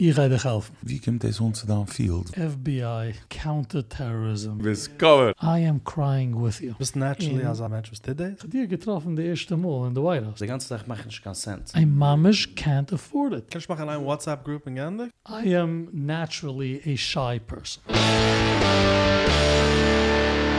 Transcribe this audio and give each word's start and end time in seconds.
illegaal. 0.00 0.62
Wie 0.80 0.98
kommt 0.98 1.24
aus 1.24 1.40
Amsterdam 1.40 1.86
Field? 1.86 2.30
FBI, 2.30 3.14
Counterterrorism. 3.28 4.62
Discover. 4.62 5.34
I 5.42 5.66
am 5.66 5.82
crying 5.82 6.34
with 6.42 6.60
you. 6.60 6.74
Bist 6.78 6.96
naturally 6.96 7.44
as 7.44 7.60
a 7.60 7.68
match 7.68 7.90
with 7.90 8.00
today? 8.00 8.34
hier 8.50 8.66
getroffen 8.66 9.14
De 9.14 9.22
erste 9.22 9.56
Mal 9.56 9.86
in 9.86 9.94
de 9.94 10.00
White 10.00 10.24
House. 10.24 10.38
De 10.38 10.46
ganze 10.46 10.68
Tag 10.68 10.86
mache 10.86 11.00
ich 11.00 11.06
dus 11.06 11.22
keinen 11.22 11.34
Cent. 11.34 11.72
I 11.76 11.84
mamish 11.84 12.48
can't 12.54 12.92
afford 12.92 13.32
it. 13.32 13.50
Kannst 13.50 13.66
je 13.66 13.74
machen 13.74 13.88
eine 13.88 14.04
WhatsApp 14.04 14.44
Group 14.44 14.66
in 14.66 14.74
Gandhi? 14.74 15.10
I 15.28 15.56
am 15.56 15.88
naturally 15.92 16.80
a 16.86 16.96
shy 16.96 17.38
person. 17.38 17.82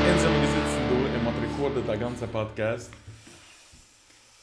Einsam 0.08 0.34
gesitzen 0.42 0.82
du, 0.90 0.96
en 1.16 1.26
hat 1.26 1.34
recorded 1.42 1.88
der 1.88 1.98
ganze 1.98 2.28
Podcast. 2.28 2.90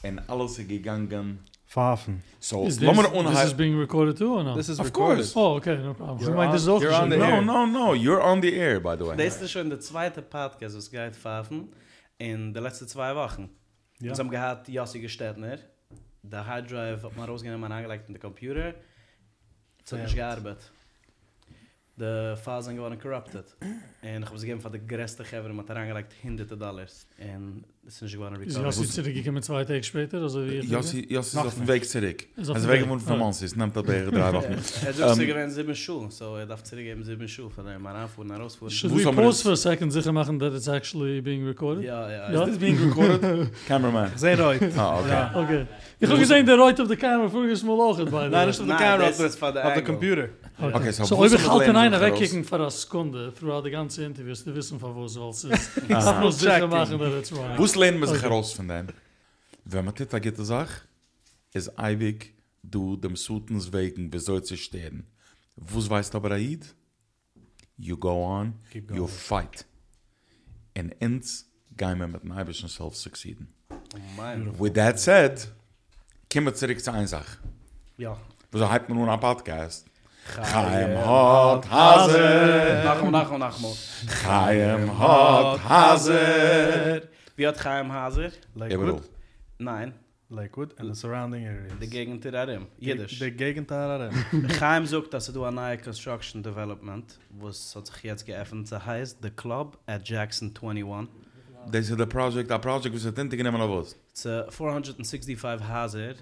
En 0.01 0.27
alles 0.27 0.57
is 0.57 0.65
gegangen 0.67 1.39
Fafen. 1.71 2.23
So, 2.39 2.65
Is 2.65 2.77
this, 2.79 2.89
this 2.89 3.43
is 3.43 3.53
being 3.53 3.77
recorded 3.77 4.17
too 4.17 4.33
or 4.33 4.43
no? 4.43 4.55
This 4.55 4.69
is 4.69 4.79
Of 4.79 4.87
recorded. 4.87 5.17
course. 5.17 5.33
oh, 5.35 5.57
okay, 5.57 5.77
no 5.77 5.93
problem. 5.93 6.17
You're 6.19 6.35
on- 6.35 6.47
auch 6.47 6.81
you're 6.81 6.93
on 6.93 7.09
the 7.11 7.15
geschrieben. 7.17 7.21
air. 7.21 7.41
No, 7.43 7.65
no, 7.65 7.85
no, 7.87 7.93
you're 7.93 8.21
on 8.23 8.41
the 8.41 8.55
air, 8.59 8.79
by 8.79 8.95
the 8.97 9.05
way. 9.05 9.15
Das 9.15 9.39
ist 9.39 9.51
schon 9.51 9.69
der 9.69 9.79
zweite 9.79 10.23
Podcast, 10.23 10.75
was 10.75 10.89
geht 10.89 11.15
Pfaffen 11.15 11.69
in 12.17 12.53
den 12.55 12.63
letzten 12.63 12.87
zwei 12.87 13.15
Wochen. 13.15 13.49
Ja. 13.99 14.11
Wir 14.11 14.17
haben 14.17 14.29
gehabt, 14.31 14.67
Jossi 14.67 14.99
Gestetner. 14.99 15.59
Der 16.23 16.45
Hard 16.45 16.71
Drive 16.71 17.03
hat 17.03 17.15
man 17.15 17.29
rausgenommen 17.29 17.65
und 17.65 17.71
angelegt 17.71 18.07
in 18.07 18.15
den 18.15 18.21
Computer. 18.21 18.73
Es 19.85 19.91
hat 19.93 20.01
nicht 20.01 20.15
gearbeitet. 20.15 20.71
De 21.95 22.35
files 22.37 22.65
sind 22.65 22.77
geworden 22.77 22.97
corrupted. 22.99 23.45
Und 23.61 24.21
ich 24.23 24.25
habe 24.25 24.37
sie 24.39 24.45
gegeben 24.47 24.61
von 24.61 24.71
der 24.71 24.81
größte 24.81 25.23
Geber, 25.23 25.49
man 25.49 25.67
hat 25.67 25.75
angelegt 25.77 26.13
hunderte 26.23 26.55
Dollars. 26.57 27.05
Und 27.19 27.65
ist 27.95 28.01
nicht 28.03 28.13
geworden 28.13 28.35
Ist 28.35 28.55
recovered. 28.57 28.65
Jossi 28.75 28.89
zurückgekommen 28.89 29.41
zwei 29.43 29.65
Tage 29.65 29.83
später? 29.83 30.21
Also 30.21 30.45
wie 30.45 30.59
Jossi, 30.59 31.05
Jossi 31.09 31.29
ist 31.29 31.33
Noch 31.35 31.45
auf 31.45 31.55
dem. 31.55 31.67
Weg 31.67 31.87
zurück. 31.89 32.23
Ist 32.37 32.49
auf 32.49 32.55
Also 32.55 32.67
dem 32.67 32.73
wegen 32.73 32.83
Weg. 32.83 32.89
von 32.89 32.99
von 32.99 33.21
Ah. 33.21 33.25
uns 33.25 33.41
ist, 33.41 33.57
nimmt 33.57 33.75
das 33.75 33.83
bei 33.83 33.99
drei 34.01 34.33
Wochen. 34.33 34.53
Er 34.85 35.07
Ähm, 35.09 35.13
sich 35.15 35.27
gewinnt 35.27 35.51
sieben 35.53 35.75
Schuhe, 35.75 36.07
so 36.11 36.35
er 36.35 36.45
darf 36.45 36.63
zurückgeben 36.63 37.03
sieben 37.03 37.27
Schuhe 37.27 37.49
von 37.49 37.65
dem, 37.65 37.81
man 37.81 37.95
anfuhren, 37.95 38.31
rausfuhren. 38.31 38.71
Should 38.71 38.93
Wo 38.93 38.97
we 38.97 39.11
pause 39.15 39.41
for 39.43 39.51
a 39.53 39.55
second, 39.55 39.91
sicher 39.91 40.11
machen 40.11 40.39
that 40.39 40.53
it's 40.53 40.67
actually 40.67 41.21
being 41.21 41.45
recorded? 41.45 41.83
Ja, 41.83 42.09
ja. 42.31 42.43
Is 42.43 42.49
this 42.49 42.57
being 42.59 42.77
recorded? 42.79 43.49
Cameraman. 43.67 44.11
Sehr 44.15 44.37
right. 44.39 44.61
Ah, 44.77 44.99
okay. 44.99 45.43
Okay. 45.43 45.65
Ich 46.01 46.07
habe 46.09 46.19
gesehen, 46.19 46.45
der 46.45 46.57
right 46.57 46.79
of 46.79 46.87
the 46.87 46.95
camera 46.95 47.27
voriges 47.27 47.61
Mal 47.63 47.73
auch, 47.79 47.97
by 47.97 48.05
the 48.05 48.11
way. 48.11 48.29
Nein, 48.29 48.47
nicht 48.47 48.59
auf 48.61 48.67
der 48.67 48.75
Kamera, 48.77 48.97
das 49.07 49.19
auf 49.19 49.25
ist 49.25 49.39
von 49.39 49.53
der 49.53 49.61
der- 49.63 49.67
auf 49.67 49.73
der. 49.73 49.83
Computer. 49.83 50.29
Okay. 50.61 50.91
So 50.91 51.03
so 51.05 51.17
ob 51.17 51.25
ich 51.25 51.31
wir 51.31 51.51
halt 51.51 51.67
in 51.69 51.75
einer 51.75 51.99
wegkicken 52.01 52.43
für 52.43 52.55
eine 52.55 52.69
Sekunde, 52.69 53.33
throughout 53.37 53.63
the 53.63 53.71
ganze 53.71 54.03
Interviews, 54.03 54.43
die 54.43 54.53
wissen 54.55 54.79
von 54.79 54.93
wo 54.95 55.05
es 55.05 55.17
alles 55.17 55.43
ist. 55.45 55.71
Ich 55.87 55.95
Aha. 55.95 56.19
muss 56.21 56.39
sicher 56.39 56.67
machen, 56.67 56.99
that 56.99 57.11
it's 57.19 57.31
right. 57.33 57.57
Lernen 57.79 57.99
wir 58.01 58.07
sich 58.07 58.21
heraus 58.21 58.51
von 58.53 58.67
dem? 58.67 58.87
Wenn 59.63 59.85
man 59.85 59.95
dit 59.95 60.13
agit 60.13 60.35
sag, 60.37 60.67
is 61.53 61.77
eibig 61.77 62.33
du 62.61 62.97
dem 62.97 63.15
Sutens 63.15 63.71
wegen 63.71 64.09
besoll 64.09 64.43
sich 64.43 64.63
stehen. 64.63 65.07
Wo 65.55 65.79
weißt 65.89 66.13
aber 66.15 66.31
Aid? 66.31 66.75
You 67.77 67.95
go 67.97 68.25
on, 68.25 68.55
you 68.93 69.07
fight. 69.07 69.65
And 70.77 70.93
ends 71.01 71.49
wir 71.77 71.95
mit 71.95 72.23
dem 72.23 72.31
Eibischen 72.33 72.67
self 72.67 72.95
succeeden. 72.95 73.53
Oh. 73.69 74.63
With 74.63 74.73
that 74.73 74.99
said, 74.99 75.47
kommen 76.31 76.47
wir 76.47 76.53
zurück 76.53 76.83
zu 76.83 76.91
einer 76.91 77.07
Sache. 77.07 77.37
Ja. 77.97 78.17
Wieso 78.51 78.69
hype 78.69 78.89
man 78.89 78.97
nur 78.97 79.09
einen 79.09 79.21
Podcast? 79.21 79.85
Chaim 80.35 80.97
hat 80.97 81.69
Hase. 81.69 82.81
Nachmal, 82.83 83.11
nachmal, 83.11 83.39
nachmal. 83.39 83.73
Chaim 84.21 84.99
hat 84.99 85.63
Hase. 85.63 87.09
Wie 87.39 87.47
hat 87.47 87.57
Chaim 87.57 87.89
Hazer? 87.89 88.31
Lakewood. 88.53 89.01
Nein, 89.59 89.93
Lakewood 90.29 90.77
and 90.77 90.93
the 90.93 90.99
surrounding 90.99 91.45
areas. 91.45 91.71
die 91.81 91.87
Gegend 91.87 92.25
der 92.25 92.33
Arim. 92.33 92.67
Jiddisch. 92.77 93.17
Der 93.17 93.31
Gegenteil 93.31 94.11
Chaim 94.59 94.85
sagt, 94.85 95.13
dass 95.13 95.31
du 95.31 95.45
eine 95.45 95.55
neue 95.55 95.77
Construction 95.77 96.43
Development, 96.43 97.17
was 97.29 97.73
hat 97.77 97.87
sich 97.87 98.03
jetzt 98.03 98.25
geöffnet, 98.25 98.67
sie 98.67 98.85
heißt 98.85 99.19
The 99.21 99.29
Club 99.29 99.77
at 99.85 100.05
Jackson 100.09 100.53
21. 100.53 101.07
Das 101.71 101.89
ist 101.89 101.97
der 101.97 102.05
Project, 102.07 102.51
der 102.51 102.59
Project, 102.59 102.93
was 102.93 103.05
er 103.05 103.15
tintig 103.15 103.37
genommen 103.37 103.61
auf 103.61 103.69
was. 103.85 103.95
Es 104.13 104.25
ist 104.25 104.53
465 104.53 105.41
Hazer. 105.65 106.15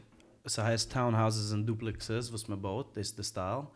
Es 0.44 0.56
heißt 0.60 0.92
Townhouses 0.94 1.52
and 1.52 1.68
Duplexes, 1.68 2.32
was 2.32 2.48
man 2.48 2.62
baut, 2.62 2.96
das 2.96 3.08
ist 3.08 3.18
der 3.18 3.24
Style. 3.24 3.68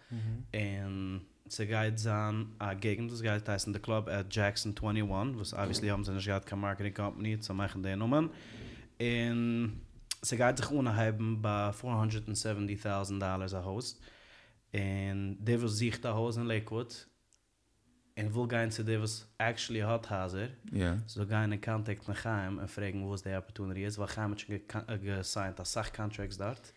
Und 0.53 1.22
Sie 1.51 1.67
geht 1.67 2.07
an 2.07 2.53
a 2.59 2.73
Gegend, 2.73 3.12
das 3.12 3.22
geht 3.22 3.45
heißt 3.45 3.67
in 3.67 3.73
der 3.73 3.81
Club 3.81 4.07
at 4.07 4.34
Jackson 4.34 4.73
21, 4.73 5.38
was 5.38 5.53
obviously 5.53 5.89
haben 5.89 6.06
sie 6.06 6.13
nicht 6.13 6.25
gehabt, 6.25 6.45
kein 6.45 6.62
Marketing 6.62 6.94
Company, 6.94 7.38
zu 7.41 7.53
machen 7.53 7.84
den 7.84 8.00
Nummern. 8.00 8.29
Und 8.97 9.81
sie 10.22 10.38
geht 10.38 10.57
sich 10.57 10.72
unheben 10.72 11.41
bei 11.41 11.72
470.000 11.72 13.19
Dollars 13.19 13.53
a 13.53 13.66
host 13.66 14.00
Und 14.72 15.40
der 15.41 15.61
was 15.61 15.78
sich 15.78 16.00
da 16.00 16.13
Haus 16.13 16.38
in 16.38 16.45
Lakewood. 16.45 17.09
Und 18.17 18.34
wo 18.34 18.47
gehen 18.47 18.72
sie, 18.72 18.85
der 18.85 19.01
was 19.01 19.28
actually 19.38 19.81
hat 19.81 20.09
hazer 20.09 20.47
Ja. 20.72 21.00
So 21.06 21.25
gehen 21.25 21.51
in 21.51 21.59
Contact 21.59 22.07
mit 22.07 22.16
Chaim 22.16 22.59
und 22.59 22.72
fragen, 22.72 23.06
wo 23.06 23.13
es 23.13 23.23
der 23.23 23.40
Opportunity 23.40 23.84
ist, 23.84 23.97
weil 23.97 24.07
Chaim 24.07 24.31
hat 24.31 24.40
schon 24.40 24.61
gesigned, 25.01 25.56
äh, 25.56 25.57
das 25.57 25.73
Sachcontracts 25.73 26.38
dort. 26.38 26.73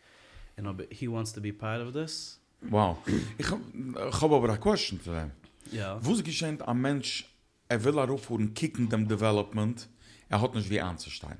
And 0.56 0.82
he 0.90 1.08
wants 1.08 1.32
to 1.32 1.40
be 1.40 1.52
part 1.52 1.80
of 1.80 1.92
this. 1.92 2.40
Wow. 2.62 2.98
Ich 3.38 3.50
hab, 3.50 3.58
ich 3.72 4.20
hab 4.20 4.30
aber 4.32 4.48
eine 4.48 4.58
question 4.58 5.00
zu 5.00 5.10
dem. 5.12 5.30
Ja. 5.72 5.98
Wo 6.04 6.12
ist 6.12 6.24
geschehen, 6.24 6.60
ein 6.62 6.80
Mensch, 6.80 7.24
er 7.68 7.82
will 7.84 7.98
er 7.98 8.10
aufhören, 8.10 8.54
kicken 8.54 8.88
dem 8.88 9.06
Development, 9.08 9.88
er 10.28 10.40
hat 10.40 10.54
nicht 10.54 10.70
wie 10.70 10.80
anzustehen. 10.80 11.38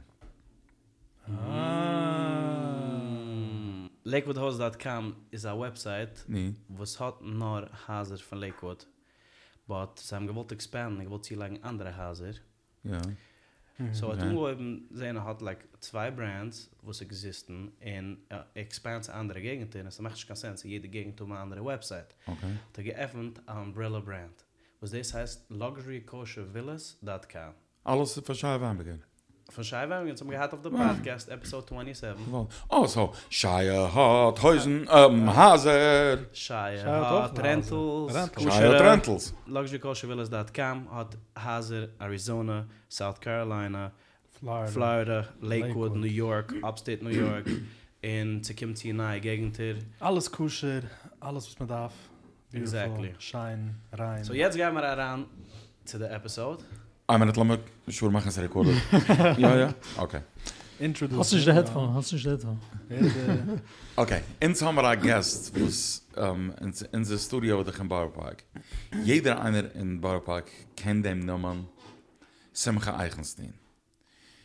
Mm. 2.55 3.89
Lakewoodhouse.com 4.05 5.15
is 5.31 5.47
a 5.47 5.59
website, 5.59 6.25
Nee. 6.29 6.55
was 6.69 6.99
hat 7.01 7.23
nur 7.23 7.69
Hazer 7.89 8.19
von 8.19 8.39
Lakewood. 8.39 8.87
But 9.67 9.99
sie 9.99 10.15
haben 10.15 10.27
gewollt 10.27 10.53
expanden, 10.53 11.01
ich 11.01 11.09
wollte 11.09 11.29
sie 11.29 11.35
lang 11.37 11.63
andere 11.63 11.97
Hazer. 11.97 12.35
Ja. 12.83 13.01
So 13.93 14.09
Okay. 14.09 14.19
hat 14.21 14.29
ungeheben 14.29 14.87
sehen 14.93 15.23
hat 15.25 15.41
like 15.43 15.67
zwei 15.81 16.09
Brands, 16.11 16.71
was 16.83 17.01
existen 17.01 17.73
in 17.81 18.19
uh, 18.33 18.37
expands 18.55 19.09
andere 19.09 19.41
Gegenden. 19.41 19.87
Es 19.89 19.99
macht 20.01 20.27
keinen 20.29 20.57
Sinn, 20.57 20.71
jede 20.71 20.89
Gegend 20.89 21.21
um 21.21 21.33
eine 21.33 21.41
andere 21.41 21.65
Website. 21.65 22.15
Okay. 22.27 22.57
Da 22.73 22.83
geöffnet 22.83 23.41
a 23.47 23.61
Umbrella 23.61 23.99
Brand. 24.01 24.45
Was 24.81 24.91
das 24.93 25.12
heißt 25.15 25.51
luxurykoshervillas.com. 25.51 27.55
Alles 27.85 28.21
verschaiben 28.25 28.67
haben 28.67 29.05
Von 29.55 29.63
Scheibe, 29.63 30.03
jetzt 30.09 30.21
haben 30.21 30.31
wir 30.31 30.37
gehabt 30.37 30.53
auf 30.53 30.63
der 30.63 30.71
Podcast, 30.71 31.29
Episode 31.29 31.65
27. 31.69 32.25
Oh, 32.69 32.87
so. 32.87 33.13
Shire 33.31 33.95
hat 33.95 34.43
Häusen, 34.43 34.89
Haser. 34.91 36.19
Shire, 36.33 36.79
Shire 36.79 37.23
hat 37.23 37.39
Rentals. 37.39 38.13
Shire 38.37 38.75
hat 38.75 38.81
Rentals. 38.81 39.33
luxurykoshervillas.com, 39.47 40.91
hat 40.93 41.17
Hazer, 41.37 41.91
Arizona, 42.01 42.67
South 42.89 43.21
Carolina, 43.21 43.93
Florida. 44.41 44.73
Florida, 44.73 45.29
Lakewood, 45.41 45.69
Lakewood. 45.69 45.97
New 45.99 46.09
York, 46.09 46.55
Upstate 46.65 47.05
New 47.05 47.11
York, 47.11 47.47
in 48.03 48.43
Tzikim 48.43 48.75
nahe 48.97 49.21
Gegenter. 49.21 49.77
Alles 50.01 50.33
kusher, 50.33 50.83
alles 51.21 51.47
was 51.47 51.57
man 51.61 51.69
darf. 51.69 51.93
Beautiful, 52.51 52.61
Exactly. 52.61 53.15
Shine, 53.21 53.77
rein. 53.93 54.25
So 54.25 54.33
jetzt 54.35 54.57
gehen 54.57 54.75
wir 54.75 54.83
heran 54.83 55.27
zu 55.85 56.01
der 56.01 56.11
Episode. 56.11 56.65
Ein 57.07 57.21
Minute, 57.21 57.39
lass 57.39 57.59
mich 57.87 57.97
schon 57.97 58.13
machen, 58.13 58.29
es 58.29 58.39
recordet. 58.39 58.77
Ja, 59.39 59.57
ja. 59.57 59.75
Okay. 59.99 60.21
Introduce. 60.79 61.19
Hast 61.19 61.33
du 61.33 61.37
nicht 61.37 61.47
der 61.47 61.55
Headphone? 61.55 61.93
Hast 61.93 62.11
du 62.11 62.15
nicht 62.17 62.25
der 62.25 62.33
Headphone? 62.33 62.59
Okay, 63.95 64.23
ins 64.41 64.63
haben 64.63 64.75
wir 64.77 64.85
einen 64.85 65.03
Gast, 65.03 65.53
was 65.55 66.05
um, 66.17 66.53
in, 66.61 66.75
in 66.93 67.05
the 67.05 67.19
Studio 67.19 67.61
oder 67.61 67.79
im 67.79 67.89
Bauerpark. 67.89 68.45
Jeder 69.05 69.41
einer 69.41 69.73
in 69.75 70.01
Bauerpark 70.01 70.51
kennt 70.77 71.05
den 71.05 71.21
Namen 71.21 71.69
Simcha 72.53 72.97
Eichenstein. 72.97 73.55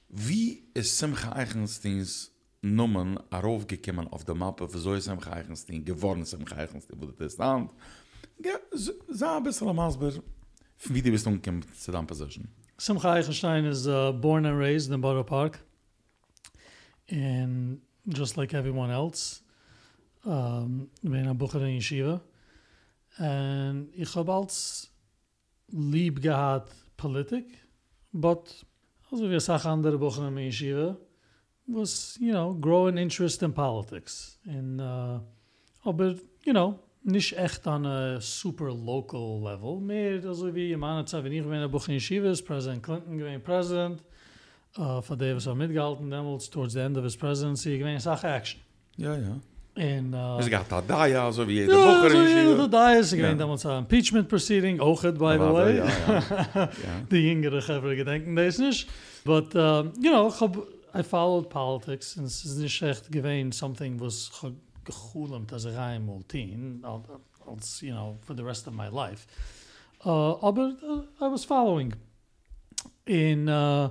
Wie 0.10 0.64
ist 0.74 0.98
Simcha 0.98 1.32
Eichensteins 1.32 2.32
Namen 2.62 3.18
aufgekommen 3.32 4.08
auf 4.10 4.26
der 4.26 4.36
Mappe, 4.36 4.68
wieso 4.72 4.94
ist 4.96 5.06
Simcha 5.06 5.32
Eichenstein 5.32 5.86
geworden 5.86 6.26
Simcha 6.26 6.58
Eichenstein, 6.58 7.00
wo 7.00 7.06
das 7.06 7.34
ist 7.34 7.40
an? 7.40 7.70
Ja, 8.44 8.56
so 8.72 8.92
ein 9.26 9.44
bisschen 9.44 9.68
am 9.70 9.80
Ausber, 9.80 10.12
wie 10.88 11.02
die 11.02 11.12
bist 11.12 11.26
du 11.26 11.40
zu 11.78 11.92
deiner 11.92 12.08
Position. 12.08 12.48
Simcha 12.78 13.14
Eichenstein 13.14 13.66
is 13.66 13.88
uh, 13.88 14.12
born 14.12 14.46
and 14.46 14.58
raised 14.58 14.92
in 14.92 15.02
Borough 15.02 15.26
Park. 15.26 15.60
And 17.10 17.82
just 18.08 18.38
like 18.38 18.54
everyone 18.54 18.92
else, 18.92 19.42
um, 20.26 20.90
ben 21.02 21.26
een 21.26 21.38
boeker 21.38 21.62
in 21.62 21.74
yeshiva. 21.74 22.22
En 23.18 23.90
ik 23.92 24.08
heb 24.08 24.30
als 24.30 24.92
lieb 25.66 26.18
gehad 26.22 26.72
politik, 26.96 27.68
but 28.10 28.66
also 29.10 29.28
wie 29.28 29.40
sag 29.40 29.66
andere 29.66 29.98
boeker 29.98 30.26
in 30.26 30.46
yeshiva, 30.46 30.98
was, 31.66 32.18
you 32.20 32.32
know, 32.32 32.58
growing 32.62 32.98
interest 32.98 33.42
in 33.42 33.52
politics. 33.52 34.40
And, 34.48 34.80
uh, 34.82 35.20
aber, 35.84 36.16
you 36.44 36.54
know, 36.54 36.80
nicht 37.04 37.38
echt 37.38 37.66
on 37.68 37.86
a 37.86 38.20
super 38.20 38.74
local 38.74 39.42
level. 39.42 39.80
Mehr, 39.80 40.24
also 40.26 40.54
wie 40.54 40.72
im 40.72 40.84
anderen 40.84 41.08
Zeit, 41.08 41.24
wenn 41.24 41.32
ich 41.32 41.44
der 41.44 41.68
Buch 41.68 41.88
in 41.88 41.96
Yeshiva, 41.96 42.30
ist 42.30 42.44
President 42.44 42.84
Clinton 42.84 43.18
gewesen 43.18 43.42
President, 43.42 44.04
uh, 44.78 45.02
von 45.02 45.18
Davis 45.18 45.46
war 45.46 45.56
mitgehalten 45.56 46.10
damals, 46.10 46.50
towards 46.50 46.74
the 46.74 46.80
end 46.80 46.98
of 46.98 47.04
his 47.04 47.16
presidency, 47.18 47.78
gewesen 47.78 48.00
Sache 48.00 48.28
Action. 48.28 48.62
Ja, 48.98 49.16
ja. 49.16 49.40
En 49.76 50.14
uh, 50.14 50.40
Es 50.40 50.50
gaat 50.50 50.70
da 50.70 50.82
da 50.82 51.06
ja, 51.06 51.32
so 51.32 51.46
wie 51.46 51.54
jede 51.54 51.72
ja, 51.72 51.78
Woche 51.78 52.10
so, 52.10 52.18
ja, 52.18 52.28
Schiele. 52.28 52.70
da 52.70 52.94
is 52.98 53.12
Ja. 53.12 53.18
again 53.18 53.38
damals 53.38 53.66
a 53.66 53.78
impeachment 53.78 54.28
proceeding 54.28 54.80
auch 54.80 55.04
it, 55.06 55.18
by 55.18 55.38
the 55.38 55.54
way. 55.54 55.78
Ja, 55.78 55.86
ja. 55.86 56.24
ja. 56.56 56.70
the 57.10 57.18
jüngere 57.18 57.62
Geber 57.62 57.96
gedenken 57.96 58.36
des 58.36 58.58
nicht. 58.58 58.90
But, 59.24 59.56
um, 59.56 59.94
you 60.02 60.12
know, 60.12 60.34
I 60.94 61.04
followed 61.04 61.50
politics, 61.50 62.18
and 62.18 62.28
es 62.28 62.44
ist 62.44 62.58
nicht 62.58 62.82
echt 62.82 63.12
gewesen 63.12 63.52
something 63.52 64.00
was 64.00 64.32
ge- 64.84 64.94
gechulemt 64.94 65.54
als 65.54 65.66
rein 65.66 66.06
multin, 66.06 66.84
als, 67.46 67.82
you 67.82 67.92
know, 67.92 68.18
for 68.22 68.36
the 68.36 68.44
rest 68.44 68.68
of 68.68 68.74
my 68.74 68.88
life. 68.88 69.28
Uh, 70.06 70.42
aber 70.42 70.76
uh, 70.84 71.26
I 71.26 71.30
was 71.30 71.46
following. 71.46 71.94
In 73.06 73.50
uh, 73.50 73.90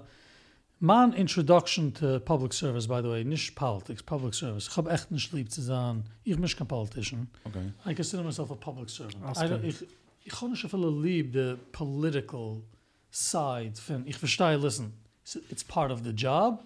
my 0.80 1.12
introduction 1.16 1.92
to 1.92 2.20
public 2.20 2.52
service, 2.52 2.86
by 2.86 3.02
the 3.02 3.08
way, 3.08 3.24
nicht 3.24 3.54
politics, 3.54 4.02
public 4.02 4.34
service. 4.34 4.68
Ich 4.68 4.76
hab 4.76 4.86
echt 4.88 5.10
nicht 5.10 5.32
lieb 5.32 5.50
zu 5.50 5.60
sagen, 5.60 6.04
ich 6.24 6.36
bin 6.36 6.46
kein 6.46 6.66
politician. 6.66 7.28
Okay. 7.44 7.72
I 7.84 7.94
consider 7.94 8.22
myself 8.22 8.50
a 8.50 8.54
public 8.54 8.88
servant. 8.88 9.24
Als 9.24 9.38
I 9.38 9.44
don't, 9.44 9.60
kind. 9.60 9.64
ich, 9.64 9.86
ich 10.24 10.32
kann 10.32 10.50
nicht 10.50 10.62
so 10.62 10.68
viel 10.68 10.88
lieb 11.02 11.32
the 11.32 11.56
political 11.72 12.62
side 13.10 13.74
von, 13.74 14.06
ich 14.06 14.16
verstehe, 14.16 14.56
listen, 14.56 14.92
it's, 15.22 15.36
it's 15.50 15.64
part 15.64 15.90
of 15.90 16.04
the 16.04 16.12
job. 16.12 16.64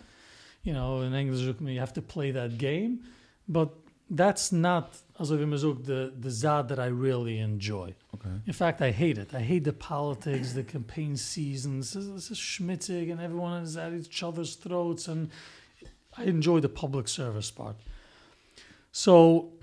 You 0.63 0.75
know, 0.75 1.03
in 1.03 1.13
English, 1.15 1.41
you 1.41 1.81
have 1.81 1.93
to 1.95 2.03
play 2.03 2.33
that 2.33 2.59
game. 2.59 3.01
But 3.49 3.71
that's 4.15 4.53
not, 4.53 4.95
also 5.19 5.39
wie 5.39 5.47
man 5.47 5.59
sagt, 5.59 5.87
the, 5.87 6.13
the 6.21 6.31
side 6.31 6.69
that 6.69 6.79
I 6.79 6.87
really 6.87 7.39
enjoy. 7.39 7.95
Okay. 8.15 8.29
In 8.47 8.53
fact, 8.53 8.83
I 8.83 8.91
hate 8.91 9.17
it. 9.17 9.35
I 9.35 9.41
hate 9.41 9.65
the 9.65 9.73
politics, 9.73 10.53
the 10.53 10.63
campaign 10.63 11.17
seasons. 11.17 11.95
This, 11.95 12.07
this 12.07 12.31
is 12.31 12.39
schmitzig 12.39 13.11
and 13.11 13.21
everyone 13.21 13.63
is 13.63 13.77
at 13.77 13.93
each 13.95 14.23
other's 14.23 14.55
throats. 14.57 15.09
And 15.09 15.31
I 16.17 16.25
enjoy 16.25 16.61
the 16.61 16.69
public 16.69 17.09
service 17.09 17.51
part. 17.51 17.77
So, 18.93 19.55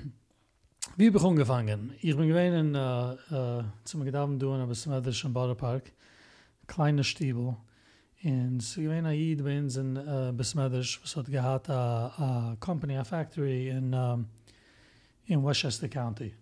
wie 0.98 1.12
begon 1.12 1.36
gefangen? 1.36 1.94
Ich 2.02 2.18
bin 2.18 2.28
gewesen 2.28 2.54
in, 2.56 2.76
uh, 2.76 3.16
uh, 3.32 3.64
zum 3.84 4.04
Gedaben 4.04 4.40
doen, 4.40 4.60
aber 4.60 4.74
zum 4.74 4.94
Edisch 4.94 5.24
im 5.26 5.34
Borough 5.34 5.56
Park. 5.56 5.92
Kleine 6.66 7.04
Stiebel. 7.04 7.56
Und 8.24 8.62
sie 8.62 8.84
gewesen 8.84 9.06
a 9.06 9.12
Jid 9.12 9.44
bei 9.44 9.60
uns 9.60 9.78
in 9.78 9.96
uh, 9.96 10.34
Besmedisch, 10.36 11.00
was 11.02 11.16
hat 11.16 11.28
gehad 11.28 11.70
a, 11.70 12.08
a 12.08 12.58
company, 12.60 12.98
a 12.98 13.04
factory 13.06 13.70
in, 13.70 13.94
um, 13.94 14.26
in 15.30 15.44
Westchester 15.44 15.88
County. 15.88 16.34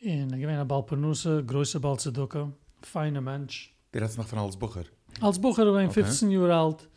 En 0.00 0.32
ik 0.32 0.46
ben 0.46 0.54
een 0.54 0.66
Balpenuse, 0.66 1.42
große 1.46 1.80
Balzedukke, 1.80 2.46
feine 2.80 3.20
Mensch. 3.20 3.68
Der 3.90 4.02
hat's 4.02 4.16
noch 4.16 4.28
von 4.28 4.38
als 4.38 4.56
Bucher. 4.56 4.86
Als 5.20 5.38
Bucher 5.38 5.66
ik 5.66 5.88
Okay. 5.88 6.04
15 6.04 6.30
jaar 6.30 6.50
oud. 6.50 6.88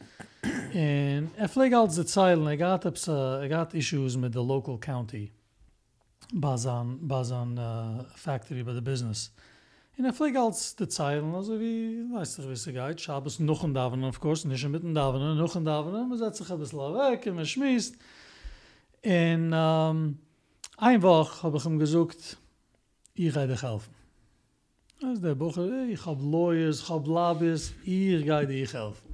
En 0.74 1.30
er 1.36 1.50
vlieg 1.50 1.74
als 1.74 1.95
de 1.95 2.07
zeilen, 2.07 2.51
ik 2.51 2.62
had, 2.62 2.86
ups, 2.86 3.07
ik 3.42 3.51
had 3.51 3.74
issues 3.74 4.18
met 4.18 4.33
de 4.33 4.39
local 4.39 4.77
county. 4.77 5.31
Bazan, 6.33 6.98
Bazan 7.01 7.59
uh, 7.59 8.00
factory 8.15 8.63
bij 8.63 8.74
de 8.74 8.81
business. 8.81 9.31
En 9.95 10.06
er 10.06 10.13
vlieg 10.13 10.36
als 10.36 10.75
de 10.75 10.86
zeilen, 10.88 11.33
also 11.33 11.57
wie, 11.57 12.09
weißt 12.12 12.38
du, 12.38 12.47
wie 12.47 12.56
sie 12.56 12.74
geht, 12.74 13.01
Schabes 13.01 13.39
noch 13.39 13.63
ein 13.63 13.74
Davenen, 13.74 14.07
of 14.07 14.19
course, 14.19 14.47
nicht 14.47 14.68
mit 14.68 14.83
ein 14.83 14.94
Davenen, 14.94 15.38
noch 15.38 15.56
ein 15.56 15.65
Davenen, 15.65 16.07
man 16.07 16.18
setzt 16.18 16.38
sich 16.38 16.51
ein 16.51 16.59
bisschen 16.59 16.94
weg 16.94 17.25
und 17.25 17.36
man 17.36 17.45
schmiest. 17.45 17.95
En 19.01 19.54
um, 19.54 20.19
ein 20.81 21.01
Woche 21.04 21.44
habe 21.44 21.57
ich 21.57 21.66
ihm 21.66 21.78
gesagt, 21.78 22.38
ich 23.13 23.33
gehe 23.33 23.48
dich 23.48 23.62
helfen. 23.62 23.94
Als 25.04 25.22
der 25.22 25.36
Bucher, 25.36 25.86
ich 25.88 26.06
hab 26.06 26.19
lawyers, 26.19 26.80
ich 26.81 26.89
hab 26.89 27.06
lobbyists, 27.06 27.74
ich 27.83 28.24
gehe 28.24 28.48
dich 28.48 28.74
helfen. 28.74 29.12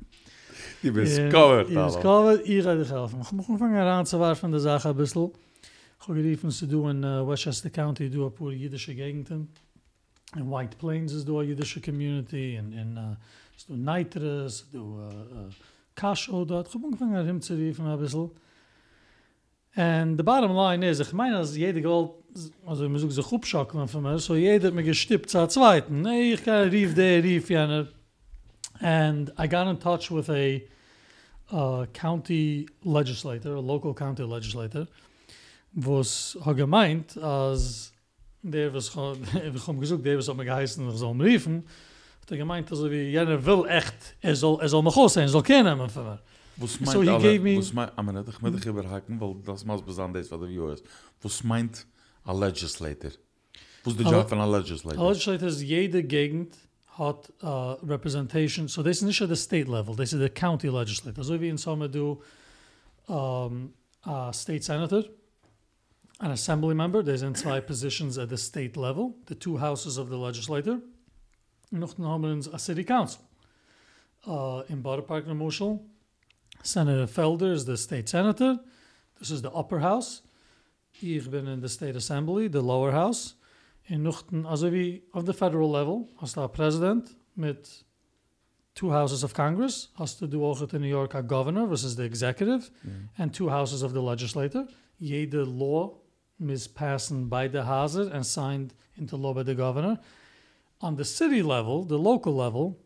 Die 0.81 0.92
bist 0.92 1.18
covered, 1.30 1.68
Ich 1.68 1.74
bin 1.74 1.78
Alter. 1.78 2.02
covered, 2.02 2.42
ich 2.42 2.64
gehe 2.64 2.78
dich 2.78 2.90
helfen. 2.90 3.19
Ich 3.22 3.31
muss 3.34 3.50
anfangen 3.50 3.74
heranzuwerfen 3.74 4.52
der 4.52 4.62
Sache 4.62 4.90
ein 4.90 4.96
bisschen. 4.96 5.31
Ich 6.00 6.08
habe 6.08 6.22
geriefen, 6.22 6.52
sie 6.52 6.68
du 6.68 6.88
in 6.88 7.04
uh, 7.04 7.28
Westchester 7.28 7.69
County, 7.69 8.10
du 8.10 8.25
a 8.25 8.30
pure 8.30 8.54
jüdische 8.54 8.96
Gegenden. 8.96 9.50
In 10.38 10.50
White 10.50 10.78
Plains 10.78 11.12
ist 11.12 11.28
du 11.28 11.40
a 11.40 11.44
jüdische 11.44 11.81
Community, 11.81 12.56
in, 12.56 12.72
in 12.72 12.98
uh, 12.98 13.16
ist 13.58 13.68
du 13.68 13.75
Neitres, 13.75 14.66
du 14.72 14.80
uh, 14.80 15.08
uh, 15.08 15.50
Kasho 15.96 16.46
dort. 16.46 16.69
Ich 16.69 16.75
habe 16.75 16.86
angefangen 16.86 17.14
heranzuriefen 17.14 17.86
ein 17.88 18.00
bisschen. 18.00 18.31
And 19.78 20.18
the 20.18 20.24
bottom 20.24 20.56
line 20.56 20.82
is, 20.82 21.00
ich 21.00 21.14
meine, 21.14 21.38
als 21.38 21.56
jeder 21.56 21.80
gewollt, 21.82 22.10
also 22.66 22.86
ich 22.86 22.90
muss 22.90 23.04
auch 23.04 23.12
so 23.12 23.22
gut 23.22 23.46
schocken 23.46 23.88
von 23.88 24.02
mir, 24.02 24.18
so 24.18 24.34
jeder 24.34 24.70
hat 24.70 24.74
mir 24.74 24.82
gestippt 24.82 25.30
zur 25.30 25.48
Zweiten. 25.50 26.02
Nee, 26.02 26.34
ich 26.34 26.44
kann 26.44 26.70
rief 26.70 26.96
der, 26.96 27.24
rief 27.24 27.48
jener. 27.48 27.88
And 28.80 29.32
I 29.38 29.48
got 29.48 29.68
in 29.68 29.80
touch 29.80 30.10
with 30.10 30.32
a 30.32 30.62
uh, 31.52 31.86
county 31.94 32.66
legislator, 32.84 33.54
a 33.54 33.60
local 33.60 33.94
county 33.94 34.24
legislator, 34.24 34.88
was 35.74 36.36
hat 36.44 36.58
gemeint, 36.58 37.16
als 37.20 37.94
der 38.42 38.74
was, 38.74 38.96
wir 38.96 39.68
haben 39.68 39.80
gesagt, 39.80 40.04
der 40.04 40.18
was 40.18 40.28
hat 40.28 40.38
mir 40.38 40.46
geheißen, 40.46 40.90
ich 40.90 40.96
soll 40.96 41.14
ihn 41.14 41.22
riefen, 41.22 41.64
hat 42.22 42.32
er 42.32 42.38
gemeint, 42.38 42.72
also 42.72 42.90
wie 42.90 43.12
jener 43.12 43.46
will 43.46 43.66
echt, 43.70 44.16
er 44.22 44.36
soll, 44.36 44.60
er 44.60 44.70
soll 44.70 44.82
mich 44.82 44.98
aus 44.98 45.14
sein, 45.14 45.26
er 45.26 45.30
soll 45.30 45.44
kennen 45.44 45.88
von 45.88 46.04
mir. 46.04 46.20
Was 46.59 46.74
So 46.74 46.83
meint 46.86 47.04
he 47.04 47.09
alle, 47.09 47.21
gave 47.21 47.44
me- 47.44 47.57
was 47.57 47.71
meint, 47.74 47.92
aber 47.95 48.12
nicht, 48.13 48.30
ich 48.30 48.42
muss 48.42 48.51
dich 48.56 48.65
überhaken, 48.65 49.19
weil 49.21 49.36
das 49.45 49.63
muss 49.65 49.81
besonders 49.81 50.27
für 50.27 50.38
die 50.39 50.48
Viewers. 50.56 50.81
Was 51.21 51.44
meint 51.44 51.86
a 52.24 52.33
legislator? 52.33 53.12
Was 53.83 53.94
ist 53.94 54.00
der 54.00 54.07
A- 54.07 54.12
Job 54.12 54.30
von 54.30 54.39
a 54.39 54.44
A 54.44 54.57
legislator? 54.57 55.07
legislator 55.07 55.48
is 55.48 55.62
jede 55.62 56.04
Gegend 56.04 56.56
hat 56.98 57.31
uh, 57.44 57.74
representation, 57.86 58.68
so 58.68 58.81
this 58.81 58.98
is 58.98 59.04
nicht 59.04 59.21
at 59.21 59.30
the 59.30 59.36
state 59.36 59.68
level, 59.68 59.95
this 59.95 60.13
is 60.13 60.19
the 60.19 60.30
county 60.30 60.68
legislator. 60.68 61.24
So 61.24 61.39
wie 61.39 61.50
in 61.50 61.57
Sommer 61.59 61.88
du 61.88 62.19
um, 63.07 63.71
a 64.04 64.33
state 64.33 64.63
senator, 64.63 65.04
an 66.19 66.31
assembly 66.31 66.74
member, 66.74 67.04
there's 67.04 67.21
in 67.21 67.36
zwei 67.36 67.62
positions 67.62 68.18
at 68.18 68.30
the 68.30 68.38
state 68.38 68.75
level, 68.75 69.13
the 69.27 69.36
two 69.36 69.59
houses 69.59 70.00
of 70.00 70.09
the 70.09 70.18
legislator, 70.18 70.80
und 71.71 71.80
noch 71.80 71.94
dann 71.94 72.07
haben 72.07 72.24
wir 72.24 72.31
uns 72.31 72.51
a 72.51 72.57
city 72.57 72.83
council. 72.83 73.21
Uh, 74.25 74.63
in 74.68 74.81
Park 74.81 75.27
Mushel, 75.27 75.80
Senator 76.63 77.07
Felder 77.07 77.51
is 77.51 77.65
the 77.65 77.77
state 77.77 78.09
senator, 78.09 78.59
this 79.19 79.31
is 79.31 79.42
the 79.42 79.51
upper 79.51 79.80
house, 79.80 80.21
ich 81.01 81.30
bin 81.30 81.48
in 81.48 81.62
the 81.62 81.69
state 81.69 81.95
assembly, 81.95 82.48
the 82.48 82.62
lower 82.62 82.92
house, 82.92 83.36
in 83.88 84.04
Nuchten, 84.04 84.45
also 84.45 84.71
wie 84.71 85.04
auf 85.13 85.25
the 85.25 85.33
federal 85.33 85.69
level, 85.69 86.09
hast 86.19 86.36
du 86.36 86.42
a 86.42 86.48
president 86.48 87.15
mit 87.36 87.83
two 88.75 88.92
houses 88.92 89.24
of 89.24 89.33
Congress, 89.33 89.89
hast 89.98 90.19
du 90.21 90.27
du 90.27 90.44
auch 90.44 90.62
in 90.74 90.81
New 90.81 90.88
York 90.88 91.15
a 91.15 91.21
governor, 91.21 91.71
is 91.71 91.95
the 91.95 92.04
executive, 92.04 92.69
mm. 92.86 93.09
and 93.18 93.33
two 93.33 93.50
houses 93.50 93.81
of 93.81 93.94
the 93.94 94.01
legislature. 94.01 94.68
Jede 95.00 95.45
law 95.45 95.94
is 96.39 96.68
passed 96.68 97.30
by 97.30 97.48
the 97.48 97.63
Houses 97.63 98.07
and 98.07 98.25
signed 98.25 98.74
into 98.98 99.15
law 99.15 99.33
by 99.33 99.44
the 99.44 99.56
governor. 99.56 100.00
On 100.81 100.95
the 100.95 101.06
city 101.06 101.42
level, 101.42 101.83
the 101.83 101.97
local 101.97 102.35
level, 102.35 102.78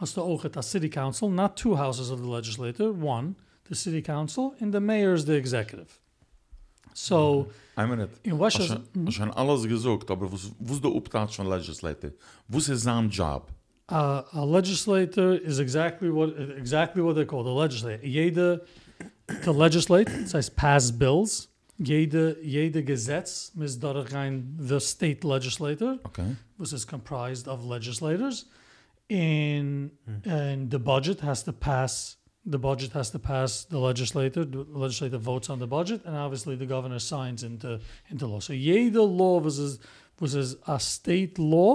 hast 0.00 0.16
du 0.16 0.22
auch 0.22 0.44
a 0.44 0.62
city 0.62 0.88
council, 0.88 1.28
not 1.30 1.56
two 1.56 1.76
houses 1.76 2.10
of 2.10 2.20
the 2.20 2.28
legislature, 2.28 2.92
one, 2.92 3.34
the 3.68 3.74
city 3.74 4.02
council, 4.02 4.54
and 4.60 4.72
the 4.72 4.80
mayor 4.80 5.14
is 5.14 5.24
the 5.24 5.34
executive. 5.36 5.98
So, 6.94 7.46
Ein 7.76 7.88
Minute. 7.88 8.10
in 8.22 8.32
Hast 8.32 8.58
Washington, 8.58 9.10
schon- 9.10 9.30
alles 9.30 9.66
gesagt, 9.66 10.10
aber 10.10 10.30
was, 10.30 10.50
was 10.58 10.80
der 10.80 10.90
Uptat 10.94 11.32
von 11.34 11.46
legislator? 11.46 12.10
Was 12.48 12.68
ist 12.68 12.82
sein 12.82 13.08
Job? 13.08 13.48
Uh, 13.90 14.22
a 14.32 14.44
legislator 14.44 15.34
is 15.34 15.58
exactly 15.58 16.10
what 16.10 16.34
exactly 16.56 17.02
what 17.02 17.14
they 17.14 17.24
call 17.26 17.42
the 17.44 17.50
legislator. 17.50 18.02
Jede 18.04 18.60
to 19.44 19.52
legislate, 19.52 20.06
das 20.22 20.34
heißt 20.34 20.54
pass 20.56 20.92
bills. 20.92 21.48
Jede 21.78 22.36
jede 22.42 22.84
Gesetz 22.84 23.52
muss 23.54 23.78
durchgehen 23.78 24.56
the 24.58 24.78
state 24.78 25.24
legislator, 25.24 25.98
Okay. 26.04 26.36
which 26.58 26.72
is 26.72 26.86
comprised 26.86 27.48
of 27.48 27.64
legislators. 27.64 28.46
In 29.12 29.90
and 30.24 30.70
the 30.70 30.78
budget 30.78 31.20
has 31.20 31.42
to 31.48 31.52
pass. 31.52 31.92
The 32.54 32.58
budget 32.58 32.92
has 32.92 33.08
to 33.10 33.18
pass 33.18 33.50
the 33.64 33.78
legislature 33.90 34.44
The 34.44 34.64
legislator 34.86 35.18
votes 35.18 35.48
on 35.50 35.58
the 35.64 35.66
budget, 35.78 36.00
and 36.06 36.14
obviously 36.26 36.54
the 36.62 36.66
governor 36.74 36.98
signs 36.98 37.40
into 37.50 37.70
into 38.12 38.26
law. 38.32 38.40
So 38.40 38.52
jede 38.68 38.96
law 39.22 39.34
was 39.46 39.56
is, 39.66 39.78
was 40.20 40.34
a 40.66 40.78
state 40.80 41.34
law 41.56 41.72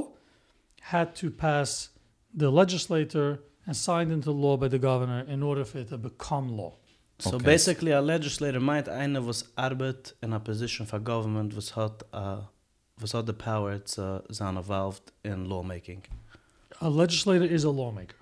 had 0.82 1.08
to 1.22 1.28
pass 1.32 1.70
the 2.34 2.50
legislator 2.62 3.28
and 3.66 3.76
signed 3.76 4.12
into 4.18 4.32
law 4.46 4.56
by 4.64 4.68
the 4.76 4.80
governor 4.80 5.22
in 5.36 5.40
order 5.44 5.64
for 5.66 5.78
it 5.80 5.90
to 5.90 5.98
become 5.98 6.48
law. 6.62 6.74
So 7.20 7.36
Okay. 7.36 7.46
basically 7.46 7.92
a 7.92 8.02
legislator 8.02 8.60
might 8.60 8.88
einer 8.88 9.22
was 9.22 9.40
arbeit 9.58 10.14
in 10.22 10.34
a 10.34 10.40
position 10.40 10.86
for 10.86 11.00
government 11.00 11.50
was 11.56 11.68
hat 11.78 12.04
uh, 12.14 12.42
was 13.02 13.12
hat 13.16 13.26
the 13.26 13.34
power 13.50 13.74
to 13.96 14.04
sein 14.32 14.56
involved 14.58 15.06
in 15.24 15.38
lawmaking. 15.52 16.04
A 16.80 16.88
legislator 16.88 17.46
is 17.46 17.66
a 17.66 17.72
lawmaker. 17.72 18.16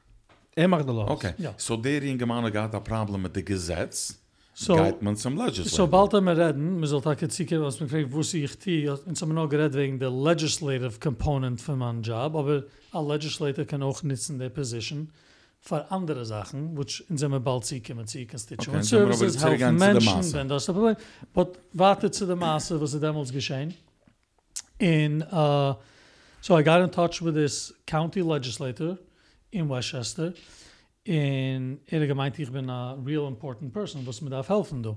Er 0.56 0.68
macht 0.68 0.88
die 0.88 0.94
Laws. 0.94 1.10
Okay. 1.10 1.34
Ja. 1.38 1.54
So 1.58 1.76
der 1.78 2.02
in 2.04 2.18
Gemeinde 2.18 2.62
hat 2.62 2.74
ein 2.74 2.84
Problem 2.84 3.22
mit 3.22 3.36
dem 3.36 3.44
Gesetz, 3.44 4.18
So, 4.54 4.76
geht 4.78 5.02
man 5.02 5.18
zum 5.18 5.36
legislator. 5.36 5.70
so 5.70 5.88
bald 5.88 6.14
wir 6.14 6.38
reden, 6.38 6.80
wir 6.80 6.88
sollten 6.88 7.10
auch 7.10 7.20
jetzt 7.20 7.36
sehen, 7.36 7.62
was 7.62 7.80
mir 7.82 7.90
fragt, 7.90 8.14
wo 8.14 8.24
sie 8.24 8.46
ich 8.46 8.58
die, 8.60 8.88
und 8.88 9.18
so 9.18 9.26
noch 9.26 9.50
geredet 9.50 9.74
wegen 9.74 10.00
der 10.00 10.10
legislative 10.12 10.98
component 11.00 11.60
von 11.60 11.78
meinem 11.78 12.02
Job, 12.02 12.36
aber 12.36 12.64
a 12.94 13.02
legislator 13.02 13.66
kann 13.66 13.84
auch 13.84 14.02
nutzen 14.04 14.40
der 14.40 14.48
position 14.50 15.10
für 15.60 15.92
andere 15.92 16.24
Sachen, 16.26 16.78
which 16.78 17.04
in 17.10 17.18
seinem 17.18 17.44
bald 17.44 17.66
sie 17.66 17.82
kommen, 17.82 18.08
sie 18.08 18.26
constituent 18.26 18.86
Okay, 18.86 19.02
aber 19.02 19.14
services, 19.14 19.44
helfen 19.44 19.76
Menschen, 19.76 20.14
Masse. 20.16 20.34
wenn 20.34 20.48
das 20.48 20.66
Problem. 20.68 20.96
But 21.34 21.60
warte 21.74 22.10
zu 22.12 22.26
der 22.26 22.36
Masse, 22.38 22.80
was 22.80 22.94
ist 22.94 23.04
damals 23.04 23.32
geschehen. 23.34 23.74
In, 24.78 25.22
uh, 25.34 25.74
so 26.46 26.56
I 26.56 26.62
got 26.62 26.82
in 26.82 26.92
touch 26.92 27.24
with 27.24 27.34
this 27.34 27.74
county 27.88 28.22
legislator 28.22 29.00
in 29.52 29.68
Westchester, 29.68 30.32
in 31.04 31.80
er 31.88 32.06
gemeint, 32.06 32.38
ich 32.38 32.52
bin 32.52 32.70
a 32.70 32.94
real 33.04 33.28
important 33.28 33.74
person, 33.74 34.06
was 34.06 34.22
mir 34.22 34.30
darf 34.30 34.50
helfen, 34.50 34.84
du. 34.84 34.96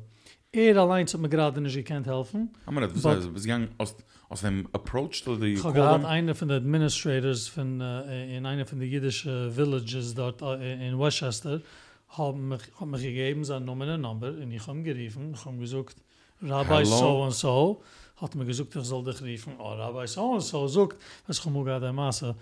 Er 0.53 0.77
allein 0.77 1.07
hat 1.07 1.19
mir 1.19 1.29
gerade 1.31 1.61
nicht 1.63 1.75
gekannt 1.75 2.07
helfen. 2.07 2.51
Aber 2.67 2.83
das 2.83 3.03
But- 3.03 3.35
ist 3.35 3.43
gegangen 3.45 3.69
aus 3.79 3.97
aus 4.31 4.43
dem 4.43 4.69
approach 4.73 5.25
to 5.25 5.37
the 5.37 5.55
Ich 5.55 5.65
habe 5.65 5.73
gehabt 5.73 6.05
eine 6.05 6.35
von 6.35 6.49
den 6.49 6.59
Administrators 6.59 7.49
von, 7.49 7.81
äh, 7.81 8.37
in 8.37 8.45
einer 8.45 8.67
von 8.67 8.79
den 8.79 8.91
jüdischen 8.91 9.57
Villages 9.57 10.15
dort 10.15 10.43
äh, 10.43 10.87
in 10.87 10.99
Westchester 10.99 11.63
haben 12.09 12.49
mich, 12.49 12.61
haben 12.79 12.91
mich 12.91 13.03
gegeben, 13.03 13.43
seine 13.45 13.65
Nummer 13.65 13.95
und 13.95 14.03
Number 14.03 14.29
und 14.29 14.53
ich 14.53 14.67
habe 14.67 14.79
ihn 14.79 14.85
geriefen, 14.85 15.33
ich 15.33 15.45
habe 15.47 15.57
gesagt, 15.57 15.97
Rabbi 16.43 16.69
Hello? 16.69 16.85
so 16.85 17.23
und 17.23 17.33
so, 17.33 17.83
hat 18.21 18.35
mir 18.35 18.45
gesagt, 18.45 18.75
ich 18.77 18.85
soll 18.85 19.05
dich 19.05 19.23
riefen, 19.23 19.55
oh, 19.59 19.75
Rabbi 19.75 20.07
so 20.07 20.39
so, 20.41 20.67
sagt, 20.69 20.97
was 21.27 21.45
habe 21.45 21.65
gerade 21.65 21.81
der 21.87 21.93
Masse, 21.93 22.35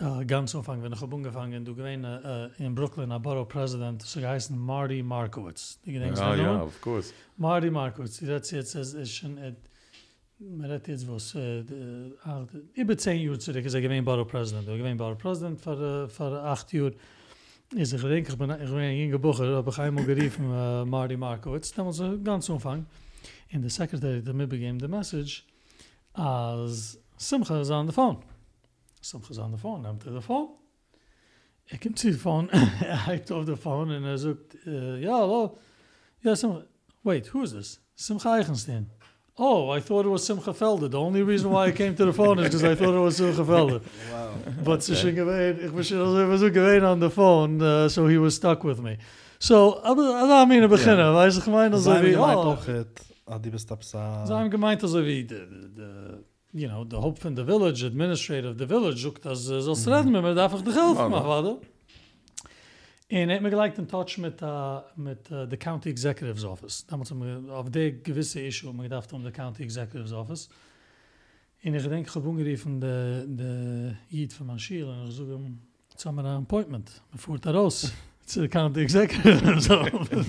äh, 0.00 0.24
ganz 0.24 0.54
umfang, 0.54 0.82
wenn 0.82 0.92
ich 0.92 1.00
habe 1.00 1.14
angefangen, 1.14 1.64
du 1.64 1.74
gewähne 1.74 2.50
äh, 2.58 2.64
in 2.64 2.74
Brooklyn, 2.74 3.12
a 3.12 3.18
Borough 3.18 3.46
President, 3.48 4.02
so 4.02 4.20
geheißen 4.20 4.58
Marty 4.58 5.02
Markowitz. 5.02 5.78
Die 5.84 5.92
gedenkst 5.92 6.18
Ja, 6.20 6.34
ja, 6.34 6.62
of 6.62 6.80
course. 6.80 7.12
Marty 7.36 7.70
Markowitz, 7.70 8.18
die 8.18 8.26
hat 8.32 8.50
jetzt, 8.50 8.74
es 8.74 8.94
ist 8.94 9.14
schon, 9.14 9.36
äh, 9.38 9.52
man 10.40 10.70
hat 10.70 10.88
jetzt 10.88 11.06
was, 11.08 11.34
äh, 11.34 11.62
de- 11.62 12.12
acht- 12.24 12.48
über 12.74 12.96
zehn 12.98 13.20
Jahre 13.22 13.38
zurück 13.38 13.64
ist 13.64 13.74
er 13.74 13.80
gewesen 13.80 14.04
Borough 14.04 14.26
President. 14.26 14.66
Er 14.66 14.76
gewesen 14.78 14.96
Borough 14.96 15.18
President 15.18 15.60
für, 15.60 16.08
für 16.08 16.42
acht 16.42 16.72
Jahre. 16.72 16.92
Ist 17.74 17.92
ich 17.92 18.02
denke, 18.02 18.32
ich 18.32 18.38
bin, 18.38 18.50
ich 18.50 18.70
bin 18.70 18.96
junger 18.98 19.18
Bucher, 19.18 19.56
habe 19.56 19.70
ich 19.70 19.78
einmal 19.78 20.04
geriefen, 20.04 20.44
äh, 20.52 20.84
Marty 20.84 21.16
Markowitz, 21.16 21.72
damals 21.72 22.00
äh, 22.00 22.18
ganz 22.24 22.48
Umfang. 22.48 22.84
Und 23.54 23.62
der 23.62 23.70
Secretary 23.70 24.22
the 24.24 24.32
mir 24.32 24.46
begeben 24.46 24.80
the 24.80 24.88
message, 24.88 25.44
as 26.14 26.98
Simcha 27.18 27.60
is 27.60 27.70
on 27.70 27.86
the 27.86 27.92
phone. 27.92 28.18
Simcha 29.00 29.30
is 29.30 29.38
on 29.38 29.52
the 29.52 29.58
phone, 29.58 29.84
I'm 29.84 29.98
er 30.06 30.12
the 30.12 30.22
phone. 30.22 30.48
I 31.70 31.76
kommt 31.76 31.98
zu 31.98 32.12
the 32.12 32.18
phone, 32.18 32.48
I 32.52 32.96
heibt 33.06 33.30
auf 33.30 33.46
the 33.46 33.56
phone 33.56 33.90
and 33.90 34.06
I 34.06 34.16
sagt, 34.16 34.56
äh, 34.66 35.00
ja, 35.00 35.18
hallo, 35.18 35.58
ja, 36.22 36.34
Simcha, 36.34 36.64
wait, 37.04 37.26
who 37.34 37.42
is 37.42 37.52
this? 37.52 37.78
Simcha 37.94 38.38
Eichenstein. 38.38 38.86
Oh, 39.38 39.70
I 39.70 39.80
thought 39.80 40.06
it 40.06 40.10
was 40.10 40.24
Simcha 40.24 40.52
Felder. 40.52 40.90
The 40.90 41.00
only 41.00 41.22
reason 41.22 41.50
why 41.50 41.68
I 41.68 41.72
came 41.72 41.94
to 41.96 42.04
the 42.04 42.12
phone 42.12 42.38
is 42.38 42.44
because 42.44 42.64
I 42.64 42.74
thought 42.74 42.94
it 42.94 43.00
was 43.00 43.16
Simcha 43.16 43.44
Felder. 43.44 43.82
Wow. 44.12 44.34
But 44.64 44.82
sie 44.82 44.94
schon 44.94 45.14
gewähnt, 45.14 45.58
ich 45.62 45.72
bin 45.72 45.84
schon 45.84 45.98
also, 45.98 46.22
ich 46.22 46.28
war 46.28 46.38
so 46.38 46.50
gewähnt 46.50 46.84
on 46.84 47.00
the 47.00 47.10
phone, 47.10 47.60
uh, 47.60 47.88
so 47.88 48.08
he 48.08 48.18
was 48.18 48.34
stuck 48.34 48.64
with 48.64 48.80
me. 48.80 48.98
So, 49.38 49.80
I 49.82 49.94
mean, 50.46 50.70
weiss 50.70 51.36
ich 51.36 51.44
gemeint, 51.44 51.74
also 51.74 51.90
Zijn 51.90 52.04
wie, 52.04 52.12
gemeint 52.12 52.38
oh, 52.38 52.56
ah, 53.26 53.38
die 53.38 53.50
bist 53.50 53.70
absa... 53.70 54.26
so 54.26 54.34
I'm 54.34 54.50
gemeint, 54.50 54.82
also 54.82 55.04
wie, 55.04 55.26
the, 55.26 55.46
the, 55.76 56.24
you 56.52 56.68
know, 56.68 56.84
the 56.84 56.96
hope 56.96 57.18
from 57.18 57.34
the 57.34 57.44
village, 57.44 57.84
administrator 57.84 58.50
of 58.50 58.58
the 58.58 58.66
village, 58.66 59.02
sucht, 59.02 59.24
dass, 59.24 59.48
uh, 59.48 59.60
sollst 59.60 59.88
reden 59.88 60.12
mit 60.12 60.22
mir, 60.22 60.34
darf 60.34 60.54
ich 60.54 60.62
dich 60.62 60.74
helfen, 60.74 60.96
Ja, 60.96 61.08
mach, 61.08 61.24
warte. 61.26 61.60
En 63.08 63.30
hat 63.30 63.42
mir 63.42 63.50
gleich 63.50 63.76
in 63.76 63.86
touch 63.86 64.16
mit, 64.16 64.40
uh, 64.40 64.80
mit 64.96 65.30
uh, 65.30 65.46
the 65.46 65.56
county 65.58 65.90
executive's 65.90 66.44
office. 66.44 66.86
Damals 66.86 67.10
haben 67.10 67.20
wir 67.20 67.54
auf 67.54 67.70
der 67.70 67.92
gewisse 67.92 68.40
issue, 68.40 68.68
haben 68.68 68.78
wir 68.78 68.84
gedacht 68.84 69.12
um 69.12 69.22
the 69.22 69.30
county 69.30 69.62
executive's 69.62 70.12
office. 70.12 70.48
En 71.60 71.74
ich 71.74 71.82
denke, 71.82 72.08
ich 72.08 72.14
habe 72.14 72.26
umgeriefen 72.26 72.80
de, 72.80 73.26
de 73.26 73.94
Jid 74.08 74.32
von 74.32 74.48
und 74.48 74.56
ich 74.56 74.68
sage 74.68 75.34
ihm, 75.34 75.60
jetzt 75.90 76.06
haben 76.06 76.16
wir 76.16 76.24
ein 76.24 76.42
appointment. 76.42 77.02
Man 77.10 77.18
fuhrt 77.18 77.44
da 77.44 77.50
raus. 77.50 77.92
Zu 78.26 78.40
the 78.40 78.48
county 78.48 78.80
executive's 78.80 79.68
office. 79.68 80.26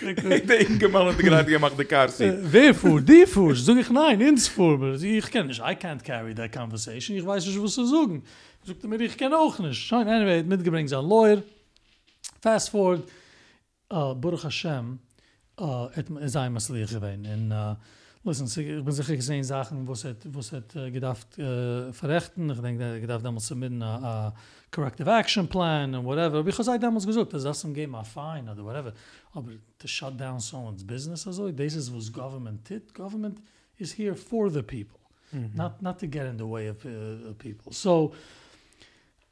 Ik 0.00 0.46
denk 0.46 0.90
man 0.90 1.06
hat 1.06 1.18
gerade 1.18 1.50
gemacht 1.50 1.78
der. 1.78 2.20
Äh, 2.20 2.52
Wer 2.52 2.74
fuhrt? 2.74 3.08
Die 3.08 3.26
fuhrt? 3.26 3.58
Sag 3.58 3.78
ich, 3.78 3.90
nein, 3.90 4.20
ins 4.20 4.48
fuhr. 4.48 4.94
Ich 5.02 5.30
kann 5.30 5.46
nicht, 5.46 5.60
I 5.60 5.74
can't 5.74 6.02
carry 6.02 6.34
that 6.34 6.52
conversation. 6.52 7.16
Ich 7.16 7.24
weiß 7.24 7.46
nicht, 7.46 7.62
was 7.62 7.74
zu 7.74 7.86
sagen. 7.86 8.22
Sagt 8.64 8.82
er 8.82 8.88
mir, 8.88 9.00
ich 9.00 9.16
kann 9.16 9.32
auch 9.32 9.58
nicht. 9.58 9.78
Schein, 9.78 10.08
anyway, 10.08 10.40
hat 10.40 10.46
mitgebringt 10.46 10.90
sein 10.90 11.04
Lawyer. 11.04 11.42
Fast 12.40 12.70
forward, 12.70 13.04
uh, 13.92 14.14
Baruch 14.14 14.44
Hashem, 14.44 14.98
uh, 15.60 15.88
et 15.94 16.10
is 16.20 16.36
ein 16.36 16.52
Masliach 16.52 16.90
gewesen. 16.90 17.26
Und, 17.26 17.52
uh, 17.52 17.76
listen, 18.26 18.46
sie- 18.46 18.76
ich 18.78 18.84
bin 18.84 18.92
sicher 18.94 19.16
gesehen 19.16 19.44
Sachen, 19.44 19.86
wo 19.86 19.92
es 19.92 20.04
hat, 20.04 20.16
wo 20.32 20.38
es 20.40 20.50
hat 20.52 20.74
uh, 20.76 20.90
gedacht 20.90 21.26
uh, 21.38 21.92
verrechten. 21.92 22.50
Ich 22.50 22.60
denke, 22.60 22.82
er 22.84 23.00
gedacht 23.00 23.24
damals 23.24 23.46
submitten 23.46 23.82
a, 23.82 23.96
a 24.26 24.34
corrective 24.70 25.08
action 25.10 25.46
plan 25.48 25.94
and 25.94 26.04
whatever. 26.04 26.42
Because 26.42 26.68
I 26.74 26.78
damals 26.78 27.06
gesagt, 27.06 27.32
das 27.32 27.44
ist 27.44 27.64
ein 27.64 27.72
Game 27.74 27.94
a 27.94 28.02
fine 28.04 28.50
oder 28.50 28.64
whatever. 28.64 28.92
Aber 29.32 29.52
to 29.78 29.86
shut 29.88 30.18
down 30.18 30.40
someone's 30.40 30.84
business, 30.84 31.26
also, 31.26 31.50
this 31.52 31.74
is 31.74 31.90
was 31.90 32.10
government 32.12 32.64
tit. 32.64 32.92
Government 32.94 33.38
is 33.78 33.92
here 33.98 34.14
for 34.14 34.50
the 34.50 34.62
people, 34.62 34.98
not, 35.54 35.80
not 35.82 35.98
to 35.98 36.06
get 36.06 36.26
in 36.26 36.36
the 36.38 36.46
way 36.48 36.68
of, 36.68 36.84
uh, 36.84 37.32
people. 37.38 37.72
So, 37.72 38.12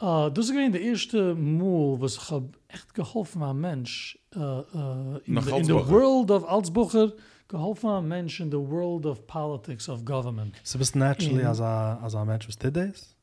Uh, 0.03 0.33
dus 0.33 0.49
ik 0.49 0.55
weet, 0.55 0.73
de 0.73 0.79
eerste 0.81 1.35
moel 1.35 1.99
was 1.99 2.17
ge 2.17 2.43
echt 2.67 2.87
geholfen 2.93 3.43
aan 3.43 3.61
mens 3.61 4.17
uh, 4.37 4.43
uh, 4.75 5.15
in, 5.23 5.35
the, 5.41 5.57
in 5.57 5.63
the 5.63 5.73
world 5.91 6.31
of 6.31 6.43
Altsbucher, 6.45 7.15
geholfen 7.55 7.89
aan 7.91 8.07
mens 8.07 8.39
in 8.39 8.51
the 8.51 8.57
world 8.69 9.07
of 9.07 9.25
politics, 9.27 9.89
of 9.89 10.01
government. 10.05 10.55
So 10.63 10.79
bist 10.79 10.95
naturally 10.95 11.41
Mhm. 11.43 11.49
als 11.49 11.61
a, 11.61 11.99
als 12.03 12.15
a 12.15 12.25
mensch 12.25 12.47
was 12.47 12.57
dit 12.59 12.77
is? 12.77 13.15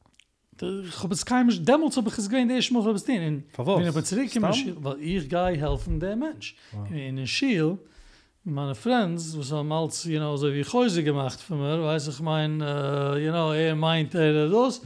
De- 0.57 0.83
Ich 0.87 1.01
habe 1.03 1.13
es 1.13 1.23
kein 1.25 1.45
Mensch, 1.45 1.61
damals 1.63 1.95
habe 1.97 2.09
ich 2.09 2.17
es 2.17 2.27
gewähnt, 2.29 2.49
der 2.51 2.57
ich 2.59 2.71
es 2.95 3.03
den. 3.03 3.21
In, 3.21 3.43
Von 3.53 3.65
was? 3.65 3.75
wenn 3.77 3.83
ich 3.83 3.89
aber 3.89 4.03
zurückkomme, 4.03 4.75
weil 4.83 4.99
ich 5.01 5.29
gehe 5.29 5.57
helfen 5.57 5.99
der 5.99 6.15
Mensch. 6.15 6.55
Wow. 6.71 6.89
In 6.91 7.17
in 7.17 7.27
Schiel, 7.27 7.77
meine 8.43 8.75
Friends, 8.75 9.37
was 9.37 9.51
haben 9.51 9.71
als, 9.71 10.03
you 10.05 10.17
know, 10.19 10.35
so 10.37 10.47
wie 10.53 10.63
Häuser 10.63 11.03
gemacht 11.03 11.39
für 11.39 11.55
mir, 11.55 11.81
weiß 11.83 12.07
ich 12.09 12.19
mein, 12.21 12.61
uh, 12.61 13.15
you 13.15 13.31
know, 13.31 13.53
er 13.53 13.75
meint 13.75 14.13
er 14.15 14.49
das. 14.49 14.81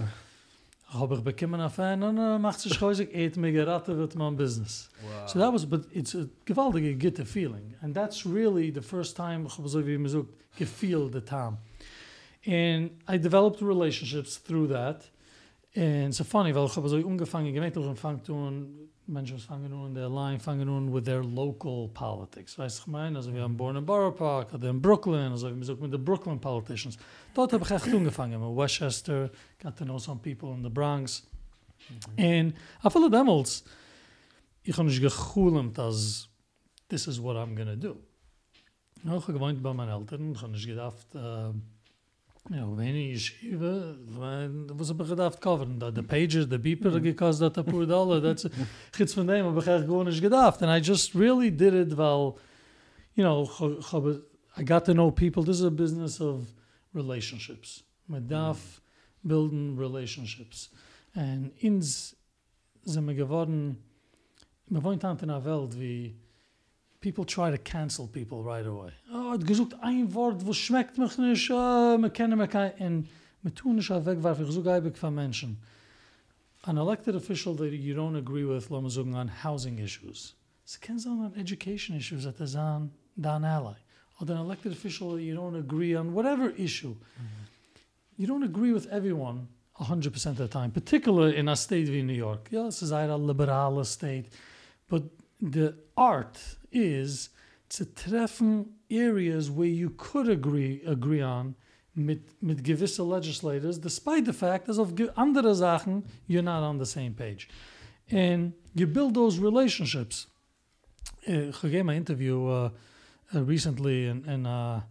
Habe 0.95 1.15
ich 1.15 1.21
bekommen 1.21 1.59
auf 1.61 1.79
einen, 1.79 2.03
und 2.03 2.17
uh, 2.17 2.39
macht 2.39 2.59
sich 2.59 2.79
Häuser, 2.79 3.03
eet 3.13 3.37
mir 3.37 3.51
geraten 3.51 3.97
wird 3.97 4.15
mein 4.15 4.35
Business. 4.35 4.89
Wow. 5.01 5.29
So 5.29 5.39
that 5.39 5.53
was, 5.53 5.65
but 5.65 5.85
it's 5.91 6.15
a 6.15 6.27
gewaltige 6.45 6.97
gute 6.97 7.25
feeling. 7.25 7.73
And 7.81 7.93
that's 7.93 8.25
really 8.25 8.71
the 8.71 8.81
first 8.81 9.17
time, 9.17 9.47
so 9.49 9.85
wie 9.85 9.97
man 9.97 10.09
so 10.09 10.27
gefeel 10.57 11.11
the 11.11 11.21
time. 11.21 11.57
And 12.45 12.91
I 13.07 13.17
developed 13.17 13.61
relationships 13.61 14.37
through 14.37 14.67
that. 14.69 15.09
And 15.75 16.07
it's 16.07 16.17
so 16.17 16.23
funny, 16.23 16.53
weil 16.55 16.65
ich 16.65 16.75
habe 16.75 16.87
so 16.87 16.97
angefangen, 16.97 17.53
gemeint, 17.53 17.75
ich 17.75 17.99
fange 17.99 18.23
tun, 18.23 18.89
Menschen 19.07 19.37
fangen 19.37 19.69
nun 19.69 19.87
in 19.87 19.95
der 19.95 20.09
Line, 20.09 20.39
fangen 20.39 20.65
nun 20.65 20.93
with 20.93 21.03
their 21.03 21.23
local 21.23 21.89
politics. 21.89 22.57
Weißt 22.57 22.79
du, 22.79 22.81
ich 22.81 22.87
meine, 22.87 23.17
also 23.17 23.33
wir 23.33 23.43
haben 23.43 23.55
Born 23.55 23.75
in 23.75 23.85
Borough 23.85 24.15
Park, 24.15 24.53
oder 24.53 24.69
in 24.69 24.81
Brooklyn, 24.81 25.31
also 25.31 25.55
wir 25.55 25.63
sind 25.63 25.79
mit 25.79 25.93
den 25.93 26.03
Brooklyn 26.03 26.39
politicians. 26.39 26.97
Dort 27.33 27.53
habe 27.53 27.63
ich 27.63 27.71
echt 27.71 27.87
angefangen, 27.87 28.39
mit 28.39 28.57
Westchester, 28.57 29.29
got 29.61 29.75
to 29.77 29.85
know 29.85 29.99
some 29.99 30.19
people 30.19 30.53
in 30.53 30.63
the 30.63 30.69
Bronx. 30.69 31.27
And 32.17 32.53
I 32.83 32.89
feel 32.89 33.09
damals, 33.09 33.63
ich 34.63 34.75
habe 34.77 34.87
nicht 34.87 35.01
gechulemt, 35.01 35.77
als 35.77 36.27
this 36.89 37.07
is 37.07 37.21
what 37.21 37.35
I'm 37.35 37.55
gonna 37.55 37.75
do. 37.75 37.97
Ja, 39.03 39.17
ich 39.17 39.23
habe 39.23 39.33
gewohnt 39.33 39.61
bei 39.61 39.73
meinen 39.73 39.89
Eltern, 39.89 40.31
ich 40.31 40.41
habe 40.41 40.53
nicht 40.53 40.65
gedacht, 40.65 41.13
äh, 41.13 41.51
ja, 42.49 42.77
wenig 42.77 43.13
Yeshiva, 43.13 43.95
weil, 44.07 44.51
was 44.77 44.89
ich 44.91 44.97
gedacht, 44.97 45.41
covern, 45.41 45.79
da, 45.79 45.91
the 45.91 46.03
pages, 46.03 46.47
the 46.49 46.57
beeper, 46.59 46.99
gekostet 47.01 47.55
dat 47.55 47.57
a 47.57 47.63
poor 47.63 47.85
dollar, 47.87 48.21
that's, 48.21 48.47
iets 48.99 49.13
von 49.13 49.27
dem 49.27 49.45
habe 49.45 49.59
ich 49.59 49.65
gewoon 49.65 50.05
nicht 50.07 50.21
gedacht, 50.21 50.61
and 50.61 50.69
I 50.71 50.79
just 50.85 51.15
really 51.15 51.49
did 51.51 51.73
it, 51.73 51.97
weil, 51.97 52.35
you 53.15 53.23
know, 53.23 53.43
ich- 53.43 53.79
ich 53.79 53.91
habe, 53.91 54.23
I 54.57 54.63
got 54.63 54.85
to 54.85 54.93
know 54.93 55.11
people, 55.11 55.43
this 55.43 55.59
is 55.59 55.65
a 55.65 55.69
business 55.71 56.21
of 56.21 56.45
relationships, 56.93 57.83
man 58.07 58.27
darf 58.27 58.81
bilden 59.23 59.77
relationships, 59.77 60.69
and 61.15 61.51
ins 61.63 62.15
sind 62.83 63.07
wir 63.07 63.15
geworden, 63.15 63.77
man 64.69 64.83
wohnt 64.83 65.03
an 65.03 65.17
in 65.17 65.29
einer 65.31 65.43
Welt, 65.43 65.79
wie 65.79 66.15
people 67.05 67.23
try 67.23 67.51
to 67.51 67.57
cancel 67.59 68.07
people 68.07 68.41
right 68.41 68.65
away. 68.65 68.91
Oh, 69.13 69.33
hat 69.33 69.45
gesucht 69.45 69.75
ein 69.81 70.11
Wort, 70.15 70.47
was 70.47 70.57
schmeckt 70.57 70.97
mich 70.97 71.15
nicht, 71.19 71.51
oh, 71.51 71.97
man 71.99 72.11
kennt 72.11 72.35
mich 72.35 72.49
kein, 72.49 72.71
und 72.79 73.07
man 73.43 73.53
tun 73.53 73.75
nicht 73.75 73.91
wegwerfen, 73.91 74.47
ich 74.47 74.51
suche 74.51 74.91
von 74.95 75.13
Menschen. 75.13 75.57
An 76.63 76.77
elected 76.77 77.15
official 77.15 77.55
that 77.57 77.71
you 77.71 77.93
don't 77.93 78.17
agree 78.17 78.43
with, 78.43 78.71
lassen 78.71 78.85
wir 78.85 78.89
sagen, 78.89 79.13
on 79.13 79.29
housing 79.43 79.77
issues. 79.77 80.33
Es 80.65 80.79
kann 80.79 80.97
sein 80.97 81.19
on 81.19 81.35
education 81.35 81.95
issues, 81.95 82.23
that 82.23 82.39
is 82.39 82.55
on 82.55 82.89
down 83.15 83.45
ally. 83.45 83.75
Or 84.19 84.27
an 84.27 84.37
elected 84.37 84.71
official 84.71 85.11
that 85.11 85.21
you 85.21 85.35
don't 85.35 85.55
agree 85.55 85.95
on 85.95 86.11
whatever 86.15 86.51
issue. 86.57 86.95
Mhm. 86.95 87.45
You 88.17 88.25
don't 88.25 88.43
agree 88.43 88.73
with 88.73 88.87
everyone 88.87 89.47
100% 89.75 90.25
of 90.31 90.37
the 90.37 90.47
time, 90.47 90.71
particularly 90.71 91.37
in 91.37 91.49
a 91.49 91.55
state 91.55 91.87
wie 91.91 92.01
New 92.01 92.17
York. 92.17 92.51
Ja, 92.51 92.65
es 92.67 92.81
ist 92.81 92.91
ein 92.91 93.27
liberaler 93.27 93.85
state. 93.85 94.25
But 94.87 95.03
the 95.39 95.73
art 95.95 96.39
is 96.75 97.29
to 97.69 97.85
treffen 97.85 98.65
areas 98.89 99.49
where 99.49 99.67
you 99.67 99.89
could 99.97 100.29
agree 100.29 100.81
agree 100.85 101.21
on 101.21 101.55
mit 101.95 102.21
mit 102.41 102.63
gewisse 102.63 102.99
legislators 102.99 103.79
despite 103.79 104.25
the 104.25 104.33
fact 104.33 104.67
dass 104.67 104.77
of 104.77 104.93
andere 105.15 105.55
Sachen 105.55 106.03
you're 106.27 106.43
not 106.43 106.63
on 106.63 106.77
the 106.77 106.85
same 106.85 107.13
page 107.13 107.47
And 108.11 108.53
you 108.73 108.87
build 108.87 109.13
those 109.15 109.39
relationships. 109.39 110.27
Uh, 111.27 111.51
I 111.63 111.67
gave 111.67 111.85
my 111.85 111.95
interview 111.95 112.47
uh, 112.47 112.69
uh, 113.33 113.43
recently 113.43 114.07
in, 114.07 114.25
in, 114.29 114.45
uh, 114.45 114.81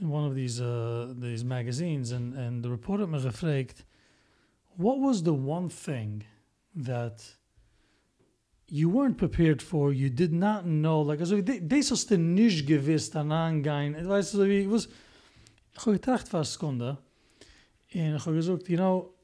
in 0.00 0.08
one 0.08 0.24
of 0.24 0.34
these 0.34 0.60
uh, 0.60 1.12
these 1.16 1.44
magazines, 1.44 2.12
and, 2.12 2.34
and 2.34 2.62
the 2.62 2.70
reporter 2.70 3.06
me 3.06 3.20
gefragt, 3.20 3.84
what 4.76 4.98
was 4.98 5.22
the 5.22 5.34
one 5.34 5.68
thing 5.68 6.24
that 6.74 7.24
you 8.68 8.88
weren't 8.90 9.16
prepared 9.16 9.60
for, 9.60 9.92
you 9.92 10.08
did 10.08 10.32
not 10.32 10.64
know, 10.64 11.02
like, 11.02 11.20
also, 11.20 11.40
das 11.40 11.90
hast 11.90 12.10
du 12.10 12.18
nicht 12.18 12.66
gewiss, 12.66 13.10
dann 13.10 13.30
angehen, 13.32 13.94
weißt 13.94 14.34
du, 14.34 14.38
so 14.38 14.46
wie, 14.46 14.70
was, 14.70 14.88
ich 15.74 15.80
habe 15.80 15.92
getracht 15.92 16.28
für 16.28 16.38
eine 16.38 16.44
Sekunde, 16.44 16.98
und 17.94 18.16
ich 18.16 18.26
habe 18.26 18.36
gesagt, 18.36 18.68
you 18.68 18.76
know, 18.76 19.14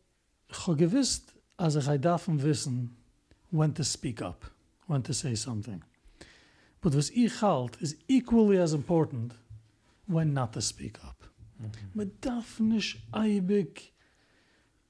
ich 0.49 0.67
habe 0.67 0.77
gewiss, 0.77 1.25
als 1.57 1.77
ich 1.77 2.01
darf 2.01 2.29
wissen, 2.29 2.97
when 3.51 3.75
to 3.75 3.83
speak 3.83 4.23
up, 4.23 4.51
when 4.87 5.03
to 5.03 5.13
say 5.13 5.35
something. 5.35 5.83
But 6.81 6.95
was 6.95 7.11
ich 7.11 7.43
halt, 7.43 7.77
is 7.81 7.97
equally 8.09 8.59
as 8.59 8.73
important, 8.73 9.35
when 10.07 10.33
not 10.33 10.53
to 10.53 10.61
speak 10.61 10.99
up. 11.05 11.17
Man 11.95 12.11
darf 12.21 12.59
nicht 12.59 13.03
eibig, 13.13 13.93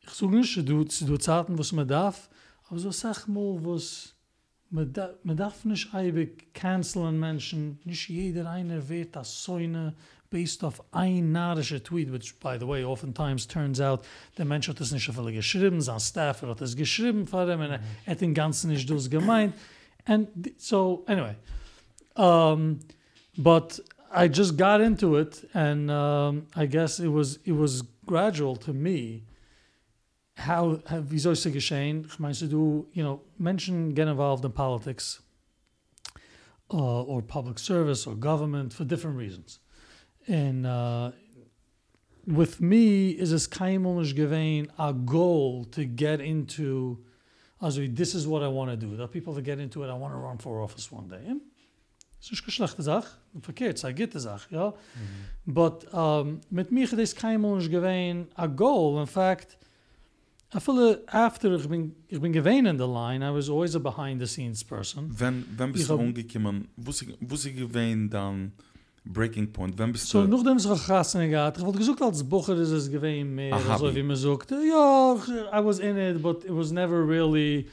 ich 0.03 0.11
sage 0.11 0.37
nicht, 0.37 0.57
du, 0.69 0.85
du 0.85 1.17
Zeiten, 1.17 1.59
was 1.59 1.73
man 1.73 1.89
darf, 1.89 2.31
aber 2.69 2.79
so 2.79 2.91
sag 2.91 3.27
mal, 3.27 3.59
was, 3.65 4.15
man, 4.71 4.93
da, 4.93 5.11
man 5.23 5.37
darf 5.37 5.65
nicht 5.65 5.93
eibig 5.95 6.55
canceln 6.55 7.19
Menschen, 7.19 7.79
nicht 7.85 8.09
jeder 8.09 8.51
einer 8.51 8.89
wird 8.89 9.17
das 9.17 9.45
Säune, 9.45 9.95
based 10.31 10.63
off 10.63 10.81
ein 10.93 11.33
narische 11.33 11.83
tweet, 11.83 12.13
which, 12.13 12.39
by 12.39 12.57
the 12.59 12.67
way, 12.67 12.85
oftentimes 12.85 13.47
turns 13.47 13.81
out, 13.81 14.05
der 14.39 14.45
Mensch 14.45 14.69
hat 14.69 14.81
es 14.81 14.93
nicht 14.93 15.05
so 15.05 15.13
viel 15.13 15.33
geschrieben, 15.33 15.81
sein 15.81 15.99
Staff 15.99 16.43
hat 16.43 16.61
es 16.61 16.77
geschrieben 16.77 17.27
vor 17.27 17.49
ihm, 17.49 17.61
und 17.61 17.71
er 17.71 17.81
hat 18.07 18.21
den 18.21 18.33
Ganzen 18.33 18.71
nicht 18.71 18.89
das 18.89 19.11
gemeint. 19.11 19.55
And 20.07 20.29
so, 20.57 21.05
anyway, 21.07 21.35
um, 22.17 22.79
but 23.37 23.81
I 24.13 24.27
just 24.27 24.57
got 24.57 24.81
into 24.81 25.19
it, 25.19 25.47
and 25.53 25.91
um, 25.91 26.47
I 26.57 26.67
guess 26.67 27.01
it 27.01 27.09
was 27.09 27.39
it 27.45 27.53
was 27.53 27.85
gradual 28.07 28.57
to 28.59 28.73
me. 28.73 29.23
How, 30.39 30.81
have 30.87 31.19
soll 31.19 31.33
es 31.33 31.45
geschehen? 31.45 32.07
Ich 32.07 32.19
meine, 32.19 32.35
du, 32.35 32.87
you 32.93 33.03
know, 33.03 33.21
Menschen 33.39 33.95
get 33.95 34.09
involved 34.09 34.45
in 34.45 34.53
politics 34.53 35.23
uh, 36.73 37.03
or 37.03 37.23
public 37.23 37.59
service 37.59 38.07
or 38.07 38.15
government 38.15 38.73
for 38.73 38.85
different 38.85 39.19
reasons. 39.19 39.61
And 40.27 40.67
uh, 40.67 41.13
with 42.27 42.61
me, 42.61 43.11
is 43.11 43.33
es 43.33 43.49
nicht 43.49 44.17
gewesen 44.17 44.69
a 44.79 44.93
goal 44.93 45.65
to 45.73 45.85
get 45.85 46.21
into, 46.21 46.99
also 47.61 47.87
this 47.87 48.15
is 48.15 48.27
what 48.27 48.43
I 48.43 48.49
want 48.49 48.71
to 48.71 48.77
do. 48.77 48.97
There 48.97 49.05
are 49.05 49.09
people 49.09 49.35
that 49.35 49.45
get 49.45 49.59
into 49.59 49.83
it, 49.83 49.89
I 49.89 49.95
want 49.95 50.15
to 50.15 50.19
run 50.19 50.39
for 50.39 50.63
office 50.63 50.91
one 50.91 51.09
day. 51.09 51.27
And 51.27 51.41
es 52.21 52.31
ist 52.31 52.43
keine 52.43 52.53
schlechte 52.53 52.83
Sache, 52.83 53.09
verkehrt, 53.41 53.77
es 53.77 53.81
ist 53.81 53.85
eine 53.87 53.95
gute 53.95 54.21
Sache, 54.21 54.55
ja. 54.55 54.75
But 55.47 55.93
um, 55.93 56.41
mit 56.51 56.71
mir 56.71 56.91
ist 56.93 57.17
keimel 57.17 57.57
nicht 57.57 57.71
gewesen 57.71 58.29
a 58.35 58.47
goal. 58.47 59.01
In 59.01 59.07
fact, 59.07 59.57
I 60.53 60.59
feel 60.59 60.99
after 61.07 61.55
ich 61.55 61.69
bin, 61.69 61.95
ich 62.09 62.21
bin 62.21 62.33
gewesen 62.33 62.67
in 62.67 62.77
the 62.77 62.87
line, 62.87 63.23
I 63.23 63.31
was 63.31 63.49
always 63.49 63.77
a 63.77 63.79
behind 63.79 64.21
the 64.21 64.27
scenes 64.27 64.65
person. 64.65 65.09
Wenn, 65.17 65.45
wenn 65.57 65.73
bist 65.73 65.89
du 65.89 65.95
umgekommen, 65.95 66.67
wo 66.77 66.91
sie, 66.91 67.15
wo 67.21 67.37
sie 67.37 67.53
gewähnt 67.53 68.13
dann 68.13 68.53
Breaking 69.05 69.53
Point, 69.53 69.79
wenn 69.79 69.93
bist 69.93 70.09
So, 70.09 70.27
du... 70.27 70.37
nachdem 70.37 70.57
es 70.57 70.69
gegassen 70.69 71.31
gehabt, 71.31 71.59
ich 71.59 71.65
wollte 71.65 71.79
gesucht 71.79 72.03
als 72.03 72.25
Bucher 72.25 72.57
ist 72.57 72.71
es 72.71 72.91
gewesen 72.91 73.35
mehr, 73.35 73.57
so 73.79 73.95
wie 73.95 74.03
man 74.03 74.17
sagt, 74.17 74.51
ja, 74.51 75.15
I 75.53 75.65
was 75.65 75.79
in 75.79 75.97
it, 75.97 76.21
but 76.21 76.45
it 76.45 76.53
was 76.53 76.73
never 76.73 77.07
really, 77.07 77.67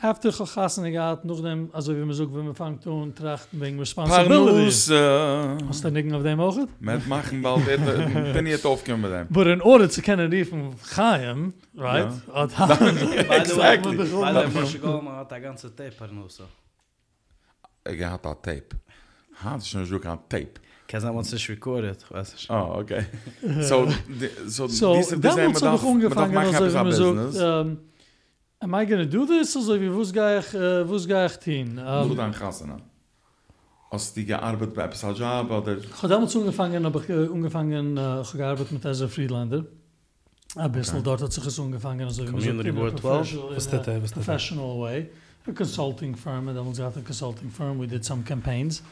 after 0.00 0.30
gehasen 0.30 0.90
gehabt 0.92 1.24
noch 1.24 1.40
dem 1.40 1.70
also 1.72 1.94
wie 1.94 2.04
man 2.04 2.14
so 2.14 2.32
wenn 2.34 2.46
man 2.46 2.54
fangt 2.54 2.86
und 2.86 3.16
trachten 3.16 3.60
wegen 3.60 3.78
responsibility 3.78 4.66
was 4.66 5.80
äh, 5.80 5.82
dann 5.82 5.96
irgend 5.96 6.14
auf 6.14 6.22
dem 6.22 6.40
auch 6.40 6.58
mit 6.80 7.06
machen 7.06 7.42
bald 7.42 7.66
äh, 7.68 8.32
bin 8.32 8.46
ich 8.46 8.60
doch 8.62 8.82
gekommen 8.82 9.10
dann 9.10 9.28
but 9.28 9.46
in 9.46 9.60
order 9.60 9.88
to 9.88 10.00
kennen 10.02 10.30
die 10.30 10.44
von 10.44 10.74
Chaim 10.94 11.54
right 11.76 12.12
at 12.32 12.50
by 12.68 12.74
the 12.74 13.08
way 13.08 13.36
exactly. 13.38 13.96
by 13.96 14.06
the 14.06 14.14
way 14.14 14.66
for 14.66 15.02
mal 15.02 15.24
da 15.24 15.38
ganze 15.38 15.74
tape 15.74 15.92
Parnus 15.92 16.42
ich 17.88 18.04
hat 18.04 18.24
da 18.24 18.34
tape 18.34 18.76
hat 19.34 19.66
schon 19.66 19.84
so 19.84 19.98
kan 19.98 20.18
tape 20.28 20.60
Because 20.86 21.06
I 21.06 21.10
want 21.10 21.26
to 21.30 21.36
record 21.48 21.84
it. 21.84 22.04
Was 22.10 22.34
ich. 22.34 22.50
Oh, 22.50 22.76
okay. 22.80 23.06
So, 23.60 23.88
so, 24.46 24.66
so 24.68 24.96
diese 24.96 25.18
Dezember, 25.18 25.52
das, 25.52 25.62
man 25.62 26.00
darf 26.00 26.30
machen, 26.30 26.54
habe 26.54 26.68
ich 26.68 26.74
Business. 26.74 27.34
So, 27.34 27.76
am 28.64 28.74
I 28.74 28.84
gonna 28.86 29.04
do 29.04 29.24
this? 29.26 29.54
Also 29.56 29.80
wie, 29.80 29.92
wo's 29.92 30.12
gehe 30.12 30.38
ich, 30.40 30.54
uh, 30.54 30.88
wo's 30.88 31.06
gehe 31.06 31.26
ich 31.26 31.32
hin? 31.44 31.74
Nur 31.74 32.02
Um, 32.10 32.16
dann 32.16 32.32
gassen. 32.32 32.72
Als 33.90 34.12
die 34.12 34.24
gearbeitet 34.24 34.74
bei 34.74 34.84
Episal 34.84 35.14
Job 35.14 35.50
oder... 35.50 35.78
Ich 35.78 35.96
habe 35.98 36.08
damals 36.08 36.34
angefangen, 36.34 36.84
habe 36.84 36.98
ich 37.00 37.08
äh, 37.08 37.26
angefangen, 37.32 37.96
äh, 37.96 38.22
gearbeitet 38.36 38.72
mit 38.72 38.82
dieser 38.84 39.08
Friedlander. 39.08 39.64
Ein 40.56 40.72
bisschen, 40.72 40.96
Okay. 40.96 41.04
dort 41.04 41.22
hat 41.22 41.32
sich 41.32 41.46
es 41.46 41.60
angefangen, 41.60 42.02
also 42.06 42.26
wie 42.26 42.30
man 42.32 42.40
sagt, 42.40 42.54
in 42.54 42.68
a 42.68 42.72
Board 42.72 42.98
12? 43.00 43.30
professional- 44.12 44.64
in 44.74 44.78
a 44.78 44.82
way. 44.82 45.10
A 45.46 45.52
consulting 45.52 46.16
firm, 46.16 46.48
and 46.48 46.56
damals 46.56 46.78
had 46.80 46.96
a 46.96 47.00
consulting 47.00 47.50
firm, 47.50 47.78
we 47.78 47.86
did 47.86 48.04
some 48.04 48.22
campaigns. 48.24 48.82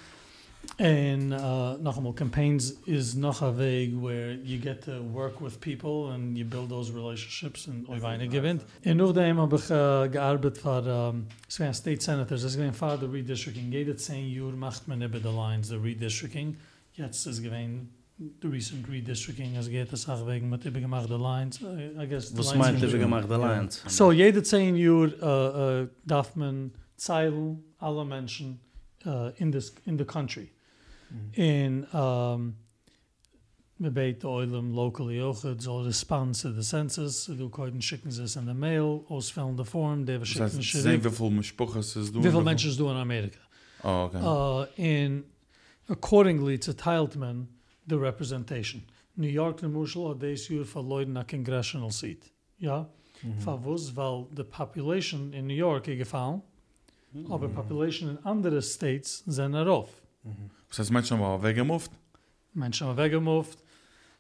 And 0.79 1.33
uh, 1.33 1.77
noch 1.83 2.01
campaigns 2.17 2.73
is 2.87 3.15
noch 3.15 3.43
a 3.43 3.51
weg 3.59 3.95
where 3.95 4.33
you 4.33 4.59
get 4.59 4.83
to 4.85 5.03
work 5.13 5.41
with 5.41 5.61
people 5.61 6.11
and 6.13 6.37
you 6.37 6.45
build 6.45 6.71
those 6.71 6.91
relationships 6.93 7.69
and 7.69 7.89
oi 7.89 8.01
weine 8.01 8.27
gewinnt. 8.29 8.65
En 8.83 8.97
nachdem 8.97 9.39
habe 9.39 9.57
ich 9.57 9.71
äh, 9.71 10.09
gearbeitet 10.09 10.59
für, 10.59 11.11
um, 11.11 11.27
es 11.49 11.61
waren 11.61 11.75
State 11.75 12.01
Senators, 12.01 12.43
es 12.43 12.59
waren 12.59 12.73
für 12.73 12.99
the 12.99 13.07
redistricting. 13.07 13.71
Jede 13.71 13.97
zehn 13.97 14.33
Jahre 14.33 14.53
macht 14.53 14.89
man 14.89 15.03
über 15.03 15.19
the 15.19 15.29
lines, 15.35 15.69
the 15.69 15.77
redistricting. 15.77 16.57
Jetzt 16.95 17.27
ist 17.27 17.43
gewesen 17.43 17.89
the 18.41 18.49
recent 18.49 18.89
redistricting, 18.89 19.57
es 19.57 19.69
geht 19.69 19.93
es 19.93 20.09
auch 20.09 20.27
wegen 20.27 20.49
mit 20.49 20.65
über 20.65 20.81
gemachte 20.81 21.17
lines. 21.17 21.61
I, 21.61 22.03
I 22.03 22.07
guess 22.07 22.31
the 22.31 22.39
Was 22.39 22.55
lines 22.55 22.59
meint 22.59 22.83
are- 22.83 22.91
ihr 22.93 22.99
gemacht 22.99 23.29
der 23.29 23.39
Lines? 23.39 23.83
So, 23.89 24.13
jede 24.13 24.43
zehn 24.43 24.77
Jahre 24.77 25.13
uh, 25.21 25.85
uh, 25.85 25.89
darf 26.07 26.37
man 26.37 26.73
zeilen 26.97 27.63
alle 27.79 28.05
Menschen 28.05 28.61
uh, 29.07 29.33
in, 29.39 29.51
this, 29.51 29.73
in 29.87 29.97
the 29.97 30.05
country. 30.05 30.53
In 31.35 31.87
um, 31.95 32.57
me 33.79 33.91
beit 33.91 34.25
oilem 34.25 34.75
locally 34.75 35.21
auch, 35.21 35.45
it 35.45 35.63
soll 35.63 35.85
respond 35.85 36.35
to 36.41 36.51
the 36.51 36.63
census, 36.63 37.27
du 37.27 37.49
koiden 37.51 37.83
schicken 37.83 38.11
sie 38.11 38.23
es 38.23 38.37
in 38.37 38.47
the 38.47 38.55
mail, 38.55 39.05
ausfüllen 39.09 39.57
the 39.57 39.65
form, 39.65 40.07
Das 40.07 40.29
schicken 40.29 40.45
heißt, 40.45 40.63
sie 40.63 40.81
sehen 40.81 41.05
wie 41.05 41.11
viel 41.11 41.31
Mischpuches 41.31 41.97
es 41.97 42.13
du. 42.13 42.23
Wie 42.23 42.31
viele 42.31 42.43
Menschen 42.43 42.77
du 42.77 42.89
in 42.89 42.97
Amerika? 42.97 43.41
Oh, 43.85 44.05
okay. 44.05 44.21
Uh, 44.23 44.67
and 44.79 45.25
accordingly 45.89 46.57
to 46.59 46.73
Tiltman, 46.73 47.49
the 47.87 47.99
representation. 47.99 48.83
New 49.17 49.29
York, 49.29 49.61
the 49.61 49.67
Mushel, 49.67 50.09
hat 50.09 50.21
this 50.21 50.49
year 50.49 50.65
verloren 50.65 51.17
a 51.17 51.25
congressional 51.25 51.91
seat. 51.91 52.31
Ja? 52.59 52.87
Favos, 53.39 53.95
weil 53.95 54.27
the 54.35 54.45
population 54.45 55.33
in 55.35 55.47
New 55.47 55.55
York 55.55 55.85
gefallen, 55.85 56.43
aber 57.31 57.49
population 57.49 58.09
in 58.11 58.19
andere 58.25 58.63
states 58.63 59.23
sind 59.27 59.53
darauf. 59.53 59.89
Das 60.69 60.79
heißt, 60.79 60.91
Menschen 60.93 61.19
waren 61.21 61.43
weggemoved, 61.43 61.91
Menschen 62.55 62.87
haben 62.87 62.97
weggemoved. 62.97 63.59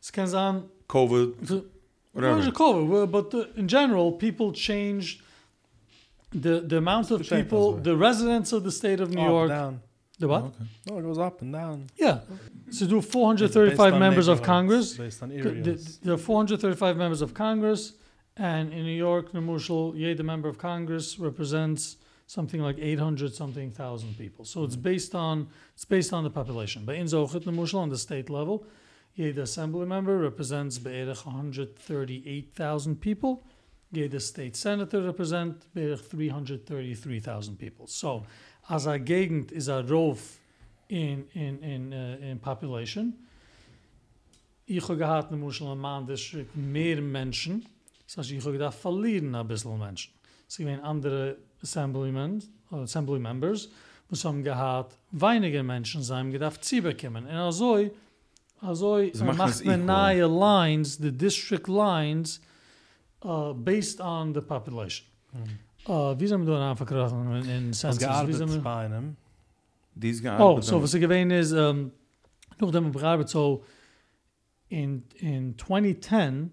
Es 0.00 0.10
kann 0.12 0.26
sein, 0.26 0.64
Covid, 0.88 1.34
Well, 1.48 1.62
whatever. 2.12 2.48
a 2.48 2.50
COVID, 2.50 3.10
but 3.10 3.34
uh, 3.34 3.44
in 3.56 3.66
general, 3.68 4.12
people 4.12 4.52
changed 4.52 5.22
the 6.32 6.60
the 6.66 6.76
amount 6.76 7.10
of 7.10 7.20
people, 7.28 7.80
the 7.82 7.94
residents 7.96 8.52
of 8.52 8.62
the 8.64 8.70
state 8.70 9.00
of 9.00 9.10
New 9.10 9.20
Up, 9.22 9.28
York. 9.30 9.48
down. 9.48 9.80
The 10.18 10.26
what? 10.28 10.42
Okay. 10.44 10.64
No, 10.90 10.98
it 10.98 11.02
goes 11.02 11.18
up 11.18 11.40
and 11.42 11.52
down. 11.52 11.86
Yeah. 11.96 12.20
So 12.70 12.86
do 12.86 13.00
435 13.00 13.98
members 13.98 14.28
of 14.28 14.42
Congress. 14.42 14.96
Based 14.96 15.22
on 15.22 15.28
The- 15.30 15.36
the- 15.42 15.48
areas. 15.70 15.98
There 16.02 16.14
are 16.14 16.18
435 16.18 16.96
members 16.96 17.22
of 17.22 17.32
Congress, 17.34 17.94
and 18.36 18.72
in 18.72 18.84
New 18.84 18.96
York, 18.96 19.32
Nemushal, 19.32 19.94
yeah, 19.96 20.14
the 20.14 20.22
member 20.22 20.48
of 20.48 20.58
Congress 20.58 21.18
represents 21.18 21.96
something 22.32 22.62
like 22.62 22.78
800 22.78 23.34
something 23.34 23.70
thousand 23.70 24.16
people. 24.16 24.46
So 24.46 24.64
it's 24.64 24.76
based 24.76 25.14
on 25.14 25.48
it's 25.74 25.84
based 25.84 26.14
on 26.14 26.24
the 26.24 26.30
population. 26.30 26.84
But 26.86 26.94
in 26.96 27.06
Zochet 27.06 27.44
Nemushal 27.44 27.80
on 27.80 27.90
the 27.90 27.98
state 27.98 28.30
level, 28.30 28.64
the 29.16 29.42
assembly 29.42 29.84
member 29.86 30.16
represents 30.16 30.78
beirich 30.78 31.26
138,000 31.26 33.00
people. 33.00 33.42
The 33.92 34.18
state 34.18 34.56
senator 34.56 35.02
represent 35.02 35.66
beirich 35.76 36.00
333,000 36.00 37.58
people. 37.58 37.86
So 37.86 38.24
as 38.70 38.86
a 38.86 38.98
gegend 38.98 39.52
is 39.52 39.68
a 39.68 39.82
rove 39.82 40.38
in 40.88 41.26
in 41.34 41.62
in 41.62 41.92
uh, 41.92 42.16
in 42.30 42.38
population. 42.38 43.12
Ich 44.66 44.88
habe 44.88 44.96
gehabt, 44.96 45.30
ne 45.30 45.36
Muschel 45.36 45.66
am 45.66 45.80
Mann, 45.80 46.06
District, 46.06 46.56
mehr 46.56 47.02
Menschen. 47.02 47.66
Das 48.06 48.16
heißt, 48.16 48.30
ich 48.30 48.40
habe 48.40 48.52
gedacht, 48.52 48.78
verlieren 48.78 49.34
ein 49.34 49.46
bisschen 49.46 49.78
Menschen. 49.78 50.12
Es 50.48 50.56
gibt 50.56 50.82
andere 50.82 51.36
Assemblymen, 51.62 52.42
äh, 52.70 52.76
Assembly 52.76 53.18
Members, 53.18 53.68
was 54.08 54.24
haben 54.24 54.42
gehabt, 54.42 54.96
weniger 55.10 55.62
Menschen 55.62 56.02
sein, 56.02 56.30
gedacht, 56.30 56.64
sie 56.64 56.80
bekommen. 56.80 57.24
Und 57.24 57.30
also, 57.30 57.90
also 58.60 58.98
Sie 58.98 59.10
äh, 59.10 59.32
macht 59.32 59.64
man 59.64 59.86
neue 59.86 60.26
Lines, 60.26 60.98
the 60.98 61.10
district 61.10 61.68
lines, 61.68 62.40
uh, 63.24 63.52
based 63.54 64.00
on 64.00 64.34
the 64.34 64.40
population. 64.40 65.06
Uh, 65.86 66.14
wie 66.18 66.26
sind 66.26 66.46
wir 66.46 66.54
da 66.54 66.70
anverkrochen 66.70 67.36
in, 67.36 67.48
in 67.48 67.72
Census? 67.72 68.00
Wie 68.00 68.04
gearbeitet 68.04 68.36
sind 68.36 68.52
wir? 68.52 68.60
bei 68.60 68.84
einem. 68.84 69.16
These 69.98 70.22
guys. 70.22 70.40
Oh, 70.40 70.60
so 70.60 70.82
was 70.82 70.94
ich 70.94 71.00
gewesen 71.00 71.30
ist, 71.30 71.52
um, 71.52 71.90
noch 72.58 72.70
dem 72.70 72.92
bearbeitet, 72.92 73.30
so 73.30 73.64
in, 74.68 75.04
in 75.18 75.58
2010 75.58 76.52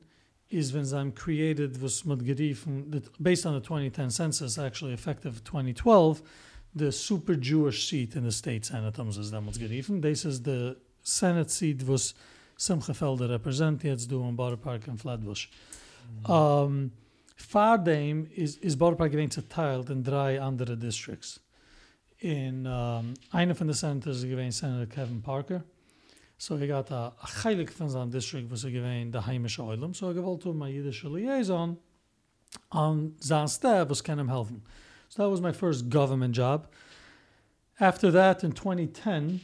is 0.50 0.74
when 0.74 0.86
I'm 0.94 1.12
created 1.12 1.82
was 1.82 2.04
mit 2.06 2.20
geriefen, 2.20 3.04
based 3.22 3.46
on 3.46 3.54
the 3.54 3.60
2010 3.60 4.10
census, 4.10 4.58
actually 4.58 4.94
effective 4.94 5.44
2012, 5.44 6.22
the 6.76 6.92
super 6.92 7.36
Jewish 7.36 7.88
seat 7.88 8.16
in 8.16 8.24
the 8.24 8.32
state 8.32 8.66
Senate 8.66 8.98
is 8.98 9.32
damals 9.32 9.58
geriefen. 9.58 10.02
This 10.02 10.26
is 10.26 10.42
the 10.42 10.78
Senate 11.04 11.52
seat 11.52 11.84
was 11.88 12.14
Simcha 12.58 12.94
Felder 12.94 13.30
represent, 13.30 13.84
jetzt 13.84 14.10
du 14.10 14.24
in 14.24 14.36
Borough 14.36 14.58
Park 14.58 14.88
in 14.88 14.98
Flatbush. 14.98 15.48
Um, 16.26 16.92
Fardame 17.38 18.30
is, 18.36 18.58
is 18.58 18.76
Borough 18.76 18.98
Park 18.98 19.12
gewesen 19.12 19.32
zerteilt 19.32 19.90
in 19.90 20.04
drei 20.04 20.42
andere 20.42 20.76
districts. 20.76 21.40
In 22.18 22.66
um, 22.66 23.14
eine 23.32 23.56
von 23.56 23.68
den 23.68 23.76
Senators 23.76 24.24
gewesen 24.24 24.52
Senator 24.52 24.88
Kevin 24.88 25.22
Parker. 25.22 25.64
So 26.42 26.56
er 26.56 26.68
got 26.68 26.90
a, 26.92 27.14
a 27.22 27.44
heilig 27.44 27.70
von 27.70 27.90
seinem 27.90 28.12
district, 28.12 28.50
was 28.50 28.64
gewesen 28.64 29.12
der 29.12 29.26
heimische 29.26 29.62
Eulem. 29.62 29.94
So 29.94 30.08
er 30.08 30.14
gewollt 30.14 30.46
um 30.46 30.62
a 30.62 30.68
jüdische 30.68 31.10
Liaison 31.10 31.78
on 32.72 33.14
sein 33.20 33.48
staff, 33.50 33.90
was 33.90 34.02
kann 34.02 34.20
ihm 34.20 34.30
helfen. 34.30 34.62
So 35.10 35.22
that 35.22 35.30
was 35.30 35.42
my 35.42 35.52
first 35.52 35.90
government 35.90 36.34
job. 36.38 36.70
After 37.78 38.10
that, 38.12 38.44
in 38.44 38.54
2010, 38.54 39.42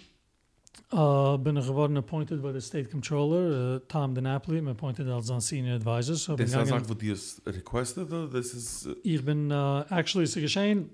uh, 0.93 1.37
bin 1.37 1.57
ich 1.57 1.65
geworden 1.67 1.97
appointed 1.97 2.41
by 2.41 2.53
the 2.53 2.61
state 2.61 2.89
controller, 2.89 3.75
uh, 3.75 3.79
Tom 3.89 4.15
DiNapoli, 4.15 4.61
me 4.61 4.71
appointed 4.71 5.09
als 5.09 5.27
sein 5.27 5.41
senior 5.41 5.75
advisor. 5.75 6.15
So 6.15 6.37
This 6.37 6.53
is 6.53 6.71
what 6.71 7.01
you 7.03 7.15
requested, 7.45 8.13
or 8.13 8.27
this 8.27 8.53
is. 8.53 8.87
Uh, 8.87 8.95
Ich 9.03 9.21
bin, 9.25 9.51
uh, 9.51 9.83
actually, 9.89 10.23
es 10.23 10.35
ist 10.37 10.41
geschehen, 10.41 10.89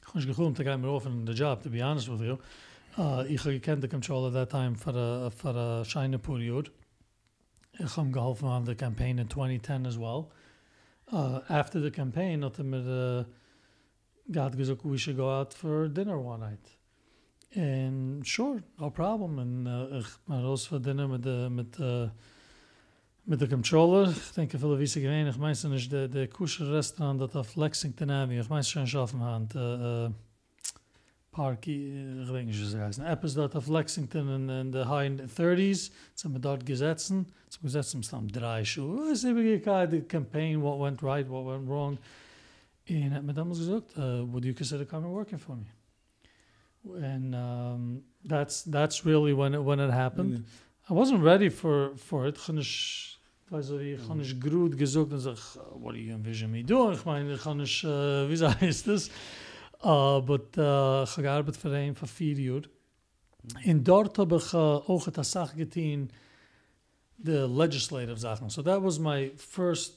ich 0.00 0.08
habe 0.08 0.18
nicht 0.18 0.26
gekommen, 0.26 0.54
to 0.56 0.64
get 0.64 0.80
me 0.80 0.88
off 0.88 1.06
in 1.06 1.24
the 1.24 1.32
job, 1.32 1.62
to 1.62 1.70
be 1.70 1.80
honest 1.80 2.08
with 2.08 2.22
you. 2.22 2.38
Ich 2.94 3.40
habe 3.40 3.58
gekannt 3.58 3.80
the 3.80 3.88
controller 3.88 4.30
that 4.32 4.50
time 4.50 4.74
for 4.74 4.92
a, 4.94 5.30
for 5.30 5.56
a 5.56 5.84
shine 5.84 6.18
period. 6.18 6.70
Ich 7.78 7.96
habe 7.96 8.10
geholfen 8.10 8.48
on 8.48 8.66
the 8.66 8.74
campaign 8.74 9.18
in 9.18 9.28
2010 9.28 9.86
as 9.86 9.96
well. 9.96 10.30
Uh, 11.10 11.40
after 11.48 11.80
the 11.80 11.90
campaign, 11.90 12.42
hat 12.42 12.58
er 12.58 12.64
mir 12.64 12.84
uh, 12.86 13.24
gesagt, 14.30 14.84
we 14.84 14.98
should 14.98 15.16
go 15.16 15.30
out 15.30 15.54
for 15.54 15.88
dinner 15.88 16.18
one 16.18 16.40
night. 16.40 16.76
And 17.54 18.26
sure, 18.26 18.62
no 18.78 18.90
problem. 18.90 19.38
And 19.38 19.68
uh, 19.68 19.98
ich 19.98 20.66
voor 20.68 20.82
dinner 20.82 21.08
met 21.08 21.22
de, 21.22 21.48
met, 21.50 21.78
uh, 21.80 22.08
met 23.22 23.38
de 23.38 23.46
controller. 23.46 24.08
Ich 24.08 24.32
denke, 24.34 24.58
viele 24.58 24.78
wissen 24.78 25.02
gewesen, 25.02 25.28
ich 25.28 25.38
meinst 25.38 25.64
nicht, 25.64 25.90
der, 25.90 26.08
der 26.08 26.28
kusher 26.28 26.72
Restaurant 26.72 27.20
dat 27.20 27.36
auf 27.36 27.56
Lexington 27.56 28.10
Avenue, 28.10 28.40
ich 28.40 28.48
meinst 28.48 28.70
schon 28.70 28.86
schaffen 28.86 29.20
hand, 29.20 29.54
uh, 29.54 30.06
uh, 30.06 30.10
Parky, 31.32 32.20
ich 32.22 32.30
denke 32.30 32.44
nicht, 32.44 32.60
wie 32.60 32.64
es 32.64 32.76
heißt. 32.76 32.98
Etwas 32.98 33.34
dort 33.34 33.56
auf 33.56 33.66
Lexington 33.66 34.28
in, 34.28 34.48
in 34.50 34.72
the 34.72 34.84
high 34.84 35.08
30s, 35.08 35.90
sind 36.14 36.32
wir 36.34 36.38
dort 36.38 36.66
gesetzen, 36.66 37.26
zum 37.48 37.62
gesetzen 37.62 38.02
sind 38.02 38.36
drei 38.36 38.62
Schuhe. 38.64 39.10
Es 39.10 39.20
ist 39.20 39.24
immer 39.24 39.42
gekai, 39.42 39.88
the 39.90 40.02
campaign, 40.02 40.60
what 40.60 40.78
went 40.78 41.02
right, 41.02 41.28
what 41.28 41.46
went 41.46 41.66
wrong. 41.66 41.96
Und 42.88 43.14
hat 43.14 43.22
mir 43.22 43.32
damals 43.32 43.60
gesagt, 43.60 43.96
uh, 43.96 44.30
would 44.30 44.44
you 44.44 44.52
consider 44.52 44.84
coming 44.84 45.10
working 45.10 45.38
for 45.38 45.56
me? 45.56 45.66
And 47.00 47.34
um, 47.34 48.02
that's 48.28 48.64
that's 48.64 49.06
really 49.06 49.32
when 49.32 49.54
it 49.54 49.64
when 49.64 49.78
it 49.78 49.90
happened. 49.90 50.44
I 50.90 50.92
wasn't 50.92 51.22
ready 51.22 51.48
for 51.48 51.96
for 51.96 52.26
it. 52.26 52.36
Ich 52.58 53.18
weiß 53.48 53.70
ich, 53.70 54.00
ich 54.00 54.06
kann 54.06 54.18
nicht 54.18 54.40
gut 54.40 54.76
gesucht 54.76 55.12
und 55.12 55.20
sag, 55.20 55.36
what 55.74 55.94
do 55.94 55.98
you 55.98 56.12
envision 56.12 56.50
me 56.50 56.62
doing? 56.62 56.94
Ich 56.94 57.04
meine, 57.04 57.34
ich 57.34 57.42
kann 57.42 57.58
nicht, 57.58 57.84
uh, 57.84 58.28
wie 58.28 58.36
heißt 58.60 58.88
das? 58.88 59.10
But 59.82 60.56
uh, 60.56 61.02
ich 61.04 61.10
habe 61.10 61.22
gearbeitet 61.22 61.56
für 61.56 61.76
ihn 61.78 61.94
für 61.94 62.06
vier 62.06 62.38
Jahre. 62.38 62.62
In 63.64 63.82
dort 63.82 64.16
habe 64.18 64.36
ich 64.36 64.54
uh, 64.54 64.56
auch 64.86 65.08
eine 65.08 65.24
Sache 65.24 65.56
getan, 65.56 66.08
the 67.24 67.46
legislative 67.48 68.16
Sachen. 68.16 68.48
So 68.50 68.62
that 68.62 68.82
was 68.82 68.98
my 68.98 69.32
first, 69.36 69.94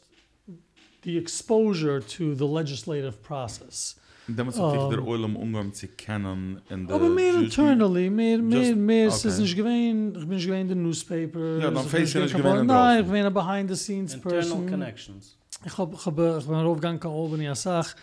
the 1.04 1.18
exposure 1.18 2.00
to 2.02 2.34
the 2.34 2.46
legislative 2.48 3.14
process. 3.22 3.96
Damals 4.28 4.60
hat 4.60 4.72
sich 4.72 4.90
der 4.90 5.00
Um, 5.04 5.08
Oilem 5.08 5.36
umgegangen 5.36 5.74
zu 5.74 5.88
kennen 5.90 6.60
in 6.72 6.88
der 6.88 6.96
Aber 6.96 7.08
mehr 7.10 7.36
internally, 7.36 8.10
mehr, 8.10 8.40
mehr, 8.40 8.76
mehr, 8.76 9.08
es 9.10 9.24
ist 9.24 9.38
nicht 9.38 9.56
gewesen, 9.56 10.16
ich 10.16 10.22
bin 10.22 10.30
nicht 10.30 10.46
gewesen 10.48 10.62
in 10.62 10.68
den 10.70 10.82
Newspaper. 10.82 11.58
Ja, 11.60 11.70
dann 11.70 11.76
ich 11.76 11.82
bin 11.84 11.90
face 11.92 12.16
nicht 12.16 12.34
gewesen- 12.34 12.38
gewesen 12.42 12.66
Nein, 12.66 13.06
ich 13.06 13.12
bin 13.12 13.24
ein 13.24 13.32
behind-the-scenes 13.34 14.16
Internal 14.16 14.40
person. 14.40 14.68
connections. 14.68 15.38
Ich 15.64 15.78
hab, 15.78 15.94
ich 15.94 16.04
hab, 16.04 16.18
äh, 16.18 16.40
ich 16.40 16.46
bin 16.46 16.56
aufgegangen 16.56 17.00
an 17.04 17.12
Albany 17.12 17.48
als 17.50 17.62
Sach. 17.62 17.94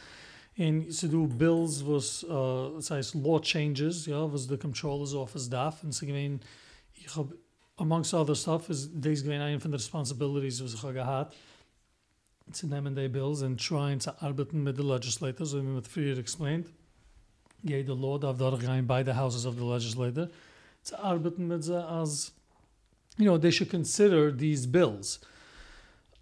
Und 0.59 0.93
sie 0.93 1.09
do 1.09 1.27
bills, 1.27 1.85
was, 1.87 2.25
uh, 2.25 2.75
das 2.77 2.91
heißt 2.91 3.15
law 3.15 3.41
changes, 3.41 4.07
ja, 4.07 4.31
was 4.31 4.47
the 4.49 4.59
controller's 4.59 5.15
office 5.15 5.49
darf. 5.49 5.83
Und 5.83 5.93
sie 5.93 6.07
gewesen, 6.07 6.41
ich 6.95 7.15
hab, 7.17 7.33
amongst 7.77 8.13
other 8.13 8.35
stuff, 8.35 8.69
is 8.69 8.91
this 9.01 9.23
gewesen 9.23 9.41
eine 9.41 9.59
von 9.59 9.71
der 9.71 9.79
responsibilities, 9.79 10.63
was 10.63 10.83
hab 10.83 10.93
gehad. 10.93 11.35
Zu 12.53 12.67
nehmen 12.67 12.95
die 12.95 13.09
bills 13.09 13.43
and 13.43 13.59
trying 13.59 13.99
zu 13.99 14.11
arbeiten 14.21 14.63
mit 14.63 14.77
the 14.77 14.83
legislators, 14.83 15.51
so 15.51 15.59
wie 15.59 15.67
mit 15.67 15.87
früher 15.87 16.19
explained. 16.19 16.67
Jede 17.63 17.95
law 17.95 18.19
darf 18.19 18.37
durchgehen 18.37 18.87
bei 18.87 19.03
the 19.03 19.15
houses 19.15 19.47
of 19.47 19.55
the 19.55 19.65
legislator. 19.65 20.29
Zu 20.83 21.03
arbeiten 21.03 21.47
mit 21.47 21.65
sie 21.65 21.83
als, 21.83 22.33
you 23.17 23.25
know, 23.25 23.39
they 23.39 23.53
should 23.53 23.71
consider 23.71 24.37
these 24.37 24.67
bills. 24.67 25.21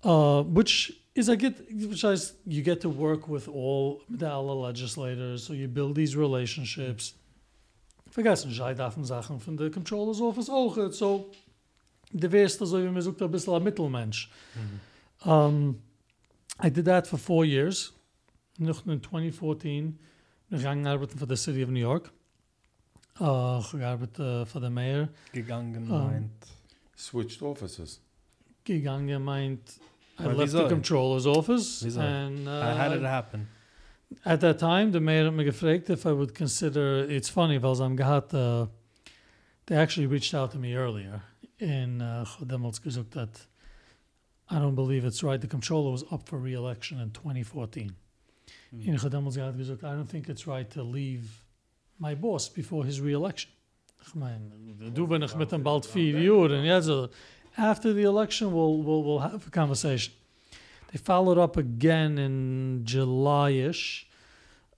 Uh, 0.04 0.44
which 0.44 0.99
is 1.14 1.28
I 1.28 1.36
get 1.36 1.58
which 1.70 2.04
is 2.04 2.34
you 2.46 2.62
get 2.62 2.80
to 2.82 2.88
work 2.88 3.28
with 3.28 3.48
all 3.48 4.02
the 4.08 4.26
alle 4.26 4.60
legislators, 4.60 5.44
so 5.44 5.52
you 5.52 5.68
build 5.68 5.94
these 5.96 6.16
relationships. 6.16 7.14
Vergessen 8.10 8.52
sei 8.52 8.74
davon 8.74 9.04
Sachen 9.04 9.38
von 9.40 9.56
der 9.56 9.70
Controller's 9.70 10.20
Office 10.20 10.48
auch. 10.50 10.76
So, 10.92 11.30
der 12.12 12.30
wärst 12.32 12.58
so, 12.58 12.78
wie 12.82 12.88
man 12.88 13.02
sagt, 13.02 13.22
ein 13.22 13.30
bisschen 13.30 13.54
ein 13.54 13.62
Mittelmensch. 13.62 14.28
Um, 15.24 15.80
I 16.62 16.70
did 16.70 16.84
that 16.86 17.06
for 17.06 17.18
four 17.18 17.44
years. 17.44 17.92
Noch 18.58 18.84
in 18.86 19.00
2014 19.02 19.92
bin 19.92 19.98
ich 20.50 20.58
gegangen 20.58 20.86
arbeiten 20.86 21.18
für 21.18 21.26
the 21.26 21.36
City 21.36 21.62
of 21.62 21.70
New 21.70 21.80
York. 21.80 22.10
Uh, 23.20 23.62
gearbeitet 23.72 24.18
uh, 24.18 24.44
für 24.44 24.60
den 24.60 24.72
Mayor. 24.74 25.08
Gegangen 25.32 25.90
Ah. 25.90 26.06
meint. 26.08 26.46
Switched 26.96 27.42
offices. 27.42 28.00
Gegangen 28.64 29.22
meint, 29.22 29.80
I 30.20 30.32
left 30.32 30.52
the? 30.52 30.68
Controller's 30.68 31.26
Office. 31.26 31.82
Wieso? 31.82 32.00
And, 32.00 32.46
uh, 32.48 32.50
Uh, 32.50 32.76
how 32.76 32.88
did 32.88 33.02
it 33.02 33.06
happen? 33.06 33.48
At 34.24 34.40
that 34.40 34.58
time, 34.58 34.90
the 34.90 35.00
mayor 35.00 35.30
me 35.30 35.44
gefragt 35.44 35.88
if 35.88 36.04
I 36.04 36.12
would 36.12 36.34
consider. 36.34 37.06
It's 37.08 37.28
funny, 37.28 37.58
weil 37.58 37.80
am 37.82 37.96
gehad, 37.96 38.34
uh, 38.34 38.66
they 39.66 39.76
actually 39.76 40.06
reached 40.06 40.34
out 40.34 40.50
to 40.52 40.58
me 40.58 40.74
earlier, 40.74 41.22
and 41.60 42.02
uh, 42.02 42.24
damals 42.44 42.80
gesagt 42.80 43.12
that 43.12 43.46
I 44.48 44.58
don't 44.58 44.74
believe 44.74 45.04
it's 45.04 45.22
right. 45.22 45.40
The 45.40 45.46
controller 45.46 45.92
was 45.92 46.04
up 46.10 46.28
for 46.28 46.38
re-election 46.38 46.98
in 46.98 47.10
2014. 47.12 47.94
Mm. 48.74 48.86
In 48.86 48.94
damals 49.10 49.36
gehad 49.36 49.56
gesagt, 49.56 49.84
I 49.84 49.94
don't 49.94 50.08
think 50.08 50.28
it's 50.28 50.46
right 50.46 50.68
to 50.70 50.82
leave 50.82 51.44
my 51.98 52.14
boss 52.16 52.48
before 52.48 52.84
his 52.84 53.00
re-election. 53.00 53.52
Ich 54.06 54.14
meine, 54.14 54.50
du 54.94 55.06
bin 55.06 55.22
ich 55.22 55.36
mit 55.36 55.52
dem 55.52 55.62
bald 55.62 55.86
vier 55.86 56.18
Jahren, 56.20 56.64
ja, 56.64 56.80
so 56.80 57.10
after 57.60 57.92
the 57.92 58.02
election, 58.02 58.52
we'll, 58.52 58.78
we'll, 58.78 59.02
we'll 59.02 59.18
have 59.18 59.46
a 59.46 59.50
conversation. 59.50 60.14
They 60.92 60.98
followed 60.98 61.38
up 61.38 61.56
again 61.56 62.18
in 62.18 62.82
July-ish, 62.84 64.06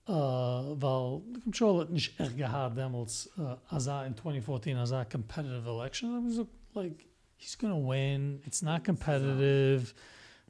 uh, 0.09 0.75
weil 0.79 1.23
the 1.33 1.41
controller 1.41 1.85
hat 1.85 1.91
nicht 1.91 2.21
echt 2.21 2.37
damals, 2.75 3.29
uh, 3.39 4.05
in 4.05 4.15
2014, 4.15 4.77
als 4.77 4.91
er 4.91 5.01
a 5.01 5.05
competitive 5.05 5.67
election. 5.67 6.15
I 6.15 6.19
was 6.19 6.47
like, 6.75 7.07
he's 7.37 7.55
gonna 7.55 7.79
win, 7.79 8.41
it's 8.45 8.63
not 8.63 8.85
competitive, 8.85 9.95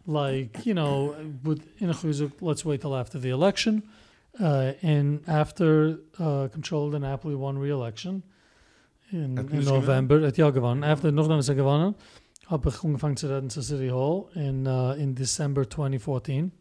like, 0.07 0.64
you 0.64 0.75
know, 0.75 1.14
but 1.42 1.59
in 1.79 1.90
a 1.90 1.95
gesagt, 1.95 2.40
let's 2.42 2.64
wait 2.64 2.81
till 2.81 2.97
after 2.97 3.21
the 3.21 3.31
election. 3.31 3.83
Uh, 4.40 4.73
and 4.83 5.21
after 5.29 5.99
uh, 6.18 6.49
controller 6.51 6.99
DiNapoli 6.99 7.37
won 7.37 7.59
re-election 7.59 8.23
in, 9.12 9.49
in 9.51 9.64
November, 9.64 10.37
ja 10.37 10.51
gewonnen. 10.51 10.83
After 10.83 11.16
er 11.16 11.55
gewonnen, 11.55 11.97
habe 12.46 12.68
ich 12.68 12.85
angefangen 12.85 13.16
zu 13.16 13.28
reden 13.28 13.50
zur 13.50 13.62
City 13.62 13.88
Hall 13.88 14.26
in, 14.35 14.66
uh, 14.66 14.92
in 14.94 15.14
December 15.14 15.68
2014. 15.68 16.52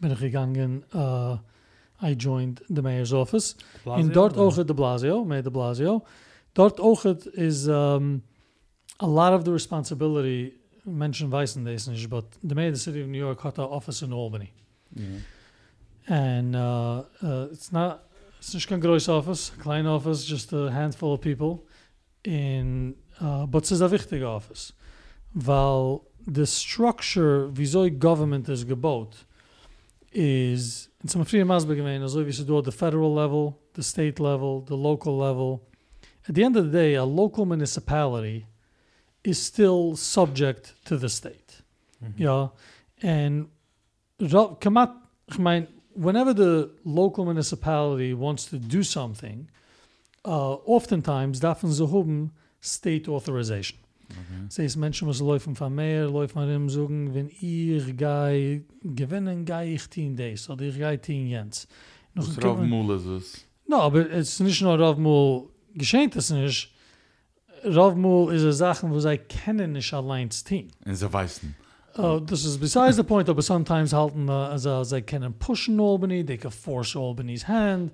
Bin 0.00 0.10
ich 0.10 0.18
gegangen, 0.18 0.84
uh, 0.94 1.38
I 2.02 2.14
joined 2.14 2.62
the 2.68 2.82
mayor's 2.82 3.12
office. 3.12 3.56
In 3.96 4.12
dort 4.12 4.36
ook 4.36 4.56
het 4.56 4.66
de 4.66 4.74
Blasio, 4.74 5.24
Mayor 5.24 5.42
de 5.42 5.50
Blasio. 5.50 6.04
Dort 6.52 6.80
ook 6.80 7.02
het 7.02 7.26
is 7.32 7.66
um, 7.66 8.22
a 9.02 9.06
lot 9.06 9.32
of 9.32 9.42
the 9.42 9.52
responsibility, 9.52 10.52
mentioned 10.82 11.32
wijzen 11.32 11.64
deze 11.64 11.90
niet, 11.90 12.08
but 12.08 12.24
the 12.46 12.54
mayor 12.54 12.70
of 12.70 12.76
the 12.76 12.82
city 12.82 13.00
of 13.00 13.06
New 13.06 13.20
York 13.20 13.40
had 13.40 13.58
an 13.58 13.64
office 13.64 14.04
in 14.04 14.12
Albany. 14.12 14.52
Yeah. 14.94 15.06
And 16.06 16.54
uh, 16.54 17.02
uh, 17.22 17.50
it's 17.52 17.70
not, 17.70 18.00
it's 18.38 18.52
not 18.52 18.72
a 18.72 18.78
gross 18.78 19.08
office, 19.08 19.52
a 19.52 19.62
klein 19.62 19.86
office, 19.86 20.24
just 20.24 20.52
a 20.52 20.70
handful 20.70 21.12
of 21.12 21.20
people. 21.20 21.66
In, 22.22 22.94
uh, 23.20 23.46
but 23.46 23.70
it's 23.70 23.80
a 23.80 23.88
wichtig 23.88 24.22
office. 24.22 24.72
Weil 25.36 26.00
the 26.26 26.46
structure, 26.46 27.48
wieso 27.52 27.88
government 27.90 28.48
is 28.48 28.64
gebaut, 28.64 29.26
is 30.10 30.88
Und 31.06 31.10
zum 31.10 31.24
früher 31.24 31.44
Masbe 31.44 31.76
gewesen, 31.76 32.02
also 32.02 32.26
wie 32.26 32.32
sie 32.32 32.44
do 32.44 32.58
at 32.58 32.64
the 32.64 32.72
federal 32.72 33.14
level, 33.14 33.54
the 33.74 33.82
state 33.82 34.18
level, 34.18 34.64
the 34.66 34.74
local 34.74 35.16
level. 35.16 35.60
At 36.28 36.34
the 36.34 36.42
end 36.42 36.56
of 36.56 36.64
the 36.64 36.72
day, 36.72 36.96
a 36.96 37.04
local 37.04 37.46
municipality 37.46 38.44
is 39.22 39.38
still 39.38 39.94
subject 39.94 40.74
to 40.86 40.96
the 40.96 41.08
state. 41.08 41.62
Ja, 42.18 42.50
and 43.02 43.46
kamat, 44.18 44.96
ich 45.28 45.38
mein, 45.38 45.68
whenever 45.94 46.34
the 46.34 46.70
local 46.84 47.24
municipality 47.24 48.12
wants 48.12 48.46
to 48.46 48.58
do 48.58 48.82
something, 48.82 49.48
uh, 50.24 50.54
oftentimes 50.66 51.38
darfen 51.38 51.70
sie 51.70 51.86
haben 51.86 52.32
state 52.60 53.08
authorization. 53.08 53.78
Okay. 54.08 54.46
Sie 54.48 54.64
ist 54.64 54.76
Menschen, 54.76 55.08
was 55.08 55.20
laufen 55.20 55.54
von 55.54 55.74
mehr, 55.74 56.08
laufen 56.08 56.28
von 56.28 56.48
ihm 56.48 56.68
sagen, 56.68 57.14
wenn 57.14 57.28
ich 57.28 57.96
gehe 57.96 58.64
gewinnen, 58.82 59.44
gehe 59.44 59.74
ich 59.74 59.88
teen 59.88 60.16
days, 60.16 60.48
oder 60.48 60.64
ich 60.64 60.76
gehe 60.76 61.00
teen 61.00 61.26
jens. 61.26 61.66
Noch 62.14 62.26
Was 62.28 62.38
ein 62.38 62.42
Rav 62.42 62.58
Mul 62.60 62.96
ist 62.96 63.06
es? 63.06 63.46
No, 63.66 63.80
aber 63.80 64.10
es 64.10 64.30
ist 64.30 64.40
nicht 64.40 64.62
nur 64.62 64.78
Rav 64.78 64.96
Mul 64.96 65.48
geschehen, 65.74 66.10
das 66.10 66.30
nicht. 66.30 66.72
Rav 67.64 67.94
Mul 67.94 68.34
ist 68.34 68.42
eine 68.42 68.52
Sache, 68.52 68.90
wo 68.90 68.98
sie 69.00 69.18
kennen 69.18 69.72
nicht 69.72 69.92
allein 69.92 70.30
zu 70.30 70.44
tun. 70.44 70.68
In 70.84 70.94
sie 70.94 71.12
weißen. 71.12 71.54
Uh, 71.98 72.20
this 72.20 72.44
is 72.44 72.58
besides 72.58 72.96
the 72.96 73.02
point, 73.02 73.26
but 73.26 73.42
sometimes 73.42 73.92
halten 73.92 74.28
uh, 74.28 74.50
as 74.52 74.66
as 74.66 74.90
they 74.90 75.00
can 75.00 75.32
push 75.32 75.66
in 75.68 75.80
Albany, 75.80 76.22
they 76.22 76.36
can 76.36 76.50
force 76.50 76.94
Albany's 76.94 77.44
hand. 77.44 77.90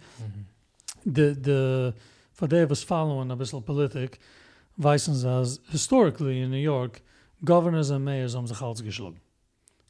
The 1.05 1.37
the 1.40 1.94
for 2.33 2.48
they 2.48 2.64
was 2.64 2.83
following 2.83 3.31
a 3.31 3.37
bisschen 3.37 3.62
politic, 3.62 4.18
weißen 4.76 5.14
sie 5.14 5.28
as 5.28 5.61
historically 5.70 6.42
in 6.42 6.50
New 6.50 6.56
York, 6.56 7.02
governors 7.44 7.90
and 7.90 8.04
mayors 8.04 8.35
haben 8.35 8.46
sich 8.46 8.61
Hals 8.61 8.82
geschlagen. 8.82 9.20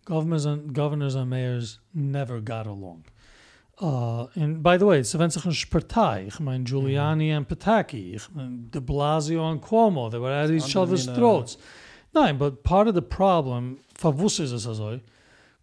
Governors 0.04 0.46
and 0.46 0.74
governors 0.74 1.14
and 1.14 1.30
mayors 1.30 1.78
never 1.94 2.40
got 2.40 2.66
along. 2.66 3.04
Uh, 3.80 4.26
and 4.34 4.62
by 4.62 4.76
the 4.76 4.84
way, 4.84 5.00
it's 5.00 5.10
sich 5.10 5.20
ein 5.20 5.52
Partei, 5.70 6.26
ich 6.26 6.38
meine 6.40 6.64
Giuliani 6.64 7.32
and 7.32 7.48
Pataki, 7.48 8.14
ich 8.14 8.28
mein 8.34 8.68
de 8.70 8.80
Blasio 8.80 9.50
and 9.50 9.60
Cuomo, 9.60 10.10
they 10.10 10.18
were 10.18 10.32
at 10.32 10.50
each 10.50 10.76
other's 10.76 11.06
throats. 11.06 11.56
Nein, 12.14 12.36
but 12.36 12.62
part 12.62 12.86
of 12.86 12.94
the 12.94 13.02
problem, 13.02 13.78
verwusst 13.94 14.40
ist 14.40 14.52
es 14.52 14.66
also, 14.66 15.00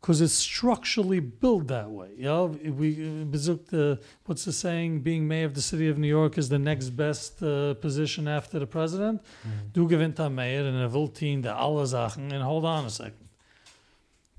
because 0.02 0.22
it's 0.22 0.34
structurally 0.34 1.20
built 1.20 1.68
that 1.68 1.90
way. 1.90 2.08
Yeah, 2.18 2.44
we 2.46 3.26
besucht 3.30 3.68
the 3.70 4.00
what's 4.26 4.46
the 4.46 4.52
saying? 4.54 5.02
Being 5.02 5.28
mayor 5.28 5.46
of 5.48 5.54
the 5.54 5.62
city 5.62 5.90
of 5.90 5.98
New 5.98 6.08
York 6.08 6.38
is 6.38 6.48
the 6.50 6.58
next 6.60 6.92
best 6.96 7.42
uh, 7.44 7.74
position 7.76 8.28
after 8.28 8.60
the 8.60 8.66
president. 8.68 9.22
Du 9.74 9.88
gewinnt 9.88 10.20
am 10.20 10.36
Mayor 10.36 10.66
und 10.68 10.76
er 10.76 10.94
will 10.94 11.08
team 11.10 11.42
der 11.42 11.58
alle 11.58 11.86
Sachen. 11.86 12.32
And 12.32 12.44
hold 12.44 12.64
on 12.66 12.86
a 12.86 12.90
second. 12.90 13.28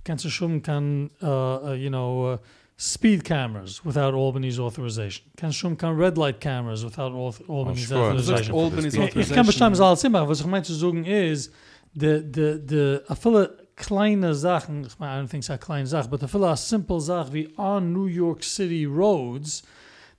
Kannst 0.05 0.25
du 0.25 0.31
schon 0.31 0.63
kann, 0.63 1.11
uh, 1.23 1.27
uh, 1.27 1.73
you 1.75 1.91
know, 1.91 2.33
uh, 2.33 2.39
speed 2.79 3.23
cameras 3.23 3.85
without 3.85 4.15
Albany's 4.15 4.59
authorization. 4.59 5.27
Kannst 5.37 5.59
schon 5.59 5.77
kann 5.77 5.95
red 5.97 6.17
light 6.17 6.41
cameras 6.41 6.83
without 6.83 7.13
auth- 7.13 7.47
Albany's 7.51 7.89
sure. 7.89 7.99
Authorization. 8.09 8.55
Albany's 8.55 8.95
Ich- 8.95 9.17
Ich, 9.17 9.29
kann 9.31 9.45
bestimmt 9.45 9.77
authorization. 9.77 9.87
alles 9.87 10.05
immer. 10.05 10.27
Was 10.29 10.41
ich 10.41 10.47
meine 10.47 10.65
zu 10.65 10.73
sagen 10.75 11.05
ist, 11.05 11.53
de, 11.93 12.23
de, 12.23 12.59
de, 12.65 13.01
a 13.09 13.15
viele 13.15 13.60
kleine 13.81 14.35
Sachen, 14.35 14.85
ich 14.85 15.01
I 15.01 15.17
don't 15.17 15.29
think 15.29 15.43
it's 15.43 15.51
a 15.51 15.59
kleine 15.59 15.87
Sache, 15.87 16.09
but 16.09 16.23
a 16.23 16.29
viele 16.29 16.53
a 16.53 16.57
simple 16.57 17.01
Sache 17.01 17.33
wie 17.33 17.49
on 17.57 17.93
New 17.93 18.07
York 18.07 18.43
City 18.43 18.87
roads, 18.87 19.63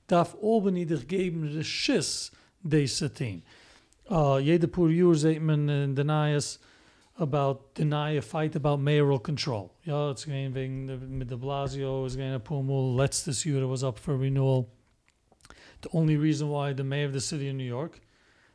darf 0.07 0.35
Albany 0.41 0.85
dich 0.85 1.07
geben 1.07 1.43
de 1.53 1.63
Schiss, 1.63 2.31
zu 2.63 3.09
tun. 3.09 3.43
Uh, 4.09 4.39
jede 4.39 4.67
paar 4.67 4.89
Jahre 4.89 5.15
sieht 5.15 5.41
man 5.41 5.69
in 5.69 5.95
Denias 5.95 6.59
about 7.17 7.75
deny 7.75 8.17
a 8.17 8.21
fight 8.21 8.55
about 8.55 8.79
mayoral 8.79 9.19
control. 9.19 9.71
Ja, 9.83 10.09
it's 10.09 10.25
going 10.25 10.53
wegen 10.53 10.87
de, 10.87 10.97
mit 10.97 11.29
de 11.29 11.37
Blasio, 11.37 12.05
is 12.05 12.15
going 12.15 12.33
to 12.33 12.39
Pumul, 12.39 12.95
letztes 12.95 13.45
Jahr 13.45 13.67
was 13.67 13.83
up 13.83 13.99
for 13.99 14.17
renewal. 14.17 14.69
The 15.81 15.89
only 15.93 16.17
reason 16.17 16.49
why 16.49 16.73
the 16.73 16.83
mayor 16.83 17.05
of 17.05 17.13
the 17.13 17.21
city 17.21 17.47
of 17.47 17.55
New 17.55 17.63
York 17.63 18.01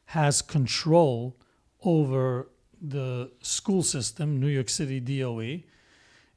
has 0.07 0.43
control 0.43 1.37
over 1.83 2.49
the 2.81 3.31
school 3.41 3.83
system, 3.83 4.41
New 4.41 4.49
York 4.49 4.69
City 4.69 5.01
DOE, 5.01 5.63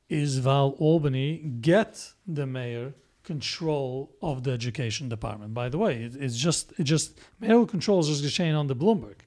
is 0.10 0.38
Val 0.39 0.75
Albany 0.80 1.38
get 1.62 2.13
the 2.25 2.45
mayor 2.45 2.93
control 3.23 4.12
of 4.21 4.43
the 4.43 4.52
education 4.52 5.08
department. 5.08 5.54
By 5.54 5.69
the 5.69 5.78
way, 5.78 6.04
it, 6.04 6.15
it's 6.15 6.38
just 6.38 6.73
it 6.80 6.84
just 6.84 7.19
mayoral 7.39 7.67
control 7.67 7.99
is 7.99 8.08
just 8.08 8.23
geschehen 8.23 8.58
on 8.58 8.67
the 8.67 8.75
Bloomberg. 8.75 9.19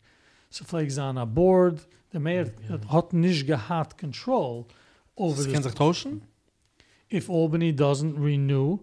So 0.50 0.64
flags 0.64 0.98
on 0.98 1.16
a 1.18 1.26
board, 1.26 1.80
the 2.10 2.20
mayor 2.20 2.52
hat 2.90 3.12
nicht 3.12 3.46
gehabt 3.46 3.96
control 3.96 4.68
over 5.16 5.40
Sie 5.40 5.48
the 5.48 5.54
können 5.54 5.62
sich 5.62 5.74
tauschen? 5.74 6.22
if 7.12 7.28
Albany 7.28 7.72
doesn't 7.72 8.18
renew 8.18 8.78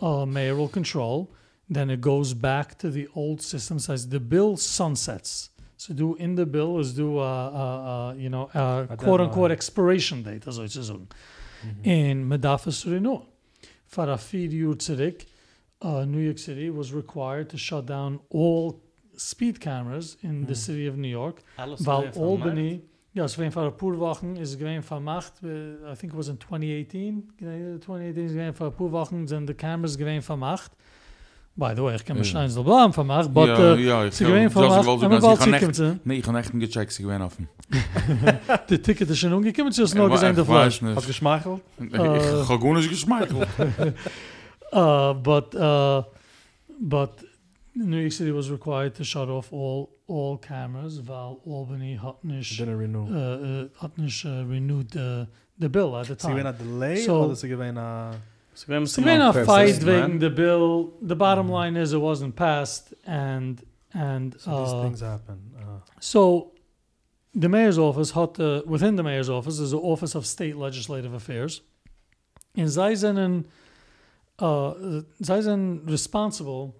uh, 0.00 0.26
mayoral 0.26 0.68
control, 0.68 1.32
then 1.70 1.88
it 1.88 2.00
goes 2.00 2.34
back 2.34 2.76
to 2.78 2.90
the 2.90 3.08
old 3.14 3.40
system. 3.40 3.78
Says 3.78 4.08
the 4.08 4.20
bill 4.20 4.56
sunsets. 4.56 5.50
So 5.82 5.94
do 5.94 6.14
in 6.14 6.36
the 6.36 6.46
bill 6.46 6.78
is 6.78 6.94
do 6.94 7.18
a, 7.18 7.22
a, 7.22 8.12
a 8.12 8.14
you 8.16 8.30
know 8.30 8.48
uh, 8.54 8.86
a, 8.88 8.92
A 8.92 8.96
quote 8.96 9.20
unquote 9.20 9.50
expiration 9.50 10.22
date, 10.22 10.46
as 10.46 10.60
I 10.60 10.66
say. 10.66 10.80
Mm-hmm. 10.80 11.84
In 11.84 12.28
Medafis 12.28 12.86
renew. 12.86 13.22
For 13.86 14.08
a 14.08 14.16
few 14.16 14.48
years 14.48 14.76
zurück, 14.86 15.26
uh, 15.82 16.04
New 16.04 16.20
York 16.20 16.38
City 16.38 16.70
was 16.70 16.92
required 16.92 17.48
to 17.50 17.58
shut 17.58 17.86
down 17.86 18.20
all 18.30 18.80
speed 19.16 19.58
cameras 19.60 20.16
in 20.22 20.46
the 20.46 20.52
Mhm. 20.52 20.64
city 20.66 20.86
of 20.86 20.96
New 20.96 21.10
York. 21.10 21.42
Alles 21.56 21.84
Weil 21.84 22.02
gewesen 22.02 22.12
von 22.14 22.42
Albany, 22.42 22.80
ja, 23.14 23.24
es 23.24 23.36
war 23.36 23.50
für 23.50 23.60
ein 23.60 23.76
paar 23.76 23.98
Wochen, 23.98 24.36
ist 24.36 24.58
gewesen 24.58 24.82
vermacht, 24.84 25.32
I 25.42 25.96
think 25.96 26.12
it 26.12 26.16
was 26.16 26.28
in 26.28 26.38
2018, 26.38 27.28
2018 27.80 28.24
ist 28.24 28.32
gewesen 28.32 28.40
ein 28.40 28.54
paar 28.54 28.92
Wochen, 28.92 29.26
sind 29.26 29.48
die 29.48 29.54
Cameras 29.54 29.98
gewesen 29.98 30.22
vermacht. 30.22 30.70
By 31.54 31.74
the 31.76 31.82
way, 31.82 31.96
ich 31.96 32.04
kann 32.04 32.16
mir 32.16 32.24
schnell 32.24 32.48
so 32.48 32.62
bleiben 32.64 32.92
vermacht, 32.94 33.32
but 33.32 33.46
ja, 33.46 33.74
äh, 33.74 33.80
ja, 33.84 34.04
ich 34.06 34.14
sie 34.14 34.24
gewesen 34.24 34.50
vermacht, 34.50 34.88
aber 34.88 35.20
bald 35.20 35.42
sie 35.42 35.72
sie. 35.74 36.00
nee, 36.02 36.14
ich 36.16 36.22
kann 36.24 36.34
echt 36.36 36.50
gecheckt, 36.58 36.92
sie 36.92 37.02
gewähnen 37.02 37.22
offen. 37.22 37.46
Die 38.70 38.78
Ticket 38.80 39.10
ist 39.10 39.18
schon 39.18 39.34
umgekommen, 39.34 39.70
sie 39.70 39.82
ist 39.82 39.94
nur 39.94 40.06
Ich 40.06 40.12
gesehen, 40.14 40.34
der 40.34 40.48
weiß 40.48 40.76
Fleisch. 40.76 40.96
Hat 40.96 41.06
geschmeichelt? 41.06 41.60
Ich 41.78 41.92
Äh. 41.92 42.42
ich 42.42 42.48
hab 42.48 42.60
gar 42.60 42.74
nicht 42.74 42.88
geschmeichelt. 42.88 43.46
Uh, 44.72 45.12
but 45.22 45.54
uh, 45.54 46.02
but 46.80 47.10
New 47.74 47.98
York 47.98 48.12
City 48.12 48.32
was 48.34 48.50
required 48.50 48.94
to 48.94 49.04
shut 49.04 49.28
off 49.28 49.52
all 49.52 49.90
all 50.08 50.38
cameras, 50.38 51.00
while 51.06 51.36
Albany 51.46 51.98
hat 52.02 52.24
nicht, 52.24 52.60
uh, 52.60 52.64
uh, 52.64 53.68
hat 53.80 53.98
nicht 53.98 54.24
uh, 54.24 54.42
renewed 54.48 54.90
the, 54.92 55.26
the 55.58 55.68
bill 55.68 55.94
at 55.96 56.06
the 56.06 56.14
Sie 56.14 56.16
time. 56.28 56.32
gewinnen 56.34 56.46
a 56.46 56.52
delay 56.52 56.96
So- 56.96 57.24
oder 57.24 57.34
sie 57.36 57.48
gewinnen 57.48 57.78
a... 57.78 58.12
Sie 58.54 58.66
gewesen 58.66 58.86
So 58.86 59.02
when 59.02 59.20
a 59.20 59.32
Purpose, 59.32 59.46
fight 59.46 59.82
man. 59.82 59.94
wegen 59.94 60.20
the 60.20 60.30
bill, 60.30 60.92
the 61.00 61.16
bottom 61.16 61.48
line 61.48 61.76
is 61.76 61.92
it 61.92 62.00
wasn't 62.00 62.34
passed, 62.36 62.94
and 63.06 63.62
and 63.92 64.34
So 64.38 64.50
these 64.64 64.72
uh, 64.72 64.82
things 64.82 65.00
happen. 65.00 65.38
Uh, 65.58 65.80
so 66.00 66.52
the 67.34 67.48
mayor's 67.48 67.78
office 67.78 68.12
had 68.12 68.38
uh, 68.38 68.62
within 68.66 68.96
the 68.96 69.02
mayor's 69.02 69.28
office 69.28 69.58
is 69.58 69.70
the 69.70 69.78
Office 69.78 70.14
of 70.14 70.24
State 70.26 70.56
Legislative 70.56 71.14
Affairs, 71.14 71.62
and 72.54 72.70
zij 72.70 72.94
zijn 72.94 73.46
uh, 74.38 74.70
zij 75.18 75.40
zijn 75.40 75.80
responsible 75.86 76.72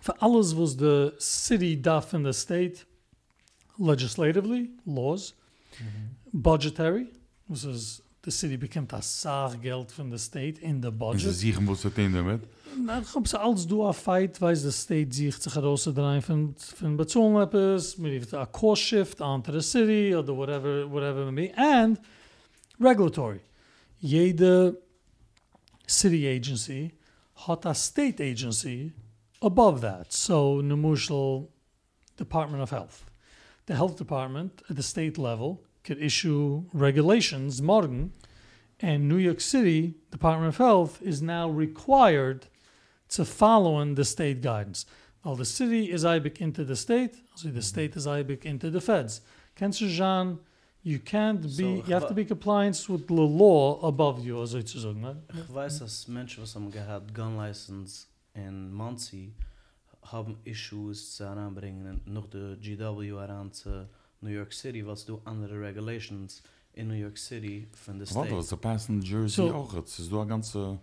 for 0.00 0.14
alles 0.18 0.52
was 0.54 0.76
the 0.76 1.14
city 1.18 1.80
does 1.80 2.12
in 2.12 2.22
the 2.22 2.32
state 2.32 2.84
legislatively 3.78 4.70
laws, 4.84 5.34
budgetary, 6.32 7.06
this 7.48 7.64
is 7.64 8.01
the 8.24 8.30
city 8.30 8.56
became 8.56 8.86
a 8.92 9.02
sag 9.02 9.60
geld 9.62 9.90
from 9.90 10.10
the 10.10 10.18
state 10.18 10.58
in 10.60 10.80
the 10.80 10.88
Und 10.88 10.98
budget. 10.98 11.20
sie 11.20 11.52
siegen, 11.52 11.66
was 11.66 11.82
das 11.82 11.92
denn 11.94 12.12
damit? 12.12 12.42
Na, 12.78 13.00
ich 13.00 13.10
glaube, 13.12 13.28
als 13.40 13.66
du 13.66 13.84
a 13.84 13.92
fight, 13.92 14.40
weiß 14.40 14.62
der 14.62 14.72
State 14.72 15.12
sich 15.12 15.36
sich 15.36 15.54
herausdrehen 15.54 16.22
von, 16.22 16.54
von 16.56 16.96
bezahlen 16.96 17.36
etwas, 17.42 17.98
mit 17.98 18.32
a 18.32 18.46
cost 18.46 18.82
shift 18.82 19.20
onto 19.20 19.52
the 19.52 19.60
city, 19.60 20.14
oder 20.14 20.34
whatever, 20.34 20.86
whatever 20.90 21.28
it 21.28 21.32
may 21.32 21.48
be, 21.48 21.58
and 21.58 22.00
regulatory. 22.80 23.40
Jede 24.00 24.76
city 25.86 26.26
agency 26.26 26.92
hat 27.46 27.66
a 27.66 27.74
state 27.74 28.20
agency 28.20 28.92
above 29.42 29.80
that. 29.82 30.12
So, 30.12 30.62
Nemushal 30.62 31.48
Department 32.16 32.62
of 32.62 32.70
Health. 32.70 33.04
The 33.66 33.74
health 33.74 33.96
department 33.96 34.62
at 34.70 34.76
the 34.76 34.82
state 34.82 35.18
level 35.18 35.62
could 35.84 36.00
issue 36.00 36.64
regulations, 36.72 37.60
morgen, 37.60 38.12
and 38.80 39.08
New 39.08 39.16
York 39.16 39.40
City 39.40 39.94
Department 40.10 40.48
of 40.48 40.58
Health 40.58 41.00
is 41.02 41.22
now 41.22 41.48
required 41.48 42.46
to 43.10 43.24
follow 43.24 43.80
in 43.80 43.94
the 43.94 44.04
state 44.04 44.40
guidance. 44.42 44.86
Well, 45.24 45.36
the 45.36 45.44
city 45.44 45.90
is 45.90 46.04
IBIC 46.04 46.40
into 46.40 46.64
the 46.64 46.74
state, 46.74 47.16
so 47.36 47.48
the 47.48 47.54
mm-hmm. 47.54 47.60
state 47.60 47.96
is 47.96 48.06
IBIC 48.06 48.44
into 48.44 48.70
the 48.70 48.80
feds. 48.80 49.20
Cancer 49.54 49.86
Jean, 49.86 50.38
you 50.82 50.98
can't 50.98 51.42
be, 51.56 51.82
you 51.86 51.94
have 51.94 52.08
to 52.08 52.14
be 52.14 52.24
compliant 52.24 52.88
with 52.88 53.06
the 53.06 53.14
law 53.14 53.78
above 53.86 54.24
you, 54.24 54.42
as 54.42 54.54
it's 54.54 54.74
sagen, 54.74 55.00
ne? 55.00 55.16
Ich 55.32 55.48
weiß, 55.48 55.78
dass 55.78 56.08
Menschen, 56.08 56.42
was 56.42 56.54
haben 56.56 56.72
gehad 56.72 57.14
Gun 57.14 57.36
License 57.36 58.06
in 58.34 58.72
Monsey, 58.72 59.32
haben 60.02 60.38
Issues 60.44 61.14
zu 61.14 61.24
heranbringen, 61.24 62.00
noch 62.06 62.26
der 62.26 62.56
GW 62.56 63.16
heran 63.20 63.52
zu 63.52 63.88
New 64.22 64.30
York 64.30 64.52
City, 64.52 64.86
was 64.86 65.04
du 65.04 65.20
andere 65.24 65.60
Regulations 65.60 66.42
in 66.74 66.88
New 66.88 66.94
York 66.94 67.18
City 67.18 67.66
von 67.72 67.98
der 67.98 68.06
Warte, 68.14 68.28
State. 68.28 68.36
was 68.38 68.48
da 68.48 68.56
passen 68.56 69.00
Jersey 69.02 69.36
So- 69.48 69.54
auch. 69.54 69.74
Es 69.74 69.98
ist 69.98 70.10
so 70.10 70.20
ein 70.20 70.28
ganze... 70.28 70.78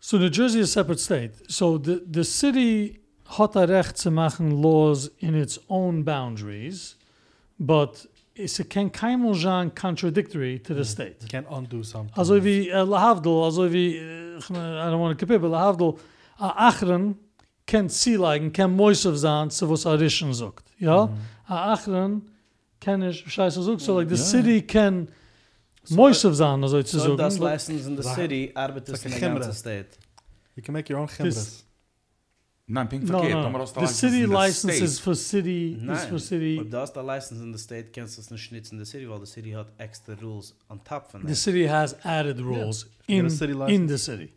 So 0.00 0.16
New 0.18 0.28
Jersey 0.30 0.60
is 0.60 0.70
a 0.70 0.80
separate 0.80 1.00
state. 1.00 1.32
So 1.48 1.78
the, 1.78 2.00
the 2.10 2.24
city 2.24 3.00
hat 3.38 3.54
a 3.56 3.64
recht 3.64 3.98
zu 3.98 4.10
machen 4.10 4.50
laws 4.62 5.10
in 5.18 5.34
its 5.34 5.60
own 5.68 6.02
boundaries, 6.04 6.96
but 7.58 8.08
it's 8.34 8.58
a 8.60 8.64
can 8.64 8.90
keimel 8.90 9.34
jan 9.34 9.70
contradictory 9.74 10.58
to 10.60 10.74
the 10.74 10.84
state. 10.84 11.16
You 11.20 11.28
can't 11.28 11.46
undo 11.50 11.82
something. 11.82 12.16
Also 12.16 12.42
wie 12.42 12.70
uh, 12.72 12.82
Lahavdil, 12.86 13.30
also 13.44 13.70
wie, 13.70 13.98
uh, 13.98 14.38
I 14.48 14.88
don't 14.90 14.98
want 15.00 15.18
to 15.18 15.18
compare, 15.26 15.38
but 15.38 15.50
Lahavdil, 15.50 15.98
a 16.38 16.68
Achren 16.68 17.16
kann 17.66 17.90
zielegen, 17.90 18.52
kann 18.54 18.74
Moisev 18.74 19.16
sein, 19.18 19.50
zu 19.50 19.68
was 19.68 19.84
Arishan 19.84 20.32
sucht. 20.32 20.64
Ja? 20.78 21.06
Mhm. 21.06 21.12
A 21.50 21.72
Achren 21.72 22.22
kann 22.80 23.02
ich, 23.02 23.24
scheiße 23.26 23.62
sucht, 23.62 23.80
so 23.80 23.98
like 23.98 24.08
the 24.08 24.16
city 24.16 24.62
can 24.62 25.08
So- 25.82 25.96
Moisev 25.96 26.34
sein, 26.34 26.62
also 26.62 26.82
zu 26.82 26.98
So 27.00 27.16
das 27.16 27.38
license 27.38 27.88
in 27.88 27.96
the 27.96 28.02
city 28.02 28.52
arbeitet 28.54 28.92
like 28.92 29.04
in 29.06 29.12
the 29.12 29.20
ganze 29.20 29.52
state. 29.52 29.88
You 30.54 30.62
can 30.62 30.72
make 30.74 30.92
your 30.92 31.00
own 31.00 31.08
chimras. 31.08 31.64
Nein, 32.66 32.88
pink 32.88 33.02
No, 33.08 33.18
verkehrt. 33.18 33.32
no, 33.32 33.46
aber 33.46 33.58
no. 33.58 33.64
das 33.64 33.72
The 33.74 33.86
city 33.86 34.22
in 34.22 34.28
the 34.28 34.32
license 34.34 34.84
is 34.84 35.00
for 35.00 35.16
city, 35.16 35.72
is 35.72 35.82
Nein, 35.82 36.08
for 36.08 36.20
city. 36.20 36.58
Ob 36.60 36.70
das 36.70 36.92
der 36.92 37.02
license 37.02 37.42
in 37.42 37.52
the 37.52 37.58
state 37.58 37.90
kannst 37.92 38.16
du 38.16 38.20
es 38.20 38.30
nicht 38.30 38.42
schnitzen 38.44 38.78
in 38.78 38.84
the 38.84 38.88
city, 38.88 39.08
weil 39.10 39.18
the 39.18 39.26
city 39.26 39.50
hat 39.52 39.72
extra 39.78 40.14
rules 40.22 40.54
on 40.68 40.78
top 40.84 41.10
von 41.10 41.26
The 41.26 41.34
city 41.34 41.66
has 41.66 41.96
added 42.04 42.38
rules 42.38 42.86
in, 43.08 43.28
city 43.28 43.52
in 43.52 43.58
license. 43.58 43.88
the 43.88 43.98
city. 43.98 44.32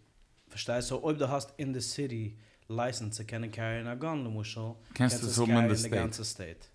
Verstehst 0.48 0.90
du? 0.90 0.96
So, 0.96 1.04
ob 1.04 1.18
du 1.20 1.30
hast 1.30 1.54
in 1.58 1.74
the 1.76 1.82
city 1.82 2.38
license 2.70 3.18
zu 3.18 3.26
können 3.26 3.52
carry 3.52 3.86
a 3.88 3.94
gun, 3.94 4.26
Kannst 4.96 5.22
du 5.22 5.28
es 5.28 5.36
so 5.36 5.44
in 5.44 5.50
carry 5.52 5.76
the 5.76 5.88
in 5.88 6.12
the 6.12 6.24
state. 6.24 6.70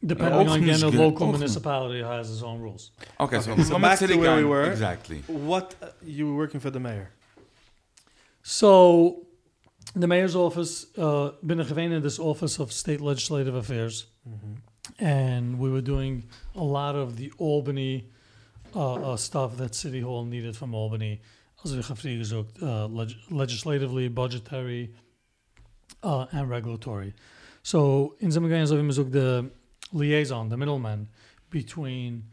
Ganze 0.00 0.14
state. 0.14 0.18
Depending 0.18 0.48
auch 0.48 0.52
on 0.52 0.62
again, 0.62 0.80
the 0.80 0.90
local 0.98 1.26
auch 1.26 1.32
municipality 1.32 2.02
has 2.02 2.30
its 2.30 2.42
own 2.42 2.60
rules. 2.60 2.92
Okay, 3.18 3.40
so, 3.40 3.52
Okay, 3.52 3.62
so 3.62 3.68
so 3.70 3.78
back 3.78 3.98
to 3.98 4.16
where 4.16 4.36
we 4.36 4.44
were. 4.44 4.70
Exactly. 4.70 5.22
What 5.26 5.74
uh, 5.82 5.88
you 6.04 6.26
were 6.28 6.36
working 6.36 6.60
for 6.60 6.70
the 6.70 6.80
mayor? 6.80 7.10
So, 8.42 9.26
the 9.94 10.06
mayor's 10.06 10.34
office, 10.36 10.86
uh, 10.96 11.32
been 11.44 11.60
a 11.60 11.64
in 11.92 12.02
this 12.02 12.18
office 12.18 12.58
of 12.60 12.72
state 12.72 13.00
legislative 13.00 13.54
affairs, 13.54 14.06
and 14.98 15.58
we 15.58 15.70
were 15.70 15.80
doing 15.82 16.24
a 16.54 16.62
lot 16.62 16.94
of 16.94 17.16
the 17.16 17.32
Albany 17.38 18.08
uh, 18.74 18.94
uh, 18.94 19.16
stuff 19.16 19.56
that 19.56 19.74
City 19.74 20.00
Hall 20.00 20.24
needed 20.24 20.56
from 20.56 20.74
Albany. 20.74 21.20
As 21.64 21.74
we 21.74 21.82
have 21.82 22.00
gesagt, 22.00 22.62
uh, 22.62 22.86
leg- 22.86 23.16
legislatively, 23.30 24.08
budgetary, 24.08 24.94
uh, 26.02 26.26
and 26.32 26.48
regulatory. 26.48 27.14
So, 27.62 28.14
in 28.20 28.30
some 28.30 28.48
ways, 28.48 28.72
we 28.72 28.82
gesagt 28.82 29.10
the 29.10 29.50
liaison, 29.92 30.48
the 30.48 30.56
middleman 30.56 31.08
between 31.50 32.24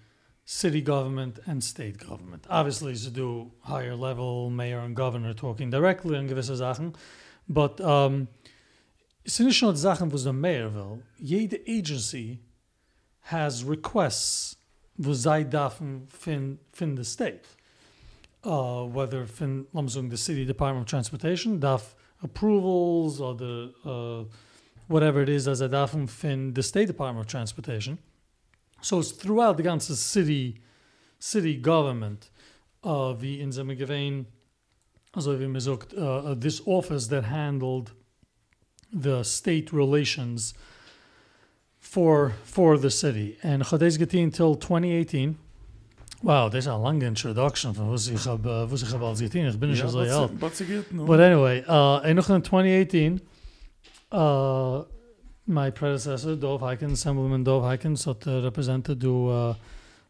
city 0.45 0.81
government 0.81 1.39
and 1.45 1.63
state 1.63 1.97
government. 1.97 2.45
Obviously, 2.49 2.95
to 2.95 3.09
do 3.09 3.51
higher 3.61 3.95
level 3.95 4.49
mayor 4.49 4.79
and 4.79 4.95
governor 4.95 5.33
talking 5.33 5.69
directly 5.69 6.17
on 6.17 6.27
gewisse 6.27 6.57
Sachen, 6.57 6.95
but 7.49 7.81
um, 7.81 8.27
es 9.25 9.33
sind 9.33 9.47
nicht 9.47 9.61
nur 9.61 9.75
Sachen, 9.75 10.11
was 10.11 10.23
der 10.23 10.33
Mayor 10.33 10.73
will. 10.73 11.01
Jede 11.17 11.59
agency 11.67 12.39
has 13.21 13.63
requests, 13.63 14.55
wo 14.97 15.13
sei 15.13 15.43
dürfen 15.43 16.07
von 16.09 16.95
the 16.95 17.03
state. 17.03 17.45
Uh, 18.43 18.83
whether 18.85 19.25
mal 19.73 19.83
the 19.87 20.17
city 20.17 20.45
department 20.45 20.85
of 20.85 20.87
transportation 20.87 21.59
darf 21.59 21.95
approvals 22.21 23.19
or 23.19 23.33
the 23.33 23.73
uh, 23.83 24.23
whatever 24.87 25.21
it 25.21 25.29
is 25.29 25.47
as 25.47 25.61
a 25.61 25.67
dürfen 25.67 26.07
von 26.07 26.53
the 26.53 26.63
state 26.63 26.87
department 26.87 27.25
of 27.25 27.31
transportation. 27.31 27.97
So 28.81 28.99
it's 28.99 29.11
throughout 29.11 29.57
the 29.57 29.63
ganze 29.63 29.95
city 29.95 30.61
city 31.19 31.55
government 31.55 32.29
uh, 32.83 33.15
wie 33.19 33.39
in 33.39 33.51
seinem 33.51 33.77
Gewein, 33.77 34.25
also 35.13 35.39
wie 35.39 35.47
man 35.47 35.61
sagt, 35.61 35.93
uh, 35.93 36.35
this 36.35 36.61
office 36.65 37.07
that 37.07 37.25
handled 37.25 37.93
the 38.91 39.23
state 39.23 39.73
relations 39.73 40.53
for 41.79 42.33
for 42.43 42.77
the 42.77 42.89
city. 42.89 43.37
And 43.43 43.61
ich 43.61 43.97
getan 43.97 44.31
till 44.31 44.55
2018. 44.55 45.37
Wow, 46.21 46.49
das 46.49 46.65
ist 46.65 46.67
eine 46.67 46.81
lange 46.81 47.05
Introduction 47.05 47.73
von 47.73 47.91
was 47.91 48.07
ich 48.07 48.25
habe, 48.25 48.49
uh, 48.49 48.71
was 48.71 48.81
ich 48.81 48.91
habe 48.91 49.05
als 49.05 49.19
getan. 49.19 49.47
Ich 49.47 49.59
bin 49.59 49.71
nicht 49.71 49.87
so 49.87 49.99
alt. 49.99 50.31
was 50.39 50.57
sie 50.57 50.65
geht, 50.65 50.91
no? 50.91 51.05
But 51.05 51.19
anyway, 51.19 51.63
uh, 51.67 52.01
in 52.03 52.17
2018, 52.17 53.21
uh, 54.11 54.83
my 55.47 55.69
predecessor, 55.71 56.35
Dov 56.35 56.61
Hykins, 56.61 56.93
Assemblyman 56.93 57.43
Dov 57.43 57.63
Hykins, 57.63 58.05
had 58.05 58.27
uh, 58.27 58.43
represented 58.43 58.99
the 58.99 59.11
uh, 59.11 59.53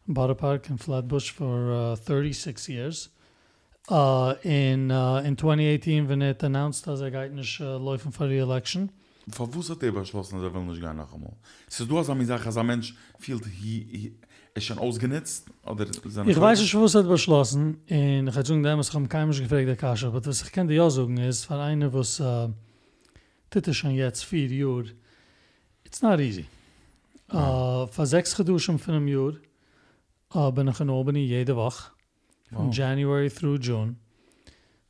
Borough 0.08 0.34
Park 0.34 0.70
in 0.70 0.78
Flatbush 0.78 1.30
for 1.30 1.72
uh, 1.72 1.96
36 1.96 2.68
years. 2.68 3.08
Uh, 3.88 4.34
in, 4.42 4.90
uh, 4.90 5.22
in 5.24 5.36
2018, 5.36 6.08
when 6.08 6.22
it 6.22 6.42
announced 6.42 6.88
as 6.88 7.00
er 7.00 7.10
geht 7.10 7.32
nicht 7.32 7.60
uh, 7.60 7.78
laufen 7.78 8.10
for 8.10 8.26
the 8.26 8.38
election, 8.38 8.90
Von 9.28 9.52
wo 9.52 9.60
hat 9.60 9.82
er 9.82 9.90
beschlossen, 9.90 10.36
dass 10.36 10.44
er 10.44 10.54
will 10.54 10.62
nicht 10.62 10.80
gehen 10.80 10.96
noch 10.96 11.12
einmal? 11.12 11.32
Es 11.68 11.80
ist 11.80 11.90
du 11.90 11.98
als 11.98 12.08
eine 12.08 12.24
Sache, 12.24 12.46
als 12.46 12.56
ein 12.56 12.66
Mensch 12.66 12.94
fühlt, 13.18 13.44
hi, 13.44 13.86
hi, 13.92 14.12
ist 14.54 14.64
schon 14.64 14.78
ausgenutzt? 14.78 15.46
Oder 15.64 15.86
Ich 16.26 16.40
weiß 16.40 16.60
nicht, 16.60 16.74
was 16.76 16.94
hat 16.94 17.08
beschlossen. 17.08 17.80
Und 17.90 18.28
ich 18.28 18.36
hätte 18.36 18.46
sagen, 18.46 18.62
damals 18.62 18.94
haben 18.94 19.08
keinem 19.08 19.28
mich 19.30 19.42
gefragt, 19.42 19.66
der 19.66 19.74
Kasche. 19.74 20.06
Aber 20.06 20.24
was 20.24 20.42
ich 20.42 20.52
kann 20.52 20.68
dir 20.68 20.74
ja 20.74 20.90
sagen, 20.90 21.16
ist, 21.16 21.44
von 21.44 21.58
einer, 21.58 21.92
was, 21.92 22.20
äh, 22.20 22.48
das 23.50 23.66
ist 23.68 23.76
schon 23.76 23.92
jetzt 23.92 24.24
vier 24.24 24.48
Jahre, 24.48 24.86
it's 25.84 26.02
not 26.02 26.20
easy. 26.20 26.46
Äh, 27.30 27.86
für 27.88 28.06
sechs 28.06 28.36
geduschen 28.36 28.78
von 28.78 28.94
einem 28.94 29.08
Jahr, 29.08 29.32
äh, 30.34 30.52
bin 30.52 30.68
ich 30.68 30.80
in 30.80 30.90
Albany 30.90 31.20
jede 31.24 31.56
Woche, 31.56 31.90
from 32.48 32.66
Wow. 32.68 32.74
January 32.76 33.28
through 33.30 33.58
June. 33.60 33.96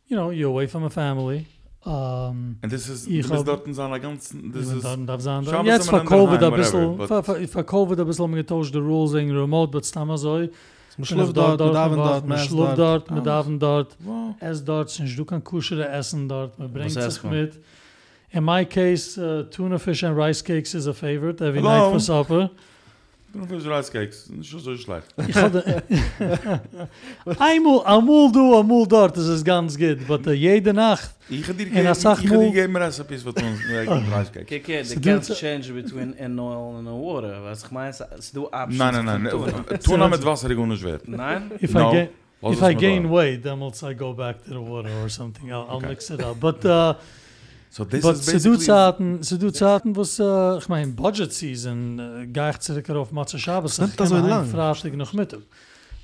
You 0.08 0.16
know, 0.16 0.30
you're 0.30 0.48
away 0.50 0.68
from 0.68 0.84
a 0.84 0.90
family. 0.90 1.46
Um, 1.84 2.58
ist, 2.88 3.06
Ich 3.06 3.24
du 3.24 3.28
hab- 3.28 3.36
bist 3.36 3.48
dort 3.48 3.66
in 3.68 3.74
seiner 3.74 4.00
ganzen, 4.00 4.50
Das 4.52 4.66
ist, 4.66 4.84
dann 4.84 5.06
darf 5.06 5.20
sein. 5.20 5.44
Schabbat 5.44 5.66
Jetzt 5.66 5.86
für 5.88 5.92
wir 5.92 5.98
dann 6.00 6.08
Covid 6.08 6.42
ein 6.42 6.52
bisschen, 6.54 7.06
für- 7.06 7.22
für- 7.22 7.48
für 7.48 7.64
Covid 7.64 8.00
ein 8.00 8.06
bisschen 8.06 8.22
haben 8.24 8.32
wir 8.34 8.42
getauscht 8.42 8.74
die 8.74 8.78
Rules 8.78 9.14
in 9.14 9.30
remote, 9.30 9.70
but 9.70 9.86
stammer 9.86 10.18
so. 10.18 10.36
Man 10.38 10.48
Man 11.14 11.32
dort, 11.32 11.60
man 11.60 11.72
darf 11.72 11.94
dort, 11.94 12.26
man 12.26 12.28
man 12.30 12.38
schluft 12.38 12.78
dort. 12.78 12.78
dort, 12.78 13.10
man 13.12 13.22
darf 13.22 13.46
dort, 13.50 13.96
es 14.40 14.64
dort, 14.64 14.90
sind 14.90 15.16
du 15.16 15.24
kann 15.24 15.44
kuschere 15.44 15.88
essen 15.90 16.28
dort, 16.28 16.58
man 16.58 16.72
bringt 16.72 16.90
sich 16.90 17.22
man? 17.22 17.32
mit. 17.32 17.60
In 18.32 18.44
my 18.44 18.64
case, 18.64 19.16
uh, 19.18 19.44
tuna 19.50 19.78
fish 19.78 20.02
and 20.02 20.16
rice 20.16 20.42
cakes 20.42 20.74
is 20.74 20.86
a 20.86 20.92
favorite 20.94 21.40
every 21.40 21.60
Hello. 21.60 21.70
night 21.90 21.92
for 21.92 22.00
supper. 22.00 22.50
Du 23.32 23.38
noch 23.42 23.50
willst 23.50 23.66
Reiscakes, 23.66 24.30
nicht 24.30 24.50
so 24.50 24.76
schlecht. 24.76 25.08
Ich 25.28 25.34
hatte 25.34 25.62
einmal, 27.38 27.84
einmal 27.84 28.32
du, 28.32 28.58
einmal 28.58 28.86
dort, 28.86 29.16
das 29.16 29.26
ist 29.26 29.44
ganz 29.44 29.76
gut, 29.76 30.06
but 30.06 30.26
uh, 30.26 30.30
jede 30.32 30.72
Nacht, 30.72 31.10
Ich 31.28 31.46
hätte 31.46 31.54
dir 31.54 31.66
En 31.66 31.72
gegeben, 31.84 31.92
ich 31.92 32.04
hätte 32.04 32.28
dir 32.28 32.38
gegeben 32.50 32.76
Recipes, 32.76 33.24
was 33.26 33.34
uns 33.34 33.60
mit 33.68 33.88
Reiscakes. 34.12 34.46
Kijk, 34.48 34.64
kijk, 34.64 34.86
Ze 34.86 34.94
de 34.94 35.00
doen 35.00 35.12
can't 35.20 35.28
het- 35.28 35.36
change 35.38 35.72
between 35.72 36.14
an 36.18 36.38
oil 36.38 36.76
and 36.78 36.88
a 36.88 36.92
water. 36.92 37.42
Was 37.42 37.62
ich 37.64 37.70
meine, 37.70 37.92
ze 37.92 38.32
doen 38.32 38.44
options. 38.46 38.78
Nein, 38.78 39.04
nein, 39.04 39.22
nein, 39.22 39.30
tuna. 39.30 39.78
Tuna 39.82 40.08
mit 40.08 40.24
Wasser, 40.24 40.50
ich 40.50 40.56
nicht 40.58 40.82
wert. 40.82 41.06
Nein? 41.08 41.50
if 41.60 41.72
No. 41.74 41.90
I 41.90 41.92
gain, 41.92 42.08
Was 42.40 42.56
if 42.56 42.62
I 42.62 42.74
gain 42.74 43.02
da? 43.02 43.08
weight, 43.10 43.42
then 43.42 43.60
once 43.60 43.82
I 43.82 43.94
go 43.94 44.14
back 44.14 44.42
to 44.44 44.50
the 44.50 44.60
water 44.60 44.90
or 45.02 45.08
something, 45.10 45.50
I'll, 45.52 45.66
I'll 45.68 45.76
Okay. 45.76 45.88
mix 45.88 46.10
it 46.10 46.22
up. 46.22 46.38
But 46.40 46.64
uh, 46.64 46.94
So 47.76 47.84
this 47.84 48.02
But 48.02 48.16
is 48.16 48.24
ze 48.24 48.30
doet 48.30 48.42
basically... 48.42 48.64
zaten, 48.64 49.24
ze 49.24 49.36
doet 49.36 49.56
zaten 49.56 49.92
was, 49.92 50.18
uh, 50.18 50.56
ich 50.58 50.68
mein, 50.68 50.94
budget 50.94 51.34
season, 51.34 52.00
uh, 52.00 52.26
gaagt 52.32 52.64
zirka 52.64 52.94
auf 52.94 53.10
Matze 53.10 53.38
Shabbos. 53.38 53.76
Das 53.76 54.08
so 54.08 54.14
lang? 54.14 54.46
Freitag 54.46 54.96
noch 54.96 55.12
Mittag. 55.12 55.42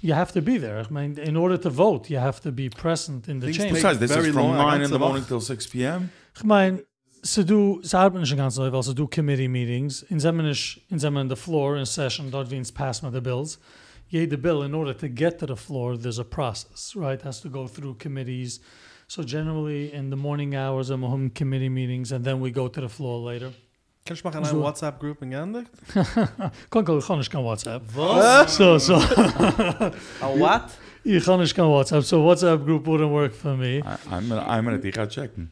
You 0.00 0.14
have 0.14 0.32
to 0.32 0.42
be 0.42 0.60
there. 0.60 0.80
Ich 0.80 0.90
mein, 0.90 1.16
in 1.16 1.36
order 1.36 1.60
to 1.60 1.70
vote, 1.70 2.10
you 2.10 2.20
have 2.20 2.40
to 2.42 2.52
be 2.52 2.68
present 2.68 3.26
in 3.26 3.40
the 3.40 3.46
Things 3.46 3.56
chamber. 3.56 3.74
Besides, 3.74 3.98
this 3.98 4.10
very 4.10 4.28
is 4.28 4.34
from 4.34 4.48
long, 4.48 4.56
9 4.56 4.82
in 4.82 4.90
the 4.90 4.98
morning 4.98 5.26
till 5.26 5.40
6 5.40 5.66
p.m. 5.68 6.10
Ich 6.36 6.44
mein, 6.44 6.82
ze 7.22 7.44
do, 7.44 7.78
ze 7.82 7.96
arbeiten 7.96 8.20
nicht 8.20 8.36
ganz 8.36 8.56
neu, 8.56 8.70
weil 8.70 8.82
ze 8.82 8.94
do 8.94 9.06
committee 9.06 9.48
meetings. 9.48 10.02
In 10.02 10.20
zemen 10.20 10.44
is, 10.46 10.78
in 10.88 10.98
zemen 10.98 11.28
the 11.28 11.36
floor 11.36 11.76
in 11.76 11.86
session, 11.86 12.30
dort 12.30 12.50
wiens 12.50 12.70
pass 12.70 13.00
mit 13.00 13.12
the 13.12 13.20
bills. 13.20 13.58
Jede 14.08 14.38
bill, 14.38 14.62
in 14.62 14.74
order 14.74 14.96
to 14.96 15.08
get 15.08 15.38
to 15.38 15.46
the 15.46 15.56
floor, 15.56 15.96
there's 15.96 16.18
a 16.18 16.24
process, 16.24 16.94
right? 16.94 17.22
Has 17.22 17.40
to 17.40 17.48
go 17.48 17.66
through 17.66 17.96
committees. 17.96 18.60
So 19.14 19.22
generally, 19.22 19.92
in 19.92 20.08
the 20.08 20.16
morning 20.16 20.56
hours, 20.56 20.88
I'm 20.88 21.02
home 21.02 21.28
committee 21.28 21.68
meetings, 21.68 22.12
and 22.12 22.24
then 22.24 22.40
we 22.40 22.50
go 22.50 22.66
to 22.66 22.80
the 22.80 22.88
floor 22.88 23.18
later. 23.20 23.52
Kann 24.06 24.16
ich 24.16 24.24
machen 24.24 24.42
So. 24.42 24.54
eine 24.56 24.62
WhatsApp-Group 24.64 25.20
in 25.20 25.30
Gendig? 25.32 25.66
Kan 26.70 26.80
ik 26.82 26.86
gewoon 27.02 27.16
eens 27.18 27.28
kan 27.28 27.42
WhatsApp. 27.42 27.82
Was? 27.94 28.54
So, 28.56 28.78
so. 28.78 28.94
A 28.94 30.28
what? 30.38 30.62
Ich 31.04 31.24
kann 31.24 31.40
nicht 31.40 31.54
kan 31.54 31.66
WhatsApp. 31.68 32.04
So 32.04 32.22
WhatsApp 32.24 32.64
group 32.64 32.86
wouldn't 32.86 33.10
work 33.12 33.34
for 33.34 33.54
me. 33.54 33.80
I- 33.80 33.82
I'm 34.10 34.28
gonna, 34.30 34.46
I'm 34.48 34.64
gonna, 34.64 34.82
ich 34.82 34.94
ga 34.94 35.06
checken. 35.06 35.50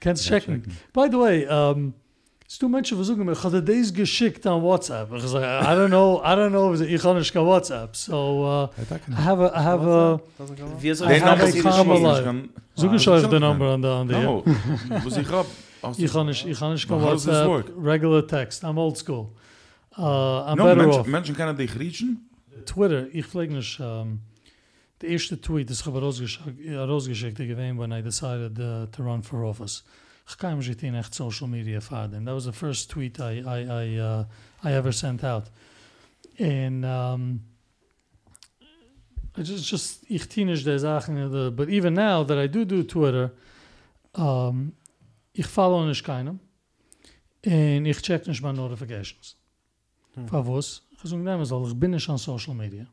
Kannst 0.00 0.28
Ja, 0.28 0.38
checken. 0.38 0.62
By 0.92 1.08
the 1.10 1.16
way, 1.18 1.46
um, 1.48 1.94
es 2.46 2.58
du 2.58 2.68
Menschen 2.68 2.98
versuchen 2.98 3.24
mir, 3.24 3.32
ich 3.32 3.42
hatte 3.42 3.62
das 3.62 3.94
geschickt 3.94 4.46
an 4.46 4.60
WhatsApp. 4.62 5.10
Ich 5.14 5.22
sage, 5.22 5.46
I 5.46 5.72
don't 5.74 5.88
know, 5.88 6.20
I 6.22 6.34
don't 6.36 6.50
know, 6.50 6.74
ich 6.74 7.00
kann 7.00 7.16
nicht 7.16 7.32
kan 7.32 7.46
WhatsApp. 7.46 7.96
So, 7.96 8.44
uh, 8.44 8.68
I 9.10 9.14
have 9.22 9.40
a, 9.40 9.58
I 9.58 9.62
have 9.64 9.86
a, 9.86 10.20
Doesn't 10.38 10.56
come 10.58 10.72
up? 10.72 10.82
Wie 10.82 10.92
soll 10.92 11.08
I 11.08 11.16
ich 11.16 11.22
have 11.22 11.38
number 11.38 11.44
a 11.44 11.50
Sie 11.50 11.60
comma 11.62 11.94
das 11.94 12.02
live. 12.02 12.22
schreiben? 12.24 12.50
Zoek 12.80 12.92
eens 12.92 13.08
Ah, 13.08 13.16
even 13.16 13.30
de 13.30 13.38
dat 13.38 13.42
is 13.42 13.48
nummer 13.48 13.70
aan 13.72 13.80
de 13.80 13.88
aan 13.88 14.06
de. 14.06 14.16
No, 14.16 14.42
was 15.04 15.16
ich 15.16 15.28
hab... 15.28 15.46
Ich 15.96 16.12
kann 16.12 16.26
nicht, 16.26 16.46
ich 16.46 16.58
kann 16.58 16.72
nicht 16.72 16.86
kan 16.88 16.98
But 16.98 17.06
how 17.06 17.12
does 17.12 17.24
this 17.24 17.46
WhatsApp. 17.46 17.84
Regular 17.84 18.26
text. 18.26 18.62
I'm 18.64 18.78
old 18.78 18.98
school. 18.98 19.32
Uh, 19.98 20.02
I'm 20.02 20.56
No, 20.56 20.64
better 20.64 20.82
Menschen, 20.82 21.00
off. 21.00 21.06
Menschen 21.06 21.34
können 21.34 21.56
dich 21.56 21.78
riechen? 21.78 22.28
Twitter, 22.66 23.06
ich 23.12 23.26
pflege 23.26 23.54
nicht 23.54 23.80
um, 23.80 24.20
the 25.00 25.06
erste 25.06 25.40
tweet 25.40 25.70
is 25.70 25.86
habe 25.86 26.00
rausgeschickt 26.00 26.68
rausgeschickt 26.68 27.38
gewesen 27.38 27.78
when 27.78 27.92
I 27.92 28.02
decided 28.02 28.58
uh, 28.58 28.86
to 28.90 29.02
run 29.02 29.22
for 29.22 29.42
office. 29.44 29.82
Ich 30.28 30.36
kann 30.36 30.58
mich 30.58 30.68
nicht 30.68 30.82
in 30.82 30.94
echt 30.94 31.14
social 31.14 31.48
media 31.48 31.80
faden. 31.80 32.24
That 32.26 32.34
was 32.34 32.44
the 32.44 32.52
first 32.52 32.90
tweet 32.90 33.18
I 33.18 33.40
I 33.40 33.64
I 33.64 34.00
uh, 34.00 34.24
I 34.62 34.72
ever 34.72 34.92
sent 34.92 35.24
out. 35.24 35.44
And 36.38 36.84
um 36.84 37.40
I 39.36 39.42
just 39.42 39.64
just 39.64 40.04
ich 40.08 40.28
tinish 40.28 40.64
the 40.64 40.78
Sachen 40.78 41.30
the 41.30 41.50
but 41.50 41.68
even 41.68 41.94
now 41.94 42.24
that 42.24 42.38
I 42.38 42.48
do 42.48 42.64
do 42.64 42.82
Twitter 42.82 43.32
um 44.14 44.72
ich 45.32 45.46
follow 45.46 45.86
nicht 45.86 46.04
keinem. 46.04 46.40
Und 47.44 47.86
ich 47.86 48.02
check 48.02 48.26
nicht 48.26 48.42
meine 48.42 48.58
notifications. 48.58 49.36
Hm. 50.14 50.28
Favos, 50.28 50.82
ich 50.90 51.08
sage 51.08 51.22
nehmen 51.22 51.44
soll, 51.44 51.68
ich 51.68 51.74
bin 51.74 51.92
nicht 51.92 52.08
on 52.08 52.18
social 52.18 52.54
media. 52.54 52.86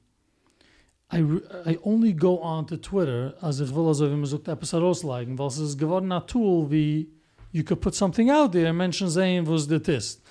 I, 1.11 1.21
I 1.65 1.77
only 1.83 2.13
go 2.13 2.41
on 2.41 2.65
to 2.67 2.77
Twitter, 2.77 3.33
als 3.41 3.59
ich 3.59 3.73
will, 3.73 3.87
also 3.87 4.09
wie 4.09 4.15
man 4.15 4.25
sagt, 4.25 4.47
etwas 4.47 4.73
herauslegen, 4.73 5.37
weil 5.37 5.47
es 5.47 5.57
ist 5.57 5.77
geworden 5.77 6.11
ein 6.11 6.25
Tool, 6.27 6.69
wie 6.69 7.09
you 7.51 7.63
could 7.63 7.79
put 7.79 7.95
something 7.95 8.29
out 8.29 8.51
there, 8.51 8.73
Menschen 8.73 9.09
sehen, 9.09 9.47
was 9.47 9.67
das 9.67 9.87
ist. 9.87 10.23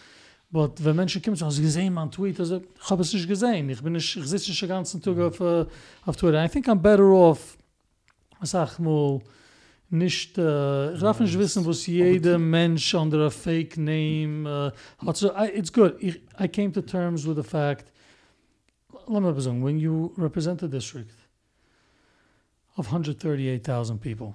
But 0.51 0.83
wenn 0.85 0.97
Menschen 0.97 1.21
kommen, 1.23 1.39
hast 1.41 1.59
du 1.59 1.63
gesehen, 1.63 1.93
mein 1.93 2.11
Tweet? 2.11 2.39
Also, 2.39 2.63
ich 2.81 2.91
habe 2.91 3.03
es 3.03 3.13
nicht 3.13 3.29
gesehen. 3.29 3.69
Ich 3.69 3.83
bin 3.83 3.95
nicht, 3.95 4.17
ich 4.17 4.27
sitze 4.27 4.51
nicht 4.51 4.63
den 4.63 4.69
ganzen 4.69 5.03
Tag 5.03 5.19
auf, 5.19 5.41
uh, 5.41 5.67
auf 6.05 6.17
Twitter. 6.17 6.45
I 6.45 6.49
think 6.49 6.69
I'm 6.69 6.77
better 6.77 7.11
off, 7.11 7.59
was 8.39 8.51
sag 8.51 8.79
mal, 8.79 9.21
nicht, 9.91 10.39
uh, 10.39 10.93
ich 10.95 11.01
darf 11.01 11.21
nicht 11.21 11.37
wissen, 11.39 11.65
was 11.67 11.87
jeder 11.87 12.39
Mensch 12.39 12.95
under 12.95 13.27
a 13.27 13.31
fake 13.31 13.77
name 13.77 14.47
uh, 14.47 14.71
hat. 15.05 15.17
So, 15.17 15.33
I, 15.33 15.51
it's 15.53 15.73
good. 15.73 15.97
Ich, 16.01 16.21
I 16.39 16.49
came 16.49 16.73
to 16.73 16.83
terms 16.83 17.27
with 17.27 17.37
the 17.37 17.43
fact, 17.43 17.93
let 19.09 19.23
me 19.23 19.41
sagen, 19.41 19.63
when 19.63 19.79
you 19.79 20.13
represent 20.17 20.63
a 20.63 20.69
district 20.69 21.15
of 22.77 22.87
138,000 22.87 23.99
people, 24.01 24.35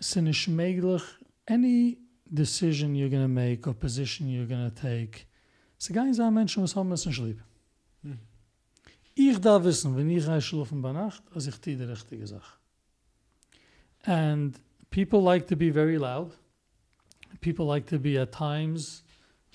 es 0.00 0.16
ist 0.16 0.22
nicht 0.22 0.48
möglich, 0.48 1.02
any 1.46 1.98
decision 2.26 2.94
you're 2.94 3.10
going 3.10 3.22
to 3.22 3.28
make 3.28 3.66
or 3.66 3.74
position 3.74 4.28
you're 4.28 4.46
going 4.46 4.68
to 4.68 4.74
take, 4.74 5.26
es 5.84 5.90
ist 5.90 5.94
gar 5.94 6.06
nicht 6.06 6.16
so 6.16 6.22
ein 6.22 6.32
Mensch, 6.32 6.56
was 6.56 6.74
haben 6.74 6.90
es 6.92 7.04
nicht 7.04 7.18
lieb. 7.18 7.42
Hm. 8.02 8.18
Ich 9.14 9.38
darf 9.38 9.64
wissen, 9.64 9.94
wenn 9.94 10.08
ich 10.08 10.26
reich 10.26 10.46
schlafen 10.46 10.80
bei 10.80 10.92
Nacht, 10.92 11.22
als 11.34 11.46
ich 11.46 11.60
die 11.60 11.74
richtige 11.74 12.26
Sache. 12.26 12.58
And 14.04 14.58
people 14.88 15.20
like 15.20 15.46
to 15.46 15.54
be 15.54 15.70
very 15.70 15.96
loud. 15.96 16.32
People 17.42 17.66
like 17.66 17.86
to 17.88 17.98
be 17.98 18.18
at 18.18 18.32
times 18.32 19.04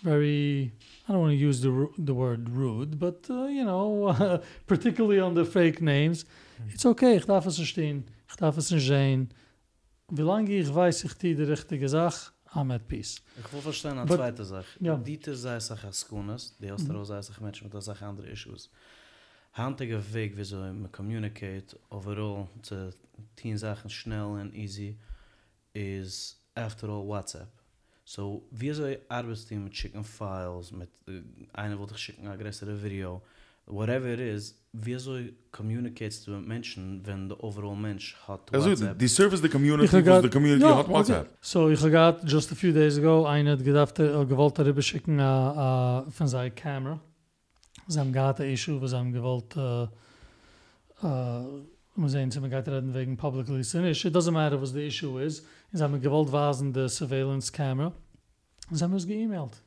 very, 0.04 0.72
I 1.08 1.14
don't 1.14 1.22
want 1.22 1.32
to 1.32 1.36
use 1.36 1.62
the, 1.62 1.88
the 1.98 2.14
word 2.14 2.48
rude, 2.48 3.00
but, 3.00 3.26
uh, 3.32 3.48
you 3.48 3.64
know, 3.64 4.40
particularly 4.68 5.20
on 5.20 5.34
the 5.34 5.46
fake 5.46 5.82
names. 5.82 6.26
It's 6.72 6.86
okay, 6.86 7.18
ich 7.18 7.26
darf 7.26 7.48
es 7.48 7.56
verstehen, 7.56 8.04
ich 8.30 8.36
darf 8.36 8.56
es 8.56 8.70
nicht 8.70 8.86
sehen. 8.86 9.30
Wie 10.10 10.22
lange 10.22 10.52
ich 10.52 10.72
weiß, 10.72 11.06
ich 11.06 11.14
die 11.16 11.34
richtige 11.34 11.90
Sache, 11.90 12.34
I'm 12.54 12.72
at 12.74 12.88
peace. 12.88 13.22
Ich 13.40 13.54
will 13.54 13.62
verstehen 13.62 13.98
eine 13.98 14.06
But- 14.08 14.18
zweite 14.18 14.44
Sache. 14.44 14.66
Ja. 14.80 14.96
Dieter 14.98 15.36
sei 15.36 15.60
sich 15.60 15.84
als 15.84 16.00
Skunas, 16.00 16.56
die 16.58 16.66
Mhm. 16.68 16.74
Osterau 16.74 17.04
sei 17.04 17.22
sich 17.22 17.40
Menschen 17.40 17.70
mit 17.70 17.74
der 17.88 18.02
andere 18.02 18.28
Issues. 18.30 18.70
Handige 19.54 20.02
Weg, 20.14 20.36
wie 20.38 20.44
so 20.44 20.58
man 20.58 20.92
communicate 20.92 21.78
overall 21.90 22.48
zu 22.62 22.92
teen 23.36 23.58
Sachen 23.58 23.90
schnell 23.90 24.40
and 24.40 24.54
easy 24.56 24.98
is 25.74 26.40
after 26.56 26.88
all 26.90 27.06
WhatsApp. 27.08 27.50
So, 28.06 28.48
wie 28.52 28.72
soll 28.74 29.00
Arbeitsteam 29.10 29.66
mit 29.66 29.76
schicken 29.76 30.04
Files, 30.04 30.72
mit 30.72 30.90
äh, 31.08 31.22
einer 31.54 31.78
wollte 31.78 31.94
ich 31.94 32.02
schicken 32.02 32.28
ein 32.28 32.40
größere 32.40 32.82
Video, 32.82 33.22
whatever 33.70 34.08
it 34.08 34.20
is, 34.20 34.56
wie 34.74 34.98
soll 35.00 35.34
communicates 35.52 36.22
zu 36.24 36.32
Menschen, 36.32 37.02
wenn 37.06 37.30
der 37.30 37.44
overall 37.44 37.76
Mensch 37.76 38.16
hat 38.28 38.54
Also, 38.54 38.70
WhatsApp? 38.70 39.00
die 39.00 39.08
service 39.08 39.42
the 39.42 39.50
community, 39.50 39.92
was 39.94 40.04
grad- 40.04 40.24
the 40.24 40.30
community 40.30 40.62
Ja, 40.64 40.78
hat 40.78 40.88
WhatsApp. 40.90 41.26
okay. 41.28 41.36
So, 41.42 41.70
ich 41.70 41.80
habe 41.80 41.92
gerade, 41.92 42.28
just 42.28 42.52
a 42.52 42.56
few 42.56 42.72
days 42.72 42.98
ago, 42.98 43.26
einer 43.26 43.52
hat 43.54 43.64
gedacht, 43.64 43.98
er 44.00 44.26
gewollt 44.26 44.58
darüber 44.60 44.82
schicken 44.82 45.20
uh, 45.20 46.04
uh, 46.08 46.12
von 46.12 46.28
seiner 46.28 46.52
Kamera. 46.52 47.00
Sie 47.88 48.00
haben 48.00 48.14
gerade 48.14 48.44
ein 48.44 48.52
Issue, 48.54 48.80
was 48.82 48.94
haben 48.94 49.12
gewollt, 49.12 49.56
uh, 49.58 49.88
uh, 51.04 52.08
sehen, 52.08 52.32
sie 52.32 52.40
haben 52.40 52.50
gerade 52.50 52.72
reden 52.72 52.94
wegen 52.94 53.18
publicly 53.18 53.64
finished. 53.64 54.06
It 54.06 54.16
doesn't 54.16 54.32
matter 54.34 54.60
was 54.62 54.72
the 54.74 54.86
issue 54.86 55.20
is. 55.20 55.44
Sie 55.72 55.82
haben 55.84 56.00
gewollt 56.02 56.32
wasen 56.32 56.74
the 56.74 56.88
surveillance 56.88 57.52
camera. 57.52 57.92
Sie 58.72 58.84
haben 58.84 58.94
es 58.94 59.08
geemailt. 59.08 59.62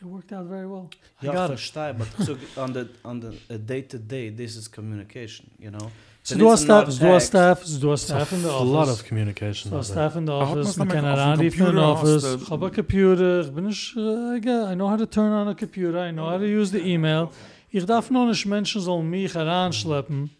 It 0.00 0.04
worked 0.04 0.30
out 0.32 0.46
very 0.46 0.66
well. 0.66 0.90
I 1.22 1.26
Ja, 1.26 1.32
got 1.32 1.50
ich 1.50 1.52
it. 1.54 1.58
verstehe, 1.74 1.94
but 1.94 2.08
so 2.26 2.36
on 2.60 2.72
the 2.74 2.88
on 3.04 3.20
the 3.20 3.58
day 3.58 3.80
to 3.82 3.98
day, 3.98 4.28
this 4.30 4.54
is 4.56 4.68
communication, 4.70 5.46
you 5.58 5.70
know. 5.70 5.90
So 6.22 6.34
Then 6.34 6.38
du 6.40 6.52
it's 6.52 6.60
hast 6.62 6.68
not 6.68 6.92
staff, 6.92 6.92
so 6.92 7.06
du 7.06 7.12
hast 7.12 7.22
text. 7.22 7.26
staff, 7.28 7.64
so 7.64 7.78
du 7.80 7.90
hast 7.92 8.02
a 8.02 8.06
staff 8.06 8.32
in 8.32 8.42
the 8.42 8.48
f- 8.48 8.60
lot 8.64 8.88
of 8.88 9.04
communication. 9.08 9.70
So 9.70 9.80
staff 9.82 10.16
in 10.16 10.26
the 10.26 10.32
office, 10.32 10.76
man's 10.76 10.78
man 10.78 10.88
damit 10.88 11.54
kann 11.54 11.68
auf 11.68 11.70
in 11.70 11.76
the 11.76 11.82
office. 11.82 12.22
du- 12.22 12.42
Ich 12.44 12.50
habe 12.50 12.66
a 12.66 12.70
computer, 12.70 13.40
ich 13.40 13.52
bin 13.54 13.66
uh, 13.66 14.70
I, 14.70 14.74
know 14.74 14.88
how 14.90 14.96
to 14.98 15.06
turn 15.06 15.32
on 15.32 15.48
a 15.48 15.54
computer, 15.54 15.98
I 16.06 16.10
know 16.12 16.26
how 16.28 16.38
to 16.38 16.44
use 16.46 16.70
the 16.72 16.80
email. 16.86 17.30
Ich 17.70 17.84
darf 17.86 18.10
noch 18.10 18.26
nicht 18.26 18.44
Menschen 18.44 18.80
sollen 18.82 19.08
mich 19.08 19.34
heranschleppen 19.34 20.30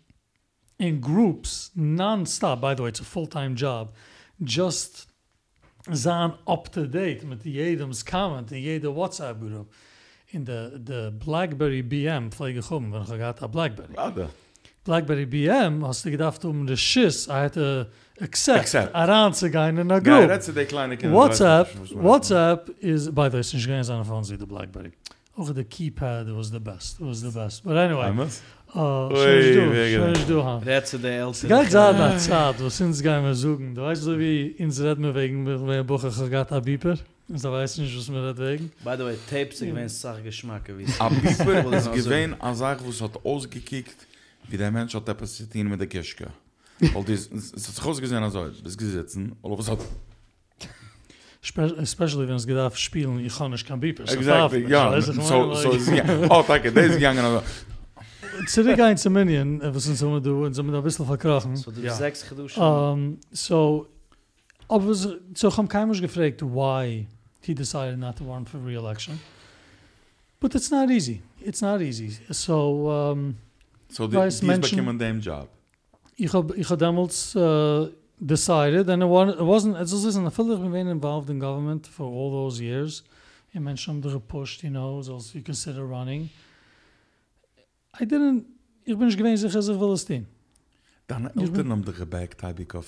in 0.79 1.01
groups, 1.01 1.71
non-stop, 1.75 2.61
by 2.61 2.75
the 2.77 2.83
way, 2.83 2.89
it's 2.91 3.01
a 3.01 3.05
full-time 3.05 3.55
job, 3.57 3.93
just 4.45 5.07
zan 5.93 6.37
up 6.47 6.69
to 6.69 6.89
date 6.89 7.27
mit 7.27 7.43
jedem's 7.43 8.03
comment 8.03 8.53
in 8.53 8.63
jede 8.63 8.93
whatsapp 8.93 9.41
group 9.41 9.73
in 10.27 10.45
de 10.45 10.81
de 10.85 11.13
blackberry 11.25 11.83
bm 11.83 12.31
flieg 12.31 12.57
ich 12.57 12.69
hom 12.69 12.91
wenn 12.91 13.03
ich 13.03 13.19
gaat 13.19 13.43
a 13.43 13.47
blackberry. 13.47 14.29
Blackberry 14.83 15.27
bm 15.27 15.85
hast 15.85 16.05
du 16.05 16.11
gedacht 16.11 16.45
um 16.45 16.67
de 16.67 16.77
schiss 16.77 17.29
i 17.29 17.33
hatte 17.33 17.89
accept 18.21 18.75
i 18.75 19.07
don't 19.07 19.35
say 19.35 19.49
in 19.69 19.87
no 19.87 20.01
go 20.01 20.27
that's 20.27 20.49
a 20.49 20.53
day 20.53 20.67
clinic 20.67 21.03
in 21.03 21.11
whatsapp 21.11 21.69
whatsapp 21.93 22.69
is 22.81 23.09
by 23.11 23.29
the 23.29 23.43
sense 23.43 23.91
on 23.91 24.03
the 24.03 24.09
phone 24.09 24.25
see 24.25 24.37
the 24.37 24.47
blackberry. 24.47 24.93
Over 25.39 25.53
the 25.53 25.65
keypad 25.65 26.35
was 26.35 26.51
the 26.51 26.61
best 26.61 26.99
was 26.99 27.21
the 27.21 27.31
best. 27.31 27.63
But 27.63 27.77
anyway 27.77 28.11
Oh, 28.79 29.09
scheiß 29.11 29.55
du, 29.55 29.73
scheiß 29.73 30.27
du 30.27 30.45
han. 30.45 30.63
Rätsel 30.63 31.01
der 31.01 31.21
Elsa. 31.21 31.49
Gag 31.49 31.71
za 31.71 31.93
da 31.95 32.55
was 32.59 32.77
sind's 32.77 33.03
gar 33.03 33.17
nicht 33.17 33.25
mehr 33.25 33.35
suchen. 33.35 33.75
Du 33.75 33.81
weißt 33.81 34.03
so 34.03 34.19
wie 34.19 34.49
ins 34.49 34.79
red 34.83 34.99
mer 34.99 35.15
wegen 35.15 35.47
wer 35.47 35.83
Buche 35.83 36.11
gegat 36.11 36.51
Biper. 36.63 36.99
Und 37.29 37.43
da 37.43 37.51
weiß 37.51 37.79
nicht, 37.79 37.97
was 37.97 38.09
mir 38.11 38.35
das 38.35 38.39
wegen. 38.39 38.71
By 38.85 38.95
the 38.99 39.05
way, 39.05 39.17
Tapes 39.31 39.59
sind 39.59 39.71
gewähnt 39.71 39.91
Sache 39.91 40.23
Geschmack 40.23 40.67
gewesen. 40.67 40.95
A 40.99 41.09
Biper 41.09 41.73
ist 41.77 41.91
gewähnt 41.91 42.37
a 42.39 42.55
Sache, 42.55 42.81
wo 42.85 42.91
es 42.91 43.01
hat 43.01 43.19
ausgekickt, 43.25 43.97
wie 44.49 44.59
der 44.59 44.71
Mensch 44.71 44.95
hat 44.95 45.09
etwas 45.09 45.37
zu 45.37 45.45
mit 45.55 45.81
der 45.81 45.87
Kischke. 45.87 46.27
Weil 46.79 47.05
das 47.05 47.31
hat 47.69 47.83
groß 47.83 47.99
gesehen 47.99 48.23
also, 48.23 48.41
heute, 48.41 48.63
das 48.63 48.77
gesetzen, 48.77 49.35
oder 49.41 49.59
was 49.59 49.71
hat... 49.71 49.79
Especially 51.79 52.29
wenn 52.29 52.37
es 52.37 52.47
gedacht 52.47 52.79
spielen, 52.79 53.25
ich 53.25 53.39
kann 53.39 53.53
nicht 53.53 53.67
kein 53.67 53.81
Biper. 53.81 54.03
Exactly, 54.03 54.69
ja. 54.69 55.01
So, 55.01 55.13
so, 55.13 55.55
so, 55.55 55.93
oh, 56.29 56.45
danke, 56.47 56.73
das 56.73 56.87
ist 56.87 56.95
gegangen. 56.95 57.41
Zurück 58.47 58.79
ein 58.81 58.97
zu 58.97 59.11
Minion, 59.11 59.61
äh, 59.61 59.75
was 59.75 59.85
sind 59.85 59.97
so 59.97 60.21
du 60.21 60.45
und 60.47 60.55
so 60.55 60.63
mit 60.63 60.75
ein 60.75 60.83
bisschen 60.83 61.07
verkrachen. 61.07 61.57
So 61.57 61.71
du 61.71 61.81
Ja. 61.81 61.95
sechs 61.95 62.29
geduschen. 62.29 62.63
Um, 62.63 63.19
so, 63.31 63.87
aber 64.69 64.95
so, 64.95 65.15
so 65.35 65.57
haben 65.57 65.69
keiner 65.69 65.93
gefragt, 65.99 66.43
why 66.43 67.07
he 67.43 67.55
decided 67.55 67.99
not 67.99 68.17
to 68.17 68.25
run 68.25 68.45
for 68.47 68.59
re-election. 68.65 69.19
But 70.41 70.55
it's 70.55 70.71
not 70.71 70.91
easy. 70.91 71.23
It's 71.41 71.61
not 71.63 71.81
easy. 71.81 72.11
So, 72.31 72.91
um, 72.91 73.37
so, 73.89 74.07
die, 74.07 74.17
Weiß 74.17 74.41
die 74.41 74.47
ist 74.47 74.49
Menschen- 74.49 74.77
bekommen 74.79 74.99
dem 74.99 75.21
Job. 75.21 75.49
ich 76.17 76.33
hab, 76.33 76.57
ich 76.57 76.69
hab 76.69 76.79
damals 76.79 77.35
uh, 77.37 77.89
decided, 78.19 78.89
and 78.89 79.03
it, 79.03 79.09
wa 79.09 79.29
it 79.29 79.39
wasn't, 79.41 79.81
it's 79.81 79.93
also, 79.93 80.09
I 80.27 80.31
feel 80.31 80.47
like 80.49 80.61
been 80.73 80.89
involved 80.89 81.31
in 81.31 81.39
government 81.39 81.87
for 81.87 82.07
all 82.07 82.31
those 82.31 82.61
years. 82.63 83.05
And 83.55 83.65
Menschen 83.65 83.95
haben 83.95 84.03
gepusht, 84.03 84.63
you 84.63 84.71
know, 84.71 85.01
so 85.03 85.19
you 85.33 85.43
consider 85.43 85.89
running. 85.89 86.29
I 88.01 88.05
didn't 88.05 88.45
ich 88.85 88.97
bin 88.97 89.09
gewesen 89.09 89.49
sich 89.49 89.55
als 89.55 89.67
Palästin. 89.69 90.27
Dann 91.07 91.27
Eltern 91.37 91.73
am 91.73 91.85
der 91.85 91.95
gebackt 91.95 92.43
habe 92.43 92.63
ich 92.63 92.75
auf 92.75 92.87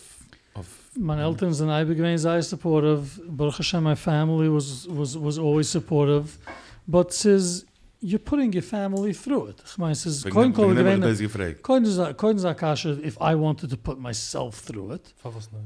auf 0.55 0.67
Man 0.97 1.19
Eltern 1.19 1.53
sind 1.53 1.69
I 1.69 1.85
begrain 1.85 2.19
sei 2.19 2.43
supportive, 2.43 3.21
of 3.39 3.59
Hashem 3.59 3.85
my 3.85 3.97
family 3.97 4.49
was 4.49 4.87
was 4.91 5.17
was 5.17 5.39
always 5.39 5.71
supportive. 5.71 6.39
But 6.87 7.13
says 7.13 7.65
you're 8.01 8.19
putting 8.19 8.53
your 8.53 8.63
family 8.63 9.13
through 9.13 9.51
it. 9.51 9.63
Ich 9.65 9.79
meine, 9.79 9.93
es 9.93 10.07
ist 10.07 10.25
kein 10.25 10.53
Kohl. 10.53 10.75
Kein 10.75 11.85
Kohl 12.17 13.01
if 13.05 13.17
I 13.21 13.35
wanted 13.35 13.71
to 13.71 13.77
put 13.77 13.99
myself 14.01 14.63
through 14.65 14.95
it. 14.95 15.15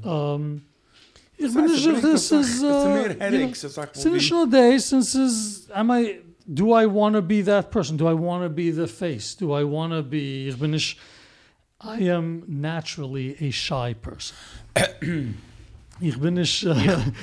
Um, 0.03 0.61
ich 1.37 1.53
bin 1.53 1.65
nicht, 1.65 2.03
das 2.03 2.31
ist... 2.31 2.31
Es 2.31 2.49
ist 2.49 2.63
äh, 2.63 2.65
mehr 2.65 3.15
Headaches, 3.19 3.63
es 3.63 3.77
ist... 3.77 3.89
Es 3.93 4.05
ist 4.05 4.11
nicht 4.11 4.31
nur 4.31 4.47
das, 4.49 4.91
es 4.91 5.15
ist... 5.15 5.71
Am 5.71 5.91
I... 5.91 6.21
do 6.51 6.71
I 6.73 6.85
want 6.85 7.15
to 7.15 7.21
be 7.21 7.41
that 7.43 7.71
person? 7.71 7.97
Do 7.97 8.07
I 8.07 8.13
want 8.13 8.43
to 8.43 8.49
be 8.49 8.71
the 8.71 8.87
face? 8.87 9.35
Do 9.35 9.51
I 9.53 9.63
want 9.63 9.93
to 9.93 10.03
be 10.03 10.47
ich 10.47 10.57
bin 10.59 10.71
nicht 10.71 10.97
I 11.83 12.09
am 12.09 12.43
naturally 12.47 13.35
a 13.41 13.51
shy 13.51 13.93
person. 13.93 14.35
ich 15.99 16.17
bin 16.19 16.35
nicht 16.35 16.65
uh, 16.65 16.73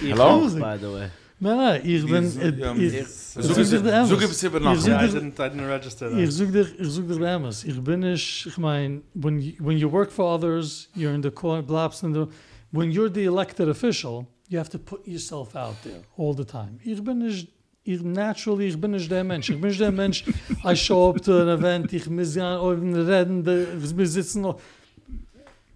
Hello? 0.00 0.40
By 0.48 0.76
the 0.78 0.90
way. 0.92 1.08
Nein, 1.42 1.56
nein, 1.56 1.80
ich 1.84 2.04
bin... 2.04 2.24
Ich- 2.26 2.58
ja, 2.58 2.74
ich- 2.74 2.94
ich- 2.94 3.06
Zoek 3.06 3.42
Zoek 3.44 3.56
dir 3.56 3.80
de 3.80 3.90
es- 3.90 4.10
Emmers. 4.10 4.10
zoek 4.10 4.44
über 4.44 4.58
Ich 4.58 4.64
nach. 4.64 4.76
zoek 4.76 4.88
Yeah, 4.88 5.02
I 5.04 5.06
dir- 5.08 5.20
didn't, 5.20 5.38
I 5.40 5.48
didn't 5.48 5.66
register 5.68 6.10
that. 6.10 6.18
Ich 6.18 6.30
such 6.32 6.52
dich, 6.52 6.78
ich 6.78 6.88
such 6.90 7.06
dich 7.08 7.18
bei 7.18 7.32
Emmes. 7.32 7.64
Ich 7.64 7.80
bin 7.82 8.00
nicht, 8.00 8.46
ich 8.46 8.58
mein, 8.58 9.00
when 9.14 9.40
you, 9.40 9.52
when 9.58 9.78
you 9.78 9.90
work 9.90 10.10
for 10.10 10.26
others, 10.34 10.88
you're 10.94 11.14
in 11.14 11.22
the 11.22 11.30
corner, 11.30 11.62
blabst 11.62 12.02
in 12.02 12.12
the, 12.12 12.26
when 12.72 12.90
you're 12.92 13.08
the 13.10 13.24
elected 13.24 13.68
official, 13.70 14.26
you 14.50 14.58
have 14.58 14.68
to 14.68 14.78
put 14.78 15.06
yourself 15.08 15.56
out 15.56 15.76
there 15.82 16.02
all 16.18 16.34
the 16.34 16.44
time. 16.44 16.78
Ich 16.84 17.02
bin 17.02 17.20
nicht, 17.20 17.48
ich 17.84 18.02
naturally 18.02 18.68
ich 18.68 18.80
bin 18.80 18.92
nicht 18.92 19.10
der 19.10 19.24
Mensch. 19.24 19.50
Ich 19.50 19.60
bin 19.60 19.68
nicht 19.70 19.80
der 19.80 19.90
Mensch 19.90 20.24
I 20.64 20.76
show 20.76 21.10
up 21.10 21.22
to 21.22 21.40
an 21.40 21.48
event 21.48 21.92
ich 21.92 22.08
muss 22.08 22.34
ja 22.34 22.58
auf 22.58 22.78
den 22.78 22.94
Reden 22.94 23.44
wir 23.46 24.06
sitzen 24.06 24.42
noch 24.42 24.60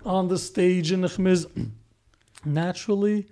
on 0.04 0.28
the 0.28 0.36
stage 0.36 0.94
und 0.94 1.04
ich 1.04 1.18
muss 1.18 1.48
naturally 2.44 3.26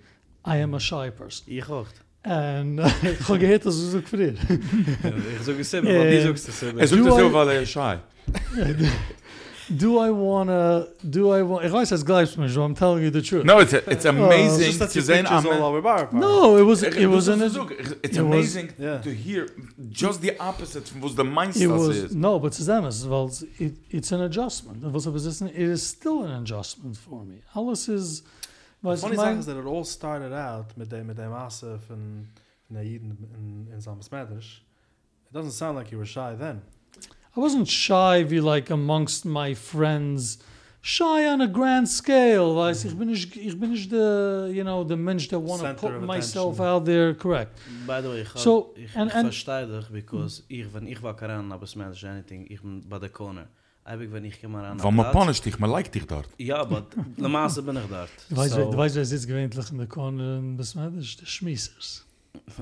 I 0.45 0.61
am 0.61 0.73
a 0.73 0.79
shy 0.79 1.11
person. 1.11 1.45
Ich 1.47 1.69
auch. 1.69 1.87
And 2.23 2.79
ich 3.03 3.27
habe 3.27 3.39
gehört 3.39 3.65
dass 3.65 3.75
ist 3.75 3.95
auch 3.95 4.07
für 4.07 4.23
ich 4.23 4.37
habe 4.39 5.55
gesehen 5.55 5.87
aber 5.87 6.09
die 6.09 6.21
so 6.21 6.27
du 6.27 6.33
es 6.33 6.47
ist 6.47 6.63
er 6.63 6.87
so 6.89 7.33
weil 7.33 7.49
er 7.49 7.61
ist 7.61 7.71
shy. 7.71 7.97
Do 9.69 9.97
I 9.97 10.09
wanna, 10.11 10.87
do 11.09 11.31
I 11.31 11.41
want, 11.43 11.65
ich 11.65 11.71
weiß, 11.71 11.91
es 11.91 12.03
gleich 12.05 12.37
mir, 12.37 12.47
I'm 12.57 12.75
telling 12.75 13.03
you 13.03 13.09
the 13.11 13.21
truth. 13.21 13.45
No, 13.45 13.59
it's, 13.59 13.73
it's 13.73 14.05
oh, 14.05 14.09
amazing 14.09 14.65
Just 14.67 14.79
that 14.79 14.89
to 14.91 14.99
you 14.99 15.05
say 15.05 15.21
pictures 15.21 15.45
all 15.45 15.63
over 15.63 15.81
bar. 15.81 16.09
No, 16.11 16.57
it 16.57 16.63
was, 16.63 16.83
Ich- 16.83 16.95
it 16.97 17.07
was 17.07 17.25
das 17.27 17.35
an, 17.35 17.41
ist 17.47 17.57
It's 18.03 18.17
it 18.17 18.21
was- 18.21 18.33
amazing 18.33 18.73
Yeah. 18.77 18.99
to 19.01 19.13
hear 19.13 19.47
just 19.89 20.21
the 20.21 20.37
opposite 20.39 20.87
from 20.87 21.01
was 21.01 21.15
the 21.15 21.23
mindset 21.23 21.61
it 21.61 21.67
was, 21.67 21.97
is. 21.97 22.15
no, 22.15 22.39
but 22.39 22.53
to 22.53 22.63
them 22.63 22.85
as 22.85 23.07
well, 23.07 23.31
it, 23.59 23.73
it's 23.89 24.11
an 24.11 24.21
adjustment. 24.21 24.83
Was 24.91 25.07
was 25.07 25.23
this, 25.25 25.41
it 25.41 25.55
is 25.55 25.81
still 25.85 26.23
an 26.23 26.31
adjustment 26.31 26.97
for 26.97 27.23
me. 27.23 27.41
Alles 27.55 27.87
is, 27.87 28.21
The 28.81 28.89
was 28.89 29.01
funny 29.01 29.15
thing 29.17 29.37
is 29.39 29.45
that 29.45 29.57
it 29.57 29.65
all 29.65 29.85
started 29.85 30.33
out 30.33 30.75
mit 30.77 30.89
dem 30.89 31.07
mit 31.07 31.15
dem 31.17 31.31
Asif 31.31 31.89
and 31.89 32.27
and 32.69 32.77
Aiden 32.77 33.15
in 33.35 33.67
in 33.73 33.81
Sam 33.81 33.99
It 33.99 35.33
doesn't 35.33 35.51
sound 35.51 35.77
like 35.77 35.91
you 35.91 35.97
were 35.97 36.05
shy 36.05 36.35
then. 36.35 36.61
I 37.35 37.39
wasn't 37.39 37.67
shy, 37.67 38.23
wie 38.29 38.39
like 38.39 38.69
amongst 38.71 39.25
my 39.25 39.55
friends, 39.55 40.37
shy 40.81 41.25
on 41.27 41.41
a 41.41 41.47
grand 41.47 41.87
scale. 41.89 42.55
Weiß, 42.55 42.85
ich 42.85 42.95
bin 42.95 43.07
nicht, 43.09 43.35
ich 43.35 43.59
bin 43.59 43.71
nicht 43.71 43.89
the, 43.89 44.51
you 44.53 44.63
know, 44.63 44.83
the 44.87 44.95
Mensch 44.95 45.27
that 45.29 45.39
want 45.41 45.61
to 45.63 45.73
put 45.73 45.95
of 45.95 46.03
myself 46.03 46.59
attention. 46.59 46.65
out 46.67 46.85
there, 46.85 47.15
correct. 47.15 47.57
By 47.87 48.01
the 48.01 48.09
way, 48.09 48.21
ich, 48.21 48.29
So, 48.35 48.73
ich, 48.75 48.95
and- 48.95 49.09
ich 49.09 49.15
and- 49.15 49.25
verstehe 49.25 49.65
dich, 49.67 49.89
because 49.89 50.43
ich, 50.47 50.71
wenn 50.73 50.85
ich 50.87 51.01
war 51.01 51.15
karan, 51.15 51.51
aber 51.51 51.63
es 51.63 51.75
meint 51.75 52.03
anything, 52.03 52.45
ich 52.49 52.61
bin 52.61 52.81
bei 52.87 52.99
der 52.99 53.09
Corner. 53.09 53.47
Eibig, 53.85 54.13
wenn 54.13 54.23
ich 54.23 54.39
komme 54.41 54.59
an 54.59 54.81
Van 54.81 54.95
me 54.95 55.03
punished 55.11 55.43
dich, 55.45 55.59
man 55.59 55.69
liked 55.69 55.93
dich 55.93 56.05
dort. 56.07 56.29
Ja, 56.37 56.57
aber 56.61 56.85
Maße 57.17 57.61
bin 57.63 57.75
ich 57.75 57.83
dort. 57.89 58.09
Du 58.29 58.37
weißt, 58.37 58.53
So- 58.53 58.59
wer- 58.59 58.65
du 58.71 58.77
weißt, 58.77 58.95
wer 58.95 59.05
sitzt 59.05 59.27
gewöhnlich 59.27 59.71
in 59.71 59.77
der 59.77 59.87
Corner 59.87 60.37
in 60.37 60.55
Besmedisch? 60.55 61.17
Der 61.17 61.25
Schmiesers. 61.25 62.05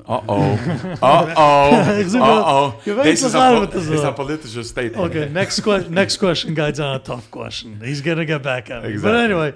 Uh-oh. 0.08 0.98
Uh-oh. 1.02 2.76
Uh-oh. 2.86 3.04
This 3.04 3.24
is 3.24 3.34
a, 3.36 3.38
so. 3.38 3.66
this 3.66 3.88
is 3.88 4.04
a 4.04 4.12
political 4.12 4.64
statement. 4.64 5.10
Okay, 5.10 5.30
next 5.42 5.62
question. 5.62 5.94
Next 5.94 6.18
question, 6.18 6.54
guys, 6.54 6.80
on 6.80 6.96
a 6.96 7.00
tough 7.00 7.30
question. 7.32 7.80
He's 7.82 8.02
gonna 8.02 8.26
get 8.26 8.42
back 8.44 8.70
at 8.70 8.84
me. 8.84 8.98
But 8.98 9.16
anyway, 9.16 9.54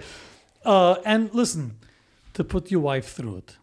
uh, 0.63 0.95
and 1.05 1.33
listen, 1.33 1.77
to 2.33 2.43
put 2.43 2.71
your 2.71 2.81
wife 2.81 3.13
through 3.13 3.37
it, 3.37 3.57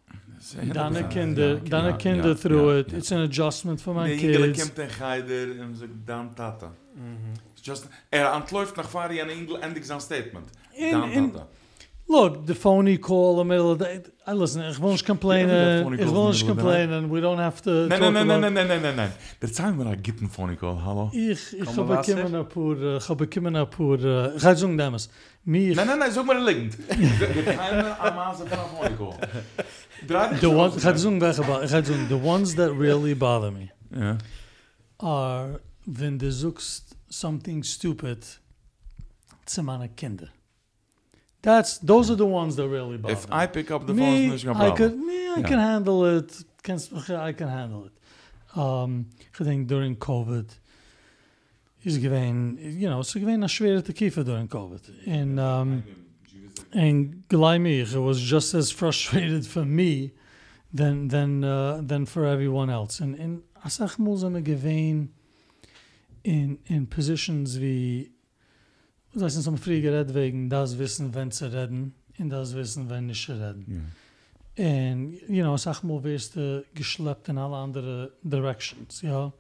Dana 0.73 1.01
Ja, 1.01 1.09
Kinder, 1.09 1.55
ja, 1.55 1.69
Dana 1.69 1.91
ja, 1.91 1.97
Kinder 1.97 2.29
ja, 2.29 2.35
through 2.35 2.71
ja, 2.73 2.79
it. 2.81 2.93
ja. 2.93 2.99
It's 2.99 3.13
an 3.13 3.21
adjustment 3.21 3.81
for 3.81 3.95
my 3.95 4.07
Nee, 4.07 4.15
Ingele 4.17 4.47
kids. 4.51 4.63
komt 4.63 4.79
en 4.79 4.91
geider 4.91 5.61
en 5.61 5.77
ze 5.77 5.87
dan 6.05 6.35
tata. 6.35 6.73
Mhm. 6.95 7.33
Just 7.63 7.89
er 8.09 8.27
antläuft 8.27 8.77
nach 8.77 8.91
Fari 8.91 9.19
en 9.21 9.31
Ingele 9.31 9.59
endig 9.59 9.85
zijn 9.85 10.01
statement. 10.01 10.51
Dan 10.91 11.13
tata. 11.13 11.47
Look, 12.09 12.47
the 12.47 12.55
phony 12.55 12.99
call 12.99 13.41
in 13.41 13.49
the 13.49 13.55
middle 13.55 13.71
of 13.73 13.79
the 13.79 13.85
day. 13.85 14.03
I 14.27 14.33
listen, 14.33 14.63
ich 14.63 14.79
will 14.81 14.93
nicht 14.93 15.07
complainen. 15.07 15.95
Ich 15.95 16.13
will 16.13 16.29
nicht 16.29 16.47
complainen. 16.47 17.11
We 17.11 17.21
don't 17.21 17.39
have 17.39 17.63
to 17.63 17.89
Nein, 17.89 18.01
nein, 18.01 18.13
nein, 18.13 18.27
nein, 18.27 18.55
nein, 18.55 18.69
nein, 18.69 18.83
nein, 18.83 18.97
nein. 18.97 19.13
Der 19.41 19.53
Zeit, 19.53 19.79
wenn 19.79 19.93
ich 19.93 20.03
gibt 20.03 20.21
einen 20.21 20.29
phony 20.29 20.57
call, 20.57 20.85
hallo? 20.85 21.11
Ich, 21.13 21.57
ich 21.57 21.67
habe 21.77 21.95
äh, 21.95 21.97
bekommen 21.97 22.35
ein 22.35 22.49
paar, 22.49 22.83
äh, 22.83 22.97
ich 22.99 23.09
habe 23.09 23.27
bekommen 23.27 23.57
ein 23.57 23.71
paar, 23.71 23.95
ich 23.99 24.45
habe 24.45 24.57
sagen 24.57 24.77
damals. 24.77 25.09
Mir... 25.45 25.75
Nein, 25.75 25.87
nein, 25.87 25.99
nein, 25.99 26.13
sag 26.13 26.27
mal 26.27 26.45
liegend. 26.45 26.77
Der 26.89 27.57
Zeit, 27.57 28.01
am 28.01 28.15
Maße 28.15 28.47
von 28.47 28.59
einem 28.59 28.97
phony 28.97 28.97
call. 28.97 30.39
The 30.41 30.47
ones, 30.47 30.77
ich 30.77 30.85
habe 30.85 30.99
sagen, 30.99 32.07
the 32.09 32.15
ones 32.15 32.55
that 32.57 32.71
really 32.79 33.15
bother 33.15 33.51
me 33.51 33.71
yeah. 33.95 34.19
are, 34.99 35.61
wenn 35.87 36.19
du 36.19 36.31
suchst 36.31 36.97
something 37.09 37.63
stupid 37.63 38.41
zu 39.47 39.63
meinen 39.63 39.95
Kindern. 39.97 40.31
That's, 41.43 41.79
those 41.79 42.11
are 42.11 42.15
the 42.15 42.27
ones 42.27 42.55
that 42.57 42.69
really 42.69 42.97
bother 42.99 43.15
If 43.15 43.29
me. 43.29 43.35
I 43.37 43.47
pick 43.47 43.71
up 43.71 43.83
the 43.87 43.95
phone, 43.95 43.97
me, 43.97 44.33
is 44.33 44.45
geen 44.45 44.57
I 44.57 44.71
could, 44.71 44.97
me, 44.97 45.29
I 45.29 45.41
Ja. 45.41 45.47
can 45.49 45.59
handle 45.59 46.05
it. 46.07 46.45
Can, 46.63 46.79
I 47.11 47.33
can 47.33 47.49
handle 47.49 47.87
it. 47.87 47.93
Um, 48.57 49.07
I 49.41 49.45
think 49.45 49.67
during 49.67 49.97
COVID, 49.97 50.49
is 51.85 51.99
given 51.99 52.59
you 52.61 52.89
know, 52.89 53.03
so 53.03 53.19
given 53.19 53.43
a 53.43 53.49
schwere 53.49 53.83
te 53.83 53.93
kiefer 53.93 54.25
during 54.25 54.47
COVID. 54.49 54.81
And, 55.07 55.41
um, 55.41 55.83
and 56.73 57.25
gleich 57.29 57.61
mich, 57.61 57.93
it 57.95 57.99
was 57.99 58.21
just 58.21 58.55
as 58.55 58.71
frustrated 58.71 59.47
for 59.47 59.65
me 59.65 60.13
than, 60.73 61.09
than, 61.09 61.43
uh, 61.43 61.81
than 61.83 62.07
for 62.07 62.25
everyone 62.25 62.71
else. 62.71 63.01
And, 63.01 63.17
and 63.17 63.43
asach 63.65 63.99
mal 63.99 64.17
sind 64.17 64.35
wir 64.35 64.43
gewein 64.43 65.09
in, 66.23 66.59
in 66.67 66.87
positions 66.87 67.59
wie, 67.59 68.11
das 69.15 69.23
heißt, 69.23 69.43
some 69.43 69.57
free 69.57 69.81
gered 69.81 70.15
wegen 70.15 70.49
das 70.49 70.79
wissen, 70.79 71.15
wenn 71.15 71.31
zu 71.31 71.53
reden, 71.53 71.95
und 72.19 72.31
das 72.31 72.55
wissen, 72.55 72.89
wenn 72.89 73.07
nicht 73.07 73.25
zu 73.25 73.33
reden. 73.33 73.65
Ja. 73.69 74.65
En, 74.65 75.15
you 75.29 75.43
know, 75.43 75.57
sag 75.57 75.83
mal, 75.83 76.03
wirst 76.05 76.37
du 76.37 76.65
geschleppt 76.75 77.29
in 77.29 77.39
alle 77.39 77.57
andere 77.57 78.13
directions, 78.23 79.01
ja. 79.03 79.33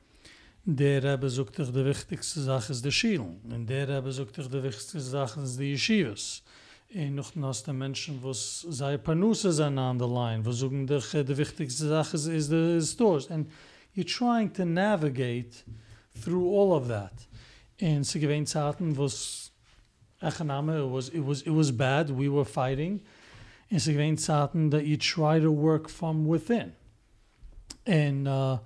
Der 0.64 1.02
Rebbe 1.02 1.28
sucht 1.28 1.58
dich 1.58 1.70
die 1.70 1.84
wichtigste 1.84 2.40
Sache 2.40 2.72
ist 2.72 2.84
der 2.84 2.92
Schielen. 2.92 3.40
Und 3.50 3.66
der 3.68 3.88
Rebbe 3.88 4.12
sucht 4.12 4.36
dich 4.36 4.46
die 4.46 4.62
wichtigste 4.62 5.00
Sache 5.00 5.40
ist 5.40 5.58
die 5.58 5.72
Yeshivas. 5.72 6.42
En 6.88 7.16
noch 7.16 7.34
noch 7.34 7.56
die 7.62 7.72
Menschen, 7.72 8.22
wo 8.22 8.32
sei 8.32 8.96
Panusse 8.96 9.52
sind 9.52 9.78
an 9.78 9.98
der 9.98 10.08
Line, 10.08 10.44
wo 10.44 10.52
suchen 10.52 10.86
dich 10.86 11.14
äh, 11.14 11.24
die 11.24 11.36
wichtigste 11.36 11.88
Sache 11.88 12.16
ist, 12.16 12.26
ist 12.26 12.52
die 12.52 12.80
Stores. 12.80 13.28
And 13.30 13.48
you're 13.96 14.06
trying 14.06 14.52
to 14.52 14.64
navigate 14.64 15.64
through 16.22 16.48
all 16.48 16.72
of 16.80 16.88
that. 16.88 17.26
En 17.78 18.04
sie 18.04 18.20
gewähnt 18.20 18.48
Zeiten, 18.48 18.96
wo 18.96 19.06
es 19.06 19.51
Echename, 20.22 20.78
it 20.84 20.90
was, 20.90 21.08
it 21.08 21.20
was, 21.20 21.42
it 21.42 21.50
was 21.50 21.72
bad, 21.72 22.10
we 22.10 22.28
were 22.28 22.44
fighting. 22.44 23.00
Sie 23.70 23.92
gewähnt 23.92 24.20
Zeiten 24.20 24.70
that 24.70 24.84
you 24.84 24.96
try 24.96 25.40
to 25.40 25.50
work 25.50 25.88
from 25.88 26.26
within. 26.26 26.72
And 27.86 28.28
uh, 28.28 28.58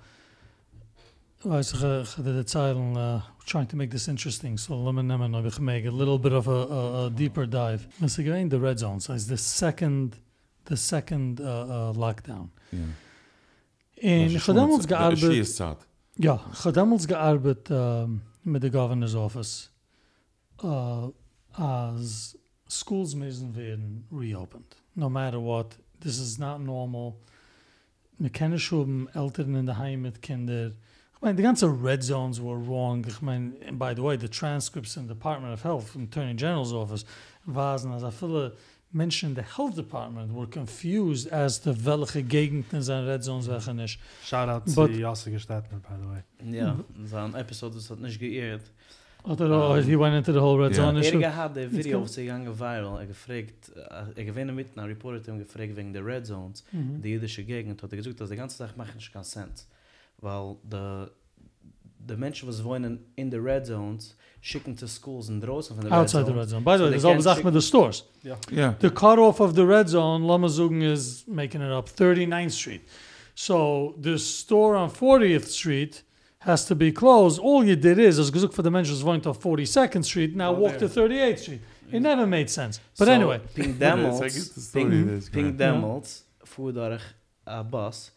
weiß 1.44 1.74
ich, 1.74 1.82
ich 1.82 2.16
hatte 2.18 2.34
die 2.34 2.44
Zeilen, 2.44 2.96
uh, 2.96 3.20
trying 3.46 3.68
to 3.68 3.76
make 3.76 3.90
this 3.90 4.08
interesting, 4.08 4.58
so 4.58 4.74
let 4.74 4.94
me 4.94 5.02
nehmen, 5.02 5.34
ob 5.34 5.46
ich 5.46 5.60
make 5.60 5.86
a 5.86 5.90
little 5.92 6.18
bit 6.18 6.32
of 6.32 6.48
a, 6.48 6.50
a, 6.50 7.06
a 7.06 7.10
deeper 7.10 7.46
dive. 7.46 7.86
Sie 8.06 8.24
gewähnt 8.24 8.50
the 8.50 8.58
red 8.58 8.78
zone, 8.78 9.00
so 9.00 9.12
it's 9.14 9.26
the 9.26 9.36
second, 9.36 10.16
the 10.64 10.76
second 10.76 11.40
uh, 11.40 11.44
uh, 11.44 11.92
lockdown. 11.94 12.50
Yeah. 12.72 12.80
En 13.98 14.30
ich 14.30 14.46
habe 14.46 14.58
damals 14.58 14.82
She 14.82 14.88
gearbeitet, 14.88 15.32
is 15.32 15.56
sad. 15.56 15.78
ja, 16.18 16.40
ich 16.52 16.64
habe 16.64 16.72
damals 16.72 17.06
gearbeitet 17.06 17.70
um, 17.70 18.20
mit 18.42 18.70
Governor's 18.72 19.14
Office, 19.14 19.70
uh, 20.62 21.12
as 21.58 22.36
schools 22.68 23.14
müssen 23.14 23.54
werden 23.54 24.06
reopened. 24.12 24.76
No 24.94 25.08
matter 25.08 25.38
what, 25.40 25.76
this 26.00 26.18
is 26.18 26.38
not 26.38 26.60
normal. 26.60 27.14
Wir 28.18 28.30
kennen 28.30 28.58
schon 28.58 29.08
Eltern 29.14 29.54
in 29.54 29.66
der 29.66 29.76
Heim 29.78 30.02
mit 30.02 30.22
Kinder. 30.22 30.68
Ich 31.14 31.20
meine, 31.20 31.36
die 31.36 31.42
ganze 31.42 31.66
Red 31.66 32.02
Zones 32.02 32.40
were 32.40 32.58
wrong. 32.66 33.04
Ich 33.06 33.20
meine, 33.20 33.52
and 33.66 33.78
by 33.78 33.94
the 33.94 34.02
way, 34.02 34.16
the 34.18 34.28
transcripts 34.28 34.96
in 34.96 35.02
the 35.08 35.14
Department 35.14 35.52
of 35.52 35.62
Health, 35.64 35.88
from 35.88 36.04
Attorney 36.04 36.34
General's 36.34 36.72
Office, 36.72 37.04
waren, 37.46 37.90
als 37.92 38.14
viele 38.14 38.54
Menschen 38.92 39.30
in 39.30 39.34
the 39.34 39.42
Health 39.42 39.76
Department 39.76 40.32
were 40.34 40.46
confused 40.46 41.30
as 41.32 41.60
to 41.60 41.74
welche 41.84 42.22
Gegenden 42.22 42.82
sind 42.82 43.06
Red 43.06 43.22
Zones, 43.22 43.48
welche 43.48 43.74
nicht. 43.74 43.98
Shout 44.24 44.48
out 44.48 44.64
But- 44.74 44.92
to 44.92 44.98
Yossi 44.98 45.30
Gestetner, 45.30 45.80
by 45.80 45.96
the 46.00 46.08
way. 46.08 46.56
Ja, 46.56 46.76
so 47.04 47.16
ein 47.16 47.34
Episode, 47.34 47.74
das 47.76 47.90
hat 47.90 48.00
nicht 48.00 48.18
geirrt. 48.18 48.70
Oder 49.26 49.50
oh, 49.70 49.74
he 49.80 49.96
went 49.98 50.14
into 50.14 50.32
the 50.32 50.38
whole 50.38 50.56
Red 50.58 50.72
Yeah. 50.76 50.86
Zone 50.86 51.00
issue. 51.00 51.20
Er 51.22 51.34
hat 51.36 51.56
der 51.56 51.70
Video, 51.72 52.00
was 52.02 52.16
er 52.16 52.24
gegangen 52.24 52.54
viral, 52.58 52.98
er 53.00 53.06
gefragt, 53.06 53.72
er 54.14 54.24
gewinne 54.24 54.52
mit, 54.52 54.68
ein 54.76 54.84
Reporter 54.86 55.18
hat 55.20 55.28
ihm 55.28 55.38
gefragt 55.38 55.74
wegen 55.76 55.92
der 55.92 56.04
Red 56.06 56.26
Zones, 56.26 56.62
Mhm. 56.72 57.02
die 57.02 57.10
jüdische 57.10 57.42
Gegend, 57.44 57.82
hat 57.82 57.90
er 57.92 57.96
gesagt, 57.96 58.20
dass 58.20 58.30
die 58.30 58.36
ganze 58.36 58.56
Sache 58.56 58.74
macht 58.76 58.94
nicht 58.94 59.12
keinen 59.12 59.24
Sens. 59.24 59.66
Weil 60.20 60.56
de, 60.62 61.08
de 62.08 62.16
Menschen, 62.16 62.48
was 62.48 62.62
wohnen 62.62 63.00
in 63.16 63.30
the 63.30 63.36
Red 63.38 63.66
Zones, 63.66 64.14
schicken 64.40 64.76
zu 64.78 64.86
schools 64.86 65.28
in 65.28 65.40
draußen 65.40 65.74
von 65.74 65.84
der 65.84 65.90
Red 65.92 65.98
Outside 66.02 66.24
the 66.24 66.30
Zone. 66.30 66.40
Red 66.40 66.48
Zone. 66.48 66.62
By 66.64 66.72
the 66.72 66.78
So 66.78 66.84
way, 66.84 66.90
they 66.90 66.90
there's 66.90 67.04
all 67.04 67.12
can't 67.14 67.22
Sachen 67.22 67.42
check- 67.42 67.44
with 67.46 67.54
the 67.54 67.66
stores. 67.66 68.04
Ja. 68.52 68.74
The 68.78 68.90
cutoff 68.90 69.40
of 69.40 69.54
the 69.54 69.62
red 69.66 69.88
zone, 69.88 70.24
Lamazugen 70.24 70.82
is 70.82 71.24
making 71.26 71.62
it 71.62 71.70
up 71.72 71.88
39th 71.88 72.52
Street. 72.52 72.82
So 73.34 73.94
the 74.00 74.16
store 74.18 74.76
on 74.76 74.88
40th 74.90 75.46
Street 75.48 76.04
has 76.46 76.64
to 76.66 76.74
be 76.74 76.90
closed. 76.92 77.38
All 77.40 77.64
you 77.64 77.76
did 77.76 77.98
is, 77.98 78.18
as 78.18 78.30
Gazuk 78.30 78.52
for 78.54 78.62
the 78.62 78.70
Mentions 78.70 79.02
went 79.04 79.24
to 79.24 79.30
42nd 79.30 80.04
Street, 80.04 80.34
now 80.34 80.50
Oh, 80.54 80.58
walk 80.60 80.78
to 80.78 80.88
38th 80.88 81.38
Street. 81.38 81.60
It 81.92 82.00
never 82.00 82.26
made 82.26 82.48
sense. 82.50 82.80
But 82.98 83.06
So, 83.06 83.12
anyway, 83.12 83.40
Pink 83.54 83.80
Ja, 83.80 83.96
das 83.96 84.20
Demels, 84.20 84.36
ist 84.56 84.76
eine 84.76 84.84
gute 84.84 84.96
Pink, 84.96 85.06
das 85.08 85.24
ist 85.24 85.32
Pink 85.32 85.44
great. 85.58 85.60
Ja. 85.60 85.72
Demels, 85.72 86.24
fuhr 86.44 86.72
durch 86.72 87.02
a 87.46 87.60
uh, 87.60 87.62
bus, 87.62 88.10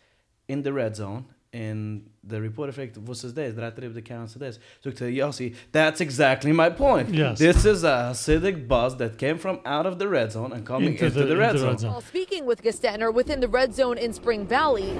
in 0.47 0.63
the 0.63 0.71
red 0.73 0.95
zone 0.95 1.25
and 1.51 2.07
the 2.23 2.39
reporter 2.39 2.71
fragt 2.71 2.95
was 3.07 3.23
is 3.23 3.33
this 3.33 3.55
that 3.55 3.75
trip 3.75 3.93
the 3.95 4.01
count 4.03 4.31
this 4.39 4.59
so 4.83 4.91
to 4.91 5.05
Yossi 5.05 5.55
that's 5.71 5.99
exactly 5.99 6.51
my 6.51 6.69
point 6.69 7.09
Yes. 7.09 7.39
this 7.39 7.65
is 7.65 7.83
a 7.83 8.11
Hasidic 8.11 8.67
bus 8.67 8.93
that 8.95 9.17
came 9.17 9.37
from 9.39 9.59
out 9.65 9.87
of 9.87 9.97
the 9.97 10.07
red 10.07 10.31
zone 10.31 10.53
and 10.53 10.63
coming 10.63 10.93
into, 10.93 11.09
the, 11.09 11.35
red, 11.35 11.55
into 11.55 11.79
zone. 11.79 11.91
While 11.91 12.01
speaking 12.01 12.45
with 12.45 12.61
Gestetner 12.61 13.11
within 13.11 13.39
the 13.39 13.47
red 13.47 13.73
zone 13.73 13.97
in 13.97 14.13
Spring 14.13 14.45
Valley, 14.45 14.91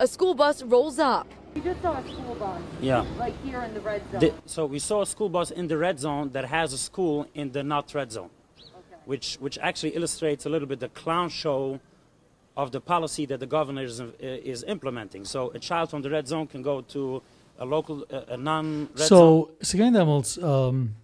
a 0.00 0.06
school 0.08 0.34
bus 0.34 0.64
rolls 0.64 0.98
up. 0.98 1.28
We 1.54 1.60
just 1.62 1.82
saw 1.82 1.98
a 1.98 2.02
school 2.08 2.34
bus, 2.36 2.60
Yeah. 2.80 3.04
like 3.18 3.34
here 3.44 3.60
in 3.62 3.74
the 3.74 3.80
red 3.80 4.02
zone. 4.12 4.20
The- 4.20 4.34
so 4.46 4.66
we 4.66 4.78
saw 4.78 5.02
a 5.02 5.06
school 5.06 5.28
bus 5.28 5.50
in 5.50 5.66
the 5.68 5.76
red 5.76 5.98
zone 5.98 6.30
that 6.32 6.44
has 6.46 6.72
a 6.72 6.78
school 6.78 7.26
in 7.34 7.52
the 7.52 7.62
not 7.62 7.92
red 7.94 8.12
zone, 8.12 8.30
which 9.04 9.36
which 9.40 9.58
actually 9.58 9.90
illustrates 9.96 10.46
a 10.46 10.48
little 10.48 10.68
bit 10.68 10.78
the 10.80 10.88
clown 10.88 11.28
show 11.28 11.80
of 12.56 12.70
the 12.70 12.80
policy 12.80 13.26
that 13.26 13.40
the 13.40 13.46
governor 13.46 13.82
is, 13.82 14.00
uh, 14.00 14.06
is 14.20 14.62
implementing. 14.64 15.24
So 15.24 15.50
a 15.54 15.58
child 15.58 15.88
from 15.90 16.02
the 16.02 16.10
red 16.10 16.26
zone 16.28 16.46
can 16.46 16.62
go 16.62 16.82
to 16.94 17.22
a 17.58 17.64
local, 17.64 18.04
uh, 18.12 18.34
a 18.34 18.36
non-red 18.36 18.98
zone. 18.98 19.06
So, 19.08 19.50
sie 19.60 19.78
gehen 19.78 19.92
damals, 19.94 20.38
um, 20.42 20.94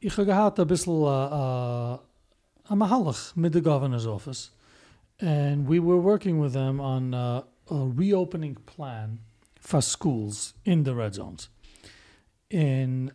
ich 0.00 0.12
habe 0.16 0.26
gehad 0.26 0.58
a 0.58 0.64
bissl 0.64 1.04
uh, 1.04 1.08
uh, 1.08 1.98
a 2.70 2.74
mahalach 2.76 3.34
mit 3.36 3.52
the 3.52 3.60
governor's 3.60 4.06
office, 4.06 4.50
and 5.20 5.66
we 5.66 5.78
were 5.80 5.98
working 5.98 6.38
with 6.38 6.52
them 6.52 6.80
on 6.80 7.14
uh, 7.14 7.42
a 7.70 7.86
reopening 7.86 8.56
plan 8.66 9.20
for 9.58 9.80
schools 9.80 10.54
in 10.64 10.84
the 10.84 10.94
red 10.94 11.14
zones. 11.14 11.48
In 12.50 13.12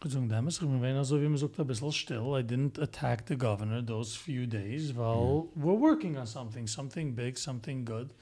gezong 0.00 0.28
dames, 0.28 0.60
ich 0.60 0.68
bin 0.68 0.96
also 0.96 1.18
wie 1.18 1.28
man 1.28 1.38
sagt 1.38 1.58
a 1.58 1.64
bissl 1.64 1.92
still. 1.92 2.34
I 2.34 2.42
didn't 2.42 2.78
attack 2.78 3.26
the 3.26 3.36
governor 3.36 3.82
those 3.82 4.16
few 4.16 4.46
days, 4.46 4.92
while 4.92 5.48
we're 5.56 5.74
working 5.74 6.16
on 6.16 6.26
something, 6.26 6.66
something 6.66 7.12
big, 7.12 7.38
something 7.38 7.84
good. 7.84 8.12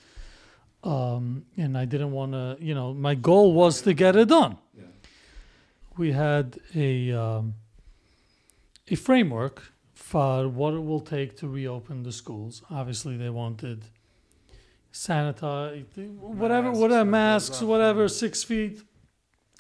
Um, 0.85 1.45
and 1.57 1.77
I 1.77 1.85
didn't 1.85 2.13
want 2.13 2.33
to, 2.33 2.57
you 2.61 2.75
know, 2.75 2.95
my 2.95 3.15
goal 3.17 3.53
was 3.53 3.83
to 3.83 3.93
get 3.95 4.15
it 4.17 4.29
done. 4.29 4.59
We 5.97 6.13
had 6.13 6.61
a 6.77 7.13
um, 7.13 7.55
a 8.89 8.95
framework 8.95 9.73
for 9.95 10.49
what 10.49 10.75
it 10.75 10.85
will 10.85 11.01
take 11.01 11.37
to 11.39 11.49
reopen 11.49 12.05
the 12.05 12.13
schools. 12.13 12.63
Obviously, 12.71 13.17
they 13.17 13.31
wanted 13.31 13.85
sanitize, 14.99 15.85
whatever, 16.19 16.71
Masks, 16.71 16.81
whatever, 16.81 17.11
masks, 17.11 17.63
whatever, 17.63 18.09
six 18.09 18.43
feet. 18.43 18.83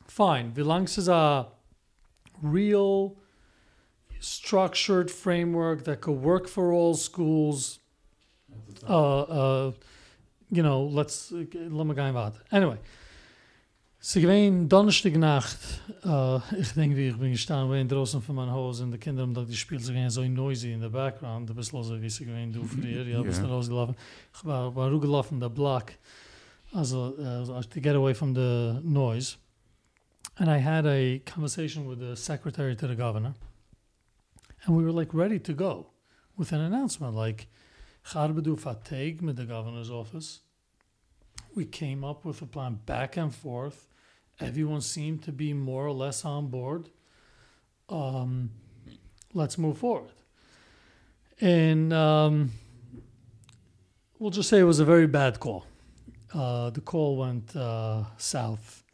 Fine. 0.06 0.52
Wie 0.54 0.64
lang 0.64 0.84
is 0.84 1.08
a 1.08 1.46
real 2.42 3.16
structured 4.18 5.10
framework 5.10 5.84
that 5.84 6.00
could 6.00 6.20
work 6.20 6.48
for 6.48 6.72
all 6.72 6.94
schools? 6.94 7.78
Uh, 8.88 9.20
uh, 9.20 9.72
you 10.50 10.62
know, 10.62 10.82
let's 10.82 11.30
uh, 11.30 11.44
let 11.54 11.86
me 11.86 11.94
go. 11.94 12.32
Anyway, 12.50 12.78
sie 14.00 14.20
gewesen 14.20 14.68
Donnerstag 14.68 15.16
Nacht, 15.16 15.58
uh, 16.04 16.40
ich 16.58 16.72
denke, 16.72 16.96
wie 16.96 17.08
ich 17.08 17.16
bin 17.16 17.32
gestanden, 17.32 17.70
wenn 17.70 17.88
draußen 17.88 18.22
von 18.22 18.36
meinem 18.36 18.52
Haus 18.52 18.80
und 18.80 18.92
die 18.92 18.98
Kinder 18.98 19.22
haben 19.22 19.34
die 19.34 19.56
spielt 19.56 19.82
sich 19.82 19.94
gewesen 19.94 20.10
so 20.10 20.22
noisy 20.22 20.72
in 20.72 20.80
the 20.80 20.88
background, 20.88 21.50
ein 21.50 21.56
bisschen 21.56 21.82
so 21.82 22.00
wie 22.00 22.08
sie 22.08 22.24
gewesen 22.24 22.52
du 22.52 22.64
früher, 22.64 23.06
ja, 23.06 23.22
bist 23.22 23.42
da 23.42 23.48
rausgelaufen. 23.48 23.96
Ich 24.34 24.44
war, 24.44 24.74
war 24.74 24.90
rugelaufen 24.90 25.40
der 25.40 25.48
Block, 25.48 25.92
also, 26.72 27.14
uh, 27.18 27.62
to 27.62 27.80
get 27.80 27.96
away 27.96 28.14
from 28.14 28.34
the 28.34 28.80
noise. 28.82 29.36
And 30.36 30.48
I 30.48 30.58
had 30.58 30.86
a 30.86 31.18
conversation 31.24 31.88
with 31.88 31.98
the 31.98 32.14
secretary 32.14 32.76
to 32.76 32.86
the 32.86 32.94
governor, 32.94 33.34
and 34.64 34.76
we 34.76 34.84
were 34.84 34.92
like 34.92 35.12
ready 35.12 35.40
to 35.40 35.52
go 35.52 35.86
with 36.36 36.52
an 36.52 36.60
announcement 36.60 37.14
like, 37.14 37.48
Charbedu 38.04 38.56
Fateg 38.56 39.20
with 39.22 39.36
the 39.36 39.44
governor's 39.44 39.90
office. 39.90 40.40
We 41.58 41.64
came 41.64 42.04
up 42.04 42.24
with 42.24 42.40
a 42.42 42.46
plan 42.46 42.78
back 42.84 43.16
and 43.16 43.34
forth. 43.34 43.88
Everyone 44.38 44.80
seemed 44.80 45.22
to 45.24 45.32
be 45.32 45.52
more 45.52 45.86
or 45.86 45.92
less 45.92 46.24
on 46.24 46.50
board. 46.50 46.88
Um, 47.88 48.50
let's 49.34 49.56
move 49.56 49.76
forward. 49.78 50.12
And 51.40 51.92
um, 51.92 52.50
we'll 54.18 54.30
just 54.30 54.48
say 54.48 54.60
it 54.60 54.66
was 54.66 54.78
a 54.78 54.84
very 54.84 55.08
bad 55.08 55.38
call. 55.40 55.64
Uh, 56.32 56.70
the 56.70 56.80
call 56.80 57.16
went 57.16 57.56
uh, 57.56 58.04
south. 58.18 58.84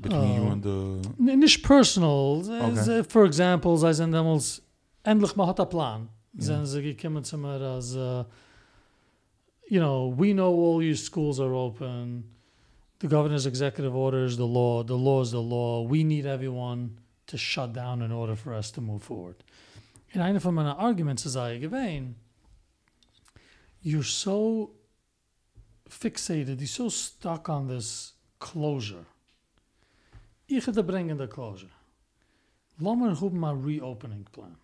Between 0.00 0.34
you 0.34 0.50
and 0.50 0.62
the... 0.62 1.08
N- 1.20 1.38
Nicht 1.38 1.62
personal. 1.62 2.42
Okay. 2.44 2.80
Okay. 2.80 3.02
For 3.04 3.24
example, 3.24 3.76
zij 3.76 3.92
zijn 3.92 4.10
damals 4.10 4.60
endlich 5.02 5.36
mal 5.36 5.46
hat 5.46 5.60
a 5.60 5.64
plan. 5.64 6.08
Ja. 6.32 6.42
Zijn 6.42 6.66
ze 6.66 6.82
gekommen 6.82 7.24
zu 7.24 7.38
mir 7.38 7.62
as, 7.62 7.94
uh, 7.94 8.24
you 9.68 9.80
know, 9.80 10.06
we 10.06 10.32
know 10.32 10.52
all 10.52 10.82
your 10.82 10.96
schools 10.96 11.38
are 11.38 11.54
open. 11.54 12.24
The 13.00 13.06
governor's 13.06 13.46
executive 13.46 13.94
order 13.94 14.24
is 14.24 14.36
the 14.36 14.46
law. 14.46 14.82
The 14.82 14.96
law 14.96 15.20
is 15.20 15.30
the 15.30 15.42
law. 15.42 15.82
We 15.82 16.04
need 16.04 16.26
everyone 16.26 16.98
to 17.26 17.36
shut 17.36 17.72
down 17.72 18.02
in 18.02 18.10
order 18.10 18.34
for 18.34 18.54
us 18.54 18.70
to 18.72 18.80
move 18.80 19.02
forward. 19.02 19.44
En 20.08 20.20
een 20.20 20.40
van 20.40 20.54
mijn 20.54 20.76
arguments 20.76 21.24
is 21.24 21.34
eigenlijk 21.34 21.72
geween, 21.72 22.16
you're 23.78 24.04
so 24.04 24.70
fixated, 25.88 26.58
you're 26.58 26.66
so 26.66 26.88
stuck 26.88 27.48
on 27.48 27.66
this 27.66 28.14
closure. 28.38 29.04
Ich 30.46 30.64
hätte 30.64 30.84
bringen 30.84 31.16
der 31.16 31.28
closure. 31.28 31.70
Lass 32.78 33.20
mal 33.32 33.56
reopening 33.56 34.26
plan. 34.30 34.56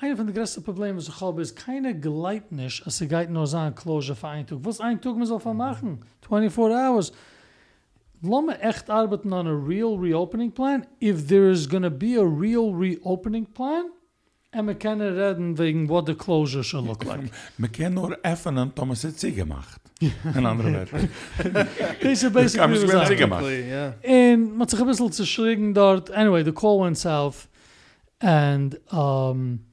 Einer 0.00 0.16
von 0.16 0.26
der 0.26 0.34
größten 0.34 0.62
Probleme, 0.62 0.96
was 0.96 1.08
ich 1.08 1.20
habe, 1.20 1.42
ist 1.42 1.54
keine 1.54 1.98
Gleit 1.98 2.50
nicht, 2.50 2.84
als 2.86 2.98
sie 2.98 3.08
geht 3.08 3.30
nur 3.30 3.46
sagen, 3.46 3.74
closure 3.74 4.16
für 4.16 4.28
einen 4.28 4.46
Tag. 4.46 4.58
Was 4.62 4.80
ein 4.80 5.00
Tag 5.00 5.16
man 5.16 5.26
soll 5.26 5.40
von 5.40 5.56
machen? 5.56 6.00
24 6.26 6.76
hours. 6.76 7.12
Lass 8.22 8.44
mal 8.44 8.56
echt 8.60 8.88
arbeiten 8.88 9.32
on 9.32 9.46
a 9.46 9.52
real 9.52 9.98
reopening 9.98 10.50
plan. 10.50 10.86
If 11.00 11.26
there 11.26 11.50
is 11.50 11.68
going 11.68 11.82
to 11.82 11.90
be 11.90 12.16
a 12.18 12.24
real 12.24 12.72
reopening 12.72 13.46
plan, 13.52 13.90
and 14.52 14.66
we 14.66 14.74
can 14.74 15.00
reden 15.00 15.58
wegen 15.58 15.88
what 15.88 16.06
the 16.06 16.14
closure 16.14 16.64
should 16.64 16.86
look 16.86 17.04
like. 17.10 17.30
Man 17.58 17.70
kann 17.70 17.94
nur 17.94 18.16
öffnen, 18.22 18.74
Thomas 18.74 19.04
hat 19.04 19.18
sie 19.18 19.32
gemacht. 19.32 19.80
In 20.00 20.46
andere 20.46 20.72
Wörter. 20.72 20.98
Deze 22.02 22.30
kann 22.30 22.32
basically 22.32 22.78
sich 22.78 22.90
that. 22.90 23.06
sicher 23.06 23.16
gemacht. 23.16 23.42
Basically, 23.42 23.68
yeah. 23.68 23.92
En 24.02 24.56
man 24.56 24.68
zich 24.68 24.78
een 24.78 24.86
beetje 24.86 25.08
te 25.08 25.26
schrikken 25.26 25.72
dort. 25.72 26.10
Anyway, 26.10 26.42
the 26.42 26.52
call 26.52 26.78
went 26.80 26.98
south. 26.98 27.48
And, 28.18 28.78
um, 28.92 29.65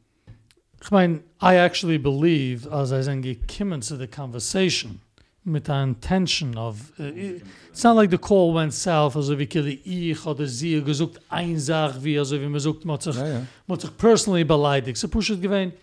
ich 0.92 1.22
I 1.42 1.56
actually 1.58 1.98
believe, 1.98 2.70
as 2.72 2.92
I 2.92 3.02
zijn 3.02 3.22
gekommen 3.22 3.82
to 3.82 3.98
the 3.98 4.08
conversation, 4.08 5.02
mit 5.44 5.68
der 5.68 5.84
intention 5.84 6.58
of, 6.58 6.92
uh, 7.00 7.04
it's 7.06 7.84
not 7.84 7.96
like 7.96 8.10
the 8.10 8.18
call 8.18 8.54
went 8.54 8.74
south, 8.74 9.16
also 9.16 9.38
wie 9.38 9.46
kille 9.46 9.78
ich 9.84 10.26
oder 10.26 10.48
sie 10.48 10.82
gesucht 10.82 11.20
ein 11.30 11.60
Sach, 11.60 12.02
wie, 12.02 12.18
also 12.18 12.40
wie 12.40 12.48
man 12.48 12.60
sucht, 12.60 12.86
man 12.86 12.96
hat 12.96 13.04
sich 13.04 13.16
Ja, 13.16 13.28
ja. 13.28 13.42
man 13.68 13.76
hat 13.76 13.82
sich 13.82 13.98
personally 13.98 14.44
beleidigt. 14.46 14.98
So 14.98 15.08
pushet 15.08 15.42
gewein. 15.42 15.74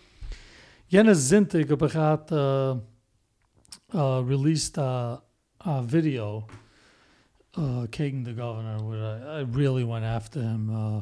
Jene 0.87 1.15
Sintig 1.15 1.69
ich 1.69 1.77
gehad, 1.77 2.31
uh, 2.31 2.77
uh, 3.93 4.19
released 4.27 4.77
a, 4.77 5.21
a 5.59 5.81
video 5.81 6.47
uh, 7.57 7.85
gegen 7.91 8.25
the 8.25 8.33
governor 8.33 8.79
where 8.83 9.03
I, 9.03 9.39
I 9.39 9.43
really 9.43 9.83
went 9.83 10.05
after 10.05 10.41
him. 10.41 10.69
Uh, 10.69 11.01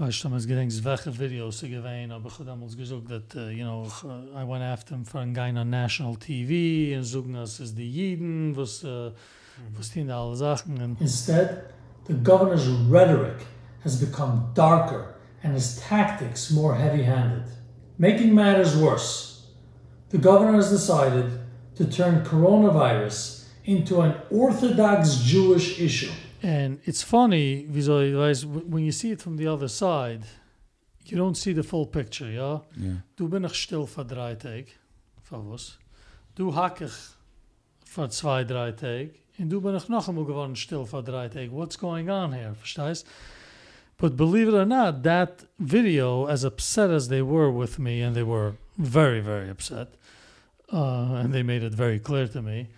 ich 0.00 0.06
weiß 0.06 0.22
damals 0.22 0.46
gedenkt, 0.46 0.82
welche 0.82 1.18
Videos 1.18 1.58
sie 1.58 1.68
gewein, 1.68 2.10
aber 2.10 2.30
ich 2.30 2.46
hab 2.46 2.76
gesagt, 2.76 3.08
that, 3.08 3.36
uh, 3.36 3.50
you 3.50 3.64
know, 3.64 3.86
I 4.34 4.48
went 4.48 4.62
after 4.62 4.94
him 4.94 5.04
for 5.04 5.20
ein 5.20 5.34
guy 5.34 5.50
on 5.50 5.68
national 5.68 6.16
TV 6.16 6.96
und 6.96 7.04
sagen, 7.04 7.34
das 7.34 7.60
ist 7.60 7.76
die 7.76 7.90
Jiden, 7.90 8.56
was, 8.56 8.82
uh, 8.82 9.10
was 9.76 9.90
die 9.90 10.06
da 10.06 10.22
alle 10.22 10.36
Sachen. 10.36 10.80
Und 10.80 11.00
Instead, 11.02 11.64
the 12.06 12.14
governor's 12.14 12.66
rhetoric 12.88 13.44
has 13.84 14.00
become 14.00 14.50
darker 14.54 15.16
and 15.42 15.52
his 15.52 15.78
tactics 15.86 16.50
more 16.50 16.74
heavy 16.74 17.02
handed. 17.04 17.44
Making 17.98 18.34
matters 18.34 18.74
worse, 18.74 19.48
the 20.08 20.18
governor 20.18 20.54
has 20.54 20.70
decided 20.70 21.40
to 21.76 21.84
turn 21.84 22.24
coronavirus 22.24 23.44
into 23.64 24.00
an 24.00 24.14
Orthodox 24.30 25.16
Jewish 25.16 25.78
issue. 25.78 26.12
And 26.42 26.80
it's 26.86 27.02
funny, 27.02 27.66
weiß, 27.68 28.44
when 28.44 28.84
you 28.84 28.92
see 28.92 29.10
it 29.10 29.20
from 29.20 29.36
the 29.36 29.46
other 29.46 29.68
side, 29.68 30.24
you 31.04 31.16
don't 31.16 31.36
see 31.36 31.52
the 31.52 31.62
full 31.62 31.86
picture, 31.86 32.30
ja? 32.30 32.62
Ja. 32.76 33.02
Du 33.16 33.28
bin 33.28 33.44
ich 33.44 33.54
still 33.54 33.86
für 33.86 34.04
drei 34.04 34.34
Tage, 34.36 34.68
für 35.22 35.42
was? 35.50 35.78
Du 36.36 36.54
hack 36.54 36.80
ich 36.80 36.92
für 37.84 38.08
zwei, 38.08 38.44
drei 38.44 38.72
Tage, 38.72 39.10
und 39.38 39.50
du 39.50 39.60
bin 39.60 39.74
ich 39.74 39.88
noch 39.88 40.08
einmal 40.08 40.24
geworden 40.24 40.56
still 40.56 40.86
für 40.86 41.02
drei 41.02 41.28
Tage. 41.28 41.50
What's 41.52 41.78
going 41.78 42.08
on 42.08 42.32
here, 42.32 42.54
verstehst? 42.54 43.06
But 43.98 44.16
believe 44.16 44.48
it 44.48 44.54
or 44.54 44.64
not, 44.64 45.02
that 45.02 45.44
video, 45.58 46.24
as 46.24 46.42
upset 46.44 46.90
as 46.90 47.08
they 47.08 47.20
were 47.20 47.50
with 47.50 47.78
me, 47.78 48.02
and 48.02 48.16
they 48.16 48.22
were 48.22 48.54
very, 48.78 49.20
very 49.20 49.50
upset, 49.50 49.88
uh, 50.72 51.20
and 51.22 51.34
they 51.34 51.42
made 51.42 51.62
it 51.62 51.74
very 51.74 51.98
clear 51.98 52.26
to 52.28 52.40
me, 52.40 52.68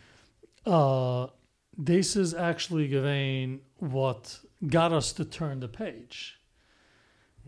uh, 0.66 1.28
this 1.76 2.16
is 2.16 2.34
actually 2.34 2.88
given 2.88 3.60
what 3.78 4.40
got 4.68 4.92
us 4.92 5.12
to 5.14 5.24
turn 5.24 5.60
the 5.60 5.68
page. 5.68 6.38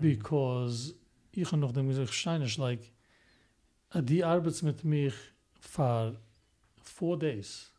Because 0.00 0.94
ich 1.32 1.50
habe 1.50 1.60
noch 1.60 1.72
dem 1.72 1.88
gesagt, 1.88 2.12
Steinisch, 2.12 2.58
like, 2.58 2.90
die 3.94 4.24
arbeits 4.24 4.62
mit 4.62 4.84
mich 4.84 5.14
für 5.60 6.16
four 6.82 7.16
days 7.16 7.70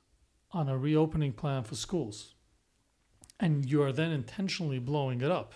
on 0.52 0.70
a 0.70 0.78
reopening 0.78 1.34
plan 1.34 1.64
for 1.64 1.76
schools, 1.76 2.36
and 3.40 3.66
you 3.70 3.82
are 3.82 3.92
then 3.92 4.12
intentionally 4.12 4.80
blowing 4.80 5.22
it 5.22 5.32
up. 5.32 5.54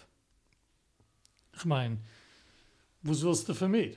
Ich 1.55 1.65
meine, 1.65 1.99
was 3.03 3.23
willst 3.23 3.47
du 3.47 3.53
für 3.53 3.69
mir? 3.69 3.95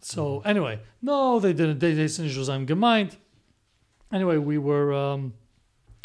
So 0.00 0.42
anyway, 0.44 0.80
no, 1.02 1.40
they 1.40 1.52
didn't. 1.52 1.80
They, 1.80 1.94
they 1.94 2.04
was 2.04 2.48
I'm 2.48 2.66
gemeint. 2.66 3.16
Anyway, 4.12 4.38
we 4.38 4.58
were, 4.58 4.92
um, 4.92 5.34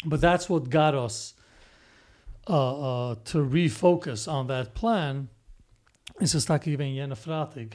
but 0.04 0.20
that's 0.20 0.48
what 0.48 0.70
got 0.70 0.94
us 0.94 1.34
uh, 2.48 3.10
uh, 3.10 3.14
to 3.24 3.38
refocus 3.38 4.30
on 4.30 4.46
that 4.48 4.74
plan. 4.74 5.28
Is 6.20 6.34
es 6.34 6.44
tak 6.44 6.66
even 6.66 6.94
jene 6.94 7.16
Fratig 7.16 7.74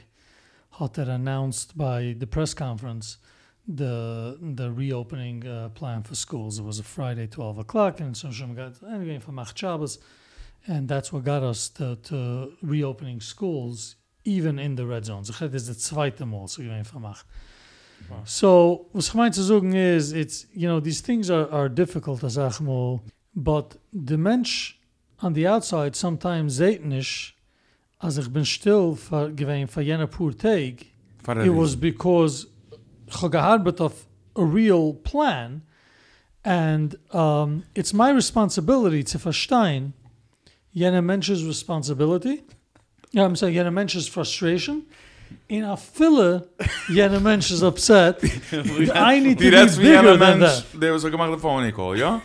er 0.98 1.10
announced 1.10 1.76
by 1.76 2.14
the 2.18 2.26
press 2.26 2.54
conference 2.54 3.18
the 3.66 4.38
the 4.54 4.70
reopening 4.70 5.46
uh, 5.46 5.68
plan 5.70 6.02
for 6.02 6.14
schools. 6.14 6.58
It 6.58 6.64
was 6.64 6.78
a 6.78 6.82
Friday, 6.84 7.26
twelve 7.26 7.58
o'clock, 7.58 8.00
and 8.00 8.16
so 8.16 8.30
got 8.54 8.82
anyway 8.82 9.18
and 10.66 10.88
that's 10.88 11.12
what 11.12 11.24
got 11.24 11.42
us 11.42 11.68
to, 11.70 11.96
to 11.96 12.52
reopening 12.62 13.20
schools 13.20 13.96
even 14.24 14.58
in 14.58 14.74
the 14.76 14.86
red 14.86 15.04
zones. 15.04 15.28
So 15.28 15.46
So, 18.24 18.88
gemeint 18.94 19.34
zu 19.34 19.42
sagen 19.42 19.74
is, 19.74 20.12
it's, 20.12 20.46
you 20.54 20.68
know, 20.68 20.80
these 20.80 21.00
things 21.00 21.30
are, 21.30 21.50
are 21.50 21.68
difficult, 21.68 22.24
as 22.24 22.60
mal, 22.60 23.00
but 23.34 23.76
the 23.92 24.16
Mensch 24.16 24.78
on 25.20 25.34
the 25.34 25.46
outside 25.46 25.96
sometimes 25.96 26.56
seht 26.56 26.82
as 28.00 28.18
ich 28.18 28.32
bin 28.32 28.44
still 28.44 28.94
für, 28.94 29.32
gewesen 29.32 29.68
für 29.68 29.82
jener 29.82 30.06
pur 30.06 30.32
Tag, 30.36 30.86
it 31.26 31.50
was 31.50 31.76
because 31.76 32.46
gearbeitet 33.30 33.80
auf 33.80 34.06
a 34.36 34.42
real 34.42 34.94
plan 34.94 35.62
and 36.44 36.96
um, 37.12 37.64
it's 37.74 37.92
my 37.92 38.10
responsibility 38.10 39.02
to 39.02 39.18
verstehen 39.18 39.92
jener 40.74 41.02
Mensch's 41.02 41.44
responsibility. 41.44 42.42
Yeah, 43.12 43.24
I'm 43.24 43.36
saying 43.36 43.54
jener 43.54 43.72
Mensch's 43.72 44.08
frustration 44.08 44.86
in 45.48 45.64
a 45.64 45.76
fille 45.76 46.48
jener 46.88 47.20
Mensch's 47.20 47.62
upset 47.62 48.22
I 48.94 49.20
need 49.20 49.38
to 49.38 49.44
Die 49.44 49.50
be 49.50 49.66
bigger 49.76 50.18
than 50.18 50.38
Mensch, 50.38 50.62
that 50.72 50.80
der 50.82 50.94
was 50.94 51.04
er 51.04 51.10
gemacht 51.10 51.32
hat 51.32 51.40
von 51.40 51.64
Nicole, 51.64 51.98
ja? 52.00 52.20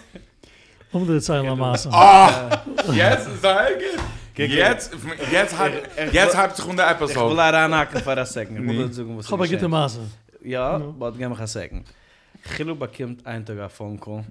um 0.92 1.08
die 1.08 1.20
Zeilen 1.22 1.58
maßen 1.58 1.92
Ah! 1.94 2.64
Jetzt, 2.94 3.28
sag. 3.42 3.72
Jetzt, 4.36 4.92
jetzt 5.32 5.58
hat, 5.58 5.72
jetzt 6.12 6.36
hat 6.36 6.56
sich 6.56 6.66
um 6.66 6.76
der 6.76 6.92
Ich 6.92 7.00
will 7.16 7.36
da 7.36 7.66
anhaken 7.66 8.02
für 8.02 8.12
eine 8.12 8.26
Second. 8.26 8.60
Ich 8.72 8.78
will 8.78 8.92
sagen, 8.94 9.18
was 9.18 9.26
ich 9.26 9.32
habe 9.32 9.42
geschehen. 9.44 9.58
gitte 9.60 9.68
Maße 9.70 10.00
Ja, 10.44 10.76
aber 10.76 11.12
gehen 11.12 11.30
wir 11.38 11.48
Second. 11.48 11.86
Chilo 12.56 12.76
bekommt 12.76 13.26
ein 13.26 13.46
Tag 13.46 13.60
ein 13.60 13.70
Phone 13.70 14.00
Call 14.00 14.26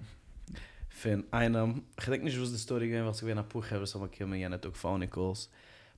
von 0.90 1.24
einem, 1.30 1.82
ich 1.98 2.04
denke 2.04 2.24
nicht, 2.26 2.40
was 2.40 2.50
die 2.52 2.58
Story 2.58 2.88
gewesen, 2.88 3.06
was 3.06 3.16
ich 3.16 3.22
gewinn 3.22 3.38
ein 3.38 3.44
Buch 3.48 3.64
habe, 3.70 3.86
so 3.86 3.98
man 3.98 4.10
kommen 4.16 4.38
ja 4.38 4.48
nicht 4.48 4.66
auch 4.66 4.74
Phone 4.74 5.08
Calls. 5.10 5.48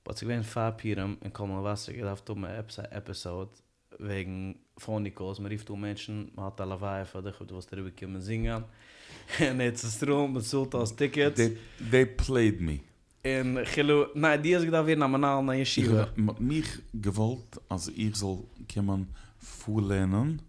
Wat 0.05 0.21
ik 0.21 0.27
weet, 0.27 0.45
vaak 0.45 0.63
What's 0.63 0.81
Fapiram 0.81 1.17
in 1.21 1.31
Common 1.31 1.61
was 1.61 1.85
gedacht 1.85 2.35
mijn 2.35 2.65
Episode 2.91 3.49
wegen 3.97 4.55
Phonicos, 4.75 5.39
man 5.39 5.49
rief 5.49 5.69
um 5.69 5.79
Menschen, 5.79 6.31
man 6.35 6.45
hat 6.45 6.61
alle 6.61 6.79
Weihe 6.79 7.05
für 7.05 7.23
dich, 7.23 7.35
du 7.37 7.55
wirst 7.55 7.71
darüber 7.71 7.91
kommen 7.91 8.21
zingen. 8.21 8.65
En 9.39 9.59
het 9.59 9.83
is 9.83 9.91
stroom, 9.91 10.35
het 10.35 10.45
zult 10.45 10.73
als 10.73 10.95
ticket. 10.95 11.35
They, 11.35 11.57
they 11.89 12.07
played 12.07 12.59
me. 12.59 12.79
En 13.21 13.67
gelo, 13.67 14.09
nee, 14.13 14.21
nou, 14.21 14.41
die 14.41 14.55
is 14.55 14.61
ik 14.61 14.71
dan 14.71 14.85
weer 14.85 14.97
naar 14.97 15.09
mijn 15.09 15.21
naal, 15.21 15.43
naar 15.43 15.57
Yeshiva. 15.57 16.11
Ik 16.15 16.39
mich 16.39 16.81
gewollt, 17.01 17.61
als 17.67 17.87
ik 17.87 18.15
zal 18.15 18.49
komen 18.73 19.09
voelen, 19.37 20.39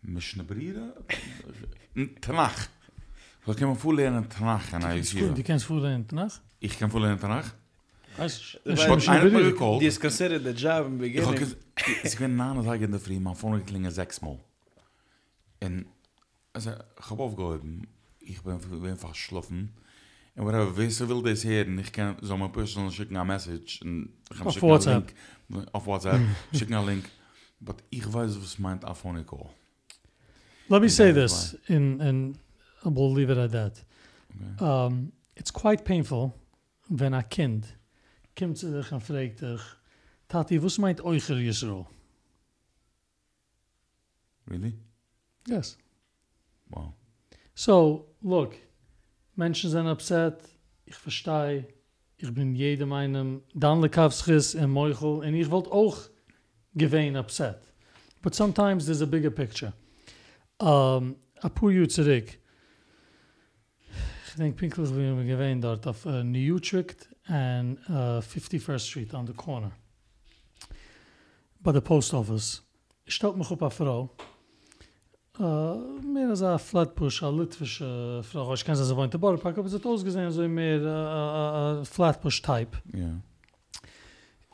mischnebrieren, 0.00 0.92
eh, 1.92 2.06
Tanach. 2.18 2.62
Ik 2.64 2.70
kan 3.44 3.54
komen 3.54 3.76
voelen 3.76 4.28
Tanach, 4.28 4.70
naar 4.70 4.96
Yeshiva. 4.96 5.32
Du 5.32 5.42
kannst 5.42 5.64
voelen 5.64 6.06
Tanach? 6.06 6.40
Ik 6.58 6.76
kan 6.78 6.90
voelen 6.90 7.18
Tanach. 7.18 7.58
Du 8.16 8.72
Aber 8.72 9.08
einer 9.08 9.22
hat 9.22 9.32
mir 9.32 9.78
Die 9.80 9.86
ist 9.86 10.00
considered 10.00 10.42
the 10.44 10.50
job 10.50 10.86
in 10.86 11.02
Ich 11.02 11.24
habe 11.24 11.34
beginning. 11.34 11.56
ich 12.02 12.18
bin 12.18 12.36
nahe 12.36 12.64
Tag 12.64 12.80
in 12.80 12.90
der 12.90 13.00
Früh, 13.00 13.18
man 13.18 13.34
vorne 13.34 13.62
klingen 13.62 13.90
sechsmal. 13.90 14.38
Und 15.62 15.86
also, 16.52 16.70
ich 16.98 17.10
habe 17.10 17.22
aufgehoben, 17.22 17.86
ich 18.18 18.42
bin, 18.42 18.58
bin 18.58 18.90
einfach 18.90 19.14
schlafen. 19.14 19.72
Und 20.36 20.46
whatever, 20.46 20.76
wer 20.76 20.90
so 20.90 21.08
will 21.08 21.22
das 21.22 21.44
hören, 21.44 21.78
ich 21.78 21.92
kann 21.92 22.16
so 22.20 22.36
mein 22.36 22.52
personal 22.52 22.90
schicken 22.90 23.16
eine 23.16 23.26
Message. 23.26 23.82
Und 23.82 24.10
ich 24.30 24.38
kann 24.38 24.46
Auf 24.46 24.54
schicken 24.54 24.66
einen 24.66 24.72
WhatsApp. 24.74 25.12
Link, 25.48 25.68
auf 25.72 25.86
WhatsApp, 25.86 26.20
schicken 26.54 26.74
einen 26.74 26.86
Link. 26.86 27.04
But 27.60 27.76
ich 27.90 28.10
weiß, 28.12 28.40
was 28.40 28.58
meint 28.58 28.84
Aphonico. 28.84 29.50
Let 30.68 30.80
me 30.82 30.88
say 30.88 31.08
Yeah, 31.08 31.22
this, 31.22 31.58
in, 31.66 32.00
and 32.00 32.38
we'll 32.84 33.12
leave 33.12 33.30
it 33.30 33.38
at 33.38 33.52
that. 33.52 33.84
Okay. 34.30 34.64
Um, 34.64 35.12
it's 35.36 35.52
quite 35.52 35.84
painful 35.84 36.32
wenn 36.90 37.14
a 37.14 37.22
kind 37.22 37.66
kommt 38.38 38.58
zu 38.58 38.72
dich 38.72 38.92
und 38.92 39.02
fragt 39.02 39.40
dich, 39.40 39.60
Tati, 40.28 40.62
was 40.62 40.78
meint 40.78 41.00
Eucher 41.02 41.36
Yisroel? 41.36 41.86
Really? 44.48 44.74
Yes. 45.46 45.76
Wow. 46.70 46.94
So, 47.54 48.14
look, 48.22 48.54
Menschen 49.36 49.70
sind 49.70 49.86
upset, 49.86 50.38
ich 50.86 50.96
verstehe, 50.96 51.66
ich 52.16 52.32
bin 52.32 52.54
jedem 52.54 52.90
meinem 52.90 53.42
Danlekavschis 53.54 54.54
und 54.54 54.70
Meuchel, 54.70 55.20
und 55.20 55.34
ich 55.34 55.50
wollte 55.50 55.72
auch 55.72 55.98
gewähn 56.74 57.16
upset. 57.16 57.58
But 58.22 58.34
sometimes 58.34 58.86
there's 58.86 59.02
a 59.02 59.06
bigger 59.06 59.30
picture. 59.30 59.72
Um, 60.58 61.16
a 61.40 61.48
paar 61.48 61.70
Jahre 61.70 61.88
zurück, 61.88 62.38
ich 64.26 64.34
denke 64.36 64.56
pinklich, 64.56 64.90
wie 64.90 65.16
wir 65.16 65.24
gewähnt 65.24 65.64
dort, 65.64 65.86
auf 65.86 66.06
uh, 66.06 66.22
New 66.22 66.54
Utrecht 66.54 67.08
and 67.30 67.78
uh, 67.88 68.20
51st 68.20 68.80
Street 68.80 69.14
on 69.14 69.26
the 69.26 69.32
corner. 69.32 69.70
By 71.62 71.72
the 71.72 71.80
post 71.80 72.12
office. 72.12 72.62
Stellt 73.06 73.36
mich 73.36 73.50
auf 73.50 73.62
eine 73.62 73.70
Frau, 73.70 74.10
Uh, 75.40 76.02
mehr 76.02 76.28
als 76.28 76.42
ein 76.42 76.58
Flatbush, 76.58 77.22
eine 77.22 77.38
litwische 77.38 78.22
Frau. 78.22 78.52
Ich 78.52 78.62
kann 78.62 78.76
sie 78.76 78.94
wohnt 78.94 79.06
in 79.06 79.10
der 79.12 79.18
Borough 79.18 79.40
Park, 79.40 79.56
aber 79.56 79.70
sie 79.70 79.76
hat 79.76 79.86
ausgesehen 79.86 80.30
so 80.30 80.46
mehr 80.46 81.78
ein 81.78 81.84
Flatbush-Type. 81.86 82.76
Yeah. 82.92 83.22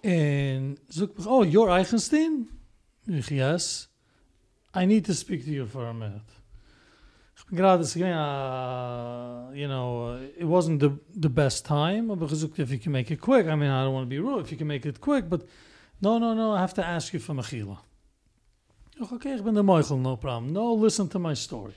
Und 0.05 0.77
sagt 0.89 1.19
mich, 1.19 1.27
oh, 1.27 1.43
you're 1.43 1.73
Eichenstein? 1.73 2.49
Ich, 3.09 3.31
yes. 3.31 3.89
I 4.77 4.87
need 4.87 5.05
to 5.07 5.13
speak 5.13 5.45
to 5.45 5.51
you 5.51 5.67
for 5.67 5.87
a 5.87 5.93
minute. 5.93 6.36
Gerade, 7.53 7.85
uh, 8.03 9.53
you 9.55 9.69
know, 9.69 10.19
it 10.37 10.45
wasn't 10.45 10.81
the, 10.81 10.99
the 11.15 11.29
best 11.29 11.65
time, 11.65 12.09
gesagt, 12.09 12.59
if 12.59 12.71
you 12.71 12.79
can 12.79 12.91
make 12.91 13.11
it 13.11 13.21
quick, 13.21 13.47
I 13.47 13.55
mean, 13.55 13.71
I 13.71 13.85
don't 13.85 13.95
want 13.95 14.07
to 14.07 14.11
be 14.11 14.19
rude, 14.19 14.45
if 14.45 14.51
you 14.51 14.59
can 14.59 14.67
make 14.67 14.85
it 14.85 15.01
quick, 15.01 15.29
but 15.29 15.47
no, 16.01 16.19
no, 16.19 16.35
no, 16.35 16.53
I 16.53 16.61
have 16.61 16.75
to 16.75 16.85
ask 16.85 17.13
you 17.13 17.21
for 17.21 17.35
Mechila. 17.35 17.79
Okay, 19.13 19.35
ich 19.35 19.45
bin 19.45 19.55
der 19.55 19.63
Meuchel, 19.63 19.99
no 19.99 20.17
problem. 20.17 20.53
No, 20.53 20.73
listen 20.73 21.09
to 21.11 21.19
my 21.19 21.35
story. 21.35 21.75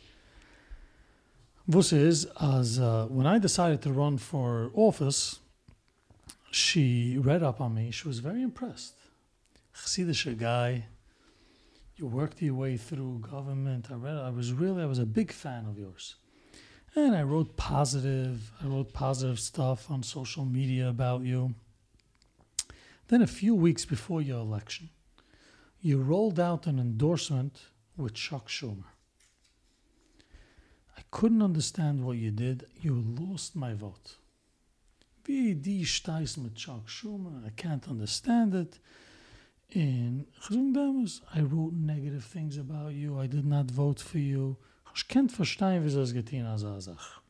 This 1.67 1.93
is, 1.93 2.25
as 2.41 2.79
uh, 2.79 3.05
when 3.09 3.27
I 3.27 3.37
decided 3.37 3.81
to 3.83 3.91
run 3.91 4.17
for 4.17 4.71
office, 4.73 5.39
she 6.49 7.17
read 7.19 7.43
up 7.43 7.61
on 7.61 7.75
me. 7.75 7.91
She 7.91 8.07
was 8.07 8.19
very 8.19 8.41
impressed. 8.41 8.95
Chassidish 9.75 10.35
guy. 10.39 10.85
You 11.99 12.07
worked 12.07 12.41
your 12.41 12.53
way 12.53 12.77
through 12.77 13.19
government. 13.29 13.87
I 13.91 13.95
read. 13.95 14.15
I 14.15 14.29
was 14.29 14.53
really. 14.53 14.81
I 14.81 14.85
was 14.85 14.99
a 14.99 15.05
big 15.05 15.33
fan 15.33 15.65
of 15.65 15.77
yours. 15.77 16.15
And 16.95 17.13
I 17.13 17.23
wrote 17.23 17.57
positive. 17.57 18.51
I 18.63 18.67
wrote 18.67 18.93
positive 18.93 19.37
stuff 19.37 19.91
on 19.91 20.01
social 20.01 20.45
media 20.45 20.87
about 20.87 21.23
you. 21.23 21.55
Then 23.09 23.21
a 23.21 23.27
few 23.27 23.53
weeks 23.53 23.83
before 23.83 24.21
your 24.21 24.39
election, 24.39 24.89
you 25.81 26.01
rolled 26.01 26.39
out 26.39 26.67
an 26.67 26.79
endorsement 26.79 27.63
with 27.97 28.13
Chuck 28.13 28.47
Schumer. 28.47 28.93
I 30.97 31.01
couldn't 31.11 31.41
understand 31.41 32.05
what 32.05 32.17
you 32.17 32.31
did. 32.31 32.65
You 32.79 33.03
lost 33.19 33.57
my 33.57 33.73
vote. 33.73 34.15
Wie 35.25 35.53
die 35.53 35.83
stijst 35.83 36.37
met 36.37 36.55
Chuck 36.55 36.87
Schumer. 36.87 37.45
I 37.45 37.51
can't 37.55 37.87
understand 37.89 38.53
it. 38.53 38.79
En 39.69 40.25
gezond 40.31 40.73
dames, 40.73 41.21
I 41.35 41.41
wrote 41.41 41.75
negative 41.75 42.27
things 42.29 42.57
about 42.57 42.93
you. 42.93 43.23
I 43.23 43.27
did 43.27 43.45
not 43.45 43.71
vote 43.71 44.03
for 44.03 44.19
you. 44.19 44.55
Ich 44.95 45.07
kennt 45.07 45.31
verstehen, 45.31 45.85
wie 45.85 45.93
das 45.93 46.13
getan 46.13 46.45
als 46.45 46.63
eine 46.63 46.81
Sache. 46.81 47.21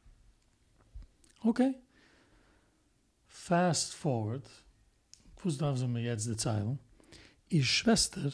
Okay. 1.43 1.75
Fast 3.27 3.93
forward. 3.93 4.43
Was 5.43 5.57
darf 5.57 5.77
sie 5.77 5.87
mir 5.87 6.01
jetzt 6.01 6.27
erzählen? 6.27 6.79
Ihr 7.49 7.63
Schwester 7.63 8.31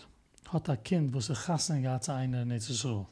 hat 0.49 0.69
ein 0.69 0.83
Kind, 0.83 1.13
wo 1.13 1.19
sie 1.19 1.33
gassen 1.33 1.83
gaat 1.83 2.03
zu 2.03 2.13
einer 2.13 2.45
nicht 2.45 2.63
so. 2.63 3.07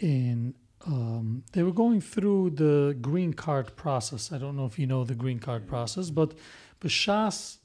And 0.00 0.54
um, 0.86 1.42
they 1.52 1.62
were 1.62 1.72
going 1.72 2.00
through 2.00 2.50
the 2.50 2.94
green 3.00 3.34
card 3.34 3.76
process. 3.76 4.30
I 4.30 4.38
don't 4.38 4.54
know 4.56 4.66
if 4.66 4.78
you 4.78 4.86
know 4.86 5.04
the 5.04 5.14
green 5.14 5.40
card 5.40 5.66
process, 5.66 6.10
but 6.10 6.34
b'shas 6.80 7.57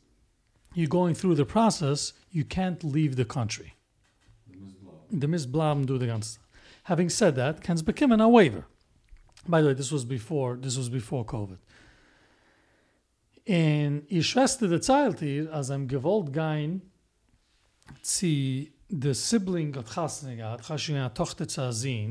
you're 0.74 0.88
going 0.88 1.14
through 1.16 1.36
the 1.36 1.46
process, 1.46 2.14
you 2.32 2.44
can't 2.46 2.84
leave 2.84 3.16
the 3.16 3.26
country. 3.26 3.74
The 5.12 5.28
misblaben 5.28 5.86
do 5.86 5.98
the 5.98 6.08
ganze. 6.08 6.40
Having 6.86 7.10
said 7.10 7.36
that, 7.36 7.62
can 7.62 7.78
become 7.86 8.12
a 8.20 8.28
waiver. 8.28 8.66
By 9.48 9.62
the 9.62 9.68
way, 9.68 9.74
this 9.74 9.92
was 9.92 10.06
before 10.06 10.58
this 10.58 10.78
was 10.78 10.90
before 10.90 11.24
COVID. 11.26 11.58
In 13.46 14.04
ihr 14.10 14.24
Schwester 14.24 14.72
erzählt 14.72 15.22
ihr, 15.22 15.52
als 15.54 15.70
am 15.70 15.88
gewollt 15.88 16.32
gein, 16.32 16.82
sie 18.02 18.72
the 18.90 19.14
sibling 19.14 19.76
of 19.76 19.86
Chasne 19.94 20.36
eine 20.38 21.14
Tochter 21.14 21.48
zu 21.48 21.62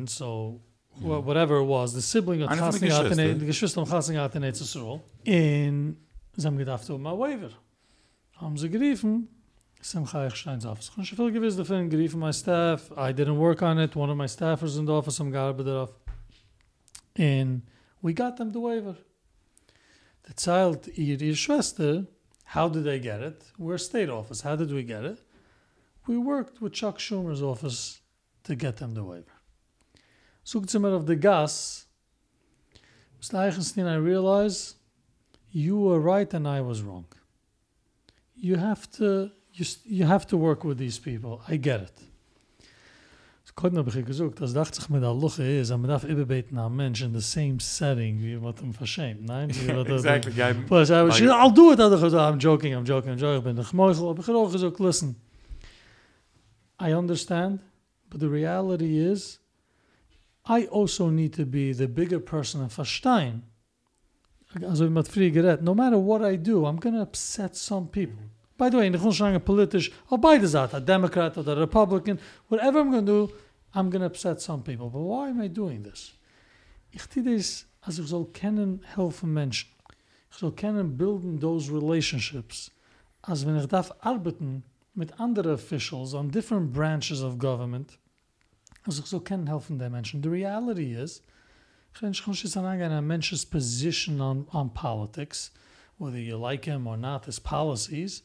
so 0.06 0.60
wha- 1.00 1.24
whatever 1.24 1.60
it 1.62 1.66
was, 1.68 1.92
the 1.94 2.02
sibling 2.02 2.42
of 2.42 2.50
Eine 2.50 2.60
von 2.60 2.70
Chasne 2.70 2.80
den 2.80 2.88
gehabt, 2.88 3.08
Geschwister. 3.08 3.34
die 3.38 3.46
Geschwister 3.46 3.86
von 3.86 3.90
Chasne 3.98 4.14
gehabt 4.14 4.34
in 4.34 4.42
Etzisruel. 4.42 5.00
In, 5.24 5.96
sie 6.36 6.46
haben 6.46 6.58
gedacht, 6.58 6.88
um 6.90 7.06
a 7.06 7.12
waiver. 7.18 7.50
Haben 8.36 8.56
sie 8.56 8.68
geriefen, 8.68 9.28
Simcha 9.80 10.26
Eichenstein's 10.26 10.64
office. 10.64 10.92
Ich 10.96 11.08
schon 11.08 11.16
viel 11.16 11.32
gewiss 11.32 11.56
davon, 11.56 11.90
geriefen 11.90 12.20
my 12.20 12.32
staff, 12.32 12.90
I 12.92 13.12
didn't 13.12 13.38
work 13.38 13.62
on 13.62 13.78
it, 13.78 13.96
one 13.96 14.10
of 14.10 14.16
my 14.16 14.28
staffers 14.28 14.76
in 14.76 14.86
the 14.86 14.92
office, 14.92 15.18
haben 15.18 15.32
gearbeitet 15.32 15.66
darauf. 15.66 15.90
And 17.16 17.62
we 18.00 18.12
got 18.12 18.36
them 18.36 18.52
the 18.52 18.60
waiver. 18.60 18.96
The 20.24 20.34
child, 20.34 20.88
ihr, 20.96 21.20
ihr 21.20 21.34
Schwester, 21.34 22.06
how 22.44 22.68
did 22.68 22.84
they 22.84 23.00
get 23.00 23.20
it? 23.20 23.44
We're 23.58 23.78
state 23.78 24.08
office. 24.08 24.42
How 24.42 24.56
did 24.56 24.72
we 24.72 24.84
get 24.84 25.04
it? 25.04 25.18
We 26.06 26.16
worked 26.16 26.60
with 26.60 26.72
Chuck 26.72 26.98
Schumer's 26.98 27.42
office 27.42 28.00
to 28.44 28.54
get 28.54 28.76
them 28.76 28.94
the 28.94 29.04
waiver. 29.04 29.40
Zoekt 30.44 30.70
ze 30.70 30.78
maar 30.78 30.92
of 30.92 31.06
the 31.06 31.16
gas. 31.16 31.86
Mr. 33.20 33.34
Eichenstein, 33.34 33.86
I 33.86 33.96
realize 33.96 34.74
you 35.50 35.78
were 35.78 36.00
right 36.00 36.32
and 36.34 36.46
I 36.46 36.60
was 36.60 36.82
wrong. 36.82 37.06
You 38.42 38.56
have 38.58 38.90
to 38.98 39.30
you, 39.52 39.64
you 39.84 40.04
have 40.04 40.26
to 40.26 40.36
work 40.36 40.64
with 40.64 40.78
these 40.78 40.98
people. 40.98 41.40
I 41.48 41.56
get 41.56 41.80
it. 41.80 41.92
So 43.44 43.52
koit 43.54 43.74
heb 43.74 43.86
ik 43.94 44.06
gezoekt, 44.06 44.40
als 44.40 44.52
dacht 44.52 44.74
zich 44.74 44.88
met 44.88 45.00
dat 45.00 45.22
luche 45.22 45.58
is, 45.58 45.70
en 45.70 45.80
me 45.80 45.86
daf 45.86 46.04
ibebeten 46.04 46.58
aan 46.58 46.74
mens 46.74 47.00
in 47.00 47.12
the 47.12 47.20
same 47.20 47.54
setting, 47.56 48.20
wie 48.20 48.38
wat 48.38 48.60
hem 48.60 48.74
verschämt. 48.74 49.20
Nein? 49.20 49.48
Wie 49.52 49.84
Exactly, 49.84 50.32
guy. 50.32 50.54
Plus, 50.54 50.90
I 50.90 51.02
was, 51.02 51.20
I'll 51.20 51.52
do 51.52 51.70
it. 51.70 51.78
I'll 51.78 51.90
do 51.90 52.06
it. 52.06 52.12
I'm 52.12 52.38
joking. 52.38 52.74
I'm 52.74 52.84
joking. 52.84 53.12
I'm 53.12 53.18
joking. 53.18 53.38
Ik 53.38 53.42
ben 53.42 53.54
de 53.54 53.64
gemoegel. 53.64 54.08
Heb 54.08 54.18
ik 54.18 54.26
er 54.26 54.34
ook 54.34 54.50
gezegd, 54.50 54.78
listen. 54.78 55.16
I 56.86 56.92
understand, 56.92 57.60
but 58.08 58.20
the 58.20 58.28
reality 58.28 58.98
is, 59.10 59.40
I 60.48 60.66
also 60.70 61.10
need 61.10 61.32
to 61.32 61.46
be 61.46 61.74
the 61.76 61.88
bigger 61.88 62.20
person 62.20 62.62
in 62.62 62.70
verstehen. 62.70 63.44
Also 64.68 64.90
mit 64.90 65.08
free 65.08 65.30
geredet. 65.30 65.62
No 65.62 65.74
matter 65.74 66.04
what 66.04 66.32
I 66.32 66.42
do, 66.42 66.66
I'm 66.66 66.78
going 66.80 66.94
to 66.94 67.02
upset 67.02 67.56
some 67.56 67.86
people. 67.86 68.31
By 68.62 68.70
the 68.70 68.76
way, 68.76 68.86
in 68.86 68.92
the 68.92 68.98
Grundschlange 68.98 69.40
politisch, 69.40 69.90
auf 70.08 70.20
beide 70.20 70.46
Seiten, 70.46 70.76
a 70.76 70.80
Democrat 70.80 71.36
or 71.36 71.48
a 71.48 71.56
Republican, 71.56 72.20
whatever 72.48 72.78
I'm 72.78 72.92
going 72.92 73.04
to 73.04 73.26
do, 73.26 73.34
I'm 73.74 73.90
going 73.90 74.02
to 74.02 74.06
upset 74.06 74.40
some 74.40 74.62
people. 74.62 74.88
But 74.88 75.00
why 75.00 75.30
am 75.30 75.40
I 75.40 75.48
doing 75.48 75.82
this? 75.82 76.12
Ich 76.92 77.08
tue 77.08 77.24
das, 77.24 77.66
als 77.80 77.98
ich 77.98 78.06
soll 78.06 78.26
kennen, 78.26 78.80
helfen 78.94 79.34
Menschen. 79.34 79.68
Ich 80.30 80.36
soll 80.36 80.52
kennen, 80.52 80.96
bilden 80.96 81.40
those 81.40 81.72
relationships. 81.72 82.70
Als 83.22 83.44
wenn 83.44 83.56
ich 83.56 83.66
darf 83.66 83.90
arbeiten 83.98 84.62
mit 84.94 85.18
anderen 85.18 85.54
officials 85.54 86.14
on 86.14 86.30
different 86.30 86.72
branches 86.72 87.20
of 87.20 87.38
government, 87.38 87.98
als 88.86 89.00
ich 89.00 89.06
soll 89.06 89.22
kennen, 89.22 89.48
helfen 89.48 89.80
den 89.80 89.90
Menschen. 89.90 90.22
The 90.22 90.28
reality 90.28 90.94
is, 90.94 91.20
ich 91.92 91.98
kann 91.98 92.10
nicht 92.10 92.22
schon 92.22 92.34
sagen, 92.34 92.92
a 92.92 93.02
mensch's 93.02 93.44
position 93.44 94.20
on, 94.20 94.46
on 94.52 94.72
politics, 94.72 95.50
whether 95.98 96.16
you 96.16 96.36
like 96.36 96.64
him 96.64 96.86
or 96.86 96.96
not, 96.96 97.24
his 97.24 97.40
policies, 97.40 98.22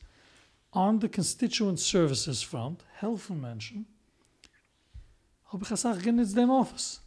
on 0.72 0.99
the 0.99 1.09
constituent 1.09 1.80
services 1.80 2.43
front, 2.43 2.84
habe 3.01 3.15
ich 3.15 3.22
gesagt, 5.70 6.03
genitzt 6.03 6.36
dem 6.36 6.49
Office. 6.49 7.01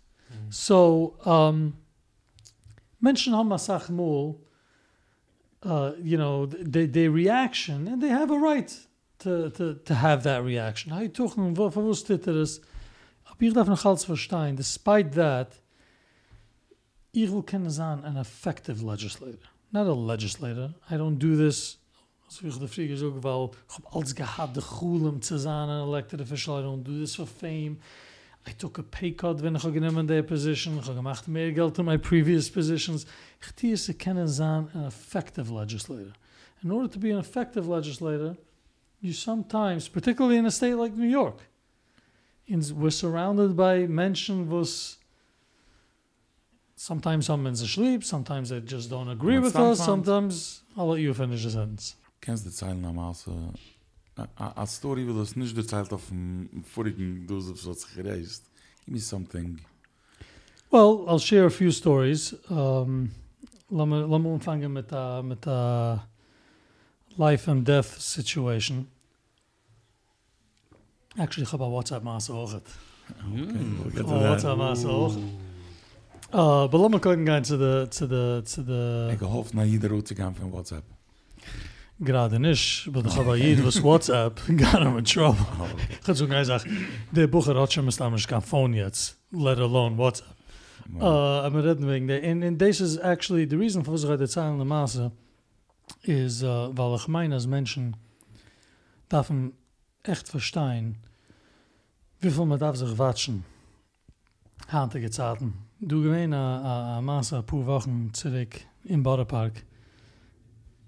So, 0.48 1.16
um, 1.24 1.74
haben 3.34 3.52
eine 3.52 3.58
Sache 3.58 3.92
uh, 5.64 5.92
you 6.02 6.16
know, 6.16 6.46
they, 6.46 6.86
they 6.86 7.08
reaction, 7.08 7.88
and 7.88 8.02
they 8.02 8.08
have 8.08 8.30
a 8.30 8.38
right 8.38 8.72
to, 9.18 9.50
to, 9.50 9.74
to 9.74 9.94
have 9.94 10.22
that 10.22 10.44
reaction. 10.44 10.92
Hey, 10.92 11.08
toch, 11.08 11.36
wo, 11.36 11.74
wo 11.74 11.94
steht 11.94 12.26
es? 12.26 12.60
Aber 13.24 13.42
ich 13.42 13.52
darf 13.52 13.68
noch 13.68 13.84
alles 13.84 14.08
despite 14.56 15.12
that, 15.12 15.60
ich 17.12 17.30
will 17.30 17.42
an 18.04 18.16
effective 18.16 18.82
legislator. 18.82 19.48
Not 19.72 19.86
a 19.86 19.94
legislator. 19.94 20.74
I 20.90 20.96
don't 20.96 21.18
do 21.18 21.36
this, 21.36 21.78
als 22.30 22.42
ich 22.44 22.58
die 22.58 22.68
Frage 22.68 22.96
so, 22.96 23.22
weil 23.22 23.50
ich 23.68 23.76
habe 23.76 23.96
alles 23.96 24.14
gehabt, 24.14 24.56
Chulem 24.60 25.20
zu 25.20 25.36
sein, 25.38 25.68
an 25.68 25.88
elected 25.88 26.20
official. 26.20 26.60
I 26.60 26.64
don't 26.64 26.82
do 26.84 26.92
this 26.92 27.16
for 27.16 27.26
fame. 27.26 27.78
I 28.46 28.52
took 28.52 28.78
a 28.78 28.82
pay 28.82 29.12
cut 29.12 29.42
wenn 29.42 29.56
ich 29.56 29.62
genommen 29.62 29.98
in 30.00 30.06
der 30.06 30.22
position. 30.22 30.78
Ich 30.78 30.84
habe 30.84 30.94
gemacht 30.94 31.26
mehr 31.28 31.52
Geld 31.52 31.78
in 31.78 31.86
my 31.86 31.98
previous 31.98 32.50
positions. 32.50 33.04
Ich 33.40 33.52
tue 33.52 33.72
es 33.72 33.92
kennen 33.98 34.28
sein 34.28 34.68
an 34.74 34.84
effective 34.86 35.52
legislator. 35.52 36.12
In 36.62 36.70
order 36.70 36.88
to 36.90 36.98
be 36.98 37.12
an 37.12 37.18
effective 37.18 37.68
legislator, 37.68 38.36
you 39.00 39.12
sometimes, 39.12 39.88
particularly 39.88 40.38
in 40.38 40.46
a 40.46 40.50
state 40.50 40.76
like 40.76 40.94
New 40.96 41.08
York, 41.08 41.40
in, 42.46 42.62
we're 42.76 42.90
surrounded 42.90 43.56
by 43.56 43.86
Menschen, 43.86 44.48
was 44.48 44.98
sometimes 46.76 47.26
some 47.26 47.42
men 47.42 47.56
sleep, 47.56 48.04
sometimes 48.04 48.50
they 48.50 48.60
just 48.60 48.88
don't 48.88 49.08
agree 49.08 49.38
with 49.38 49.56
us, 49.56 49.78
sometimes- 49.78 49.84
sometimes 49.84 50.62
I'll 50.76 50.88
let 50.88 51.00
you 51.00 51.12
finish 51.12 51.42
the 51.42 51.50
sentence. 51.50 51.96
Kennst 52.20 52.44
du 52.44 52.50
die 52.50 52.54
Zeilen 52.56 52.84
am 52.84 52.96
Maße? 52.96 53.32
A, 54.36 54.66
story, 54.66 55.06
wo 55.08 55.18
das 55.18 55.34
nicht 55.36 55.56
erzählt 55.56 55.92
auf 55.92 56.08
dem 56.08 56.62
vorigen 56.64 57.26
Dose, 57.26 57.52
was 57.66 57.80
sich 57.82 57.94
gereist. 57.94 58.44
Give 58.84 58.92
me 58.94 59.00
something. 59.00 59.58
Well, 60.70 61.04
I'll 61.08 61.18
share 61.18 61.46
a 61.46 61.50
few 61.50 61.70
stories. 61.70 62.34
Um, 62.50 63.10
lass 63.70 63.86
me 63.86 64.04
umfangen 64.06 64.72
mit 64.72 64.90
der 64.90 65.22
mit 65.22 65.44
der 65.46 66.06
life 67.16 67.50
and 67.50 67.66
death 67.66 67.98
situation. 67.98 68.86
Actually, 71.16 71.44
ich 71.44 71.52
habe 71.52 71.64
ein 71.64 71.72
WhatsApp-Masse 71.72 72.32
auch. 72.34 72.54
Okay, 72.54 72.62
we'll 73.82 73.90
get 73.90 74.06
to 74.06 74.14
Oh, 74.14 74.20
that. 74.20 74.30
WhatsApp-Masse 74.44 74.88
auch. 74.88 75.16
Uh, 76.32 76.68
but 76.68 76.78
let 76.80 76.90
me 76.92 77.00
go 77.00 77.16
gehen 77.16 77.42
zu 77.44 77.56
der, 77.58 77.90
zu 77.90 78.06
der, 78.06 78.44
zu 78.44 78.62
der, 78.62 79.10
Ich 79.12 79.18
gehofft, 79.18 79.52
nach 79.54 79.64
jeder 79.64 79.88
Route 79.88 80.04
zu 80.04 80.14
gehen 80.14 80.34
von 80.34 80.52
WhatsApp. 80.52 80.84
Gerade 82.00 82.40
nicht, 82.40 82.88
aber 82.88 83.04
ich 83.04 83.16
habe 83.16 83.36
jeder, 83.36 83.64
was 83.64 83.82
WhatsApp, 83.82 84.40
got 84.48 84.82
him 84.82 84.98
in 84.98 85.04
trouble. 85.04 85.46
Oh. 85.60 85.66
Ich 85.88 86.08
habe 86.08 86.14
so 86.14 86.26
gesagt, 86.26 86.66
der 87.12 87.26
Bucher 87.26 87.54
hat 87.54 87.72
schon 87.72 87.88
einem 87.88 88.16
kein 88.16 88.42
Phone 88.42 88.74
jetzt, 88.74 89.16
let 89.30 89.58
alone 89.58 89.96
WhatsApp. 89.96 90.36
Uh, 90.98 91.44
I'm 91.44 91.54
reden 91.54 91.86
wegen 91.86 92.08
der. 92.08 92.22
And, 92.24 92.42
and 92.42 92.58
this 92.58 92.80
is 92.80 92.98
actually, 92.98 93.44
the 93.44 93.56
reason 93.56 93.84
for 93.84 93.92
was 93.92 94.04
ich 94.04 94.30
Zeilen 94.30 94.58
der 94.58 94.66
Masse 94.66 95.12
is, 96.02 96.42
uh, 96.42 96.70
weil 96.74 96.96
ich 96.96 97.06
meine, 97.06 97.34
als 97.34 97.46
Menschen 97.46 97.96
darfen 99.08 99.52
echt 100.02 100.28
verstehen, 100.28 100.96
wie 102.20 102.30
viel 102.30 102.44
man 102.44 102.58
darf 102.58 102.76
sich 102.76 102.98
watschen. 102.98 103.44
Handige 104.68 105.10
Zeiten. 105.10 105.54
Du 105.80 106.02
gewähne 106.02 106.36
a, 106.36 106.58
a, 106.58 106.98
a 106.98 107.00
Masse, 107.00 107.36
a 107.38 107.42
paar 107.42 107.66
Wochen 107.66 108.10
zurück 108.12 108.60
im 108.84 109.02
Badepark. 109.02 109.64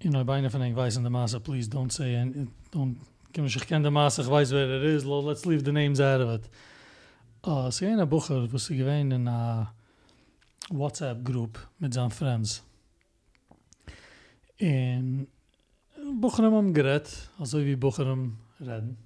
In 0.03 0.11
Neubeine 0.11 0.49
von 0.49 0.61
eng 0.61 0.75
weiß 0.75 0.97
in 0.97 1.03
der 1.03 1.11
Masse, 1.11 1.39
please 1.39 1.69
don't 1.69 1.89
say, 1.89 2.17
and 2.17 2.49
don't, 2.73 2.97
give 3.31 3.47
kenne 3.65 3.83
der 3.83 3.91
Masse, 3.91 4.21
ich 4.21 4.27
weiß 4.27 4.51
wer 4.51 4.81
it 4.81 4.83
is, 4.83 5.05
lo- 5.05 5.21
let's 5.21 5.45
leave 5.45 5.63
the 5.63 5.71
names 5.71 6.01
out 6.01 6.19
of 6.19 6.29
it. 6.29 6.49
Uh, 7.41 7.71
sie 7.71 7.85
gehen 7.85 8.01
a 8.01 8.05
Bucher, 8.05 8.51
wo 8.51 8.57
sie 8.57 8.75
gewähne 8.75 9.15
in 9.15 9.27
a 9.29 9.73
WhatsApp-Group 10.71 11.57
mit 11.79 11.93
seinen 11.93 12.11
Friends. 12.11 12.63
En 14.59 15.25
Bucherem 16.19 16.53
am 16.53 16.73
gerät, 16.73 17.07
also 17.39 17.59
wie 17.59 17.77
Bucherem 17.77 18.37
reden. 18.59 18.97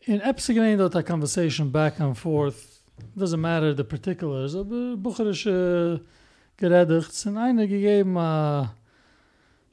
In 0.00 0.20
Epsi 0.20 0.54
gewähne 0.54 0.78
dort 0.78 0.96
a 0.96 1.04
conversation 1.04 1.70
back 1.70 2.00
and 2.00 2.18
forth, 2.18 2.82
doesn't 3.16 3.38
matter 3.38 3.76
the 3.76 3.84
particulars, 3.84 4.56
aber 4.56 4.96
Bucherische 4.96 6.00
geredigt, 6.56 7.12
sind 7.12 7.36
eine 7.36 7.68
gegeben 7.68 8.16
a 8.18 8.74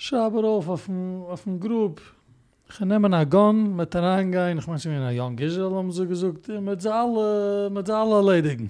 Schaber 0.03 0.43
auf 0.43 0.67
auf 0.67 0.85
dem, 0.87 1.23
auf 1.29 1.43
dem 1.43 1.57
Group. 1.61 2.01
Ich 2.69 2.77
nehme 2.81 3.15
a 3.15 3.23
gun 3.23 3.73
mit 3.73 3.93
der 3.93 4.03
Angein, 4.03 4.57
ich 4.57 4.67
meine, 4.67 4.77
sie 4.77 4.89
a 4.89 5.11
young 5.11 5.37
Israel, 5.39 5.73
haben 5.75 5.93
sie 5.93 6.05
gesagt, 6.05 6.45
mit 6.49 6.81
sie 6.81 6.93
alle, 6.93 7.69
mit 7.69 7.89
alle 7.89 8.15
erledigen. 8.15 8.69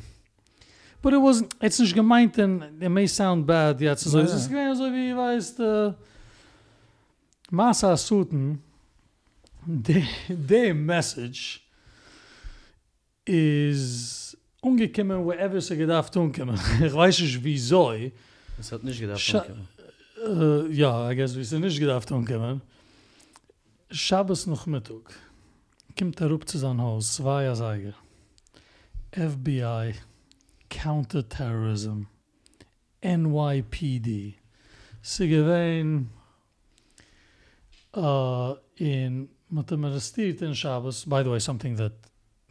But 1.01 1.13
it 1.13 1.19
wasn't, 1.19 1.49
it's 1.59 1.79
nicht 1.79 1.95
gemeint, 1.95 2.37
and 2.37 2.79
it 2.79 2.87
may 2.87 3.07
sound 3.07 3.47
bad, 3.47 3.81
jetzt 3.81 4.03
so, 4.03 4.19
Ja, 4.19 4.25
es 4.25 4.31
ja. 4.31 4.37
ist 4.37 4.49
gewesen 4.49 4.75
so 4.75 4.83
wie, 4.83 5.17
weißt, 5.17 5.59
äh, 5.61 5.93
Masa 7.49 7.97
Suten, 7.97 8.61
the, 9.65 10.03
the 10.47 10.71
message 10.71 11.61
is 13.25 14.37
ungekommen, 14.61 15.25
wherever 15.25 15.59
sie 15.59 15.77
gedacht 15.77 16.15
unkommen. 16.15 16.59
ich 16.85 16.93
weiß 16.93 17.21
nicht, 17.21 17.43
wieso, 17.43 17.91
Es 18.59 18.71
hat 18.71 18.83
nicht 18.83 18.99
gedacht. 18.99 19.33
Okay. 19.33 19.53
Uh, 20.25 20.67
ja, 20.71 21.09
I 21.11 21.15
guess 21.15 21.35
wir 21.35 21.43
sind 21.43 21.61
nicht 21.61 21.79
gedacht 21.79 22.09
umkommen. 22.11 22.61
Shabbos 23.91 24.47
noch 24.47 24.65
Mittag. 24.65 25.13
Kommt 25.99 26.21
er 26.21 26.29
rup 26.29 26.47
zu 26.47 26.57
sein 26.57 26.79
Haus, 26.79 27.15
zwei 27.15 27.53
Seiger. 27.53 27.93
FBI, 29.11 29.95
Counterterrorism, 30.69 32.03
NYPD. 33.01 34.35
Sie 35.01 35.27
gewähn 35.27 36.09
uh, 37.95 38.55
in 38.75 39.27
Mathematisiert 39.49 40.41
in 40.41 40.55
Shabbos, 40.55 41.05
by 41.05 41.21
the 41.21 41.31
way, 41.31 41.39
something 41.39 41.75
that 41.75 41.91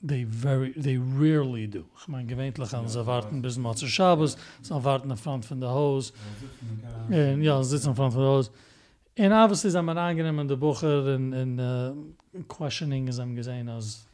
they 0.03 0.24
very 0.24 0.72
they 0.72 0.98
rarely 0.98 1.66
do. 1.66 1.84
Ich 2.00 2.09
meine, 2.09 2.26
gewöhnlich 2.26 2.72
haben 2.72 2.88
sie 2.88 3.07
warten 3.07 3.40
bis 3.42 3.57
Matzah 3.57 3.86
Shabbos, 3.86 4.36
sie 4.61 4.84
warten 4.84 5.11
in 5.11 5.16
front 5.16 5.44
von 5.44 5.61
der 5.61 5.70
Hose. 5.70 6.12
Ja, 7.09 7.62
ze 7.62 7.68
zitten 7.68 7.90
in 7.90 7.94
front 7.94 8.12
van 8.12 8.22
de 8.22 8.28
hoes. 8.28 8.50
En 9.14 9.32
obviously 9.32 9.70
zijn 9.70 9.86
we 9.86 9.94
aangenehm 9.94 10.38
in 10.38 10.46
de 10.46 10.57
boeker 10.57 11.09
en, 11.09 11.32
en 11.32 11.59
uh, 11.59 12.42
questioning 12.46 13.09
is 13.09 13.16
hem 13.16 13.34
gezien 13.34 13.68
als 13.68 14.07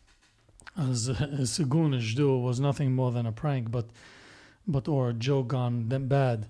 as 0.75 1.09
uh, 1.09 1.45
Segunish 1.45 2.15
do 2.15 2.43
was 2.43 2.59
nothing 2.59 2.95
more 2.95 3.13
than 3.13 3.27
a 3.27 3.33
prank, 3.33 3.71
but 3.71 3.87
but 4.65 4.89
or 4.89 5.09
a 5.09 5.15
joke 5.19 5.49
gone 5.49 5.89
them 5.89 6.09
bad. 6.09 6.47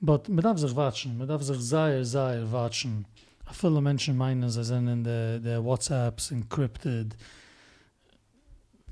But 0.00 0.28
mit 0.28 0.44
darf 0.44 0.58
sich 0.58 0.74
watschen, 0.76 1.16
mit 1.16 1.28
darf 1.28 1.42
sich 1.42 1.58
sehr, 1.58 2.04
sehr 2.04 2.52
watschen. 2.52 3.04
Viele 3.50 3.80
Menschen 3.80 4.16
meinen, 4.16 4.50
sie 4.50 4.62
sind 4.62 4.88
in 4.88 5.04
the, 5.04 5.40
the 5.42 5.58
WhatsApps 5.62 6.30
encrypted. 6.30 7.16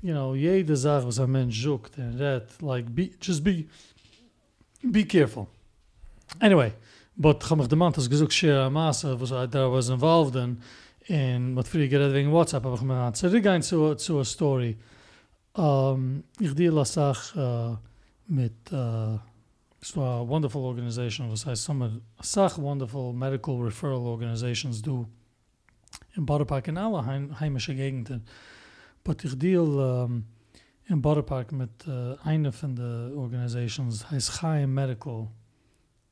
You 0.01 0.13
know, 0.13 0.35
jede 0.35 0.75
Sache, 0.75 1.05
was 1.05 1.19
ein 1.19 1.31
Mensch 1.31 1.59
sucht 1.63 1.97
and 1.97 2.19
redt, 2.19 2.61
like, 2.61 2.93
be, 2.93 3.11
just 3.19 3.43
be, 3.43 3.67
be 4.91 5.03
careful. 5.03 5.47
Anyway, 6.39 6.71
but 7.15 7.43
ich 7.43 7.49
habe 7.49 7.63
mich 7.63 8.09
gesucht 8.09 8.31
share 8.31 8.65
a 8.65 8.69
masse, 8.69 9.19
was 9.19 9.31
I, 9.31 9.47
that 9.47 9.55
I 9.55 9.67
was 9.67 9.89
involved 9.89 10.35
in, 10.35 10.61
in 11.07 11.55
mit 11.55 11.67
früher 11.67 11.87
geredet 11.87 12.13
wegen 12.13 12.31
WhatsApp, 12.31 12.65
aber 12.65 12.75
ich 12.75 12.81
mir 12.81 12.93
an, 12.93 13.13
zurückgehen 13.15 13.63
zu, 13.63 13.95
zu 13.95 14.19
a 14.19 14.23
story. 14.23 14.77
Um, 15.55 16.23
ich 16.39 16.53
deal 16.53 16.77
a 16.77 16.85
Sach 16.85 17.35
uh, 17.35 17.77
mit, 18.27 18.53
uh, 18.71 19.17
a 19.95 20.27
wonderful 20.27 20.63
organization, 20.63 21.31
was 21.31 21.45
heißt, 21.45 21.63
some 21.63 22.01
a 22.19 22.61
wonderful 22.61 23.13
medical 23.13 23.57
referral 23.57 24.05
organizations 24.05 24.79
do 24.79 25.07
in 26.15 26.25
Borough 26.25 26.45
Park 26.45 26.67
in 26.67 26.77
alle 26.77 27.03
heim, 27.05 27.39
heimische 27.39 27.73
Gegenden. 27.73 28.23
But 29.07 29.23
ich 29.23 29.37
deal 29.37 29.79
um, 29.79 30.25
in 30.83 31.01
Bodepark 31.01 31.53
mit 31.53 31.87
uh, 31.87 32.17
eine 32.25 32.51
von 32.51 32.75
der 32.75 33.15
organizations, 33.15 34.03
heißt 34.11 34.31
Chaim 34.41 34.73
Medical, 34.73 35.29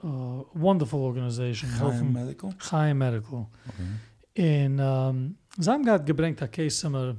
uh, 0.01 0.45
wonderful 0.53 1.01
organization. 1.01 1.69
Chaim 1.71 2.13
Medical? 2.13 2.53
Chaim 2.57 2.97
Medical. 2.97 3.49
Okay. 3.67 3.85
En 4.33 4.79
um, 4.79 5.37
ze 5.59 5.69
hebben 5.69 5.83
gehad 5.83 6.01
gebrengt 6.05 6.41
a 6.41 6.47
case 6.47 6.85
immer 6.85 7.15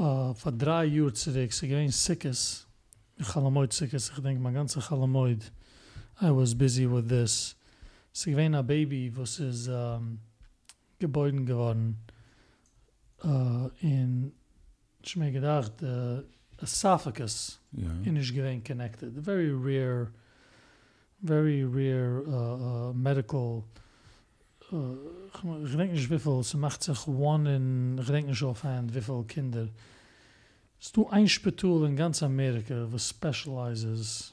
uh, 0.00 0.30
voor 0.34 0.56
drie 0.56 0.92
uur 0.92 1.12
terug. 1.12 1.52
Ze 1.52 1.66
geweest 1.66 1.98
sickes. 1.98 2.66
Chalamoid 3.16 3.74
sickes. 3.74 4.10
Ik 4.16 4.22
denk 4.22 4.38
mijn 4.38 4.54
ganze 4.54 4.80
chalamoid. 4.80 5.52
I 6.22 6.30
was 6.30 6.56
busy 6.56 6.88
with 6.88 7.08
this. 7.08 7.56
Ze 8.10 8.30
geweest 8.30 8.54
a 8.54 8.62
baby 8.62 9.12
was 9.12 9.38
is 9.38 9.66
um, 9.66 10.20
geboren 10.98 11.46
geworden. 11.46 11.98
Uh, 13.24 13.68
in, 13.80 14.32
ich 15.02 15.16
mir 15.16 15.32
gedacht, 15.32 15.72
uh, 15.82 16.22
esophagus 16.62 17.58
Ja. 17.72 17.90
in 18.04 18.16
is 18.16 18.32
geween 18.32 18.62
connected. 18.62 19.12
Very 19.24 19.50
rare, 19.50 20.12
very 21.20 21.64
rare 21.64 22.22
uh, 22.26 22.90
uh, 22.90 22.92
medical. 22.94 23.64
Uh, 24.72 24.96
ich 25.64 25.76
denke 25.76 25.94
nicht, 25.94 26.10
wie 26.10 26.18
viel, 26.18 26.42
sie 26.42 26.56
macht 26.56 26.82
sich 26.84 27.06
one 27.08 27.56
in, 27.56 27.98
ich 27.98 28.06
denke 28.06 28.30
nicht 28.30 28.42
offhand, 28.42 28.94
wie 28.94 29.00
Kinder. 29.24 29.68
Es 30.80 30.92
du 30.92 31.08
ein 31.08 31.26
Spital 31.28 31.86
in 31.86 31.96
ganz 31.96 32.22
Amerika, 32.22 32.86
was 32.92 33.08
specializes 33.08 34.32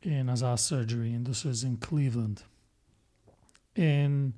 in 0.00 0.28
Asa 0.30 0.56
surgery, 0.56 1.14
and 1.14 1.26
this 1.26 1.44
is 1.44 1.64
in 1.64 1.78
Cleveland. 1.78 2.44
In 3.74 4.34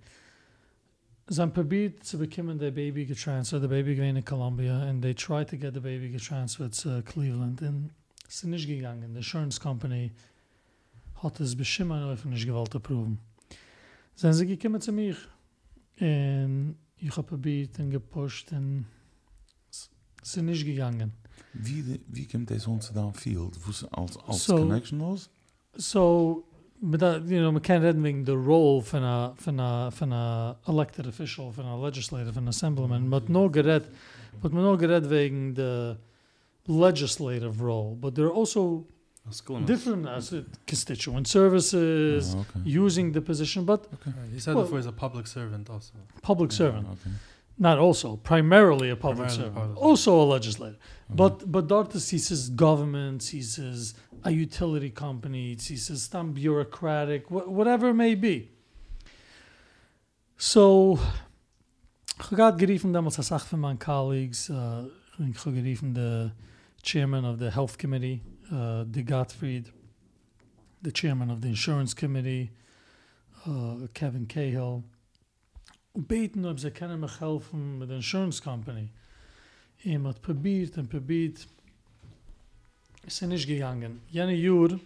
Zijn 1.31 1.53
probeert 1.53 2.05
zu 2.05 2.16
bekommen 2.18 2.59
der 2.59 2.70
Baby 2.70 3.05
getransfert, 3.05 3.62
der 3.62 3.68
Baby 3.68 3.95
gewesen 3.95 4.16
in 4.16 4.24
Columbia, 4.24 4.81
and 4.89 5.03
they 5.03 5.14
tried 5.14 5.49
to 5.49 5.57
get 5.59 5.74
the 5.74 5.81
baby 5.81 6.09
getransfert 6.09 6.74
zu 6.74 7.03
Cleveland, 7.03 7.62
and 7.62 7.91
es 8.26 8.37
ist 8.37 8.45
nicht 8.45 8.66
gegangen. 8.66 9.11
The 9.12 9.18
insurance 9.18 9.61
company 9.61 10.12
hat 11.22 11.39
es 11.41 11.55
bestimmt 11.55 11.93
auf 11.93 12.24
nicht 12.24 12.47
gewollt 12.47 12.74
approven. 12.74 13.18
Sind 14.14 14.33
sie 14.35 14.47
gekommen 14.47 14.81
zu 14.81 14.91
mir, 14.91 15.16
und 16.01 16.76
ich 16.97 17.11
habe 17.16 17.26
probiert 17.26 17.79
und 17.79 17.91
gepusht, 17.91 18.51
und 18.53 18.87
es 19.70 19.91
es 20.22 20.37
ist 20.37 20.43
nicht 20.43 20.64
gegangen. 20.64 21.12
Wie, 21.53 21.83
de- 21.83 22.01
wie 22.09 22.26
kommt 22.26 22.51
das 22.51 22.66
uns 22.66 22.91
da 22.93 23.12
field? 23.12 23.55
Wo's 23.66 23.85
als, 23.93 24.16
als 24.16 24.45
So- 24.47 24.57
connection 24.57 25.01
was? 25.01 25.29
So, 25.74 26.48
but 26.81 27.01
that, 27.01 27.24
you 27.26 27.41
know, 27.41 27.51
we 27.51 27.61
can't 27.61 27.83
wegen 27.83 28.24
the 28.24 28.37
role 28.37 28.81
a, 29.05 29.33
von 29.37 29.61
a, 29.61 29.91
von 29.91 30.12
a 30.12 30.57
elected 30.68 31.07
official, 31.07 31.51
von 31.51 31.66
a 31.66 31.76
legislative, 31.76 32.35
von 32.35 32.47
a 32.47 32.51
assemblyman, 32.51 33.11
but 33.11 33.29
no 33.29 33.49
gered, 33.49 33.85
but 34.41 34.53
no 34.53 34.76
gered 34.76 35.07
wegen 35.09 35.55
the 35.55 35.97
legislative 36.66 37.61
role, 37.62 37.97
but 38.01 38.14
there 38.14 38.26
are 38.26 38.33
also 38.33 38.87
different 39.66 40.07
as 40.09 40.33
it- 40.33 40.47
constituent 40.66 41.26
services, 41.29 42.35
Ah, 42.35 42.41
okay. 42.41 42.61
using 42.64 43.12
the 43.12 43.20
position, 43.20 43.64
but 43.64 43.87
Right, 44.07 44.14
He 44.33 44.41
said 44.41 44.55
Well- 44.55 44.64
before 44.64 44.79
he's 44.79 44.87
a 44.87 44.93
public 44.93 45.26
servant 45.26 45.68
also. 45.68 45.93
public 46.22 46.51
Ja, 46.53 46.57
servant. 46.57 46.87
okay. 46.93 47.11
Not 47.61 47.79
also, 47.79 48.16
primarily 48.16 48.89
a 48.89 48.97
public 48.97 49.29
Primarily 49.29 49.55
servant. 49.55 49.76
Also 49.76 50.11
a 50.24 50.26
legislator. 50.37 50.76
Okay. 50.76 51.16
But 51.22 51.51
but 51.51 51.66
Dartus 51.66 52.09
he 52.11 52.18
says 52.18 52.49
government, 52.51 53.20
he 53.24 53.43
says 53.43 53.95
a 54.29 54.31
utility 54.31 54.91
company, 54.91 55.57
he 55.59 55.76
says 55.76 56.03
some 56.03 56.33
bureaucratic, 56.33 57.26
wh- 57.29 57.49
whatever 57.49 57.91
it 57.91 57.95
may 57.95 58.14
be. 58.14 58.51
So, 60.37 60.99
habe 62.18 62.57
geriefen 62.59 62.93
damals 62.93 63.18
als 63.18 63.29
Sache 63.29 63.49
von 63.49 63.61
meinen 63.61 63.79
Colleagues, 63.79 64.51
uh, 64.51 64.89
geriefen 65.18 65.95
the 65.95 66.31
chairman 66.83 67.24
of 67.24 67.39
the 67.39 67.51
health 67.51 67.79
committee, 67.79 68.20
uh, 68.53 68.85
De 68.85 69.03
Gottfried, 69.03 69.72
the 70.83 70.93
chairman 70.93 71.31
of 71.31 71.41
the 71.41 71.49
insurance 71.49 71.95
committee, 71.95 72.51
uh, 73.47 73.89
Kevin 73.95 74.29
Cahill, 74.29 74.85
beten, 75.95 76.45
ob 76.45 76.61
sie 76.61 76.70
können 76.70 77.01
mich 77.01 77.20
helfen 77.20 77.79
mit 77.79 77.89
der 77.89 77.97
insurance 77.97 78.41
company. 78.41 78.93
ihm 79.85 80.07
hat 80.07 80.20
probiert 80.22 80.76
und 80.79 80.89
probiert. 80.89 81.47
Ist 83.07 83.23
nicht 83.23 83.47
gegangen. 83.47 84.01
Jene 84.11 84.33
Jür, 84.33 84.79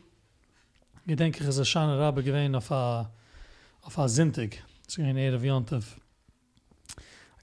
ich 1.07 1.17
denke, 1.17 1.43
es 1.43 1.51
ist 1.51 1.59
ein 1.59 1.65
schöner 1.65 1.99
Rabbe 1.99 2.23
gewesen 2.23 2.55
auf 2.55 2.71
a, 2.71 3.11
auf 3.83 3.99
a 3.99 4.09
Sintig. 4.09 4.63
Es 4.87 4.97
ist 4.97 5.05
ein 5.05 5.17
Erev 5.17 5.45
Yontef. 5.45 5.97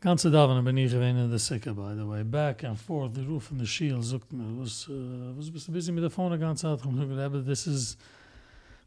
Ganze 0.01 0.31
Davon 0.31 0.63
bin 0.63 0.77
ich 0.77 0.91
gewesen 0.91 1.17
in 1.17 1.29
der 1.29 1.39
Sikke, 1.39 1.73
by 1.73 1.93
the 1.95 2.07
way. 2.07 2.23
Back 2.23 2.63
and 2.63 2.79
forth, 2.79 3.15
the 3.15 3.21
roof 3.21 3.51
and 3.51 3.59
the 3.59 3.67
shield, 3.67 4.03
sucht 4.03 4.31
mir. 4.31 4.57
Was, 4.57 4.87
uh, 4.87 5.35
was 5.35 5.51
bist 5.51 5.67
du 5.67 5.73
busy 5.73 5.91
mit 5.91 6.03
der 6.03 6.09
Phone 6.09 6.31
die 6.31 6.39
ganze 6.39 6.61
Zeit? 6.61 6.79
Ich 6.79 6.85
hab 6.85 7.09
gesagt, 7.09 7.33
Rebbe, 7.33 7.43
this 7.43 7.67
is, 7.67 7.97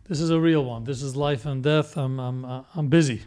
this 0.09 0.20
is 0.20 0.30
a 0.30 0.39
real 0.39 0.64
one. 0.64 0.85
This 0.85 1.03
is 1.03 1.14
life 1.14 1.47
and 1.47 1.62
death. 1.62 1.99
I'm, 1.99 2.18
I'm, 2.18 2.64
I'm 2.74 2.89
busy. 2.89 3.20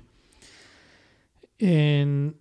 In 1.60 2.34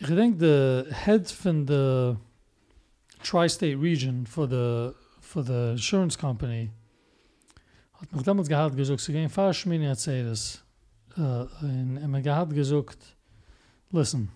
Ich 0.00 0.06
denk 0.06 0.38
the 0.38 0.84
head 0.92 1.28
von 1.28 1.66
the 1.66 2.16
tri-state 3.22 3.76
region 3.76 4.26
for 4.26 4.46
the 4.48 4.94
for 5.20 5.42
the 5.42 5.72
insurance 5.72 6.16
company 6.16 6.70
hat 8.00 8.12
mich 8.12 8.22
damals 8.22 8.48
gehad 8.48 8.76
gesucht, 8.76 9.00
sie 9.00 9.12
gehen 9.12 9.28
falsch 9.28 9.66
mir 9.66 9.78
nicht 9.78 9.88
erzählt 9.88 10.26
es. 10.26 10.62
Uh, 11.16 11.46
und 11.62 11.96
er 11.96 12.06
mir 12.06 12.22
gehad 12.22 12.50
gesucht, 12.54 12.98
listen, 13.90 14.30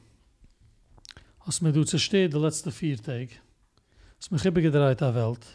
als 1.39 1.61
mir 1.61 1.73
du 1.73 1.85
zersteht, 1.85 2.33
der 2.33 2.41
letzte 2.41 2.73
vier 2.73 3.01
Tag, 3.01 3.29
als 4.17 4.31
mir 4.31 4.39
gippe 4.39 4.63
gedreht 4.63 5.01
der 5.01 5.15
Welt, 5.15 5.47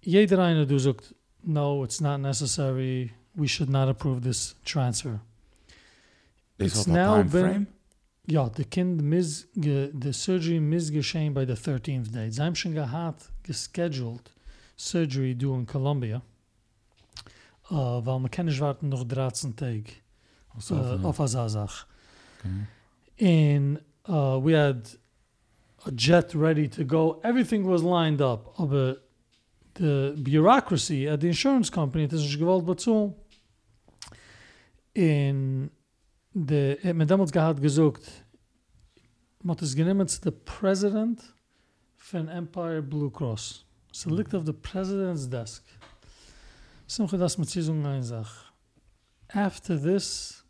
jeder 0.00 0.42
eine 0.42 0.66
du 0.66 0.78
sucht, 0.78 1.14
no, 1.42 1.84
it's 1.84 2.00
not 2.00 2.20
necessary, 2.20 3.12
we 3.34 3.46
should 3.46 3.70
not 3.70 3.88
approve 3.88 4.20
this 4.22 4.56
transfer. 4.64 5.20
It's 6.58 6.86
now 6.86 7.16
time 7.16 7.30
been- 7.30 7.52
frame? 7.52 7.66
Ja, 8.26 8.48
the 8.48 8.64
kind 8.64 9.02
mis 9.02 9.46
ge, 9.54 9.90
the 10.00 10.12
surgery 10.12 10.58
misgeschehen 10.58 11.34
by 11.34 11.44
the 11.44 11.54
13th 11.54 12.10
day. 12.10 12.30
Sie 12.30 12.40
haben 12.40 12.54
schon 12.54 12.72
gehad, 12.72 13.30
gescheduled 13.42 14.30
surgery 14.76 15.34
do 15.34 15.54
in 15.54 15.66
Colombia. 15.66 16.22
Uh, 17.70 18.04
weil 18.04 18.18
man 18.20 18.30
kann 18.30 18.46
nicht 18.46 18.60
warten 18.60 18.88
noch 18.88 19.04
13 19.04 19.56
Tage 19.56 19.92
Also, 20.54 20.74
uh, 20.74 20.78
ja. 20.78 21.02
auf 21.02 21.20
a 21.20 21.26
Sasach. 21.26 21.86
Okay. 22.40 22.66
And 23.20 23.80
uh, 24.08 24.38
we 24.38 24.52
had 24.52 24.88
a 25.86 25.90
jet 25.90 26.34
ready 26.34 26.68
to 26.68 26.84
go. 26.84 27.20
Everything 27.24 27.66
was 27.66 27.82
lined 27.82 28.20
up. 28.20 28.54
Aber 28.58 28.96
the 29.74 30.14
bureaucracy 30.16 31.08
at 31.08 31.20
the 31.20 31.28
insurance 31.28 31.70
company, 31.70 32.06
das 32.06 32.20
ist 32.20 32.38
gewollt 32.38 32.66
bezahlen. 32.66 33.14
In 34.94 35.70
de, 36.34 36.78
het 36.80 36.96
me 36.96 37.04
damals 37.04 37.30
gehad 37.30 37.60
gesucht, 37.60 38.24
hat 39.46 39.60
es 39.60 39.74
genommen 39.74 40.08
zu 40.08 40.18
the 40.22 40.32
president 40.32 41.34
von 41.96 42.28
Empire 42.28 42.82
Blue 42.82 43.10
Cross. 43.10 43.64
So 43.92 44.10
liegt 44.10 44.34
auf 44.34 44.44
der 44.44 44.52
President's 44.52 45.28
Desk. 45.28 45.64
Simcha, 46.86 47.16
das 47.16 47.38
mit 47.38 47.48
Zizung 47.48 47.86
ein 47.86 48.02
Sach. 48.02 48.52
After 49.28 49.80
this, 49.80 50.44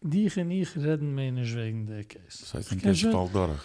dich 0.00 0.36
und 0.38 0.50
ich 0.50 0.74
reden 0.76 1.14
mir 1.14 1.32
nicht 1.32 1.54
wegen 1.54 1.86
der 1.86 2.04
Case. 2.04 2.38
Das 2.40 2.54
heißt, 2.54 2.72
ein 2.72 2.80
Kind 2.80 2.98
fällt 2.98 3.34
durch. 3.34 3.60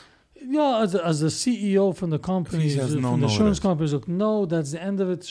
Ja, 0.47 0.79
as, 0.81 0.95
as 0.95 1.19
the 1.19 1.29
CEO 1.29 1.91
von 1.93 2.09
der 2.09 2.19
company, 2.19 2.69
He 2.69 2.75
no 2.77 2.87
der 2.87 3.01
notice. 3.01 3.23
insurance 3.23 3.59
company, 3.61 3.87
sagt, 3.89 4.07
no, 4.07 4.45
that's 4.45 4.71
the 4.71 4.79
end 4.79 5.01
of 5.01 5.09
it. 5.09 5.25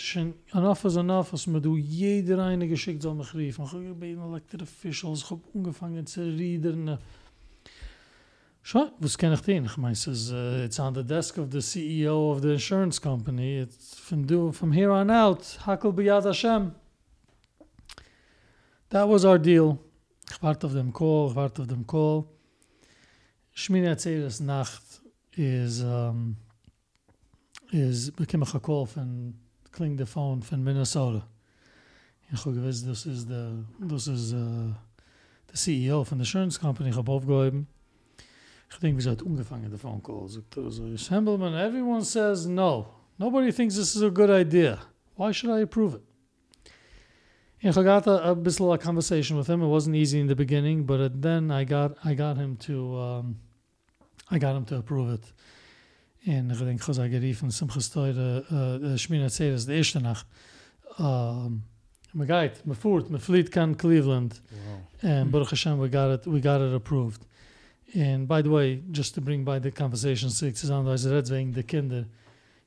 Enough 0.55 0.85
is 0.85 0.97
enough, 0.97 1.33
als 1.33 1.47
mir 1.47 1.61
du 1.61 1.77
jeder 1.77 2.45
eine 2.45 2.69
geschickt 2.69 3.03
soll 3.03 3.15
mich 3.15 3.35
riefen. 3.35 3.65
Ich 3.65 3.73
habe 3.73 3.95
bei 3.95 4.09
den 4.09 4.21
elected 4.21 4.63
officials, 4.63 5.23
ich 5.23 5.31
habe 5.31 5.41
angefangen 5.55 6.07
zu 6.07 6.21
reden. 6.21 6.99
Schon, 8.63 8.91
was 8.99 9.17
kann 9.17 9.33
ich 9.33 9.41
denn? 9.41 9.65
Ich 9.65 9.77
meine, 9.79 9.93
es 9.93 10.07
ist, 10.07 10.31
uh, 10.31 10.65
it's 10.65 10.79
on 10.79 10.95
the 10.95 11.03
desk 11.03 11.39
of 11.39 11.49
the 11.51 11.63
CEO 11.63 12.33
of 12.33 12.43
the 12.43 12.53
insurance 12.53 13.01
company. 13.01 13.63
It's 13.63 13.99
from, 13.99 14.27
do, 14.27 14.53
from 14.53 14.73
here 14.73 14.91
on 14.91 15.11
out, 15.11 15.59
hakel 15.65 15.93
b'yad 15.93 16.25
Hashem. 16.25 16.73
That 18.91 19.09
was 19.09 19.25
our 19.25 19.39
deal. 19.39 19.79
Ich 20.31 20.43
warte 20.43 20.67
auf 20.67 20.75
dem 20.75 20.93
Call, 20.93 21.29
ich 21.31 21.35
warte 21.35 21.63
auf 21.63 21.69
dem 21.69 21.87
Call. 21.87 22.25
Shmini 23.55 23.89
Atzeres 23.89 24.41
Nacht 24.41 24.83
is 25.39 25.83
um 25.83 26.37
is 27.73 28.11
became 28.11 28.43
a 28.43 28.61
call 28.61 28.87
from 28.87 29.35
cling 29.71 29.97
the 29.97 30.07
phone 30.07 30.43
from 30.43 30.65
Minnesota. 30.65 31.23
Das 32.31 32.45
ist 32.45 33.31
der, 33.31 33.65
das 33.81 34.07
ist 34.07 34.35
uh, 34.35 34.75
der 35.49 35.55
CEO 35.55 36.05
von 36.05 36.19
der 36.19 36.27
Insurance 36.27 36.61
Company, 36.61 36.93
habe 36.93 37.11
aufgehoben. 37.11 37.67
Ich 38.71 38.79
denke, 38.79 38.99
wir 38.99 39.03
sollten 39.03 39.25
ungefangen 39.25 39.71
der 39.71 39.79
Phone 39.79 40.03
Call. 40.03 40.29
Sagt 40.29 40.57
er 40.59 40.71
so, 40.71 40.85
Assemblyman, 40.85 41.55
everyone 41.55 42.05
says 42.05 42.47
no. 42.47 42.87
Nobody 43.17 43.51
thinks 43.51 43.77
this 43.77 43.97
is 43.97 44.03
a 44.03 44.11
good 44.11 44.29
idea. 44.29 44.79
Why 45.17 45.33
should 45.33 45.51
I 45.51 45.63
approve 45.63 45.95
it? 45.95 46.03
And 47.63 47.77
I 47.77 47.83
got 47.83 48.07
a, 48.07 48.31
a 48.31 48.35
bit 48.35 48.61
of 48.61 48.71
a 48.71 48.79
conversation 48.79 49.39
with 49.39 49.49
him. 49.49 49.63
It 49.63 49.69
wasn't 49.69 49.97
easy 49.97 50.21
in 50.21 50.27
the 50.27 50.37
beginning, 50.37 50.85
but 50.85 51.23
then 51.23 51.51
I 51.51 51.65
got 51.65 51.97
I 52.05 52.13
got 52.13 52.37
him 52.37 52.57
to 52.59 52.97
um, 52.99 53.37
I 54.31 54.39
got 54.39 54.55
him 54.55 54.65
to 54.65 54.77
approve 54.77 55.13
it. 55.13 55.33
En 56.25 56.51
ik 56.51 56.59
denk, 56.59 56.83
Chazai 56.83 57.11
geriefen, 57.11 57.51
Simcha 57.51 57.81
Stoire, 57.81 58.45
uh, 58.51 58.97
Shmini 58.97 59.25
Atzeres, 59.25 59.65
de 59.65 59.75
eerste 59.75 60.01
nacht. 60.01 60.27
Um, 61.01 61.65
me 62.13 62.27
gait, 62.27 62.65
me 62.65 62.75
voert, 62.75 63.09
me 63.09 63.19
fleet 63.19 63.49
kan 63.49 63.77
Cleveland. 63.77 64.41
Wow. 64.51 65.11
And 65.11 65.31
Baruch 65.31 65.51
Hashem, 65.51 65.79
we 65.79 65.89
got 65.89 66.13
it, 66.13 66.27
we 66.27 66.41
got 66.41 66.61
it 66.61 66.75
approved. 66.75 67.27
And 67.95 68.27
by 68.27 68.43
the 68.43 68.51
way, 68.51 68.83
just 68.91 69.15
to 69.15 69.21
bring 69.21 69.45
by 69.45 69.59
the 69.59 69.71
conversation, 69.71 70.31
six 70.31 70.63
is 70.63 70.71
otherwise 70.71 71.09
red 71.09 71.29
wegen 71.29 71.53
de 71.53 71.63
kinder. 71.63 72.07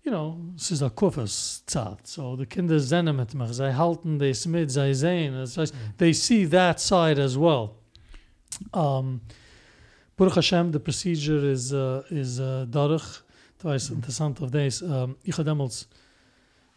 You 0.03 0.11
know, 0.11 0.37
es 0.55 0.71
ist 0.71 0.81
a 0.81 0.89
kufas 0.89 1.61
zat. 1.65 2.07
So 2.07 2.35
the 2.35 2.45
kinder 2.45 2.79
zennen 2.79 3.15
mit 3.15 3.33
mich. 3.33 3.53
Zij 3.53 3.71
halten 3.71 4.17
des 4.17 4.45
mit, 4.45 4.71
zij 4.71 4.93
sehen. 4.93 5.33
Das 5.33 5.57
heißt, 5.57 5.73
they 5.97 6.13
see 6.13 6.47
that 6.47 6.81
side 6.81 7.21
as 7.21 7.35
well. 7.35 7.75
Um, 8.73 9.21
Baruch 10.21 10.35
Hashem, 10.35 10.71
the 10.71 10.79
procedure 10.79 11.43
is 11.49 11.73
uh, 11.73 12.03
is 12.11 12.39
uh, 12.39 12.67
darig. 12.69 13.23
Das 13.57 13.81
ist 13.81 13.89
interessant 13.89 14.39
of 14.39 14.51
days. 14.51 14.83
Um, 14.83 15.15
ich 15.23 15.33
habe 15.33 15.45
damals 15.45 15.87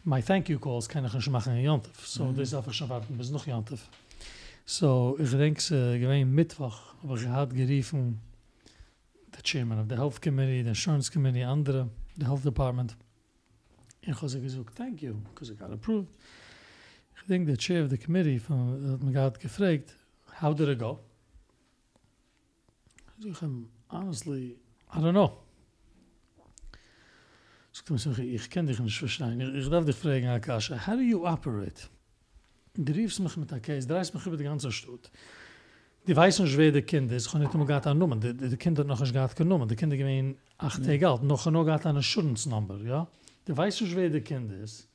my 0.03 0.19
thank 0.19 0.49
you 0.49 0.57
calls 0.57 0.89
kann 0.89 1.05
ich 1.05 1.13
nicht 1.13 1.29
machen 1.29 1.55
in 1.55 1.63
Jantiv. 1.63 2.07
So 2.07 2.31
darf 2.31 2.67
ich 2.67 2.73
schon 2.73 2.89
warten 2.89 3.15
bis 3.15 3.29
noch 3.29 3.45
Jantiv. 3.45 3.87
So 4.65 5.15
ich 5.19 5.29
denke, 5.29 5.59
es 5.59 5.69
äh, 5.69 5.99
gewesen 5.99 6.33
Mittwoch, 6.33 6.95
aber 7.03 7.17
ich 7.17 7.55
geriefen 7.55 8.19
the 9.35 9.43
chairman 9.43 9.79
of 9.79 9.85
the 9.89 9.95
health 9.95 10.19
committee, 10.19 10.63
the 10.63 10.69
insurance 10.69 11.11
committee, 11.11 11.43
andere, 11.43 11.87
the 12.17 12.25
health 12.25 12.43
department. 12.43 12.97
Ich 14.01 14.19
habe 14.19 14.41
gesagt, 14.41 14.75
thank 14.75 15.03
you, 15.03 15.17
because 15.29 15.53
I 15.53 15.55
got 15.55 15.71
approved. 15.71 16.09
Ich 17.15 17.27
denke, 17.27 17.51
the 17.51 17.57
chair 17.57 17.83
of 17.83 17.91
the 17.91 17.97
committee 17.99 18.39
von, 18.39 18.91
hat 18.91 19.03
mich 19.03 19.13
gerade 19.13 19.39
gefragt, 19.39 19.95
how 20.41 20.55
did 20.55 20.67
it 20.67 20.79
go? 20.79 20.99
Ich 23.27 23.41
honestly, 23.89 24.55
I 24.93 24.99
don't 24.99 25.13
know. 25.13 25.31
Ich 27.73 28.01
sage, 28.01 28.23
ich 28.23 28.49
kenne 28.51 28.67
dich 28.69 28.79
nicht 28.79 28.97
verstehen. 28.97 29.41
Ich, 29.41 29.65
ich 29.65 29.69
darf 29.69 29.83
dich 29.83 29.95
fragen, 29.95 30.27
Akasha, 30.27 30.75
how 30.85 30.93
do 30.93 31.01
you 31.01 31.25
operate? 31.25 31.89
Du 32.75 32.93
riefst 32.93 33.19
mich 33.19 33.35
mit 33.35 33.49
der 33.49 33.59
Case, 33.59 33.87
dreist 33.87 34.13
mich 34.13 34.25
über 34.27 34.37
die 34.37 34.43
ganze 34.43 34.71
Stadt. 34.71 35.11
Die 36.05 36.15
weiß 36.15 36.39
nicht, 36.39 36.55
wer 36.55 36.71
der 36.71 36.83
Kind 36.83 37.11
ist. 37.11 37.25
Ich 37.25 37.31
kann 37.31 37.41
nicht 37.41 37.53
immer 37.53 37.65
gerade 37.65 37.89
annehmen. 37.89 38.21
Die, 38.21 38.33
die, 38.33 38.47
die 38.47 38.57
Kinder 38.57 38.81
hat 38.81 38.87
noch 38.87 38.99
nicht 38.99 39.13
gerade 39.13 39.33
genommen. 39.33 39.67
Die 39.67 39.75
Kinder 39.75 39.97
gewesen 39.97 40.37
acht 40.59 40.85
Tage 40.85 41.09
alt. 41.09 41.23
Noch 41.23 41.45
noch 41.47 41.65
gerade 41.65 41.89
eine 41.89 42.03
Schurensnummer, 42.03 42.77
ja? 42.83 43.07
Die 43.47 43.57
weiß 43.57 43.81
nicht, 43.81 43.95
wer 43.95 44.09
der 44.09 44.21
Kind 44.21 44.51
ist. 44.51 44.87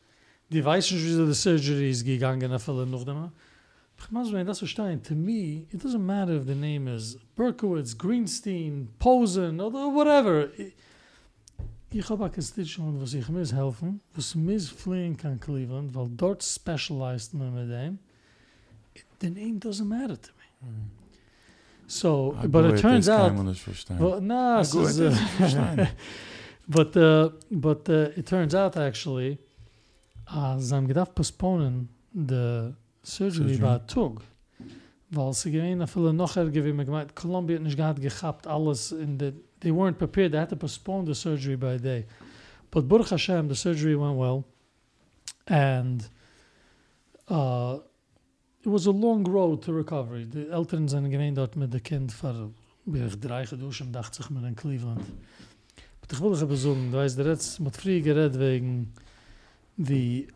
Die 0.50 0.64
weiß 0.64 0.92
nicht, 0.92 1.04
wie 1.04 1.12
so 1.12 1.26
die 1.26 1.34
Surgery 1.34 1.90
ist 1.90 2.04
gegangen, 2.04 2.52
auf 2.52 2.68
alle 2.68 2.86
noch 2.86 3.04
dem. 3.04 3.32
Mir 4.10 4.44
das. 4.44 4.58
To 4.60 5.14
me, 5.14 5.66
it 5.72 5.82
doesn't 5.84 6.04
matter 6.04 6.36
if 6.36 6.46
the 6.46 6.54
name 6.54 6.88
is 6.88 7.16
Berkowitz, 7.36 7.96
Greenstein, 7.96 8.88
Posen, 8.98 9.60
oder 9.60 9.88
whatever. 9.94 10.48
Ich- 10.58 12.08
habe 12.08 12.24
ein 12.24 12.32
Constituent, 12.32 13.00
was 13.00 13.14
ich 13.14 13.28
muss 13.28 13.52
helfen, 13.52 14.00
was 14.14 14.34
muss 14.34 14.68
fliehen 14.68 15.16
kann 15.16 15.38
Cleveland, 15.40 15.92
weil 15.94 16.08
dort 16.16 16.42
specialized 16.42 17.34
man 17.34 17.52
mit 17.54 17.68
dem. 17.68 17.98
The 19.20 19.30
name 19.30 19.58
doesn't 19.58 19.86
matter 19.88 20.16
to 20.20 20.30
me. 20.38 20.66
So, 21.86 22.34
Ah, 22.38 22.46
but 22.46 22.64
it 22.66 22.80
turns 22.80 23.08
out, 23.08 23.32
well, 23.98 24.20
nah, 24.20 24.58
Ah, 24.60 24.62
gut, 24.70 25.00
uh, 25.00 25.86
but 26.68 26.96
uh, 26.96 27.30
but 27.50 27.88
uh, 27.88 28.10
it 28.16 28.26
turns 28.26 28.54
out 28.54 28.76
actually, 28.76 29.38
as 30.26 30.70
I'm 30.72 30.86
gedacht 30.86 31.14
postponen 31.16 31.88
the 32.14 32.72
surgery 33.02 33.56
by 33.56 33.78
Tug, 33.86 34.22
weil 35.10 35.32
sie 35.32 35.50
gewähnen 35.50 35.86
viele 35.86 36.12
noch 36.12 36.36
ergewehen, 36.36 36.76
mir 36.76 36.84
gemeint, 36.84 37.14
Columbia 37.14 37.56
hat 37.56 37.62
nicht 37.62 37.76
gehabt 37.76 38.00
gehabt, 38.00 38.46
alles 38.46 38.92
in 38.92 39.18
the, 39.18 39.32
they 39.60 39.70
weren't 39.70 39.98
prepared, 39.98 40.32
they 40.32 40.38
had 40.38 40.48
to 40.48 40.56
postpone 40.56 41.06
the 41.06 41.14
surgery 41.14 41.56
by 41.56 41.74
a 41.74 41.78
day. 41.78 42.06
But 42.70 42.88
Baruch 42.88 43.10
Hashem, 43.10 43.48
the 43.48 43.54
surgery 43.54 43.96
went 43.96 44.16
well, 44.16 44.44
and 45.46 46.08
uh, 47.28 47.78
it 48.62 48.68
was 48.68 48.86
a 48.86 48.92
long 48.92 49.24
road 49.24 49.62
to 49.62 49.72
recovery. 49.72 50.24
The 50.24 50.50
Eltern 50.50 50.88
sind 50.88 51.10
gewähnt 51.10 51.36
dort 51.36 51.56
mit 51.56 51.72
dem 51.72 51.82
Kind 51.82 52.12
für 52.12 52.50
wir 52.86 53.08
drei 53.08 53.44
geduschen, 53.44 53.92
dachte 53.92 54.16
sich 54.16 54.30
mit 54.30 54.44
in 54.44 54.56
Cleveland. 54.56 55.00
Aber 56.02 56.12
ich 56.12 56.20
will 56.20 56.32
dich 56.32 56.42
aber 56.42 56.56
du 56.56 56.92
weißt, 56.92 57.18
der 57.18 57.26
jetzt 57.26 57.60
mit 57.60 57.76
früh 57.76 58.00
geredet 58.00 58.38
wegen 58.38 58.92
the 59.76 60.28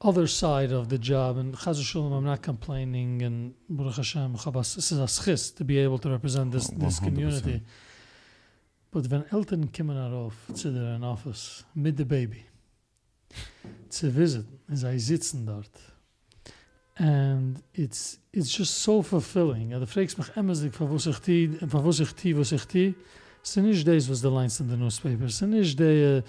other 0.00 0.26
side 0.26 0.72
of 0.72 0.88
the 0.88 0.98
job, 0.98 1.38
and 1.38 1.54
Chaz 1.54 1.82
Shalom, 1.82 2.12
I'm 2.12 2.24
not 2.24 2.42
complaining, 2.42 3.22
and 3.22 3.54
Baruch 3.68 3.96
Hashem, 3.96 4.34
ich 4.34 4.44
hab 4.44 4.56
as- 4.56 4.74
this 4.74 4.92
is 4.92 4.98
a 4.98 5.06
schis 5.06 5.54
to 5.56 5.64
be 5.64 5.78
able 5.78 5.98
to 5.98 6.10
represent 6.10 6.52
this, 6.52 6.70
Oh, 6.70 6.78
this 6.78 7.00
100%. 7.00 7.04
community. 7.04 7.62
But 8.90 9.10
Eltern 9.32 9.70
kommen 9.72 9.96
darauf 9.96 10.34
zu 10.54 10.72
der 10.72 11.00
Office 11.02 11.64
mit 11.74 11.98
der 11.98 12.04
Baby, 12.04 12.44
zu 13.88 14.14
visiten, 14.14 14.58
und 14.68 14.76
sie 14.76 14.98
sitzen 14.98 15.44
dort, 15.46 15.70
and 16.98 17.62
it's 17.74 18.18
it's 18.32 18.56
just 18.56 18.82
so 18.82 19.02
fulfilling. 19.02 19.70
Ja, 19.70 19.78
du 19.78 19.86
fragst 19.86 20.16
mich 20.18 20.28
immer, 20.36 20.54
von 20.54 20.90
wo 20.90 20.98
sich 20.98 21.18
die, 21.20 21.48
von 21.68 21.84
wo 21.84 21.92
sich 21.92 22.12
die, 22.14 22.36
wo 22.36 22.42
sich 22.44 22.64
die, 22.66 22.94
sind 23.42 23.64
nicht 23.66 23.86
das, 23.86 24.08
was 24.08 24.20
die 24.20 24.28
Lines 24.28 24.60
in 24.60 24.68
the 24.68 24.76
newspapers, 24.76 25.38
sind 25.38 25.50
nicht 25.50 25.78
die, 25.78 25.84
äh, 25.84 26.18
uh, 26.18 26.22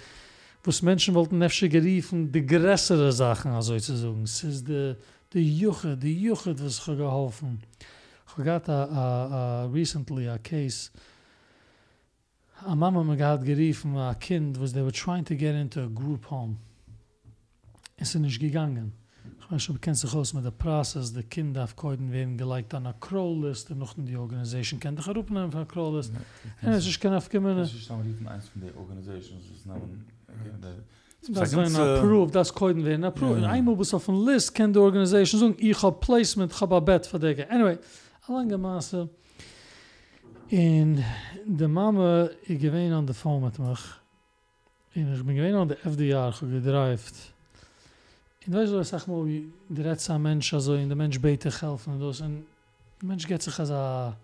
was 0.64 0.82
Menschen 0.82 1.14
wollten 1.14 1.38
nefsche 1.38 1.68
geriefen, 1.68 2.30
die 2.32 2.44
größere 2.44 3.12
Sachen, 3.12 3.52
also 3.52 3.78
zu 3.78 3.96
sagen. 3.96 4.22
Es 4.24 4.42
ist 4.44 4.66
die, 4.68 4.94
die 5.32 5.58
Juche, 5.58 5.96
die 5.96 6.20
Juche, 6.22 6.54
was 6.58 6.78
ich 6.78 6.84
geholfen. 6.96 7.60
Ich 8.38 8.44
hatte 8.44 8.72
a, 8.72 8.84
a, 8.84 9.62
a, 9.62 9.64
recently 9.66 10.28
a 10.28 10.38
case, 10.38 10.90
a 12.64 12.74
mama 12.74 13.02
me 13.02 13.16
gehad 13.16 13.44
geriefen, 13.44 13.96
a 13.96 14.14
kind, 14.14 14.60
was 14.60 14.72
they 14.72 14.82
were 14.82 14.92
trying 14.92 15.24
to 15.24 15.34
get 15.34 15.54
into 15.54 15.80
a 15.80 15.86
group 15.88 16.30
home. 16.30 16.56
Es 17.96 18.14
ist 18.14 18.20
nicht 18.20 18.38
gegangen. 18.38 18.92
Ich 19.40 19.50
weiß 19.50 19.62
schon, 19.62 19.76
du 19.76 19.80
kennst 19.80 20.04
dich 20.04 20.12
aus 20.14 20.34
mit 20.34 20.44
der 20.44 20.50
Prozess, 20.50 21.12
die 21.12 21.22
Kinder 21.22 21.64
auf 21.64 21.74
Koiden 21.74 22.12
werden 22.12 22.36
geliked 22.36 22.74
an 22.74 22.86
a 22.86 22.92
Crow-List, 22.92 23.70
und 23.70 23.78
noch 23.78 23.96
in 23.96 24.04
die 24.06 24.16
Organisation 24.16 24.78
kennt 24.78 24.98
dich 24.98 25.06
erupen 25.08 25.36
an 25.36 25.52
a 25.54 25.64
Crow-List. 25.64 26.12
Und 26.62 26.68
es 26.68 26.86
ist 26.86 27.00
kein 27.00 27.14
aufgekommen, 27.14 27.56
Das 27.56 27.72
ist 27.72 27.88
dann 27.88 28.02
riefen 28.02 28.28
eins 28.28 28.48
von 28.48 28.60
den 28.60 28.74
Organisations, 28.76 29.44
das 29.52 29.64
namen, 29.64 29.82
okay, 29.82 29.94
der- 29.96 30.17
Das 31.30 31.52
ist 31.52 31.78
äh, 31.78 31.98
approved, 31.98 32.34
das 32.34 32.54
können 32.54 32.84
werden 32.84 33.04
approved. 33.04 33.42
ja, 33.42 33.48
ja. 33.48 33.52
Einmal 33.52 33.76
bis 33.76 33.92
auf 33.92 34.08
ein 34.08 34.24
List 34.24 34.54
kann 34.54 34.72
die 34.72 34.78
Organisation 34.78 35.40
sagen, 35.40 35.56
ich 35.58 35.82
habe 35.82 35.98
Placement, 36.00 36.52
ich 36.52 36.60
habe 36.60 36.76
ein 36.76 36.84
Bett 36.84 37.06
für 37.06 37.18
dich. 37.18 37.50
Anyway, 37.50 37.78
lange 38.28 38.56
Maße. 38.56 39.08
In 40.48 41.04
der 41.44 41.68
Mama, 41.68 42.30
ich 42.46 42.58
gewähne 42.58 42.96
an 42.96 43.06
der 43.06 43.14
Phone 43.14 43.42
mit 43.42 43.58
mich. 43.58 43.78
Und 44.94 45.14
ich 45.14 45.24
bin 45.24 45.36
gewähne 45.36 45.58
an 45.58 45.68
der 45.68 45.84
FDR 45.84 46.32
gedreift. 46.40 47.14
Und 48.46 48.54
weißt 48.54 48.72
du, 48.72 48.80
ich 48.80 48.88
sag 48.88 49.06
mal, 49.06 49.26
der 49.68 49.84
letzte 49.84 50.18
Mensch, 50.18 50.54
also 50.54 50.74
in 50.74 50.88
der 50.88 50.96
Mensch 50.96 51.20
bete 51.20 51.50
helfen 51.50 51.94
und. 51.94 52.02
Und 52.02 52.20
der 52.20 53.08
Mensch 53.08 53.26
geht 53.26 53.42
sich 53.42 53.58
als 53.58 53.70
a, 53.70 54.16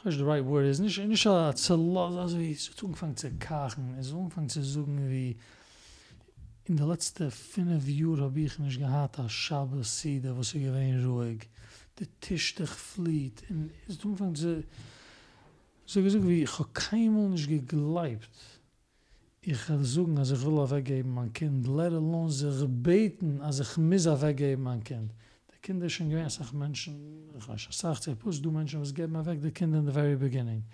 ich 0.00 0.06
weiß 0.06 0.16
the 0.16 0.24
right 0.24 0.44
word 0.44 0.66
is, 0.66 0.78
nicht, 0.78 0.98
nicht 0.98 1.26
a 1.26 1.54
zu, 1.54 1.74
also 1.74 2.38
wie, 2.38 2.52
es 2.52 2.70
hat 2.70 2.82
angefangen 2.82 3.16
zu 3.16 3.30
kachen, 3.32 3.96
es 3.98 4.08
hat 4.08 4.16
angefangen 4.16 4.48
zu 4.48 4.62
suchen 4.62 5.10
wie, 5.10 5.36
in 6.64 6.76
der 6.76 6.86
letzte 6.86 7.30
fünf 7.30 7.88
Jahre 7.88 8.22
habe 8.22 8.40
ich 8.40 8.58
nicht 8.58 8.78
gehabt, 8.78 9.18
als 9.18 9.32
Shabbos, 9.32 10.00
Sida, 10.00 10.36
wo 10.36 10.42
sie 10.42 10.60
gewähnt 10.60 11.04
ruhig. 11.04 11.48
Der 11.98 12.06
Tisch 12.20 12.54
dich 12.54 12.70
flieht. 12.70 13.42
Und 13.50 13.72
es 13.88 13.96
ist 13.96 14.04
umfang, 14.04 14.36
so, 14.36 14.62
so 15.84 16.02
gesagt 16.02 16.26
wie, 16.28 16.44
ich 16.44 16.58
habe 16.58 16.68
keinmal 16.72 17.30
nicht 17.30 17.48
geglaubt. 17.48 18.30
Ich 19.42 19.68
habe 19.68 19.84
sagen, 19.84 20.16
als 20.16 20.30
ich 20.30 20.46
will 20.46 20.70
weggeben 20.70 21.12
mein 21.12 21.32
Kind, 21.32 21.66
let 21.66 21.92
alone 21.92 22.30
sich 22.30 22.64
beten, 22.68 23.40
als 23.40 23.58
ich 23.58 23.76
mis 23.76 24.06
weggeben 24.06 24.62
mein 24.62 24.84
Kind. 24.84 25.12
Kinder 25.62 25.88
schon 25.88 26.10
gewähnt, 26.10 26.32
sag 26.32 26.52
Menschen, 26.52 27.28
ich 27.36 27.76
sag, 27.76 28.02
sie, 28.02 28.14
plus 28.14 28.40
du 28.40 28.50
Menschen, 28.50 28.80
was 28.80 28.94
geben 28.94 29.12
mir 29.12 29.24
weg, 29.26 29.40
die 29.42 29.50
Kinder 29.50 29.78
in 29.78 29.86
the 29.86 29.92
very 29.92 30.16
beginning. 30.16 30.64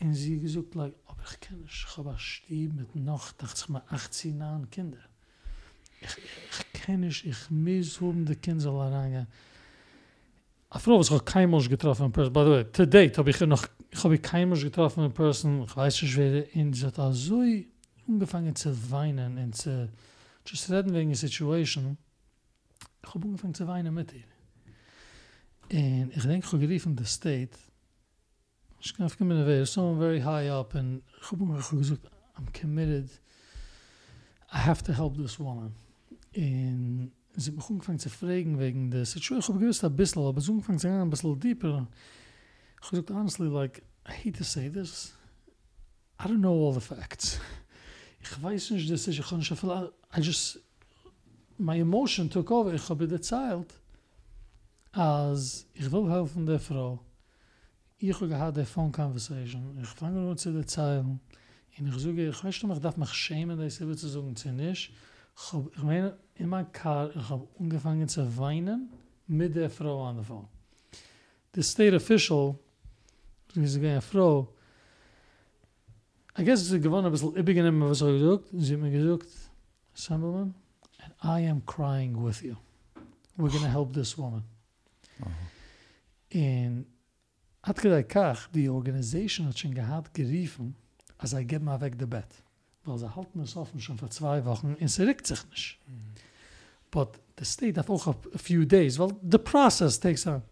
Und 0.00 0.14
sie 0.14 0.40
gesagt, 0.40 0.74
like, 0.74 0.94
aber 1.06 1.22
ich 1.30 1.40
kenne 1.40 1.60
nicht, 1.62 1.86
ich 1.88 1.96
habe 1.96 2.10
ein 2.10 2.18
Stieb 2.18 2.74
mit 2.74 2.96
noch, 2.96 3.32
dachte 3.32 3.62
ich 3.62 3.68
mir, 3.68 3.82
18 3.88 4.38
Jahren 4.38 4.70
Kinder. 4.70 4.98
Ich, 6.00 6.16
ich 6.18 6.72
kenne 6.72 7.06
nicht, 7.06 7.24
ich 7.24 7.50
muss 7.50 7.98
um 8.00 8.24
die 8.24 8.36
Kinder 8.36 8.60
soll. 8.60 9.26
Ich 10.74 10.82
frage, 10.82 10.98
was 10.98 11.06
ich 11.06 11.12
habe 11.12 11.24
kein 11.24 11.50
Mensch 11.50 11.68
getroffen 11.68 12.10
person. 12.10 12.32
By 12.32 12.44
the 12.44 12.50
way, 12.50 12.64
to 12.64 12.84
date 12.84 13.16
habe 13.16 13.30
ich 13.30 13.40
noch, 13.40 13.66
ich 13.90 14.02
habe 14.02 14.18
kein 14.18 14.48
Mensch 14.48 14.64
getroffen 14.64 15.04
in 15.04 15.12
person. 15.12 15.62
Ich 15.62 15.76
weiß 15.76 16.02
nicht, 16.02 16.16
wer 16.16 16.52
in 16.54 16.72
sie 16.72 16.86
hat 16.86 16.96
so 17.14 17.44
angefangen 18.08 18.56
zu 18.56 18.90
weinen 18.90 19.38
und 19.38 19.54
zu, 19.54 19.88
just 20.44 20.70
reden 20.70 20.92
wegen 20.92 21.10
der 21.10 21.16
Situation. 21.16 21.96
Ich 23.06 23.14
habe 23.14 23.26
angefangen 23.26 23.54
zu 23.54 23.66
weinen 23.66 23.94
mit 23.94 24.12
ihr. 24.12 24.24
Und 25.70 26.12
ich 26.14 26.22
denke, 26.22 26.46
ich 26.46 26.52
habe 26.52 26.58
geriefen 26.58 26.96
der 26.96 27.06
State, 27.06 27.56
Ich 28.84 28.94
kann 28.94 29.08
in 29.18 29.28
der 29.30 29.46
Welt, 29.46 29.66
someone 29.66 29.98
very 29.98 30.20
high 30.20 30.50
up, 30.50 30.74
and 30.74 31.02
ich 31.18 31.32
habe 31.32 31.42
mir 31.42 31.56
gesagt, 31.56 32.06
I'm 32.36 32.52
committed, 32.52 33.08
I 34.52 34.58
have 34.58 34.84
to 34.84 34.92
help 34.92 35.16
this 35.16 35.40
woman. 35.40 35.74
Und 36.36 37.12
sie 37.34 37.50
mich 37.52 37.70
angefangen 37.70 37.98
zu 37.98 38.10
fragen 38.10 38.58
wegen 38.58 38.90
Situation, 39.06 39.38
ich 39.38 39.48
habe 39.48 39.58
gewusst 39.58 39.84
ein 39.84 39.96
bisschen, 39.96 40.22
aber 40.22 40.38
sie 40.38 40.48
haben 40.48 40.56
angefangen 40.56 40.78
zu 40.78 40.88
gehen 40.88 41.00
ein 41.00 41.08
bisschen 41.08 41.40
deeper. 41.40 41.88
Ich 42.82 42.86
habe 42.86 43.02
gesagt, 43.02 43.10
honestly, 43.10 43.48
like, 43.48 43.82
I 44.06 44.12
hate 44.12 44.32
to 44.32 44.44
say 44.44 44.68
this, 44.68 45.14
I 46.20 46.24
don't 46.24 46.40
know 46.40 46.68
all 46.68 46.74
the 46.74 46.80
facts. 46.80 47.40
Ich 48.20 48.42
weiß 48.42 48.72
nicht, 48.72 48.90
dass 48.90 49.06
ich, 49.06 49.18
ich 49.18 49.26
kann 49.26 49.38
nicht 49.38 49.50
I 49.50 50.20
just, 50.20 50.60
my 51.58 51.78
emotion 51.78 52.28
took 52.28 52.50
over, 52.50 52.74
ich 52.74 52.88
habe 52.88 53.10
erzählt, 53.10 53.74
als 54.92 55.66
ich 55.74 55.90
will 55.90 56.08
helfen 56.10 56.46
der 56.46 56.58
Frau, 56.60 57.00
ich 57.98 58.14
habe 58.14 58.28
gehad 58.28 58.56
der 58.56 58.66
phone 58.66 58.92
conversation, 58.92 59.78
ich 59.80 59.88
fange 59.88 60.20
nur 60.20 60.36
zu 60.36 60.50
erzählen, 60.50 61.20
und 61.76 61.88
ich 61.88 61.98
sage, 61.98 62.28
ich 62.28 62.44
weiß 62.44 62.62
ich 62.62 62.78
darf 62.80 62.96
mich 62.96 63.12
schämen, 63.12 63.58
dass 63.58 63.80
ich 63.80 63.98
zu 63.98 64.08
sagen, 64.08 64.36
zu 64.36 64.52
nicht, 64.52 64.92
ich 65.36 65.52
habe, 65.52 65.70
ich 65.74 65.82
meine, 65.82 66.16
in 66.36 66.48
meinem 66.48 66.70
Car, 66.72 67.14
ich 67.14 67.28
habe 67.28 67.48
angefangen 67.58 68.08
zu 68.08 68.36
weinen, 68.36 68.90
mit 69.26 69.56
der 69.56 69.70
Frau 69.70 70.06
an 70.06 70.16
der 70.16 70.24
phone. 70.24 70.48
The 71.54 71.62
state 71.62 71.96
official, 71.96 72.58
wie 73.54 73.66
sie 73.66 73.80
gehen, 73.80 74.00
Frau, 74.00 74.48
I 76.36 76.44
guess 76.44 76.68
sie 76.68 76.80
gewonnen 76.80 77.06
ein 77.06 77.12
bisschen, 77.12 77.36
ich 77.36 77.44
beginne 77.44 77.68
immer, 77.68 77.90
was 77.90 78.00
ich 78.00 78.18
gesagt, 78.18 78.44
sie 78.52 78.74
hat 78.74 78.80
mir 78.80 78.90
gesagt, 78.90 79.28
Sambelman, 79.94 80.54
I 81.24 81.40
am 81.40 81.62
crying 81.64 82.22
with 82.22 82.42
you. 82.42 82.56
We're 83.38 83.48
going 83.48 83.64
to 83.64 83.70
help 83.70 83.94
this 83.94 84.16
woman. 84.18 84.44
Und 86.34 86.86
hat 87.62 87.80
gedei 87.80 88.02
kach, 88.02 88.48
die 88.52 88.68
Organisation 88.68 89.46
hat 89.46 89.58
schon 89.58 89.74
gehad 89.74 90.12
geriefen, 90.12 90.76
als 91.16 91.32
er 91.32 91.44
geb 91.44 91.62
mal 91.62 91.80
weg 91.80 91.98
de 91.98 92.06
Bett. 92.06 92.42
Weil 92.84 92.98
sie 92.98 93.16
halten 93.16 93.40
es 93.40 93.56
offen 93.56 93.80
schon 93.80 93.96
vor 93.96 94.10
zwei 94.10 94.44
Wochen 94.44 94.74
und 94.74 94.88
sie 94.88 95.02
regt 95.02 95.26
sich 95.26 95.42
nicht. 95.50 95.78
But 96.90 97.20
the 97.38 97.44
state 97.44 97.78
hat 97.78 97.88
auch 97.88 98.06
a, 98.06 98.14
few 98.36 98.66
days, 98.66 98.98
weil 98.98 99.12
the 99.22 99.38
process 99.38 99.98
takes 99.98 100.22
time. 100.22 100.42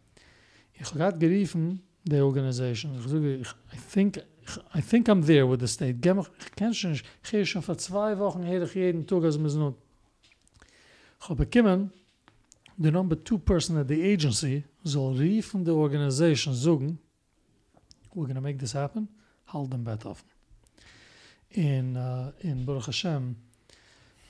Ich 0.73 0.86
habe 0.86 0.99
gehad 0.99 1.20
geriefen, 1.20 1.82
die 2.05 2.20
Organisation, 2.20 2.97
ich 2.99 3.07
sage, 3.07 3.36
ich, 3.36 3.49
I 3.49 3.78
think, 3.93 4.24
I 4.74 4.81
think 4.81 5.09
I'm 5.09 5.24
there 5.24 5.49
with 5.49 5.61
the 5.61 5.69
state. 5.69 5.97
Ich 5.97 6.55
kenne 6.57 6.74
schon 6.74 6.93
ich 6.94 7.31
gehe 7.31 7.44
schon 7.44 7.62
vor 7.62 7.77
zwei 7.77 8.19
Wochen, 8.19 8.43
ich 8.44 8.74
jeden 8.74 9.07
Tag, 9.07 9.24
als 9.24 9.36
mir 9.36 9.51
so. 9.51 9.77
Habe 11.28 11.47
the 12.78 12.90
number 12.90 13.15
two 13.15 13.39
person 13.39 13.78
at 13.78 13.86
the 13.86 14.03
agency 14.03 14.65
soll 14.85 15.15
riefen 15.15 15.65
the 15.65 15.70
organization 15.70 16.55
sagen, 16.55 16.99
we're 18.15 18.24
going 18.24 18.35
to 18.35 18.40
make 18.40 18.59
this 18.59 18.73
happen, 18.73 19.09
halt 19.47 19.70
dem 19.70 19.85
Bett 19.85 20.05
offen. 20.05 20.27
In, 21.51 21.97
uh, 21.97 22.32
in 22.40 22.65
Baruch 22.65 22.86
Hashem, 22.86 23.36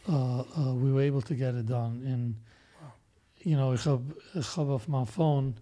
uh, 0.08 0.40
uh, 0.40 0.74
we 0.74 0.92
were 0.92 1.02
able 1.02 1.22
to 1.22 1.34
get 1.34 1.54
it 1.54 1.66
done. 1.66 2.02
In, 2.04 2.36
you 3.38 3.56
know, 3.56 3.72
ich 3.72 3.86
hab, 3.86 4.02
ich 4.34 4.56
hab 4.56 4.68
auf 4.68 4.88
meinem 4.88 5.06
Phone, 5.06 5.54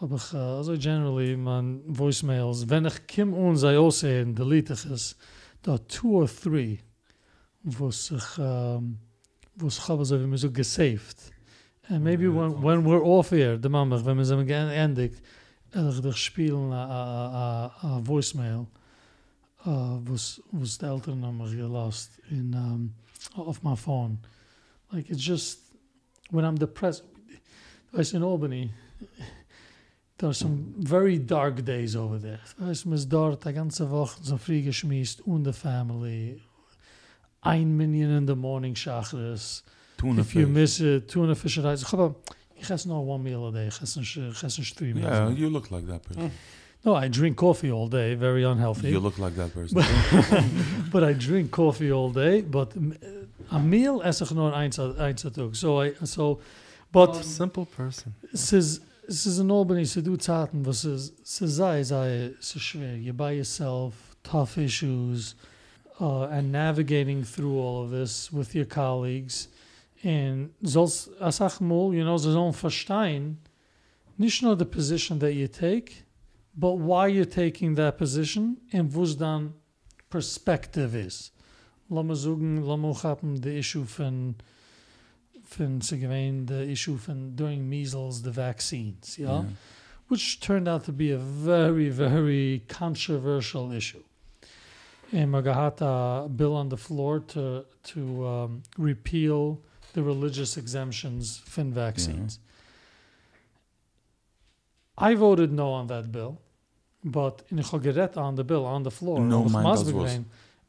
hab 0.00 0.12
ich, 0.12 0.34
uh, 0.34 0.56
also 0.58 0.76
generally, 0.76 1.36
mein 1.36 1.82
Voicemails, 1.86 2.68
wenn 2.68 2.86
ich 2.86 3.06
kim 3.06 3.32
und 3.32 3.58
sei 3.58 3.78
aussehen, 3.78 4.34
delete 4.34 4.72
ich 4.72 4.86
es, 4.86 5.16
da 5.62 5.78
two 5.78 6.16
or 6.16 6.26
three, 6.26 6.78
wo 7.62 7.90
sich, 7.90 8.38
um, 8.38 8.98
sich 9.66 9.88
hab, 9.88 9.98
also 9.98 10.20
wie 10.20 10.26
mir 10.26 10.38
so 10.38 10.50
gesaved. 10.50 11.32
And 11.88 12.04
maybe 12.04 12.24
Ja, 12.24 12.30
when, 12.30 12.62
when 12.62 12.84
we're 12.84 13.02
off 13.02 13.32
air, 13.32 13.56
the 13.56 13.68
mamach, 13.68 14.04
wenn 14.04 14.18
wir 14.18 14.24
sind 14.24 14.46
geendigt, 14.46 15.22
ehrlich 15.74 16.00
dich 16.00 16.16
spielen 16.16 16.72
a, 16.72 16.84
a, 16.84 17.66
a, 17.66 17.96
a 17.96 18.00
voicemail, 18.00 18.66
uh, 19.64 19.98
was, 20.04 20.40
was 20.52 20.78
die 20.78 20.86
Eltern 20.86 21.24
haben 21.24 21.38
mir 21.38 21.50
gelost 21.50 22.10
in, 22.30 22.54
um, 22.54 22.94
off 23.36 23.62
my 23.62 23.74
phone. 23.74 24.18
Like, 24.92 25.10
it's 25.10 25.22
just, 25.22 25.60
when 26.30 26.44
I'm 26.44 26.56
depressed, 26.56 27.04
weißt 27.92 28.14
in 28.14 28.22
Albany, 28.22 28.70
there 30.18 30.28
are 30.28 30.34
some 30.34 30.74
very 30.78 31.18
dark 31.18 31.64
days 31.64 31.96
over 31.96 32.18
there. 32.18 32.40
Man 32.58 32.70
ist 32.70 33.08
dort 33.08 33.44
die 33.44 33.52
ganze 33.52 33.90
Woche 33.90 34.18
so 34.22 34.36
früh 34.36 34.62
geschmiest 34.62 35.20
und 35.26 35.44
the 35.44 35.52
family, 35.52 36.42
ein 37.42 37.76
Minion 37.76 38.10
in 38.16 38.26
the 38.26 38.34
morning 38.36 38.74
chakras, 38.74 39.62
Tuna 39.96 40.20
if 40.20 40.34
you 40.34 40.46
miss 40.46 40.80
it, 40.80 41.08
tuna 41.08 41.34
fish 41.34 41.56
and 41.58 41.66
rice. 41.66 41.82
Ich 41.82 41.92
habe, 41.92 42.14
ich 42.56 42.70
esse 42.70 42.88
one 42.88 43.22
meal 43.22 43.46
a 43.46 43.50
day. 43.52 43.68
Ich 43.68 43.80
esse 43.82 43.98
nicht, 44.00 44.16
ich 44.16 44.42
esse 44.44 44.60
nicht 44.60 44.76
three 44.76 44.94
meals. 44.94 45.06
Yeah, 45.08 45.30
you 45.30 45.48
look 45.48 45.70
like 45.70 45.86
that 45.86 46.02
person. 46.02 46.30
No, 46.84 46.94
I 46.94 47.08
drink 47.08 47.36
coffee 47.36 47.72
all 47.72 47.88
day, 47.88 48.14
very 48.14 48.44
unhealthy. 48.44 48.90
You 48.90 49.00
look 49.00 49.18
like 49.18 49.34
that 49.34 49.52
person. 49.52 49.82
but 50.92 51.02
I 51.10 51.12
drink 51.14 51.50
coffee 51.50 51.90
all 51.92 52.10
day. 52.12 52.40
But 52.42 52.76
um, 52.76 52.94
a 53.50 53.58
meal 53.58 54.00
esse 54.04 54.22
ich 54.22 54.30
nur 54.30 54.52
eins, 54.54 54.78
a- 54.78 54.94
eins 54.98 55.24
a 55.24 55.30
Tag. 55.30 55.56
So, 55.56 55.82
I, 55.82 55.94
so, 56.04 56.40
but 56.92 57.10
Oh, 57.10 57.22
simple 57.22 57.66
person. 57.66 58.14
es 58.32 58.52
ist, 58.52 58.82
es 59.08 59.26
ist 59.26 59.38
in 59.40 59.50
Albany, 59.50 59.84
se 59.86 60.02
du 60.02 60.16
Zaten, 60.16 60.64
was 60.64 60.84
es, 60.84 61.12
se 61.24 61.48
sei, 61.48 61.82
sei, 61.82 62.30
se 62.40 62.60
schwer. 62.60 62.94
You're 62.96 63.12
by 63.12 63.32
yourself, 63.32 63.94
tough 64.22 64.56
issues, 64.56 65.34
uh, 66.00 66.24
and 66.24 66.52
navigating 66.52 67.24
through 67.24 67.58
all 67.58 67.82
of 67.82 67.90
this 67.90 68.32
with 68.32 68.54
your 68.54 68.64
colleagues. 68.64 69.48
And 70.04 70.50
soll's, 70.64 71.08
as 71.20 71.40
ach 71.40 71.60
you 71.60 72.04
know, 72.04 72.16
ze 72.18 72.30
sollen 72.30 72.54
verstehen, 72.54 73.36
nicht 74.16 74.42
nur 74.42 74.56
the 74.56 74.64
position 74.66 75.18
that 75.18 75.34
you 75.34 75.48
take, 75.48 76.04
but 76.56 76.74
why 76.78 77.08
you're 77.08 77.24
taking 77.24 77.74
that 77.74 77.98
position 77.98 78.58
and 78.72 78.92
dann 79.18 79.54
perspective 80.10 80.94
is. 80.94 81.30
Lass 81.90 82.04
mal 82.04 82.16
sagen, 82.16 82.62
lass 82.64 83.02
haben 83.02 83.42
the 83.42 83.56
issue 83.56 83.84
von 83.84 84.36
von 85.44 85.80
sie 85.80 85.96
the 86.46 86.70
issue 86.70 86.96
von 86.98 87.34
during 87.34 87.68
measles, 87.68 88.22
the 88.22 88.30
vaccines, 88.30 89.16
ja? 89.16 89.44
Which 90.08 90.40
turned 90.40 90.68
out 90.68 90.84
to 90.84 90.92
be 90.92 91.10
a 91.10 91.18
very, 91.18 91.90
very 91.90 92.62
controversial 92.68 93.72
issue. 93.72 94.02
And 95.12 95.30
man 95.30 95.80
a 95.80 96.28
bill 96.28 96.54
on 96.54 96.68
the 96.68 96.76
floor 96.76 97.20
to, 97.20 97.64
to 97.94 98.26
um, 98.26 98.62
repeal 98.76 99.60
the 99.94 100.02
religious 100.02 100.56
exemptions 100.56 101.38
from 101.46 101.72
vaccines. 101.72 102.38
I 104.98 105.14
voted 105.14 105.52
no 105.52 105.68
on 105.72 105.86
that 105.86 106.10
bill, 106.12 106.38
but 107.04 107.42
in 107.50 107.58
Chogaret 107.62 108.16
on 108.16 108.34
the 108.34 108.44
bill, 108.44 108.66
on 108.66 108.82
the 108.82 108.90
floor, 108.90 109.20
No, 109.20 109.44
mine 109.44 109.64
das 109.64 109.84
was. 109.84 109.92
Masbegrein, 109.94 110.24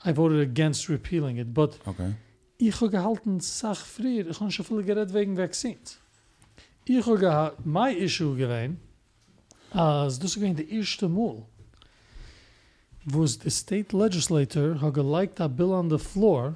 I 0.06 0.12
voted 0.14 0.40
against 0.40 0.88
repealing 0.88 1.38
it, 1.38 1.54
but 1.54 1.78
Okay. 1.88 2.14
ich 2.60 2.80
habe 2.80 2.90
gehalten 2.92 3.40
Sach 3.40 3.78
frier, 3.86 4.28
ich 4.30 4.40
habe 4.40 4.52
schon 4.52 4.66
viel 4.66 4.84
geredet 4.84 5.14
wegen 5.14 5.36
Vaccines. 5.36 6.00
Ich 6.86 7.06
habe 7.06 7.18
gehalten, 7.18 7.62
mein 7.66 7.98
Issue 7.98 8.36
gewesen, 8.38 8.80
als 9.72 10.20
das 10.20 10.36
gewesen 10.36 10.56
der 10.56 10.70
erste 10.70 11.10
Mal, 11.10 11.44
wo 13.06 13.24
es 13.24 13.38
the 13.38 13.50
state 13.50 13.94
legislator 13.94 14.76
hat 14.76 14.94
geliked 14.94 15.40
a 15.40 15.48
bill 15.48 15.74
on 15.74 15.90
the 15.90 16.00
floor 16.00 16.56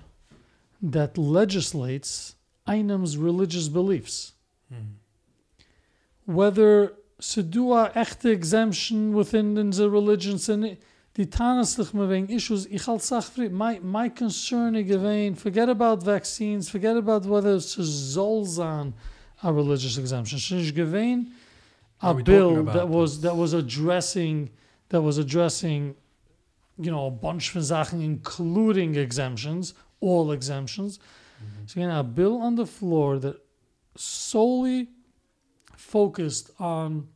that 0.82 1.18
legislates 1.18 2.36
einem's 2.68 3.18
religious 3.18 3.70
beliefs. 3.70 4.34
Whether 6.26 6.94
se 7.20 7.44
do 7.44 7.74
a 7.74 7.91
echte 7.95 8.30
exemption 8.32 9.14
within 9.14 9.72
the 9.72 9.90
religions 9.90 10.49
and 10.49 10.78
die 11.15 11.26
tanaslich 11.26 11.94
me 11.94 12.26
issues, 12.34 12.65
ich 12.65 12.88
halt 12.88 13.02
sag, 13.02 13.24
fri- 13.24 13.49
my, 13.49 13.80
my 13.80 14.10
concern 14.10 14.76
again, 14.76 15.36
forget 15.36 15.70
about 15.70 16.03
vaccines, 16.03 16.70
forget 16.70 16.98
about 16.98 17.26
whether 17.26 17.56
it's 17.56 17.76
sein 17.76 18.94
a 19.44 19.53
religious 19.53 19.98
exemption. 19.98 20.40
Gewein 20.40 21.32
a 22.02 22.14
bill 22.14 22.64
that 22.64 22.90
was 22.90 23.22
that 23.22 23.36
was 23.36 23.53
addressing 23.53 24.49
that 24.90 25.02
was 25.02 25.18
addressing 25.18 25.95
you 26.77 26.91
know 26.91 27.07
a 27.07 27.11
bunch 27.11 27.55
of 27.55 27.65
Sachen 27.65 28.01
including 28.01 28.95
exemptions, 28.95 29.73
all 29.99 30.31
exemptions. 30.31 30.97
Mm-hmm. 30.97 31.65
So 31.67 31.81
again, 31.81 31.91
a 31.91 32.03
bill 32.03 32.41
on 32.41 32.55
the 32.55 32.65
floor 32.65 33.19
that 33.19 33.37
solely 33.95 34.89
focused 35.75 36.49
on 36.59 37.07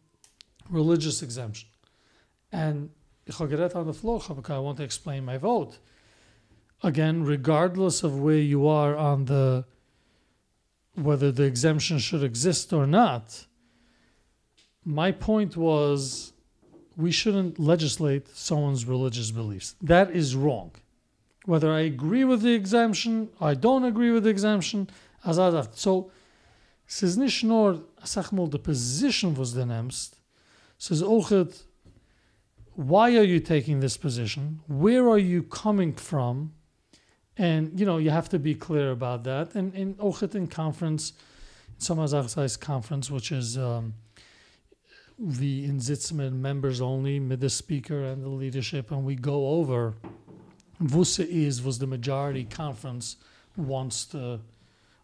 religious 0.70 1.22
exemption. 1.22 1.70
And 2.52 2.90
geredet 3.28 3.76
on 3.76 3.88
the 3.88 3.94
floor, 3.94 4.22
I 4.30 4.60
want 4.60 4.78
to 4.78 4.84
explain 4.84 5.26
my 5.26 5.38
vote. 5.38 5.80
Again, 6.84 7.24
regardless 7.24 8.04
of 8.04 8.20
where 8.20 8.38
you 8.38 8.68
are 8.68 8.96
on 8.96 9.26
the 9.26 9.66
whether 10.94 11.32
the 11.32 11.44
exemption 11.44 12.00
should 12.00 12.24
exist 12.24 12.74
or 12.74 12.88
not, 12.88 13.46
my 14.84 15.12
point 15.12 15.56
was 15.56 16.34
we 16.98 17.12
shouldn't 17.12 17.60
legislate 17.60 18.28
someone's 18.36 18.86
religious 18.86 19.32
beliefs. 19.32 19.76
That 19.82 20.10
is 20.12 20.36
wrong. 20.36 20.72
Whether 21.46 21.72
I 21.72 21.82
agree 21.82 22.26
with 22.26 22.42
the 22.42 22.54
exemption, 22.54 23.30
I 23.40 23.54
don't 23.54 23.86
agree 23.86 24.12
with 24.12 24.24
the 24.24 24.30
exemption, 24.30 24.90
as 25.24 25.38
I 25.38 25.52
dacht. 25.52 25.78
So, 25.78 26.12
nur, 27.44 27.84
sag 28.04 28.32
the 28.52 28.60
position 28.60 29.36
was 29.36 29.54
du 29.54 29.66
nimmst, 29.66 30.18
es 30.80 30.92
ist 30.92 31.04
why 32.76 33.18
are 33.18 33.24
you 33.24 33.40
taking 33.40 33.80
this 33.80 33.98
position? 33.98 34.60
Where 34.68 35.10
are 35.10 35.18
you 35.18 35.42
coming 35.42 35.94
from? 35.94 36.54
And, 37.36 37.80
you 37.80 37.86
know, 37.86 37.98
you 37.98 38.12
have 38.12 38.30
to 38.30 38.40
be 38.40 38.54
clear 38.54 38.92
about 38.92 39.24
that. 39.24 39.56
And, 39.56 39.74
and 39.74 40.00
auch 40.00 40.20
het 40.20 40.36
in 40.36 40.48
conference, 40.48 41.14
some 41.80 41.98
heißt 41.98 42.60
conference, 42.60 43.10
which 43.10 43.32
is 43.32 43.58
um, 43.58 43.94
the 45.20 45.66
in 45.66 45.80
sitzen 45.80 46.34
members 46.34 46.80
only, 46.82 47.20
with 47.20 47.40
the 47.40 47.50
speaker 47.50 48.04
and 48.04 48.24
the 48.24 48.30
leadership, 48.30 48.92
and 48.92 49.04
we 49.04 49.16
go 49.16 49.50
over 49.50 49.94
wusse 50.82 51.20
is 51.20 51.62
was 51.64 51.80
the 51.80 51.88
majority 51.88 52.44
conference 52.44 53.18
wants 53.56 54.06
to 54.06 54.40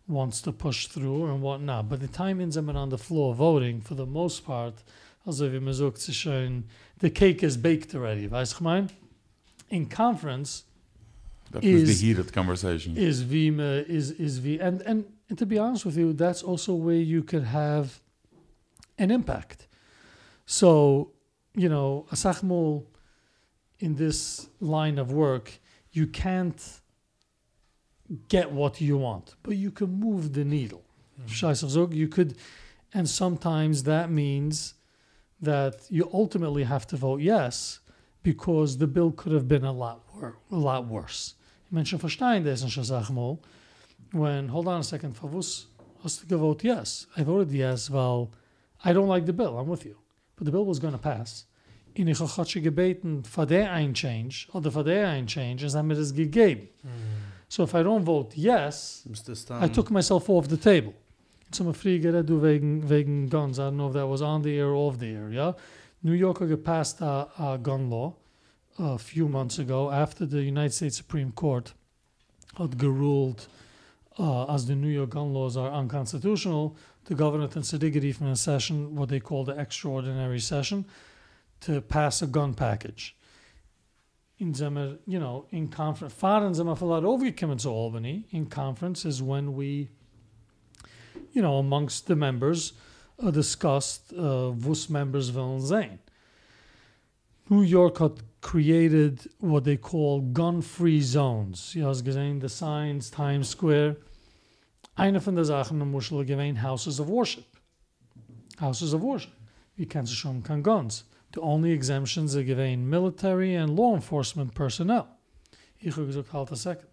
wants 0.07 0.41
to 0.41 0.51
push 0.51 0.87
through 0.87 1.25
and 1.31 1.41
whatnot. 1.41 1.89
But 1.89 2.01
the 2.01 2.07
time 2.07 2.39
in 2.41 2.49
them 2.49 2.69
on 2.69 2.89
the 2.89 2.97
floor 2.97 3.33
voting, 3.33 3.81
for 3.81 3.95
the 3.95 4.05
most 4.05 4.45
part, 4.45 4.73
also 5.25 5.49
wie 5.49 5.59
man 5.59 5.73
sagt, 5.73 5.97
es 5.97 6.09
ist 6.09 6.17
schon, 6.17 6.65
the 6.99 7.09
cake 7.09 7.41
is 7.41 7.55
baked 7.57 7.95
already, 7.95 8.27
weißt 8.29 8.57
du, 8.59 8.63
mein? 8.63 8.89
In 9.69 9.87
conference, 9.87 10.65
That 11.51 11.63
was 11.63 11.71
Is- 11.71 11.99
the 12.01 12.07
heated 12.07 12.33
conversation. 12.33 12.97
is 12.97 13.21
V 13.21 13.47
is 13.87 14.11
is 14.11 14.39
V 14.39 14.59
and, 14.59 14.81
and 14.81 15.05
and 15.29 15.37
to 15.37 15.45
be 15.45 15.57
honest 15.59 15.85
with 15.85 15.97
you, 15.97 16.11
that's 16.13 16.43
also 16.43 16.73
where 16.75 16.95
you 17.01 17.23
could 17.23 17.43
have 17.43 17.99
an 18.97 19.09
impact. 19.11 19.67
So, 20.45 21.11
you 21.55 21.69
know, 21.69 22.05
asachmul 22.11 22.85
in 23.79 23.95
this 23.95 24.47
line 24.59 24.97
of 24.97 25.11
work, 25.11 25.59
you 25.91 26.07
can't 26.07 26.61
get 28.27 28.51
what 28.51 28.81
you 28.81 28.97
want, 28.97 29.35
but 29.43 29.55
you 29.55 29.71
can 29.71 29.99
move 29.99 30.33
the 30.33 30.43
needle. 30.43 30.83
Hmm. 31.27 31.53
Zug, 31.53 31.93
You 31.93 32.07
could, 32.07 32.35
and 32.93 33.07
sometimes 33.07 33.83
that 33.83 34.09
means 34.11 34.75
that 35.41 35.85
you 35.89 36.09
ultimately 36.13 36.63
have 36.63 36.87
to 36.87 36.95
vote 36.97 37.21
yes 37.21 37.79
because 38.23 38.77
the 38.77 38.87
bill 38.87 39.11
could 39.11 39.33
have 39.33 39.47
been 39.47 39.65
a 39.65 39.71
lot 39.71 40.01
wor- 40.13 40.37
a 40.51 40.55
lot 40.55 40.87
worse. 40.87 41.35
Verstehen 41.71 42.43
das 42.43 42.63
nicht, 42.63 42.85
sag 42.85 43.09
mal. 43.09 43.39
When, 44.11 44.47
hold 44.49 44.67
on 44.67 44.79
a 44.79 44.83
second, 44.83 45.15
Favus, 45.17 45.65
hast 46.03 46.27
du 46.27 46.37
vote 46.37 46.63
yes? 46.63 47.07
I 47.17 47.23
voted 47.23 47.51
yes, 47.51 47.89
weil 47.89 48.29
I 48.85 48.93
don't 48.93 49.07
like 49.07 49.25
the 49.25 49.33
bill, 49.33 49.57
I'm 49.57 49.67
with 49.67 49.85
you. 49.85 49.97
But 50.43 50.47
the 50.47 50.51
bill 50.51 50.65
was 50.65 50.79
going 50.79 50.93
to 50.93 50.99
pass. 50.99 51.45
In 51.95 52.07
ich 52.09 52.19
habe 52.19 52.49
schon 52.49 52.63
gebeten, 52.63 53.23
für 53.23 53.45
der 53.45 53.71
ein 53.71 53.93
Change, 53.93 54.47
oder 54.51 54.71
für 54.71 54.83
der 54.83 55.07
ein 55.07 55.25
Change, 55.25 55.65
und 55.65 55.73
haben 55.73 55.87
mir 55.87 55.95
das 55.95 56.13
gegeben. 56.13 56.67
So 57.47 57.63
if 57.63 57.73
I 57.73 57.77
don't 57.77 58.03
vote 58.03 58.35
yes, 58.35 59.07
Mr. 59.07 59.63
I 59.63 59.69
took 59.69 59.89
myself 59.89 60.27
off 60.27 60.49
the 60.49 60.57
table. 60.57 60.93
Zum 61.51 61.73
Frieger 61.73 62.23
du 62.23 62.41
wegen 62.41 62.89
wegen 62.89 63.29
guns. 63.29 63.57
I 63.57 63.61
don't 63.61 63.75
know 63.75 63.87
if 63.87 63.93
that 63.93 64.09
was 64.09 64.21
on 64.21 64.43
the 64.43 64.57
air 64.57 64.67
or 64.67 64.89
off 64.89 64.97
the 64.99 65.13
air. 65.13 65.31
Yeah, 65.31 65.53
New 66.01 66.13
York 66.13 66.39
had 66.39 66.63
passed 66.63 66.99
a, 66.99 67.29
a 67.37 67.57
gun 67.57 67.89
law 67.89 68.15
a 68.77 68.97
few 68.97 69.29
months 69.29 69.59
ago 69.59 69.91
after 69.91 70.25
the 70.25 70.41
United 70.41 70.73
States 70.73 70.97
Supreme 70.97 71.31
Court 71.31 71.73
had 72.57 72.83
ruled 72.83 73.47
uh, 74.17 74.53
as 74.53 74.65
the 74.65 74.75
New 74.75 74.89
York 74.89 75.11
gun 75.11 75.31
laws 75.33 75.55
are 75.55 75.71
unconstitutional. 75.71 76.75
The 77.05 77.15
governor 77.15 77.49
and 77.53 77.63
Sidigiri 77.63 78.13
from 78.15 78.27
a 78.27 78.35
session, 78.35 78.95
what 78.95 79.09
they 79.09 79.19
call 79.19 79.43
the 79.43 79.59
extraordinary 79.59 80.39
session, 80.39 80.85
to 81.61 81.81
pass 81.81 82.21
a 82.21 82.27
gun 82.27 82.53
package. 82.53 83.15
in 84.43 84.53
Zimmer, 84.53 84.97
you 85.05 85.19
know, 85.19 85.45
in 85.51 85.67
conference, 85.69 86.13
fahren 86.13 86.53
Zimmer 86.53 86.75
verlaat 86.75 87.03
overgekommen 87.03 87.57
to 87.61 87.69
Albany. 87.69 88.25
In 88.31 88.45
conference 88.47 89.05
is 89.05 89.21
when 89.21 89.53
we, 89.53 89.89
you 91.31 91.41
know, 91.41 91.57
amongst 91.57 92.07
the 92.07 92.15
members, 92.15 92.73
uh, 93.19 93.31
discussed 93.31 94.13
uh, 94.13 94.51
members 94.89 95.31
willen 95.31 95.61
zijn. 95.61 95.99
New 97.49 97.63
York 97.63 97.97
had 97.97 98.21
created 98.41 99.27
what 99.39 99.63
they 99.63 99.77
call 99.77 100.21
gun-free 100.21 101.01
zones. 101.01 101.71
Je 101.73 101.81
has 101.81 102.01
gesehen 102.01 102.39
the 102.39 102.49
signs, 102.49 103.09
Times 103.09 103.49
Square. 103.49 103.97
Eine 104.95 105.21
von 105.21 105.35
der 105.35 105.45
Sachen 105.45 105.81
in 105.81 105.89
Muschel 105.89 106.23
gewesen 106.25 106.61
houses 106.61 106.99
of 106.99 107.07
worship. 107.07 107.45
Houses 108.59 108.93
of 108.93 109.01
worship. 109.01 109.31
You 109.75 109.85
can't 109.85 110.07
schon 110.07 110.43
kein 110.43 110.61
guns. 110.61 111.05
The 111.33 111.41
only 111.41 111.71
exemptions 111.71 112.35
are 112.35 112.43
given 112.43 112.87
military 112.87 113.55
and 113.55 113.75
law 113.75 113.95
enforcement 113.95 114.53
personnel. 114.53 115.07
Ich 115.79 115.95
habe 115.95 116.05
gesagt, 116.05 116.31
halt 116.31 116.51
a 116.51 116.55
second. 116.55 116.87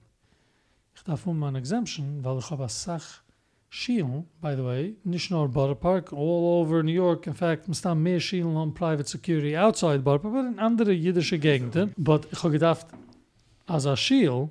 Ich 0.95 1.03
darf 1.05 1.27
um 1.27 1.43
an 1.43 1.57
exemption, 1.57 2.25
weil 2.25 2.39
ich 2.39 2.51
habe 2.51 2.65
a 2.65 2.69
Sach 2.69 3.23
Schielen, 3.69 4.27
by 4.41 4.57
the 4.57 4.65
way, 4.65 4.97
nicht 5.05 5.31
nur 5.31 5.49
Borough 5.49 5.79
Park, 5.79 6.13
all 6.13 6.63
over 6.63 6.83
New 6.83 6.93
York. 6.93 7.27
In 7.27 7.35
fact, 7.35 7.69
man 7.69 7.75
staan 7.75 8.03
mehr 8.03 8.19
Schielen 8.19 8.57
on 8.57 8.75
private 8.75 9.09
security 9.09 9.57
outside 9.57 10.03
Borough 10.03 10.23
Park, 10.23 10.35
but 10.35 10.47
in 10.47 10.59
andere 10.59 10.93
jüdische 10.93 11.39
Gegenden. 11.39 11.93
But 11.97 12.27
ich 12.33 12.43
habe 12.43 12.53
gedacht, 12.53 12.87
as 13.67 13.87
a 13.87 13.95
Schiel 13.95 14.49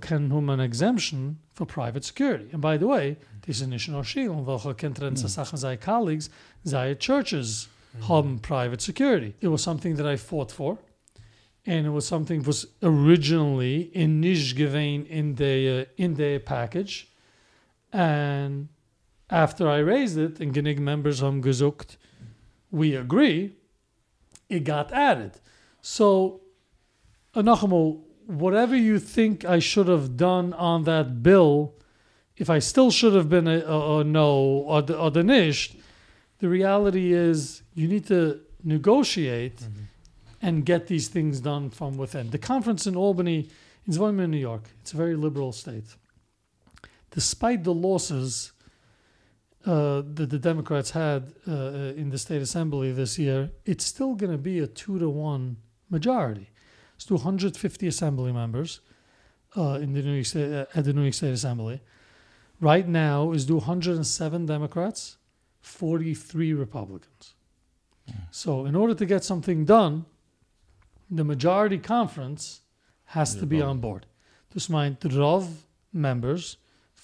kennen 0.00 0.32
um 0.32 0.50
an 0.50 0.60
exemption 0.60 1.38
for 1.54 1.66
private 1.66 2.04
security. 2.04 2.48
And 2.52 2.60
by 2.60 2.76
the 2.78 2.86
way, 2.86 3.16
this 3.46 3.60
is 3.60 3.66
nicht 3.66 3.88
nur 3.88 4.04
Schielen, 4.04 4.46
weil 4.46 4.56
ich 4.56 4.76
kennt 4.76 5.00
drin, 5.00 5.16
Sachen 5.16 5.58
sei 5.58 5.76
colleagues, 5.76 6.30
sei 6.64 6.94
churches 6.94 7.68
haben 8.08 8.40
private 8.40 8.80
security. 8.80 9.34
It 9.40 9.48
was 9.50 9.62
something 9.62 9.96
that 9.96 10.06
I 10.06 10.16
fought 10.16 10.52
for. 10.52 10.78
And 11.66 11.86
it 11.86 11.90
was 11.90 12.06
something 12.06 12.46
was 12.46 12.66
originally 12.82 13.90
in 13.92 14.20
nicht 14.20 14.58
in 14.58 15.36
the 15.36 15.82
uh, 15.82 15.84
in 15.96 16.14
the 16.14 16.38
package. 16.38 17.08
And 17.92 18.68
after 19.28 19.68
I 19.68 19.78
raised 19.78 20.18
it, 20.18 20.40
and 20.40 20.54
genig 20.54 20.78
members 20.78 21.20
haben 21.20 21.42
gesucht, 21.42 21.98
we 22.70 22.94
agree, 22.94 23.56
it 24.48 24.64
got 24.64 24.92
added. 24.92 25.40
So, 25.82 26.40
uh, 27.34 27.42
noch 27.42 27.62
einmal, 27.62 27.98
whatever 28.30 28.76
you 28.76 28.98
think 28.98 29.44
I 29.44 29.58
should 29.58 29.88
have 29.88 30.16
done 30.16 30.52
on 30.54 30.84
that 30.84 31.22
bill, 31.22 31.74
if 32.36 32.48
I 32.48 32.58
still 32.58 32.90
should 32.90 33.14
have 33.14 33.28
been 33.28 33.48
a, 33.48 33.60
a, 33.60 33.98
a 33.98 34.04
no 34.04 34.34
or 34.36 34.82
the, 34.82 34.98
or 34.98 35.10
the 35.10 36.48
reality 36.48 37.12
is 37.12 37.62
you 37.74 37.86
need 37.88 38.06
to 38.06 38.40
negotiate 38.64 39.60
and 40.42 40.64
get 40.64 40.86
these 40.86 41.08
things 41.08 41.40
done 41.40 41.70
from 41.70 41.98
within. 41.98 42.30
The 42.30 42.38
conference 42.38 42.86
in 42.86 42.96
Albany, 42.96 43.48
in 43.86 43.92
Zwolle, 43.92 44.28
New 44.28 44.38
York, 44.38 44.62
it's 44.80 44.92
a 44.92 44.96
very 44.96 45.16
liberal 45.16 45.52
state. 45.52 45.96
Despite 47.10 47.64
the 47.64 47.74
losses 47.74 48.52
uh, 49.66 50.02
that 50.14 50.30
the 50.30 50.38
Democrats 50.38 50.90
had 50.92 51.34
uh, 51.46 51.52
in 51.96 52.08
the 52.10 52.18
state 52.18 52.40
assembly 52.40 52.92
this 52.92 53.18
year, 53.18 53.50
it's 53.66 53.84
still 53.84 54.14
going 54.14 54.32
to 54.32 54.38
be 54.38 54.60
a 54.60 54.66
two 54.66 54.98
to 54.98 55.10
one 55.10 55.56
majority. 55.90 56.48
It's 57.00 57.06
250 57.06 57.86
assembly 57.86 58.30
members 58.30 58.80
uh, 59.56 59.78
in 59.80 59.94
the 59.94 60.02
New 60.02 60.12
York 60.12 60.26
State, 60.26 60.52
uh, 60.52 60.66
at 60.74 60.84
the 60.84 60.92
New 60.92 61.00
York 61.00 61.14
State 61.14 61.32
Assembly. 61.32 61.80
Right 62.60 62.86
now 62.86 63.32
is 63.32 63.46
207 63.46 64.44
Democrats, 64.44 65.16
43 65.62 66.52
Republicans. 66.52 67.36
So, 68.30 68.66
in 68.66 68.76
order 68.76 68.92
to 68.92 69.06
get 69.06 69.24
something 69.24 69.64
done, 69.64 70.04
the 71.10 71.24
majority 71.24 71.78
conference 71.78 72.60
has 73.04 73.34
to 73.36 73.46
be 73.46 73.62
on 73.62 73.80
board. 73.80 74.04
Dus 74.52 74.68
mijn 74.68 74.98
Rov 75.00 75.46
members 75.92 76.58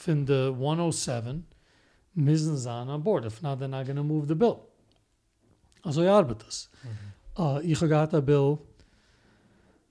the 0.04 0.52
107 0.52 1.46
müssen 2.14 2.58
sein 2.58 2.90
on 2.90 3.00
board. 3.00 3.24
If 3.24 3.42
not, 3.42 3.58
they're 3.60 3.68
not 3.68 3.86
going 3.86 3.96
to 3.96 4.02
move 4.02 4.26
the 4.26 4.34
bill. 4.34 4.68
Also, 5.84 6.02
arbeitet 6.02 6.48
es. 6.48 6.68
Uh, 7.38 7.60
ich 7.62 7.80
habe 7.80 7.88
gehabt 7.88 8.12
a 8.12 8.20
bill 8.20 8.65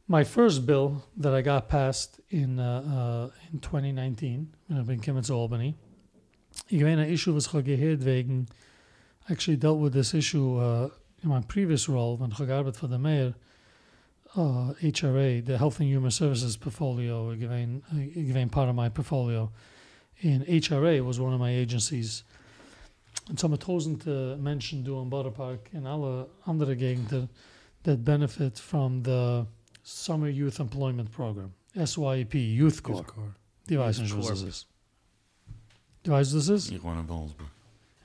my 0.07 0.23
first 0.23 0.65
bill 0.65 1.03
that 1.18 1.34
I 1.34 1.41
got 1.41 1.68
passed 1.68 2.19
in 2.30 2.60
uh, 2.60 3.32
uh, 3.32 3.52
in 3.52 3.60
2019 3.60 4.56
when 4.68 4.80
I've 4.80 4.88
been 4.88 4.99
to 5.23 5.34
Albany. 5.34 5.76
An 6.69 6.99
issue 6.99 7.34
was 7.34 7.48
I 9.27 9.34
actually 9.34 9.57
dealt 9.57 9.80
with 9.80 9.94
this 9.94 10.14
issue 10.14 10.57
uh, 10.57 10.90
in 11.23 11.30
my 11.30 11.41
previous 11.41 11.90
role 11.90 12.18
when 12.18 12.32
gearbeitet 12.45 12.76
for 12.76 12.88
the 12.88 12.99
mayor, 12.99 13.34
uh, 14.36 14.73
HRA, 14.82 15.44
the 15.44 15.57
Health 15.57 15.80
and 15.80 15.90
Human 15.90 16.11
Services 16.11 16.56
portfolio, 16.56 17.34
meine, 17.36 17.82
part 18.49 18.69
of 18.69 18.76
my 18.76 18.90
portfolio. 18.90 19.52
In 20.22 20.45
HRA 20.45 21.03
was 21.03 21.19
one 21.19 21.34
of 21.34 21.40
my 21.40 21.52
agencies. 21.52 22.23
Und 23.27 23.40
so 23.40 23.48
haben 23.48 23.57
tausende 23.57 24.38
Menschen 24.38 24.84
du 24.84 25.02
in 25.02 25.10
Borough 25.10 25.34
Park 25.34 25.69
in 25.73 25.88
alle 25.88 26.30
andere 26.45 26.76
Gegenden 26.76 27.27
that 27.84 28.06
benefit 28.06 28.60
from 28.60 29.02
the 29.03 29.48
Summer 29.88 30.30
Youth 30.30 30.60
Employment 30.60 31.12
Program, 31.12 31.53
SYEP, 31.76 32.34
Youth 32.34 32.82
Corps. 32.82 32.98
Youth 32.98 33.07
Corps. 33.07 33.36
Die 33.70 33.78
weiß 33.78 33.99
nicht, 33.99 34.18
was 34.18 34.28
das 34.30 34.41
ist. 34.41 34.68
Du 36.02 36.12
weißt, 36.12 36.34
was 36.36 36.48
das 36.48 36.64
ist? 36.66 36.72
Ich 36.72 36.82
wohne 36.82 37.02
in 37.02 37.07
Williamsburg. 37.07 37.48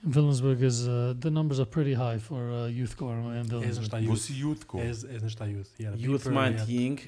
In 0.02 0.14
Williamsburg 0.14 0.60
is, 0.60 0.86
uh, 0.86 1.14
the 1.22 1.30
numbers 1.30 1.58
are 1.58 1.66
pretty 1.68 1.94
high 1.94 2.18
for 2.22 2.38
uh, 2.50 2.66
Youth 2.66 2.96
Corps 2.96 3.14
in 3.34 3.50
Er 3.50 3.62
ist 3.62 3.78
nicht 3.80 3.94
ein 3.94 4.04
Youth. 4.04 4.16
ist 4.16 4.28
Youth 4.30 4.66
Corps? 4.68 4.82
Er 4.84 4.90
ist 4.90 5.04
er 5.04 5.16
ist 5.16 5.22
nicht 5.24 5.40
ein 5.40 5.56
Youth. 5.56 5.66
He 5.78 5.84
Youth 5.84 6.22
beeper, 6.22 6.30
he 6.30 6.34
meint 6.34 6.60
had- 6.60 6.68
Ying. 6.68 6.98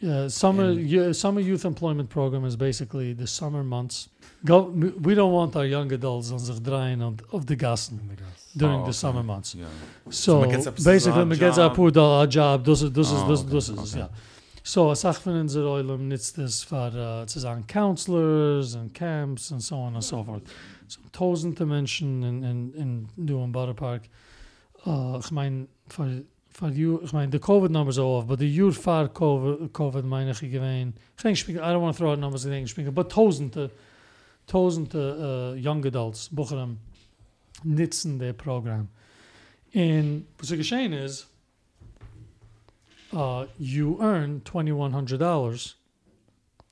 Yeah, 0.00 0.28
summer 0.28 0.70
And- 0.70 0.90
yeah, 0.90 1.12
summer 1.12 1.40
youth 1.40 1.64
employment 1.64 2.08
program 2.08 2.44
is 2.44 2.56
basically 2.56 3.14
the 3.14 3.26
summer 3.26 3.62
months. 3.64 4.08
Go, 4.44 4.72
we 5.02 5.14
don't 5.14 5.32
want 5.32 5.56
our 5.56 5.66
young 5.66 5.92
adults 5.92 6.30
on 6.30 6.38
zich 6.38 6.62
draaien 6.62 7.02
on, 7.02 7.16
of 7.32 7.44
the 7.46 7.56
gassen 7.56 7.98
in 8.00 8.08
the 8.08 8.14
during 8.56 8.74
Oh, 8.76 8.84
the 8.84 8.88
okay. 8.90 8.92
summer 8.92 9.22
months. 9.22 9.54
Ja. 9.54 9.66
So, 10.10 10.42
a 10.42 10.70
basically, 10.84 11.24
man 11.24 11.38
gets 11.38 11.58
a 11.58 11.68
poor 11.68 11.90
a 11.96 12.26
job. 12.26 12.64
Dus 12.64 12.82
is 12.82 12.90
dus 12.92 13.10
is 13.10 13.18
Oh, 13.18 13.28
dus 13.28 13.40
okay, 13.40 13.50
dus 13.50 13.68
is 13.68 13.78
okay. 13.78 14.00
ja. 14.00 14.10
So 14.62 14.90
a 14.90 14.94
sach 14.94 15.20
von 15.20 15.32
unser 15.34 15.64
Oilem 15.66 16.08
nits 16.08 16.30
this 16.32 16.62
for 16.62 16.92
uh, 16.94 17.26
zu 17.26 17.40
sagen 17.40 17.64
counselors 17.66 18.74
and 18.74 18.92
camps 18.92 19.50
and 19.50 19.62
so 19.62 19.76
on 19.76 19.94
and 19.94 20.04
so 20.04 20.22
forth. 20.24 20.42
So 20.86 21.00
tausende 21.10 21.64
Menschen 21.66 22.22
in 22.22 22.42
in 22.44 22.72
in 22.74 23.08
doing 23.26 23.50
Butter 23.52 23.74
Park. 23.74 24.08
Uh, 24.86 25.18
ich 25.18 25.30
mein 25.30 25.68
you, 26.62 27.00
ich 27.02 27.12
mein 27.12 27.30
the 27.30 27.38
COVID 27.38 27.70
numbers 27.70 27.98
are 27.98 28.04
off, 28.04 28.26
but 28.26 28.38
the 28.38 28.46
year 28.46 28.72
for 28.72 29.08
COVID 29.08 29.70
COVID 29.70 30.04
ich 30.30 30.50
gewein. 30.50 30.92
Denk 31.22 31.48
I 31.48 31.72
don't 31.72 31.82
want 31.82 31.96
to 31.96 31.98
throw 31.98 32.12
out 32.12 32.18
numbers 32.18 32.44
in 32.44 32.52
English 32.52 32.72
speaking, 32.72 32.92
but 32.92 33.08
tausende 33.08 33.70
tausende 34.46 35.52
uh, 35.52 35.54
young 35.54 35.84
adults 35.86 36.28
Bochum 36.28 36.78
nitzen 37.64 38.18
their 38.18 38.32
program. 38.32 38.88
And 39.74 40.26
was 40.40 40.50
geschehen 40.50 40.92
is 40.92 41.26
uh, 43.12 43.46
you 43.58 43.98
earn 44.00 44.40
$2,100 44.40 45.74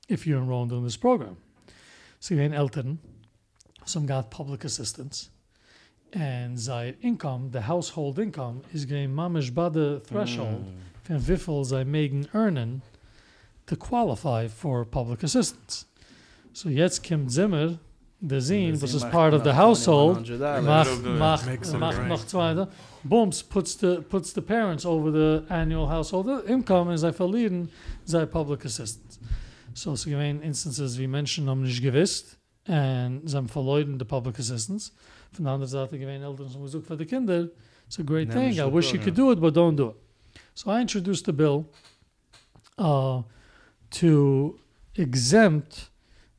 if 0.07 0.27
you're 0.27 0.39
enrolled 0.39 0.71
in 0.71 0.83
this 0.83 0.97
program. 0.97 1.37
So 2.19 2.35
in 2.35 2.53
Elton, 2.53 2.99
some 3.85 4.05
got 4.05 4.31
public 4.31 4.63
assistance, 4.63 5.29
and 6.13 6.57
their 6.57 6.95
income, 7.01 7.49
the 7.51 7.61
household 7.61 8.19
income, 8.19 8.61
is 8.73 8.85
getting 8.85 9.13
mamish 9.13 9.51
by 9.53 9.69
the 9.69 9.99
threshold 10.05 10.65
from 11.03 11.19
wiffel 11.19 11.65
zij 11.65 11.85
megen 11.85 12.25
earnen 12.33 12.81
to 13.65 13.75
qualify 13.75 14.47
for 14.47 14.85
public 14.85 15.23
assistance. 15.23 15.85
So 16.51 16.69
jetzt 16.69 17.03
kommt 17.03 17.31
Zimmer, 17.31 17.77
the 18.27 18.39
zine, 18.41 18.79
which 18.79 18.93
is 18.93 19.03
part 19.03 19.33
of 19.33 19.43
the 19.43 19.53
household, 19.53 20.27
Mach, 20.29 21.45
Make 21.45 21.65
mach, 21.65 21.79
mach 21.79 21.95
break. 21.95 22.07
noch 22.07 22.25
zweiter. 22.25 22.67
Booms 23.03 23.43
puts 23.43 23.75
the 23.75 24.01
puts 24.09 24.33
the 24.33 24.41
parents 24.41 24.85
over 24.85 25.11
the 25.11 25.43
annual 25.49 25.87
household 25.87 26.27
income 26.47 26.89
and 26.89 26.99
zij 26.99 27.09
er 27.09 27.15
verlieren 27.15 27.69
zij 28.03 28.25
public 28.25 28.65
assistance. 28.65 29.19
So 29.73 29.91
es 29.91 30.03
gewähnen 30.03 30.41
instances 30.41 30.97
wie 30.97 31.07
Menschen 31.07 31.47
haben 31.47 31.61
nicht 31.61 31.81
gewusst 31.81 32.37
and 32.65 33.29
sie 33.29 33.35
haben 33.35 33.49
verleuden 33.49 33.97
the 33.97 34.05
public 34.05 34.39
assistance. 34.39 34.91
Von 35.37 35.45
der 35.45 35.53
anderen 35.53 35.69
Seite 35.69 35.99
gewähnen 35.99 36.23
Eltern 36.23 36.51
haben 36.51 36.63
gesagt 36.63 36.87
für 36.87 36.97
die 36.97 37.05
Kinder, 37.05 37.47
it's 37.85 37.99
a 37.99 38.03
great 38.03 38.31
thing. 38.31 38.53
I 38.53 38.73
wish 38.73 38.91
you 38.91 38.99
could 38.99 39.15
do 39.15 39.31
it, 39.31 39.39
but 39.39 39.55
don't 39.55 39.75
do 39.75 39.89
it. 39.89 39.95
So 40.55 40.71
I 40.71 40.81
introduced 40.81 41.25
the 41.25 41.31
bill 41.31 41.65
uh, 42.79 43.21
to 43.91 44.59
exempt 44.95 45.91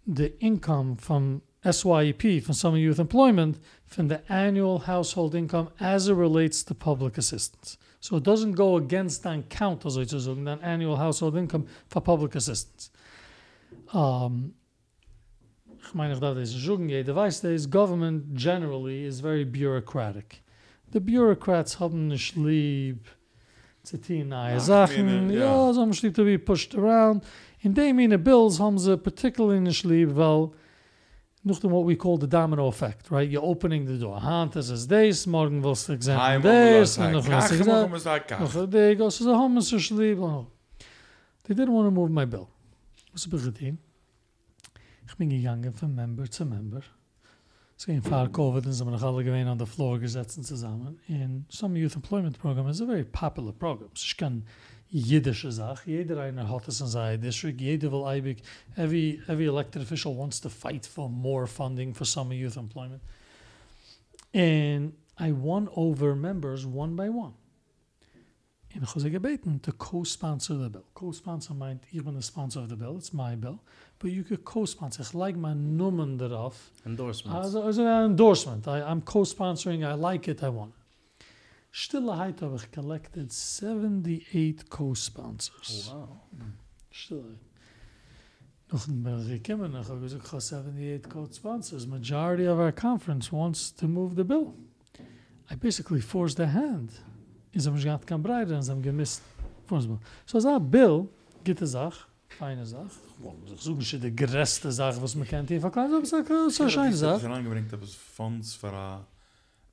the 0.04 0.32
income 0.40 0.96
from 0.96 1.42
SYEP, 1.64 2.42
from 2.42 2.54
Summer 2.54 2.76
Youth 2.76 2.98
Employment, 2.98 3.60
from 3.86 4.08
the 4.08 4.20
annual 4.28 4.80
household 4.80 5.36
income 5.36 5.68
as 5.78 6.08
it 6.08 6.14
relates 6.14 6.64
to 6.64 6.74
public 6.74 7.18
assistance. 7.18 7.78
So 8.00 8.16
it 8.16 8.24
doesn't 8.24 8.52
go 8.52 8.76
against 8.76 9.24
an 9.26 9.44
count, 9.44 9.86
as 9.86 9.96
it's 9.96 10.12
an 10.12 10.48
annual 10.48 10.96
household 10.96 11.36
income 11.36 11.66
for 11.88 12.00
public 12.00 12.34
assistance. 12.34 12.90
Um, 13.92 14.54
ich 15.88 15.94
meine, 15.94 16.14
ich 16.14 16.20
darf 16.20 16.36
das 16.36 16.52
nicht 16.52 16.64
sagen, 16.64 16.88
jeder 16.88 17.14
weiß 17.14 17.40
das, 17.40 17.70
government 17.70 18.24
generally 18.34 19.06
is 19.06 19.20
very 19.20 19.44
bureaucratic. 19.44 20.42
The 20.92 21.00
bureaucrats 21.00 21.80
haben 21.80 22.08
nicht 22.08 22.36
lieb 22.36 23.08
zu 23.82 23.98
tun 24.00 24.28
neue 24.28 24.56
Ach, 24.56 24.60
Sachen. 24.60 25.30
ja. 25.30 25.72
Sie 25.72 25.80
haben 25.80 25.88
nicht 25.88 26.02
lieb 26.02 26.14
to 26.14 26.24
be 26.24 26.38
pushed 26.38 26.76
around. 26.76 27.24
In 27.60 27.74
dem 27.74 27.96
meine 27.96 28.18
Bills 28.18 28.60
haben 28.60 28.78
sie 28.78 28.96
particularly 28.96 29.60
nicht 29.60 29.84
lieb, 29.84 30.14
weil 30.14 30.50
noch 31.42 31.62
what 31.64 31.86
we 31.86 31.96
call 31.96 32.18
the 32.20 32.28
domino 32.28 32.68
effect, 32.68 33.10
right? 33.10 33.30
You're 33.30 33.42
opening 33.42 33.86
the 33.86 33.98
door. 33.98 34.22
Hand 34.22 34.56
is 34.56 34.70
as 34.70 34.86
this, 34.86 35.26
morgen 35.26 35.62
willst 35.62 35.88
du 35.88 35.94
examine 35.94 36.42
this, 36.42 36.98
and 36.98 37.12
noch 37.12 37.26
willst 37.26 37.50
du 37.50 37.54
examine 37.56 37.90
noch 37.90 38.70
day 38.70 38.92
ago, 38.92 39.08
so 39.08 39.24
the 39.24 39.34
homeless 39.34 39.72
are 39.72 39.80
sleep. 39.80 40.18
Oh. 40.18 40.46
They 41.44 41.54
didn't 41.54 41.72
want 41.72 41.86
to 41.86 41.90
move 41.90 42.10
my 42.10 42.26
bill. 42.26 42.48
Was 43.12 43.24
habe 43.24 43.36
ich 43.36 43.44
getan? 43.44 43.78
Ich 45.08 45.16
bin 45.16 45.30
gegangen 45.30 45.72
von 45.72 45.94
Member 45.94 46.30
zu 46.30 46.44
Member. 46.44 46.82
Es 47.78 47.86
ging 47.86 48.02
vor 48.02 48.28
Covid 48.28 48.66
und 48.66 48.72
sind 48.72 48.86
wir 48.86 48.90
noch 48.90 49.02
alle 49.02 49.24
gewesen 49.24 49.48
on 49.48 49.58
the 49.58 49.64
floor 49.64 49.98
gesetzen 49.98 50.44
zusammen. 50.44 50.98
And 51.08 51.50
Summer 51.50 51.76
Youth 51.76 51.96
Employment 51.96 52.38
Program 52.38 52.68
is 52.68 52.82
a 52.82 52.86
very 52.86 53.04
popular 53.04 53.52
program. 53.52 53.88
Es 53.94 54.04
ist 54.04 54.18
jiddische 54.90 55.50
Sache. 55.50 55.90
Jeder 55.90 56.20
einer 56.20 56.46
hat 56.48 56.68
es 56.68 56.82
in 56.82 57.20
District. 57.20 57.58
Every, 58.76 59.20
every 59.26 59.46
elected 59.46 59.80
official 59.80 60.14
wants 60.14 60.40
to 60.40 60.50
fight 60.50 60.84
for 60.84 61.08
more 61.08 61.46
funding 61.46 61.94
for 61.94 62.04
Summer 62.04 62.34
Youth 62.34 62.58
Employment. 62.58 63.00
And 64.34 64.92
I 65.18 65.32
won 65.32 65.68
over 65.74 66.14
members 66.14 66.66
one 66.66 66.94
by 66.94 67.08
one. 67.08 67.32
En 68.68 68.82
ik 68.82 68.88
was 68.88 69.02
gebeten 69.02 69.60
to 69.60 69.72
co-sponsor 69.76 70.58
the 70.62 70.70
bill. 70.70 70.84
Co-sponsor 70.92 71.54
meint, 71.54 71.84
bin 71.90 72.14
the 72.14 72.20
sponsor 72.20 72.62
of 72.62 72.68
the 72.68 72.76
bill, 72.76 72.96
it's 72.96 73.10
my 73.10 73.36
bill. 73.36 73.60
But 74.00 74.12
you 74.12 74.22
could 74.22 74.44
co-sponsor. 74.44 75.02
Ich 75.02 75.12
like 75.12 75.36
mein 75.36 75.76
Nummern 75.76 76.18
darauf. 76.18 76.70
Endorsements. 76.84 77.36
Also, 77.36 77.62
also 77.62 77.82
ein 77.82 78.10
endorsement. 78.12 78.66
I, 78.66 78.82
I'm 78.82 79.04
co-sponsoring, 79.04 79.82
I 79.82 79.94
like 79.94 80.28
it, 80.28 80.42
I 80.42 80.48
want 80.48 80.72
it. 80.72 81.26
Stilleheit 81.70 82.40
habe 82.40 82.56
ich 82.56 82.70
collected 82.70 83.32
78 83.32 84.70
co-sponsors. 84.70 85.92
wow. 85.92 86.08
Stilleheit. 86.90 87.38
Noch 88.70 88.86
bin 88.86 89.32
ich 89.32 89.42
gekommen, 89.42 89.74
ich 89.80 89.88
habe 89.88 90.00
gesagt, 90.00 90.24
ich 90.24 90.32
habe 90.32 90.42
78 90.42 91.08
co-sponsors. 91.10 91.86
Majority 91.86 92.46
of 92.46 92.58
our 92.58 92.72
conference 92.72 93.32
wants 93.32 93.74
to 93.74 93.88
move 93.88 94.14
the 94.14 94.24
bill. 94.24 94.54
I 95.50 95.56
basically 95.56 96.00
forced 96.00 96.36
their 96.36 96.52
hand. 96.52 96.92
En 97.50 97.60
ze 97.60 97.68
hebben 97.68 97.82
gehad 97.82 98.04
kan 98.04 98.20
breiden 98.20 98.56
en 98.56 98.62
ze 98.62 98.70
hebben 98.70 98.90
gemist. 98.90 99.22
Forced 99.64 99.88
bill. 99.88 99.98
So 100.24 100.40
dat 100.40 100.70
bill, 100.70 101.08
gitte 101.42 101.66
Sach, 101.66 102.07
feine 102.32 102.66
Sach. 102.66 102.90
Ich 103.54 103.60
suche 103.60 103.78
nicht 103.78 104.02
die 104.02 104.14
größte 104.14 104.70
Sache, 104.72 105.02
was 105.02 105.14
man 105.14 105.26
kennt 105.26 105.48
hier 105.48 105.60
verkleiden, 105.60 105.94
aber 105.94 106.02
es 106.02 106.12
ist 106.12 106.30
eine 106.30 106.50
so 106.50 106.68
scheine 106.68 106.96
Sache. 106.96 107.26
Ich 107.26 107.32
angebringt, 107.32 107.72
dass 107.72 107.94
Fonds 107.94 108.54
für 108.54 108.72
a 108.72 109.06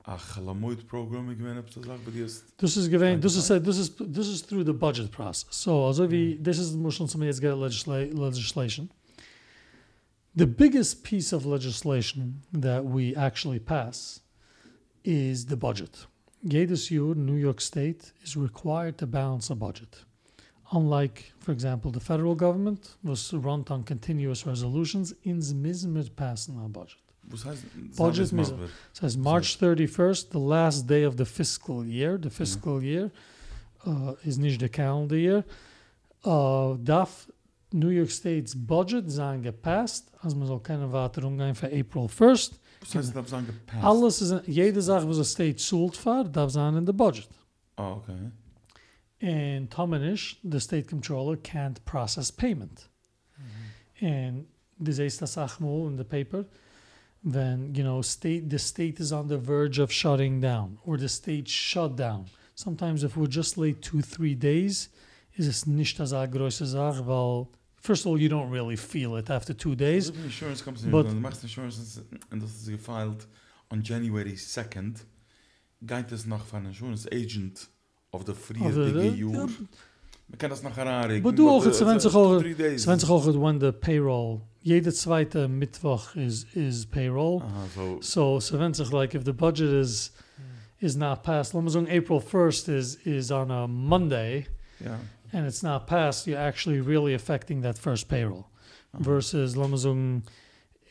a 0.06 0.16
Chalamoid-Programm, 0.16 1.32
ich 1.32 1.38
meine, 1.38 1.62
das 1.62 1.74
sagt, 1.74 2.04
bei 2.04 2.10
dir 2.12 2.26
ist... 2.26 2.56
This 2.58 2.76
is 2.76 2.88
given. 2.88 3.20
This 3.20 3.36
is 3.36 3.48
this 3.48 3.78
is 3.78 3.90
this 3.96 4.28
is 4.28 4.40
through 4.40 4.64
the 4.64 4.72
budget 4.72 5.10
process. 5.10 5.46
So, 5.50 5.84
also 5.84 6.08
wie 6.08 6.38
this 6.40 6.58
is 6.58 6.72
the 6.72 6.78
motion 6.78 7.08
some 7.08 7.24
jetzt 7.24 7.40
get 7.40 7.54
legisla 7.54 8.06
legislation. 8.14 8.88
The 10.36 10.46
biggest 10.46 11.02
piece 11.02 11.32
of 11.32 11.44
legislation 11.44 12.42
that 12.52 12.84
we 12.84 13.16
actually 13.16 13.58
pass 13.58 14.20
is 15.02 15.46
the 15.46 15.56
budget. 15.56 16.06
Jedes 16.44 16.88
Jahr, 16.88 17.16
New 17.16 17.36
York 17.36 17.60
State 17.60 18.12
is 18.22 18.36
required 18.36 18.98
to 18.98 19.06
balance 19.06 19.50
a 19.50 19.56
budget. 19.56 20.04
Unlike, 20.72 21.32
for 21.38 21.52
example, 21.52 21.90
the 21.92 22.00
federal 22.00 22.34
government 22.34 22.96
was 23.04 23.32
run 23.32 23.64
on 23.70 23.84
continuous 23.84 24.46
resolutions, 24.46 25.14
ins 25.22 25.54
mizmet 25.54 26.10
passing 26.16 26.58
our 26.58 26.68
budget. 26.68 26.98
Was 27.30 27.44
heißt... 27.44 27.64
Budget 27.96 28.28
Sabes. 28.28 28.50
It 28.50 28.70
says 28.92 29.16
March 29.16 29.58
31st, 29.58 30.30
the 30.30 30.38
last 30.38 30.86
day 30.86 31.04
of 31.04 31.16
the 31.16 31.24
fiscal 31.24 31.84
year. 31.84 32.18
The 32.18 32.30
fiscal 32.30 32.82
year 32.82 33.10
uh, 33.84 34.14
is 34.24 34.38
nicht 34.38 34.60
the 34.60 34.68
calendar 34.68 35.16
year. 35.16 35.44
Uh, 36.24 36.76
darf 36.82 37.28
New 37.72 37.90
York 37.90 38.10
State's 38.10 38.54
budget 38.54 39.10
sein 39.10 39.42
gepasst, 39.42 40.10
als 40.22 40.34
man 40.34 40.46
soll 40.46 40.60
keine 40.60 40.92
weiter 40.92 41.24
umgehen 41.24 41.54
für 41.54 41.66
April 41.66 42.06
1st. 42.06 42.52
Was 42.80 42.94
heißt, 42.94 43.16
das 43.16 43.30
sagen 43.30 43.46
gepasst? 43.46 43.84
Alles 43.84 44.22
ist, 44.22 44.46
jede 44.46 44.82
Sache, 44.82 45.08
was 45.08 45.18
a 45.18 45.24
state 45.24 45.56
zult 45.56 45.96
für, 45.96 46.24
darf 46.24 46.50
sein 46.50 46.76
in 46.76 46.86
the 46.86 46.92
budget. 46.92 47.28
Oh, 47.76 48.00
okay. 48.02 48.30
And 49.20 49.70
Tomanish, 49.70 50.36
the 50.44 50.60
state 50.60 50.88
controller, 50.88 51.36
can't 51.36 51.84
process 51.84 52.30
payment. 52.30 52.88
Mm-hmm. 53.40 54.06
And 54.06 54.46
this 54.78 54.98
is 54.98 55.18
the 55.18 55.26
sachmul 55.26 55.88
in 55.88 55.96
the 55.96 56.04
paper 56.04 56.46
then 57.26 57.74
you 57.74 57.82
know 57.82 58.00
state 58.02 58.48
the 58.48 58.58
state 58.58 59.00
is 59.00 59.12
on 59.12 59.26
the 59.26 59.36
verge 59.36 59.78
of 59.78 59.92
shutting 59.92 60.40
down 60.40 60.78
or 60.84 60.96
the 60.96 61.08
state 61.08 61.48
shut 61.48 61.96
down. 61.96 62.26
Sometimes 62.54 63.02
if 63.02 63.16
we're 63.16 63.26
just 63.26 63.58
late 63.58 63.82
two 63.82 64.00
three 64.00 64.34
days, 64.34 64.88
is 65.34 65.46
es 65.48 65.66
nicht 65.66 66.00
as 66.00 66.12
a 66.12 66.26
große 66.26 66.64
Sache, 66.64 67.04
weil 67.04 67.50
first 67.76 68.06
of 68.06 68.06
all 68.06 68.18
you 68.18 68.28
don't 68.28 68.48
really 68.50 68.76
feel 68.76 69.16
it 69.16 69.28
after 69.28 69.52
two 69.52 69.74
days. 69.74 70.08
If 70.08 70.24
insurance 70.24 70.62
company, 70.62 70.90
But- 70.90 71.08
the 71.08 71.14
du 71.14 71.20
machst 71.20 71.42
insurance 71.42 72.00
und 72.30 72.42
das 72.42 72.54
ist 72.54 72.68
gefiled 72.68 73.26
on 73.70 73.82
January 73.82 74.36
2nd, 74.36 75.04
geht 75.82 76.12
es 76.12 76.26
noch 76.26 76.46
von 76.46 76.64
insurance 76.64 77.08
agent 77.12 77.68
of 78.22 78.92
dige 78.92 79.10
the- 79.12 79.20
Jahr. 79.20 79.48
Man 80.28 80.38
kann 80.38 80.50
das 80.50 80.62
noch 80.62 80.76
heranregen. 80.76 81.22
But 81.22 81.38
du 81.38 81.48
auch, 81.48 81.64
es 81.64 81.84
wenn 81.86 82.00
sich 82.00 82.12
two, 82.12 82.18
auch, 82.18 82.42
es 82.42 82.86
wenn 82.86 82.98
sich 82.98 83.08
auch 83.08 83.26
when 83.26 83.60
the 83.60 83.70
payroll, 83.70 84.40
jede 84.60 84.92
zweite 84.92 85.46
Mittwoch 85.46 86.16
is 86.16 86.44
is 86.54 86.84
payroll. 86.84 87.42
Aha, 87.42 87.66
so, 87.74 87.98
So 88.00 88.40
so 88.40 88.58
wenn 88.58 88.74
sich 88.74 88.90
like 88.90 89.14
if 89.14 89.24
the 89.24 89.32
budget 89.32 89.70
is 89.72 90.12
is 90.80 90.96
not 90.96 91.22
passed, 91.22 91.54
let 91.54 91.62
me 91.62 91.70
say 91.70 91.86
April 91.88 92.20
1st 92.20 92.68
is 92.68 92.96
is 93.06 93.30
on 93.30 93.50
a 93.52 93.68
Monday 93.68 94.46
ja. 94.84 94.98
and 95.32 95.46
it's 95.46 95.62
not 95.62 95.86
passed, 95.86 96.26
you're 96.26 96.36
actually 96.40 96.80
really 96.80 97.14
affecting 97.14 97.62
that 97.62 97.78
first 97.78 98.08
payroll. 98.08 98.46
Aha. 98.94 99.02
Versus 99.04 99.56
let 99.56 99.70
me 99.70 99.76
say, 99.76 100.22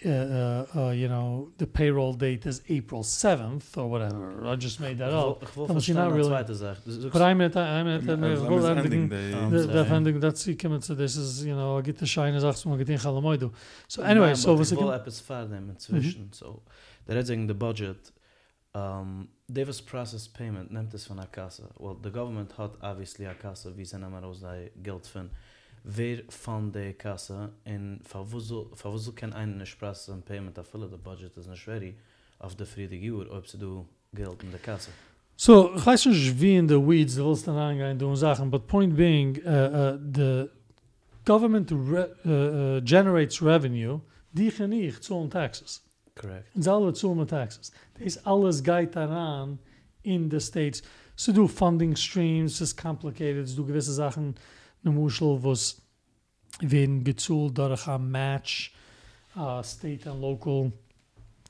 uh, 0.05 0.09
uh, 0.09 0.65
uh, 0.87 0.91
you 0.91 1.07
know, 1.07 1.49
the 1.57 1.65
payroll 1.65 2.13
date 2.13 2.45
is 2.45 2.61
April 2.69 3.01
7th 3.03 3.75
or 3.77 3.89
whatever. 3.89 4.45
I 4.45 4.55
just 4.55 4.79
made 4.79 4.97
that 4.99 5.11
up. 5.11 5.41
Ich 5.43 5.55
will 5.57 5.67
Dann 5.67 5.75
muss 5.75 5.87
ich 5.87 5.93
verstehen 5.93 5.95
not 5.95 6.13
really- 6.13 6.29
zweite 6.29 6.53
Sache. 6.55 6.81
Du 6.85 6.91
sagst- 6.91 7.11
But 7.11 7.21
I'm 7.21 7.41
at 7.41 7.55
I'm 7.55 7.87
at 7.87 8.01
I'm- 8.03 8.23
I'm- 8.23 8.23
I'm 8.23 8.49
well, 8.49 8.65
ending 8.77 9.09
thinking- 9.09 9.09
the- 9.09 9.49
the, 9.49 9.63
sorry. 9.63 9.83
the 9.89 9.93
ending 9.95 10.19
that's 10.21 10.45
he 10.45 10.55
coming 10.55 10.79
to 10.81 10.95
this 10.95 11.15
is 11.15 11.43
you 11.45 11.53
know 11.55 11.77
I 11.79 11.81
get 11.81 11.97
the 11.97 12.05
shine 12.05 12.35
is 12.35 12.43
achs 12.43 12.63
get 12.77 12.89
in 12.89 12.97
khalamoidu. 12.97 13.51
So 13.87 14.01
anyway, 14.03 14.27
Nein, 14.27 14.35
so 14.35 14.51
but 14.53 14.59
was 14.59 14.71
ich 14.71 14.77
ich 14.77 14.83
will 14.83 14.93
etwas 14.93 15.19
fahren 15.21 15.69
inzwischen. 15.69 16.29
So, 16.33 16.61
der 17.07 17.15
redt 17.17 17.27
wegen 17.29 17.47
the 17.47 17.53
budget. 17.53 18.11
Um, 18.73 19.29
Davis 19.47 19.81
process 19.81 20.27
payment 20.27 20.69
nimmt 20.71 20.93
es 20.93 21.05
von 21.05 21.15
der 21.17 21.27
Kasse. 21.27 21.63
Well, 21.79 21.95
the 22.03 22.09
government 22.11 22.57
hat 22.57 22.71
obviously 22.81 23.25
a 23.25 23.33
Kasse, 23.33 23.75
wie 23.77 23.85
sie 23.85 23.97
nehmen 23.97 24.23
aus 24.23 24.41
der 24.41 24.69
Geld 24.83 25.07
von. 25.07 25.29
Wer 25.87 26.23
von 26.29 26.71
der 26.71 26.93
Kasse 26.93 27.51
in 27.63 27.99
verwuzel 28.01 29.13
kann 29.15 29.33
einen 29.33 29.59
nicht 29.59 29.77
process 29.77 30.15
payment 30.25 30.57
afille 30.57 30.89
the 30.89 30.97
budget 30.97 31.37
is 31.37 31.45
nicht 31.45 31.67
ready 31.67 31.95
auf 32.39 32.55
der 32.55 32.65
Friede 32.65 32.95
Jahr, 32.95 33.29
ob 33.29 33.47
sie 33.47 33.59
du 33.59 33.85
Geld 34.11 34.41
in 34.41 34.49
der 34.49 34.59
Kasse. 34.59 34.89
So 35.37 35.75
ich 35.75 35.85
weiß 35.85 36.07
nicht 36.07 36.41
wie 36.41 36.55
in 36.55 36.67
the 36.67 36.75
weeds, 36.75 37.15
du 37.15 37.25
willst 37.25 37.47
dann 37.47 37.57
angehen 37.57 37.99
tun 37.99 38.15
Sachen, 38.15 38.49
but 38.49 38.65
point 38.65 38.95
being, 38.95 39.37
uh, 39.45 39.49
uh, 39.49 39.99
the 40.11 40.49
government 41.23 41.71
re 41.71 42.09
uh, 42.25 42.29
uh, 42.29 42.81
generates 42.81 43.39
revenue, 43.39 44.01
die 44.31 44.49
gaan 44.49 44.71
nicht 44.71 45.03
zahlen 45.03 45.29
taxes. 45.29 45.83
Correct. 46.15 46.47
Und 46.55 46.67
alle 46.67 46.93
zahlen 46.93 47.27
taxes. 47.27 47.71
Das 47.99 48.25
alles 48.25 48.63
geht 48.63 48.95
daran 48.95 49.59
in 50.01 50.31
the 50.31 50.39
states. 50.39 50.81
So 51.15 51.31
du 51.31 51.47
funding 51.47 51.95
streams, 51.95 52.53
es 52.53 52.61
ist 52.61 52.77
complicated, 52.77 53.47
so 53.47 53.57
du 53.57 53.67
gewisse 53.67 53.93
Sachen, 53.93 54.35
ne 54.85 54.91
Muschel, 54.91 55.43
was 55.43 55.81
werden 56.61 57.03
gezahlt 57.03 57.57
durch 57.57 57.87
ein 57.87 58.09
Match, 58.09 58.73
uh, 59.35 59.61
state 59.61 60.07
and 60.07 60.21
local 60.21 60.71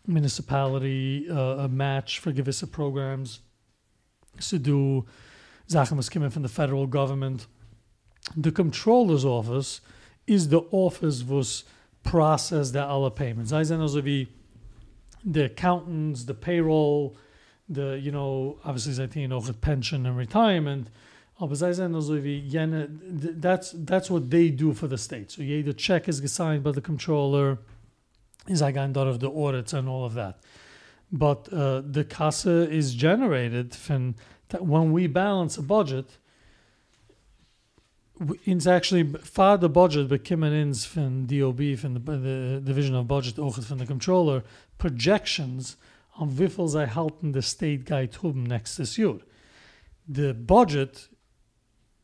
municipality, 0.07 1.27
uh, 1.29 1.63
a 1.63 1.67
match 1.67 2.19
for 2.19 2.31
gewisse 2.31 2.67
programs. 2.67 3.41
So 4.39 4.57
do 4.57 5.05
Sachen 5.67 5.97
was 5.97 6.09
coming 6.09 6.29
from 6.29 6.43
the 6.43 6.49
federal 6.49 6.87
government. 6.87 7.47
The 8.35 8.51
controller's 8.51 9.25
office 9.25 9.81
is 10.27 10.49
the 10.49 10.61
office 10.71 11.23
was 11.23 11.63
process 12.03 12.71
the 12.71 12.81
alle 12.81 13.11
payments. 13.11 13.51
I 13.51 13.63
sind 13.63 13.81
also 13.81 14.01
wie 14.01 14.27
the 15.23 15.45
accountants, 15.45 16.25
the 16.25 16.33
payroll, 16.33 17.15
the 17.69 17.99
you 17.99 18.11
know 18.11 18.57
obviously 18.63 19.03
I 19.03 19.07
think 19.07 19.31
auch 19.31 19.49
pension 19.61 20.05
and 20.05 20.17
retirement. 20.17 20.87
That's 21.39 21.59
that's 23.71 24.09
what 24.09 24.29
they 24.29 24.49
do 24.49 24.73
for 24.73 24.87
the 24.87 24.97
state. 24.97 25.31
So 25.31 25.41
the 25.41 25.73
check 25.73 26.07
is 26.07 26.31
signed 26.31 26.63
by 26.63 26.71
the 26.71 26.81
controller. 26.81 27.59
Is 28.47 28.61
I 28.61 28.71
got 28.71 28.95
out 28.95 29.07
of 29.07 29.19
the 29.19 29.31
audits 29.31 29.73
and 29.73 29.89
all 29.89 30.05
of 30.05 30.13
that. 30.13 30.39
But 31.11 31.51
uh, 31.51 31.81
the 31.81 32.05
kassa 32.05 32.69
is 32.69 32.93
generated 32.93 33.75
from 33.75 34.15
when 34.59 34.91
we 34.91 35.07
balance 35.07 35.57
a 35.57 35.61
budget. 35.61 36.17
It's 38.45 38.65
actually 38.65 39.03
far 39.03 39.57
the 39.57 39.67
budget, 39.67 40.07
but 40.07 40.23
coming 40.23 40.53
in 40.53 40.73
from 40.73 41.25
DOB, 41.25 41.77
from 41.77 41.95
the, 41.95 41.99
the 41.99 42.61
Division 42.63 42.95
of 42.95 43.07
Budget, 43.07 43.35
from 43.35 43.77
the 43.77 43.85
controller, 43.85 44.43
projections 44.77 45.75
on 46.17 46.35
wiffel 46.35 46.67
zij 46.67 46.87
halten 46.87 47.31
the 47.31 47.41
state 47.41 47.83
guy 47.83 48.09
haben 48.21 48.47
next 48.47 48.75
this 48.75 48.95
year. 48.95 49.17
The 50.07 50.33
budget 50.33 51.09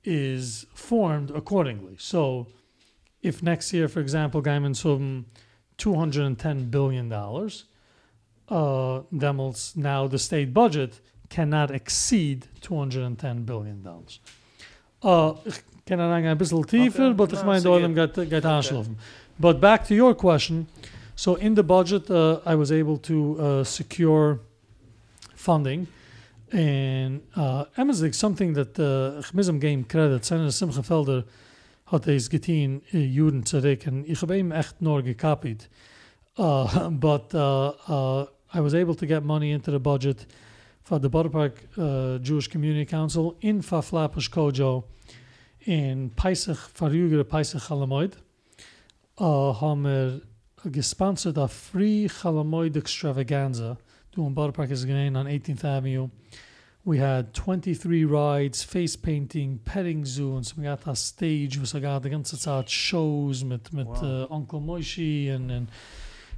is 0.04 0.66
formed 0.74 1.32
accordingly. 1.32 1.96
So 1.98 2.48
if 3.22 3.44
next 3.44 3.74
year, 3.74 3.88
for 3.88 4.00
example, 4.00 4.42
Gaiman 4.42 4.76
haben 4.84 5.26
210 5.78 6.70
billion 6.70 7.10
dollars, 7.10 7.66
uh, 8.50 9.02
Demels 9.14 9.76
now 9.76 10.08
the 10.08 10.20
state 10.20 10.54
budget 10.54 11.00
cannot 11.30 11.72
exceed 11.72 12.48
210 12.62 13.46
billion 13.46 13.84
dollars. 13.84 14.20
Uh, 15.04 15.34
ich 15.46 15.62
kann 15.86 15.98
dann 15.98 16.12
ein 16.12 16.38
bisschen 16.38 16.66
tiefer, 16.68 17.14
but 17.14 17.34
ich 17.34 17.44
meine, 17.44 17.62
so 17.62 17.72
Oilem 17.74 17.96
geht, 17.96 18.14
geht 18.30 18.46
anschlafen. 18.46 18.98
But 19.40 19.60
back 19.60 19.88
to 19.88 19.96
your 19.96 20.14
question. 20.14 20.68
So 21.16 21.36
in 21.36 21.56
the 21.56 21.64
budget, 21.64 22.10
uh, 22.10 22.40
I 22.46 22.56
was 22.56 22.72
able 22.72 22.98
to 23.00 23.40
uh, 23.40 23.64
secure 23.64 24.40
funding. 25.36 25.88
And 26.52 27.22
uh, 27.36 27.66
Amazon, 27.78 28.12
something 28.12 28.54
that 28.56 28.78
uh, 28.78 29.20
ich 29.20 29.34
muss 29.34 29.48
ihm 29.48 29.60
geben 29.60 29.88
Credit, 29.88 30.24
Senator 30.24 30.52
Simcha 30.52 30.84
Felder 30.84 31.24
hat 31.86 32.08
es 32.08 32.30
getan, 32.30 32.82
uh, 32.94 32.98
Juden 32.98 33.46
zurück, 33.46 33.88
und 33.88 34.06
ich 34.06 34.22
habe 34.22 34.38
ihm 34.38 34.52
echt 34.52 34.82
nur 34.82 35.02
gekapiert. 35.02 35.70
Uh, 36.38 36.90
but 36.92 37.34
uh, 37.34 37.72
uh, 37.88 38.26
I 38.54 38.60
was 38.60 38.74
able 38.74 38.96
to 38.96 39.06
get 39.06 39.24
money 39.24 39.52
into 39.52 39.72
the 39.72 39.80
budget 39.80 40.28
for 40.84 41.00
the 41.00 41.08
Borough 41.08 41.30
Park 41.30 41.54
uh, 41.78 42.18
Jewish 42.20 42.50
Community 42.50 42.86
Council 42.86 43.38
in 43.40 43.62
Faflapish 43.62 44.30
Kojo 44.30 44.84
in 45.66 46.10
Pesach, 46.10 46.70
verjügere 46.74 47.24
Pesach 47.24 47.68
Chalamoid. 47.70 48.18
Uh, 49.18 49.54
haben 49.62 49.84
wir 49.84 50.22
gesponsert 50.66 51.38
a 51.38 51.48
free 51.48 52.10
Chalamoid 52.10 52.76
extravaganza 52.76 53.78
doing 54.16 54.34
Borough 54.34 54.52
Park 54.52 54.72
is 54.72 54.84
again 54.84 55.16
on 55.16 55.26
18th 55.26 55.64
Avenue. 55.64 56.10
We 56.84 56.98
had 56.98 57.34
23 57.36 58.06
rides, 58.06 58.64
face 58.64 58.96
painting, 58.96 59.60
petting 59.64 60.04
zoo, 60.04 60.36
und 60.36 60.46
so 60.48 60.56
we 60.58 60.64
got 60.64 60.86
a 60.88 60.96
stage, 60.96 61.60
was 61.60 61.74
got 61.74 62.02
the 62.02 62.10
ganze 62.10 62.36
Zeit 62.36 62.68
shows 62.70 63.44
with, 63.44 63.72
mit 63.72 63.86
Wow. 63.88 64.28
uh, 64.32 64.34
Uncle 64.34 64.60
Moishy 64.62 65.30
and, 65.30 65.52
and 65.52 65.68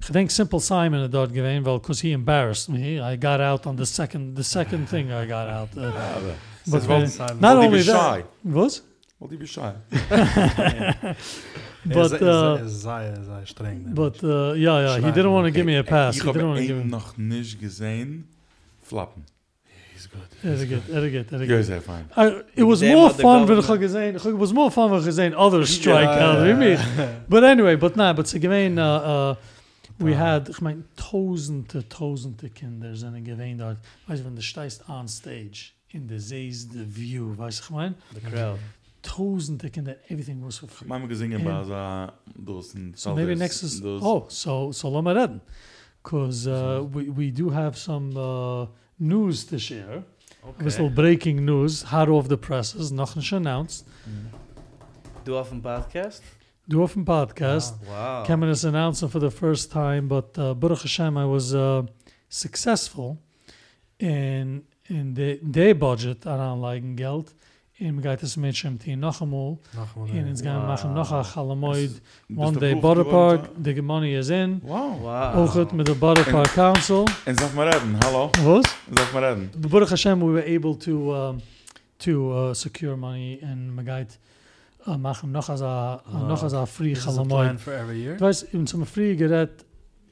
I 0.01 0.11
think 0.11 0.31
Simple 0.31 0.59
Simon 0.59 1.01
had 1.01 1.11
dort 1.11 1.31
gewesen, 1.31 1.63
well, 1.63 1.79
because 1.79 2.01
he 2.01 2.11
embarrassed 2.11 2.67
me. 2.67 2.99
I 2.99 3.15
got 3.15 3.39
out 3.39 3.65
on 3.65 3.77
the 3.77 3.85
second, 3.85 4.35
the 4.35 4.43
second 4.43 4.89
thing 4.89 5.13
I 5.13 5.25
got 5.25 5.47
out. 5.47 5.69
Uh, 5.77 6.35
but 6.69 6.85
Well, 6.87 6.99
when- 6.99 7.17
not 7.17 7.39
Well, 7.41 7.57
only 7.63 7.77
be 7.79 7.83
that, 7.83 7.93
shy. 7.93 8.23
was? 8.43 8.81
Well, 9.19 9.29
die 9.29 9.37
be 9.37 9.45
shy. 9.45 9.73
but 11.85 12.21
uh 12.21 12.57
is 12.63 12.85
is 12.85 13.49
streng 13.49 13.93
but 13.93 14.23
uh 14.23 14.53
yeah 14.53 14.79
yeah 14.79 14.97
he 14.97 15.11
didn't 15.11 15.31
want 15.31 15.45
to 15.45 15.51
give 15.51 15.65
me 15.65 15.77
a 15.77 15.83
pass 15.83 16.15
he 16.15 16.21
didn't 16.21 16.47
want 16.47 16.59
to 16.59 16.67
give 16.67 16.77
me 16.77 16.83
noch 16.83 17.17
nicht 17.17 17.59
gesehen 17.59 18.27
flappen 18.81 19.23
Is 19.95 20.07
good. 20.07 20.19
gut. 20.19 20.43
Er 20.43 20.53
ist 20.53 20.69
gut. 20.69 20.89
Er 20.89 21.01
good. 21.09 21.29
gut. 21.29 21.49
Er 21.49 21.59
ist 21.59 21.87
gut. 21.87 22.45
It 22.55 22.63
was 22.63 22.81
more 22.81 23.09
fun, 23.09 23.47
wenn 23.47 23.59
ich 23.59 23.79
gesehen. 23.79 24.15
It 24.15 24.39
was 24.39 24.53
more 24.53 24.71
fun, 24.71 24.91
wenn 24.91 24.99
ich 24.99 25.05
gesehen. 25.05 25.33
Other 25.35 25.65
strike. 25.65 26.03
Yeah, 26.03 26.45
yeah, 26.45 26.59
yeah. 26.59 27.07
but 27.29 27.43
anyway, 27.43 27.75
but 27.75 27.95
nah, 27.95 28.13
but 28.13 28.27
so 28.27 28.39
gewesen, 28.39 28.77
uh, 28.77 28.81
uh, 28.81 29.35
we 29.99 30.11
wow. 30.11 30.17
had, 30.17 30.49
ich 30.49 30.61
meine, 30.61 30.83
tausende, 30.95 31.87
tausende 31.87 32.49
Kinder 32.49 32.95
sind 32.95 33.23
gewesen 33.23 33.59
dort. 33.59 33.77
Weißt 34.07 34.21
du, 34.21 34.25
wenn 34.25 34.35
du 34.35 34.41
steigst 34.41 34.87
on 34.89 35.07
stage, 35.07 35.71
in 35.89 36.07
the 36.09 36.19
zays, 36.19 36.67
the 36.71 36.85
view, 36.85 37.37
weißt 37.37 37.69
du, 37.69 37.79
ich? 37.79 37.91
The 38.13 38.29
crowd. 38.29 38.59
Tausende 39.03 39.69
kinderen, 39.69 39.97
everything 40.09 40.43
was 40.43 40.57
for 40.57 40.69
free. 40.69 40.87
Mama 40.87 41.07
gesingen 41.07 41.39
And- 41.39 41.45
bei 41.45 41.63
so 41.65 42.13
those 42.45 42.77
in 42.77 42.93
So 42.95 43.13
maybe 43.13 43.35
next 43.35 43.61
is, 43.63 43.81
oh, 43.83 44.25
so, 44.29 44.71
so 44.71 44.89
let 44.89 45.03
me 45.03 45.11
redden. 45.13 45.41
Because 46.01 46.49
uh, 46.49 46.83
we, 46.91 47.09
we 47.09 47.31
do 47.31 47.49
have 47.51 47.77
some 47.77 48.17
uh, 48.17 48.65
news 48.95 49.45
to 49.45 49.57
share. 49.57 50.03
Okay. 50.45 50.61
A 50.61 50.63
little 50.63 50.89
breaking 50.89 51.45
news, 51.45 51.83
hot 51.83 52.09
off 52.09 52.27
the 52.27 52.37
presses, 52.37 52.91
nog 52.91 53.15
niet 53.15 53.31
announced. 53.31 53.85
Du 55.23 55.37
auf 55.37 55.49
dem 55.49 55.61
Podcast? 55.61 56.21
Do 56.65 56.81
off 56.81 56.95
a 56.95 57.03
podcast. 57.03 57.75
Wow. 57.87 58.23
Cameron 58.25 58.53
is 58.53 58.63
announcing 58.63 59.09
for 59.09 59.19
the 59.19 59.31
first 59.31 59.71
time, 59.71 60.07
but 60.07 60.37
uh, 60.37 60.53
Baruch 60.53 60.81
Hashem, 60.81 61.17
I 61.17 61.25
was 61.25 61.53
uh, 61.53 61.81
successful 62.27 63.17
in 63.97 64.65
in 64.87 65.13
the 65.13 65.39
their 65.51 65.77
budget 65.77 66.25
aan 66.25 66.39
aanleggen 66.39 66.95
geld 66.95 67.33
in 67.83 67.95
mir 67.95 68.01
geht 68.01 68.23
es 68.23 68.37
mit 68.37 68.55
schem 68.55 68.77
tin 68.79 68.99
noch 68.99 69.19
mal. 69.25 69.57
in 70.11 70.27
ins 70.27 70.41
gang 70.41 70.65
machen 70.67 70.93
noch 70.93 71.11
a 71.11 71.21
halamoid 71.35 71.91
one 72.35 72.57
day 72.57 72.73
geworden, 72.75 73.05
park 73.09 73.49
the 73.63 73.81
money 73.81 74.15
is 74.15 74.29
in 74.29 74.61
Wow. 74.63 75.01
Wow. 75.01 75.35
auch 75.35 75.53
gut 75.53 75.73
mit 75.73 75.87
der 75.87 75.95
butter 75.95 76.23
park 76.23 76.53
council 76.55 77.05
En 77.25 77.35
sag 77.37 77.53
mal 77.53 77.67
reden, 77.67 77.97
hallo. 78.03 78.29
was 78.43 78.65
Sag 78.95 79.13
mal 79.13 79.23
reden. 79.23 79.49
the 79.61 79.67
Baruch 79.67 79.89
Hashem 79.89 80.19
we 80.21 80.31
were 80.33 80.45
able 80.45 80.75
to 80.77 81.13
um, 81.13 81.41
to 81.99 82.31
uh, 82.31 82.53
secure 82.53 82.95
money 82.95 83.39
and 83.41 83.77
geht 83.85 84.17
uh, 84.87 84.97
machen 84.97 85.31
noch 85.31 85.49
as 85.49 85.61
a 85.61 86.01
Wow. 86.11 86.27
noch 86.27 86.43
as 86.43 86.53
a 86.53 86.65
free 86.65 86.93
This 86.93 87.05
is 87.05 87.07
a 87.07 87.11
halamoid 87.11 87.27
plan 87.29 87.57
for 87.57 87.73
every 87.73 87.99
year. 88.01 88.15
Du 88.17 88.25
weißt, 88.25 88.53
in 88.53 88.65
zum 88.67 88.85
free 88.85 89.15
gerät, 89.15 89.65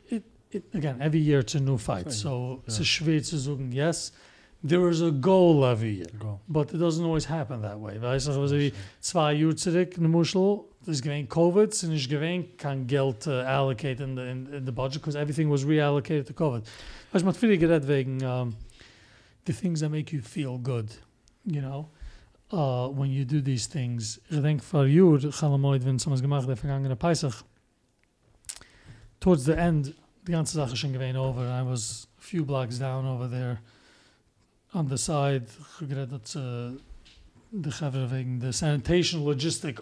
it, 0.10 0.23
it, 0.52 0.64
again, 0.73 0.99
every 1.02 1.19
year 1.19 1.39
it's 1.39 1.56
a 1.56 1.60
new 1.60 1.77
fight. 1.77 2.11
So 2.11 2.61
ist 2.65 2.85
schwer 2.85 3.22
zu 3.23 3.38
sagen, 3.38 3.72
yes, 3.72 4.11
there 4.64 4.88
is 4.90 5.02
a 5.02 5.12
goal 5.12 5.66
every 5.66 5.92
year. 5.92 6.08
Go. 6.20 6.40
But 6.48 6.74
it 6.74 6.78
doesn't 6.78 7.04
always 7.04 7.26
happen 7.26 7.62
that 7.62 7.80
way. 7.80 8.00
Weißt 8.00 8.28
du, 8.28 8.32
also 8.32 8.56
wie 8.56 8.74
zwei 9.00 9.34
Jahre 9.34 9.56
zurück 9.56 9.96
in 9.98 10.04
der 10.04 10.10
Muschel, 10.10 10.62
das 10.86 10.96
ist 10.96 11.04
gewähnt 11.04 11.30
Covid, 11.30 11.72
es 11.72 11.84
ist 11.84 12.10
gewähnt 12.10 12.58
kein 12.58 12.88
Geld 12.88 13.28
uh, 13.28 13.44
allocate 13.46 14.02
in 14.02 14.16
the, 14.16 14.22
in, 14.22 14.48
in 14.54 14.66
the 14.66 14.72
budget, 14.72 15.02
because 15.02 15.16
everything 15.16 15.50
was 15.50 15.64
reallocated 15.64 16.28
to 16.28 16.34
Covid. 16.34 16.64
Weißt 17.12 17.22
du, 17.22 17.26
man 17.26 17.34
hat 17.34 17.38
viel 17.38 17.58
gerät 17.58 17.88
wegen 17.88 18.24
um, 18.24 18.56
the 19.46 19.54
things 19.54 19.80
that 19.82 19.90
make 19.90 20.14
you 20.16 20.22
feel 20.22 20.58
good, 20.58 20.90
you 21.46 21.62
know? 21.62 21.90
Uh, 22.52 22.90
when 22.90 23.10
you 23.10 23.24
do 23.24 23.42
these 23.42 23.66
things. 23.66 24.20
Ich 24.30 24.42
denke, 24.42 24.62
vor 24.62 24.86
Jür, 24.86 25.32
Chalamoid, 25.32 25.86
wenn 25.86 25.96
es 25.96 26.06
was 26.06 26.22
gemacht, 26.22 26.50
der 26.50 26.58
vergangene 26.58 26.98
Peisach, 26.98 27.44
towards 29.22 29.46
the 29.46 29.54
end, 29.54 29.94
die 30.28 30.34
ganze 30.34 30.56
Sache 30.56 30.76
schon 30.76 30.92
gewesen 30.92 31.16
over. 31.16 31.44
I 31.44 31.64
was 31.64 32.10
a 32.18 32.22
few 32.22 32.44
blocks 32.44 32.78
down 32.78 33.06
over 33.06 33.30
there 33.30 33.60
on 34.73 34.88
the 34.89 34.98
side. 34.98 35.48
Geredet, 35.80 36.11
dass 36.11 36.35
uh, 36.35 36.72
the 37.52 38.52
sanitation 38.52 39.23
logistic, 39.23 39.80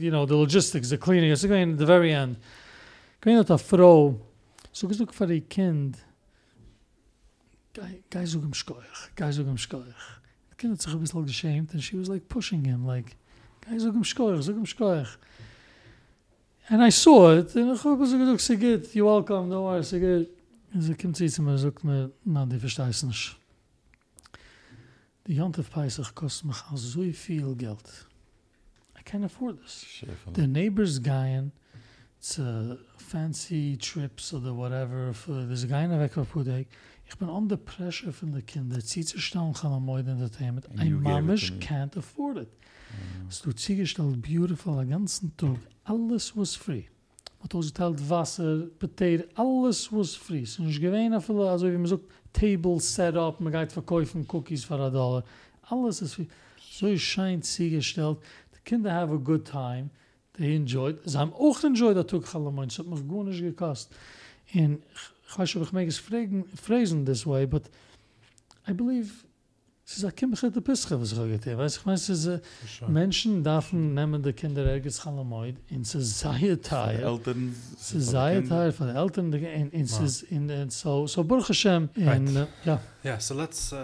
you 0.00 0.10
know, 0.10 0.26
the 0.26 0.34
logistics, 0.34 0.88
the 0.88 0.98
cleaning. 0.98 1.30
It's 1.30 1.44
going 1.44 1.72
at 1.72 1.78
the 1.78 1.86
very 1.86 2.12
end. 2.12 2.36
Gewesen 3.20 3.38
hat 3.38 3.50
a 3.50 3.58
Frau, 3.58 4.18
so 4.72 4.88
gesucht 4.88 5.14
für 5.14 5.32
ihr 5.32 5.42
Kind, 5.42 5.96
Guy, 7.74 8.26
zog 8.26 8.42
im 8.42 8.52
Schkoich, 8.52 9.10
guy 9.16 9.32
zog 9.32 9.46
im 9.46 9.56
Schkoich. 9.56 9.94
The 10.60 10.68
hat 10.68 10.82
sich 10.82 10.92
ein 10.92 11.00
bisschen 11.00 11.26
geschämt 11.26 11.72
and 11.72 11.82
she 11.82 11.96
was 11.96 12.08
like 12.08 12.28
pushing 12.28 12.64
him, 12.64 12.84
like, 12.84 13.16
guy 13.66 13.78
zog 13.78 13.94
im 13.94 14.04
Schkoich, 14.04 14.42
zog 14.42 14.56
im 14.56 14.66
Schkoich. 14.66 15.08
And 16.68 16.82
I 16.82 16.90
saw 16.90 17.38
it, 17.38 17.56
and 17.56 17.74
ich 17.74 17.84
habe 17.84 18.06
so 18.06 18.18
gedacht, 18.18 18.40
sie 18.40 18.56
geht, 18.56 18.94
you're 18.94 19.06
welcome, 19.06 19.48
don't 19.48 19.62
worry, 19.62 19.82
sie 19.82 20.00
geht. 20.00 20.28
Und 20.74 20.82
sie 20.82 20.94
kommt 20.94 21.16
zu 21.16 21.42
mir, 21.42 21.58
sagt 21.58 21.84
mir, 21.84 22.10
na, 22.24 22.46
die 22.46 22.58
verstehst 22.58 23.04
nicht. 23.04 23.36
Die 25.26 25.34
Jantiv 25.34 25.70
Peisach 25.70 26.14
kostet 26.14 26.46
mich 26.46 26.56
auch 26.70 26.76
so 26.76 27.02
viel 27.12 27.54
Geld. 27.54 28.06
I 28.98 29.02
can't 29.04 29.24
afford 29.24 29.60
this. 29.62 29.86
The 30.34 30.46
neighbor's 30.46 31.00
guy, 31.00 31.50
a 32.38 32.76
fancy 32.98 33.76
trips 33.76 34.32
oder 34.32 34.56
whatever, 34.56 35.14
für 35.14 35.46
this 35.48 35.66
guy 35.66 35.84
in 35.84 35.90
der 35.90 36.00
Wegwerfpudek. 36.00 36.68
Ich 37.08 37.16
bin 37.18 37.28
under 37.28 37.56
pressure 37.56 38.12
von 38.12 38.32
den 38.32 38.44
Kindern. 38.46 38.80
Zieht 38.80 39.08
sich 39.08 39.24
stellen 39.24 39.52
kann 39.52 39.72
am 39.72 39.84
Moid 39.84 40.08
Entertainment. 40.08 40.68
And 40.70 40.80
I 40.80 40.86
you 40.86 40.98
gave 40.98 41.18
it 41.18 41.24
mamish 41.24 41.48
to 41.48 41.54
me. 41.54 41.60
can't 41.60 41.96
afford 41.96 42.38
it. 42.38 42.48
Es 43.28 43.42
du 43.42 43.52
ziegestellt 43.52 44.20
beautiful 44.22 44.76
den 44.76 44.90
ganzen 44.90 45.36
Tag. 45.36 45.58
Alles 45.84 46.36
was 46.36 46.56
free. 46.56 46.84
Wat 47.40 47.54
ausgeteilt 47.54 48.08
Wasser, 48.08 48.66
Potato, 48.78 49.24
alles 49.34 49.92
was 49.92 50.14
free. 50.14 50.42
Es 50.42 50.52
ist 50.52 50.60
nicht 50.60 50.80
gewähne 50.80 51.20
viele, 51.20 51.50
also 51.50 51.70
wie 51.70 51.76
man 51.76 51.86
sagt, 51.86 52.04
Table 52.32 52.80
set 52.80 53.16
up, 53.16 53.40
man 53.40 53.52
geht 53.52 53.72
verkaufen 53.72 54.26
Cookies 54.28 54.64
für 54.64 54.74
ein 54.74 54.92
Dollar. 54.92 55.24
Alles 55.62 56.02
ist. 56.02 56.20
So 56.70 56.96
scheint 56.96 57.44
ziegestellt. 57.44 58.18
The 58.52 58.60
Kinder 58.64 58.92
have 58.92 59.12
a 59.12 59.16
good 59.16 59.44
time. 59.44 59.90
They 60.34 60.56
enjoyed. 60.56 60.98
Sie 61.04 61.18
haben 61.18 61.32
auch 61.34 61.62
enjoyed 61.62 62.08
Tag 62.08 62.34
allemal. 62.34 62.66
Es 62.66 62.78
hat 62.78 62.86
mich 62.86 63.06
gut 63.06 63.26
nicht 63.26 63.40
gekostet. 63.40 63.96
Und 64.54 64.82
ich 65.28 65.38
weiß 65.38 65.56
ob 65.56 65.62
ich 65.62 65.72
mich 65.72 65.88
es 65.88 65.98
fragen, 65.98 66.44
phrasing 66.56 67.04
this 67.04 67.26
way, 67.26 67.46
but 67.46 67.64
I 68.68 68.72
believe 68.72 69.24
es 69.84 69.96
ist 69.96 70.04
ein 70.04 70.14
Kimbechete 70.14 70.60
Pische, 70.60 71.00
was 71.00 71.12
ich. 71.12 71.18
Weißt 71.18 71.46
du, 71.76 71.80
ich 71.80 71.86
meine, 71.86 71.96
es 71.96 72.26
äh, 72.26 72.40
For. 72.78 72.88
Menschen 72.88 73.42
dürfen 73.42 73.94
nehmen 73.94 74.22
die 74.22 74.32
Kinder 74.32 74.64
ergens 74.64 75.04
allemal 75.06 75.54
in 75.68 75.82
sie 75.84 76.00
sei 76.02 76.56
Teil. 76.62 77.00
Eltern. 77.02 77.54
Sie 77.76 78.00
sei 78.00 78.40
Teil 78.42 78.70
von 78.72 78.86
den 78.86 78.96
Eltern 78.96 79.32
in 79.32 79.70
in 79.70 79.90
Wow. 79.90 80.08
sie 80.08 80.26
in 80.26 80.48
in 80.48 80.70
so 80.70 81.06
so 81.08 81.24
Baruch 81.24 81.48
Hashem 81.48 81.88
in 81.96 82.06
Right. 82.08 82.28
uh, 82.30 82.46
ja 82.64 82.80
Yeah, 83.04 83.18
so 83.18 83.34
let's 83.34 83.72
uh, 83.72 83.76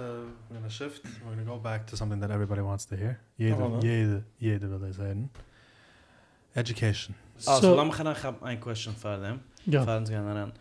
we're 0.48 0.54
gonna 0.58 0.70
shift. 0.70 1.02
We're 1.24 1.34
gonna 1.34 1.44
go 1.44 1.58
back 1.58 1.86
to 1.88 1.96
something 1.96 2.20
that 2.20 2.30
everybody 2.30 2.62
wants 2.62 2.86
to 2.86 2.96
hear. 2.96 3.18
Jeder, 3.36 3.56
Oh, 3.64 3.68
no. 3.68 3.80
jeder, 3.80 4.22
jeder 4.38 4.68
will 4.70 4.88
es 4.88 4.98
hören. 4.98 5.30
Education. 6.54 7.14
Also, 7.46 7.70
so 7.70 7.74
lass 7.76 7.86
mich 7.86 8.04
noch 8.04 8.42
ein 8.42 8.60
question 8.60 8.94
für 8.94 9.20
them. 9.20 9.40
ja 9.66 9.84
Fahren 9.84 10.06
Sie 10.06 10.12
gerne 10.12 10.34
ran. 10.34 10.52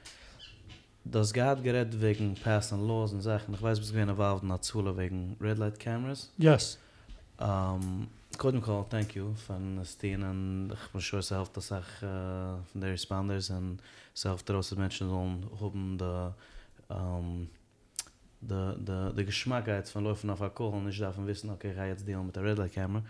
Das 1.10 1.32
gehad 1.32 1.64
gered 1.64 2.02
wegen 2.02 2.36
passing 2.36 2.86
laws 2.86 3.14
und 3.14 3.22
Sachen. 3.22 3.54
Ich 3.54 3.62
weiß, 3.62 3.80
bis 3.80 3.92
involved 3.92 4.44
in 4.44 4.50
der 4.50 4.62
Zule 4.62 4.96
wegen 4.98 5.38
Red 5.40 5.58
Light 5.58 5.80
Cameras. 5.80 6.30
yes 6.38 6.78
Um, 7.40 8.08
Kodem 8.40 8.64
call, 8.64 8.84
thank 8.90 9.16
you 9.16 9.36
von 9.36 9.80
Steen 9.86 10.24
und 10.24 10.74
ich 10.74 10.92
bin 10.92 11.02
sure 11.02 11.22
self 11.22 11.50
dass 11.50 11.70
ich 11.70 12.02
uh, 12.02 12.58
von 12.72 12.82
der 12.82 12.92
Responders 12.92 13.52
und 13.52 13.80
self 14.16 14.42
drosse 14.42 14.76
Menschen 14.76 15.08
sollen 15.08 15.46
hoben 15.60 16.00
de 16.00 16.32
um, 16.90 17.48
de 18.42 18.76
de 18.80 19.14
de 19.14 19.24
Geschmackheit 19.24 19.88
von 19.88 20.04
laufen 20.04 20.32
auf 20.32 20.42
Alkohol 20.42 20.80
und 20.80 20.90
ich 20.90 20.98
darf 20.98 21.16
wissen 21.18 21.52
okay 21.52 21.72
ich 21.72 21.78
jetzt 21.78 22.08
deal 22.08 22.24
mit 22.24 22.36
der 22.36 22.44
Red 22.44 22.58
Light 22.58 22.74
Camera 22.74 23.04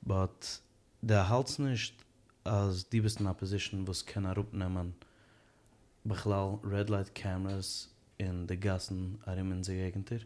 but 0.00 0.60
der 1.00 1.28
halts 1.28 1.60
nicht 1.60 1.94
als 2.42 2.88
die 2.88 3.00
bist 3.00 3.20
in 3.20 3.28
a 3.28 3.32
position 3.32 3.86
was 3.86 4.04
kann 4.04 4.24
er 4.24 4.36
upnehmen 4.38 4.94
beglau 6.08 6.60
Red 6.62 6.90
Light 6.90 7.14
Cameras 7.14 7.88
in 8.18 8.46
de 8.46 8.56
Gassen 8.56 9.18
arim 9.26 9.52
in 9.52 9.64
sie 9.64 9.76
gegenter 9.76 10.24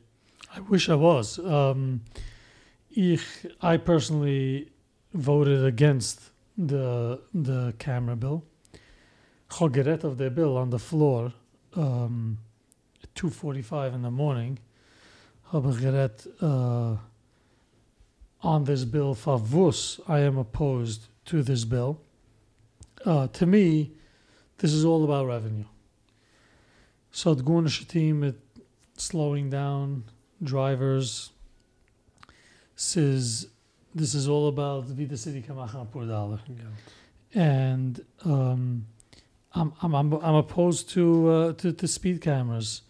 I 0.55 0.61
wish 0.61 0.89
I 0.89 0.95
was. 0.95 1.39
Um 1.39 2.03
ich 2.91 3.47
I 3.63 3.77
personally 3.77 4.71
voted 5.13 5.65
against 5.65 6.31
the 6.57 7.21
the 7.35 7.75
camera 7.79 8.17
bill. 8.17 8.43
Habe 9.49 9.71
geredet 9.71 10.05
auf 10.05 10.17
bill 10.17 10.57
on 10.57 10.71
the 10.71 10.79
floor 10.79 11.33
um 11.75 12.39
at 13.03 13.15
2:45 13.15 13.95
in 13.95 14.03
the 14.03 14.11
morning 14.11 14.59
habe 15.53 15.71
ich 15.71 15.79
geredet 15.79 16.27
uh, 16.43 16.97
on 18.43 18.65
this 18.65 18.85
bill 18.85 19.15
for 19.15 19.39
wus 19.39 20.01
I 20.09 20.21
am 20.21 20.39
opposed 20.39 21.09
to 21.27 21.43
this 21.43 21.65
bill. 21.65 22.01
Uh, 23.05 23.27
to 23.29 23.47
me 23.47 23.93
this 24.59 24.73
is 24.73 24.85
all 24.85 25.05
about 25.05 25.27
revenue. 25.27 25.65
So 27.11 27.35
the 27.35 27.43
Gornish 27.43 27.87
team 27.89 28.23
it 28.23 28.39
slowing 28.97 29.51
down 29.51 30.05
drivers. 30.43 31.31
Says 32.75 33.49
this 33.95 34.15
is 34.15 34.29
all 34.29 34.49
about 34.49 34.95
the 34.97 35.17
city 35.17 35.43
per 35.43 36.05
dollar 36.05 36.41
and 37.35 38.05
um 38.25 38.87
I'm 39.55 39.73
I'm 39.81 39.95
I'm, 39.95 40.13
I'm 40.15 40.35
opposed 40.35 40.91
to 40.91 41.29
uh, 41.29 41.53
to 41.55 41.73
to 41.73 41.89
speed 41.89 42.21
cameras. 42.21 42.83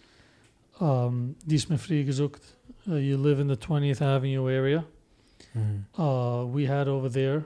Um 0.81 1.37
dies 1.47 1.69
mir 1.69 1.79
free 1.79 2.05
gesucht. 2.05 2.43
Uh, 2.89 2.97
you 2.97 3.17
live 3.17 3.41
in 3.41 3.49
the 3.49 3.57
20th 3.57 4.03
Avenue 4.03 4.49
area. 4.49 4.85
Mm. 5.57 5.85
uh 5.99 6.47
we 6.47 6.67
had 6.67 6.89
over 6.89 7.09
there 7.09 7.45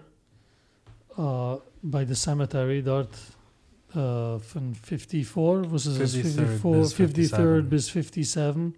uh 1.18 1.56
by 1.82 2.04
the 2.04 2.14
cemetery 2.14 2.82
dort 2.82 3.14
Uh, 3.92 4.38
von 4.38 4.72
54, 4.72 5.26
was 5.72 5.86
ist 5.86 6.14
54, 6.14 6.96
53 6.96 7.68
bis 7.68 7.86
57. 7.86 8.72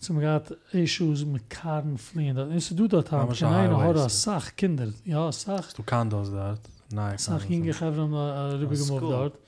Zum 0.00 0.18
Rat, 0.18 0.50
Issues 0.72 0.90
schuze 0.90 1.26
mit 1.26 1.48
Karten 1.48 1.96
fliehen. 1.96 2.34
Das 2.34 2.48
ist 2.52 2.78
du 2.78 2.88
dort 2.88 3.10
haben, 3.12 3.32
ich 3.32 4.12
sach 4.12 4.56
Kinder. 4.56 4.88
Ja, 5.04 5.30
sach 5.30 5.72
Du 5.72 5.82
kannst 5.84 6.12
das 6.12 6.30
dort. 6.30 6.60
Nein, 6.90 7.14
ich 7.14 7.20
Sag, 7.20 7.48
ich 7.48 7.80
habe 7.80 7.96
dann 7.96 8.14
rübergemacht 8.60 9.02
dort. 9.02 9.38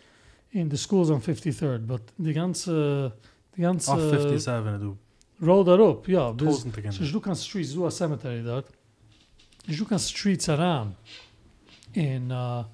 In 0.52 0.70
the 0.70 0.76
schools 0.76 1.10
on 1.10 1.20
53rd, 1.20 1.86
but 1.86 2.02
the 2.16 2.32
ganze, 2.32 3.12
the 3.54 3.62
ganze... 3.62 3.90
57, 3.90 4.80
du. 4.80 4.96
Roll 5.42 5.64
that 5.64 5.80
up, 5.80 6.08
ja. 6.08 6.34
So, 6.38 7.04
du 7.12 7.20
kannst 7.20 7.44
streets, 7.44 7.74
du 7.74 7.84
hast 7.84 7.98
cemetery 7.98 8.42
dort. 8.42 8.66
Du 9.66 9.84
kannst 9.84 10.08
streets 10.16 10.48
around. 10.48 10.94
In, 11.92 12.30
uh, 12.30 12.64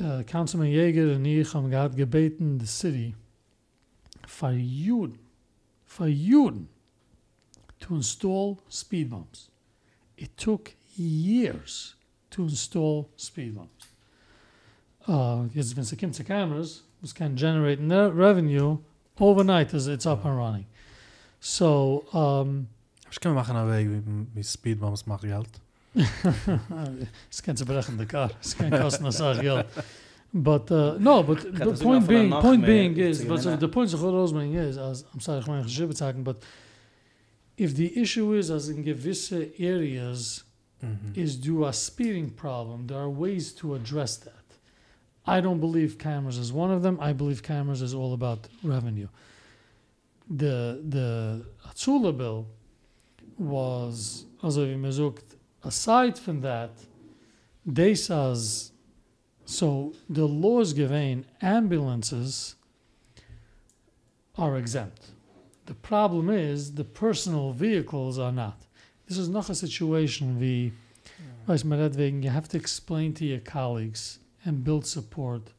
uh, 0.00 0.22
Councilman 0.24 0.68
Yeger 0.68 1.16
und 1.16 1.24
ich 1.24 1.52
haben 1.54 1.70
gehad 1.70 1.96
gebeten 1.96 2.58
the 2.60 2.66
city 2.66 3.14
for 4.26 4.50
Juden, 4.50 5.18
for 5.84 6.06
Juden 6.06 6.68
to 7.80 7.96
install 7.96 8.58
speed 8.68 9.10
bumps. 9.10 9.50
It 10.16 10.36
took 10.36 10.74
years 10.96 11.94
to 12.30 12.44
install 12.44 13.08
speed 13.16 13.54
bumps. 13.54 13.88
Uh, 15.06 15.48
jetzt, 15.54 15.76
wenn 15.76 15.84
es 15.84 15.96
kommt 15.96 16.14
zu 16.14 16.24
cameras, 16.24 16.82
was 17.00 17.14
can 17.14 17.36
generate 17.36 17.80
ne 17.80 18.08
revenue 18.08 18.78
overnight 19.18 19.72
as 19.74 19.86
it's 19.86 20.06
up 20.06 20.24
and 20.24 20.36
running. 20.36 20.66
So 21.38 22.04
um, 22.12 22.68
Ich 23.10 23.20
kann 23.20 23.34
machen 23.34 23.56
einen 23.56 23.70
Weg, 23.70 23.88
wie, 23.88 24.26
wie 24.34 24.44
Speedbumps 24.44 25.06
macht 25.06 25.22
Geld. 25.22 25.60
Es 27.30 27.42
kann 27.42 27.56
zerbrechen 27.56 27.96
the 27.98 28.06
car. 28.06 28.30
Es 28.40 28.54
kann 28.56 28.70
kosten 28.70 29.06
a 29.06 29.12
sach 29.12 29.40
geld. 29.40 29.64
But 30.32 30.70
uh, 30.70 30.96
no, 30.98 31.22
but 31.22 31.40
the 31.54 31.72
point 31.82 32.06
being, 32.06 32.30
point 32.30 32.64
being 32.66 32.96
is, 32.98 33.24
but 33.24 33.40
so 33.42 33.56
the 33.56 33.68
point 33.68 33.92
of 33.94 34.00
Rosman 34.00 34.54
is, 34.54 34.76
as 34.76 35.04
I'm 35.14 35.20
sorry, 35.20 35.38
ich 35.40 35.46
meine 35.46 35.62
geschrieben 35.64 35.94
sagen, 35.96 36.22
but 36.24 36.42
if 37.56 37.74
the 37.74 37.98
issue 37.98 38.34
is 38.34 38.50
as 38.50 38.68
in 38.68 38.84
gewisse 38.84 39.52
areas 39.58 40.42
Mhm. 40.82 41.16
is 41.16 41.36
due 41.40 41.64
a 41.64 41.72
speeding 41.72 42.28
problem, 42.28 42.86
there 42.86 42.98
are 42.98 43.08
ways 43.08 43.50
to 43.54 43.74
address 43.74 44.18
that. 44.18 44.44
I 45.26 45.40
don't 45.40 45.58
believe 45.58 45.96
cameras 45.96 46.36
is 46.36 46.52
one 46.52 46.70
of 46.70 46.82
them. 46.82 46.98
I 47.00 47.14
believe 47.14 47.42
cameras 47.42 47.80
is 47.80 47.94
all 47.94 48.12
about 48.12 48.46
revenue. 48.62 49.08
The 50.28 50.82
the 50.86 51.46
Hatzula 51.66 52.12
bill 52.14 52.46
was, 53.38 54.26
as 54.42 54.58
wie 54.58 54.76
man 54.76 54.92
sagt, 54.92 55.35
aside 55.64 56.18
from 56.18 56.40
that, 56.42 56.70
they 57.64 57.94
says, 57.94 58.72
so 59.44 59.92
the 60.08 60.26
laws 60.26 60.72
given 60.72 61.24
ambulances 61.40 62.56
are 64.36 64.56
exempt. 64.56 65.10
The 65.66 65.74
problem 65.74 66.30
is 66.30 66.74
the 66.74 66.84
personal 66.84 67.52
vehicles 67.52 68.18
are 68.18 68.32
not. 68.32 68.66
This 69.08 69.18
is 69.18 69.28
not 69.28 69.50
a 69.50 69.54
situation 69.54 70.38
we, 70.38 70.72
weiß 71.48 71.64
man 71.64 71.78
redt 71.78 71.96
wegen, 71.96 72.22
you 72.22 72.30
have 72.30 72.48
to 72.48 72.56
explain 72.56 73.12
to 73.14 73.24
your 73.24 73.40
colleagues 73.40 74.18
and 74.44 74.64
build 74.64 74.86
support. 74.86 75.52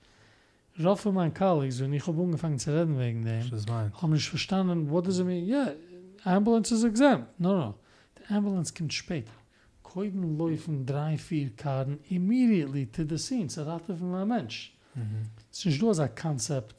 Rauf 0.79 1.01
von 1.01 1.15
meinen 1.15 1.33
colleagues, 1.33 1.79
wenn 1.81 1.93
ich 1.93 2.05
habe 2.05 2.21
angefangen 2.21 2.59
zu 2.59 2.71
reden 2.71 2.99
wegen 2.99 3.25
dem, 3.25 3.49
haben 4.01 4.13
nicht 4.13 4.29
verstanden, 4.29 4.91
what 4.91 5.05
does 5.05 5.19
it 5.19 5.25
mean? 5.25 5.45
Yeah, 5.45 5.73
ambulance 6.23 6.71
is 6.71 6.83
exempt. 6.83 7.39
No, 7.39 7.57
no. 7.57 7.75
The 8.15 8.33
ambulance 8.35 8.71
kommt 8.71 8.93
später. 8.93 9.31
Koiden 9.87 10.37
laufen 10.37 10.85
drei, 10.85 11.17
vier 11.17 11.49
Karten 11.55 11.99
immediately 12.09 12.85
to 12.87 13.03
the 13.07 13.17
scene. 13.17 13.45
Es 13.45 13.57
rate 13.57 13.95
von 13.95 14.13
einem 14.13 14.27
Mensch. 14.29 14.73
Es 15.51 15.59
ist 15.59 15.65
nicht 15.65 15.81
nur 15.81 15.97
ein 15.97 16.09
Concept 16.15 16.75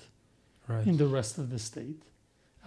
Right. 0.68 0.86
in 0.86 0.98
the 0.98 1.04
rest 1.04 1.38
of 1.38 1.46
the 1.50 1.58
state, 1.58 2.02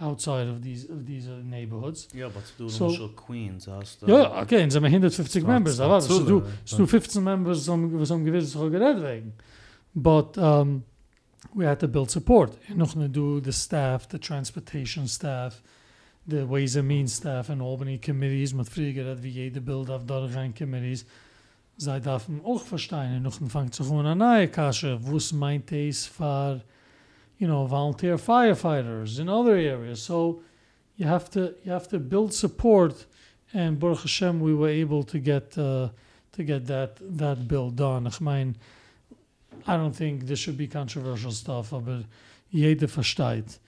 outside 0.00 0.50
of 0.50 0.60
these, 0.60 0.88
of 0.92 1.04
these 1.06 1.28
uh, 1.30 1.36
neighborhoods. 1.44 2.08
Ja, 2.12 2.26
aber 2.26 2.42
du 2.58 2.68
So- 2.68 2.88
so 2.88 3.08
Queens 3.10 3.68
hast. 3.68 4.02
Ja, 4.02 4.42
okay, 4.42 4.64
und 4.64 4.72
sind 4.72 4.82
wir 4.82 4.88
150 4.90 5.42
So, 5.42 5.46
members, 5.46 5.76
so 5.76 5.82
aber 5.84 6.00
Zule, 6.00 6.24
du, 6.26 6.42
es 6.64 6.76
du 6.76 6.84
15 6.86 7.22
members, 7.22 7.64
some, 7.64 8.00
was 8.00 8.10
am 8.10 8.24
gewiss 8.24 8.50
so 8.50 8.68
gered 8.68 9.00
wegen. 9.00 9.32
But 9.94 10.36
um, 10.36 10.82
we 11.54 11.64
had 11.68 11.78
to 11.78 11.86
build 11.86 12.10
support. 12.10 12.58
Noch 12.74 12.96
ne 12.96 13.08
do 13.08 13.40
the 13.40 13.52
staff, 13.52 14.08
the 14.08 14.18
transportation 14.18 15.06
staff, 15.06 15.62
the 16.26 16.46
Ways 16.46 16.76
and 16.76 16.88
Means 16.88 17.14
staff 17.14 17.48
and 17.50 17.60
Albany 17.60 17.98
committees, 17.98 18.54
mit 18.54 18.68
früher 18.68 18.92
gered 18.92 19.22
wie 19.22 19.30
jede 19.30 19.60
Bild 19.60 19.90
auf 19.90 20.04
Dorgan 20.06 20.54
committees. 20.54 21.04
Zij 21.78 22.00
darfen 22.00 22.40
auch 22.44 22.62
verstehen, 22.62 23.16
und 23.16 23.22
noch 23.22 23.40
ein 23.40 23.48
fängt 23.48 23.74
sich 23.74 23.90
an 23.90 24.06
eine 24.06 24.16
neue 24.16 24.48
Kasche, 24.48 24.98
wo 25.00 25.16
es 25.16 25.32
meint 25.32 25.72
es 25.72 26.06
für, 26.06 26.62
you 27.38 27.46
know, 27.46 27.66
volunteer 27.66 28.18
firefighters 28.18 29.18
in 29.18 29.28
other 29.28 29.56
areas. 29.56 30.04
So 30.04 30.42
you 30.96 31.06
have 31.06 31.30
to, 31.30 31.54
you 31.64 31.72
have 31.72 31.88
to 31.88 31.98
build 31.98 32.32
support 32.32 33.06
and 33.52 33.78
Baruch 33.78 34.02
Hashem, 34.02 34.40
we 34.40 34.54
were 34.54 34.68
able 34.68 35.02
to 35.04 35.18
get 35.18 35.56
uh, 35.58 35.88
to 36.32 36.44
get 36.44 36.66
that 36.66 36.98
that 37.18 37.46
bill 37.48 37.70
done. 37.70 38.06
Ich 38.06 38.20
I 39.66 39.76
don't 39.76 39.94
think 39.94 40.26
this 40.26 40.38
should 40.38 40.56
be 40.56 40.66
controversial 40.66 41.30
stuff, 41.30 41.72
aber 41.72 42.04
jeder 42.50 42.88
versteht, 42.88 43.60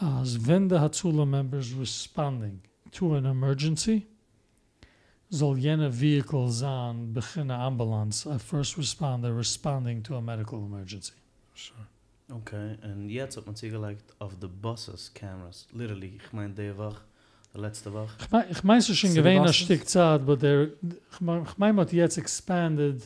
als 0.00 0.46
wenn 0.46 0.68
der 0.68 0.80
Hatzula 0.80 1.24
members 1.24 1.72
responding 1.78 2.60
to 2.92 3.14
an 3.14 3.24
emergency, 3.24 4.06
soll 5.30 5.58
jene 5.58 5.90
vehicle 5.90 6.50
sein, 6.50 7.12
beginnen 7.12 7.50
ambulance, 7.50 8.26
a 8.26 8.38
first 8.38 8.76
responder 8.76 9.36
responding 9.36 10.02
to 10.02 10.16
a 10.16 10.20
medical 10.20 10.58
emergency. 10.58 11.14
Sure. 11.54 11.86
Okay, 12.30 12.76
und 12.82 13.10
jetzt 13.10 13.36
hat 13.36 13.46
man 13.46 13.54
sie 13.54 13.70
gelegt 13.70 14.14
auf 14.18 14.32
the 14.40 14.48
buses 14.48 15.12
cameras. 15.12 15.66
Literally, 15.72 16.18
ich 16.24 16.32
meine, 16.32 16.54
die 16.54 16.76
Woche, 16.76 17.02
die 17.54 17.60
letzte 17.60 17.92
Woche. 17.92 18.16
Ich 18.18 18.30
mein, 18.30 18.50
ich 18.50 18.64
mein, 18.64 18.78
es 18.78 18.88
ist 18.88 18.98
schon 18.98 19.10
City 19.10 19.20
gewähnt 19.20 19.46
ein? 19.46 19.52
Stück 19.52 19.88
Zeit, 19.88 20.20
aber 20.20 20.36
der, 20.36 20.68
ich 20.82 21.20
mein, 21.20 21.46
man 21.56 21.76
hat 21.78 21.92
jetzt 21.92 22.16
expanded, 22.16 23.02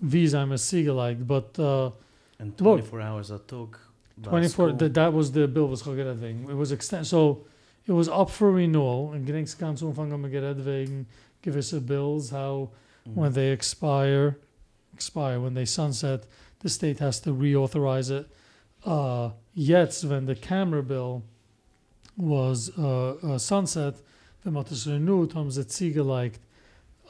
wie 0.00 0.24
es 0.24 0.34
einem 0.34 0.52
es 0.52 0.68
sie 0.68 0.84
gelegt, 0.84 1.26
but, 1.26 1.58
uh, 1.58 1.92
And 2.40 2.58
Look. 2.60 2.84
24 2.84 3.02
hours 3.02 3.30
a 3.30 3.38
Tag. 3.38 3.78
Bei 4.22 4.30
24 4.30 4.50
school. 4.52 4.76
that 4.78 4.94
that 4.94 5.12
was 5.12 5.32
the 5.32 5.46
bill 5.46 5.68
was 5.68 5.82
gered 5.82 6.20
wegen 6.20 6.48
it 6.50 6.56
was 6.56 6.70
extend 6.72 7.06
so 7.06 7.44
it 7.86 7.92
was 7.92 8.08
up 8.08 8.30
for 8.30 8.50
renewal 8.52 9.12
and 9.12 9.26
gedenks 9.26 9.54
ganz 9.56 9.82
umfang 9.82 10.12
am 10.12 10.22
gered 10.30 10.64
wegen 10.64 11.06
gewisse 11.42 11.80
bills 11.86 12.30
how 12.30 12.68
Mhm. 13.06 13.14
when 13.14 13.32
they 13.32 13.50
expire 13.52 14.36
expire 14.92 15.38
when 15.40 15.54
they 15.54 15.64
sunset 15.66 16.26
the 16.60 16.68
state 16.68 16.98
has 16.98 17.20
to 17.20 17.30
reauthorize 17.32 18.10
it 18.10 18.26
uh 18.84 19.30
jetzt 19.54 20.04
when 20.04 20.26
the 20.26 20.34
camera 20.34 20.82
bill 20.82 21.22
was 22.16 22.70
uh, 22.78 23.10
uh 23.22 23.38
sunset 23.38 23.94
wenn 24.44 24.52
man 24.54 24.64
das 24.64 24.86
renewed 24.86 25.34
haben 25.34 25.50
sie 25.50 25.62
ziege 25.66 26.02
like 26.04 26.40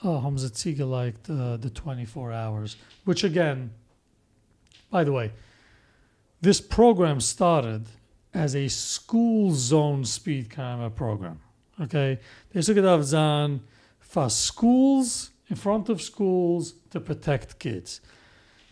uh, 0.04 0.20
haben 0.22 0.38
sie 0.38 0.48
ziege 0.52 0.84
like 0.84 1.16
uh, 1.28 1.56
the 1.56 1.70
24 1.70 2.32
hours 2.32 2.76
which 3.04 3.24
again 3.24 3.70
by 4.90 5.02
the 5.04 5.10
way 5.12 5.30
this 6.40 6.60
program 6.60 7.20
started 7.20 7.86
as 8.34 8.54
a 8.54 8.68
school 8.68 9.52
zone 9.54 10.04
speed 10.04 10.50
camera 10.50 10.90
program. 10.90 11.40
Okay, 11.80 12.18
they 12.52 12.60
took 12.62 12.76
it 12.76 12.84
off 12.84 13.02
Zan 13.04 13.60
for 14.00 14.28
schools 14.30 15.30
in 15.48 15.56
front 15.56 15.88
of 15.88 16.00
schools 16.02 16.74
to 16.90 17.00
protect 17.00 17.58
kids. 17.58 18.00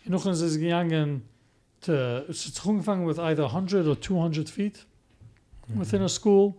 Ist 0.05 0.25
es 0.41 0.57
gegangen 0.57 1.21
to 1.81 2.25
it's 2.29 2.59
angefangen 2.65 3.05
with 3.05 3.19
either 3.19 3.43
100 3.43 3.87
or 3.87 3.95
200 3.95 4.49
feet 4.49 4.85
within 5.75 6.01
a 6.01 6.09
school 6.09 6.55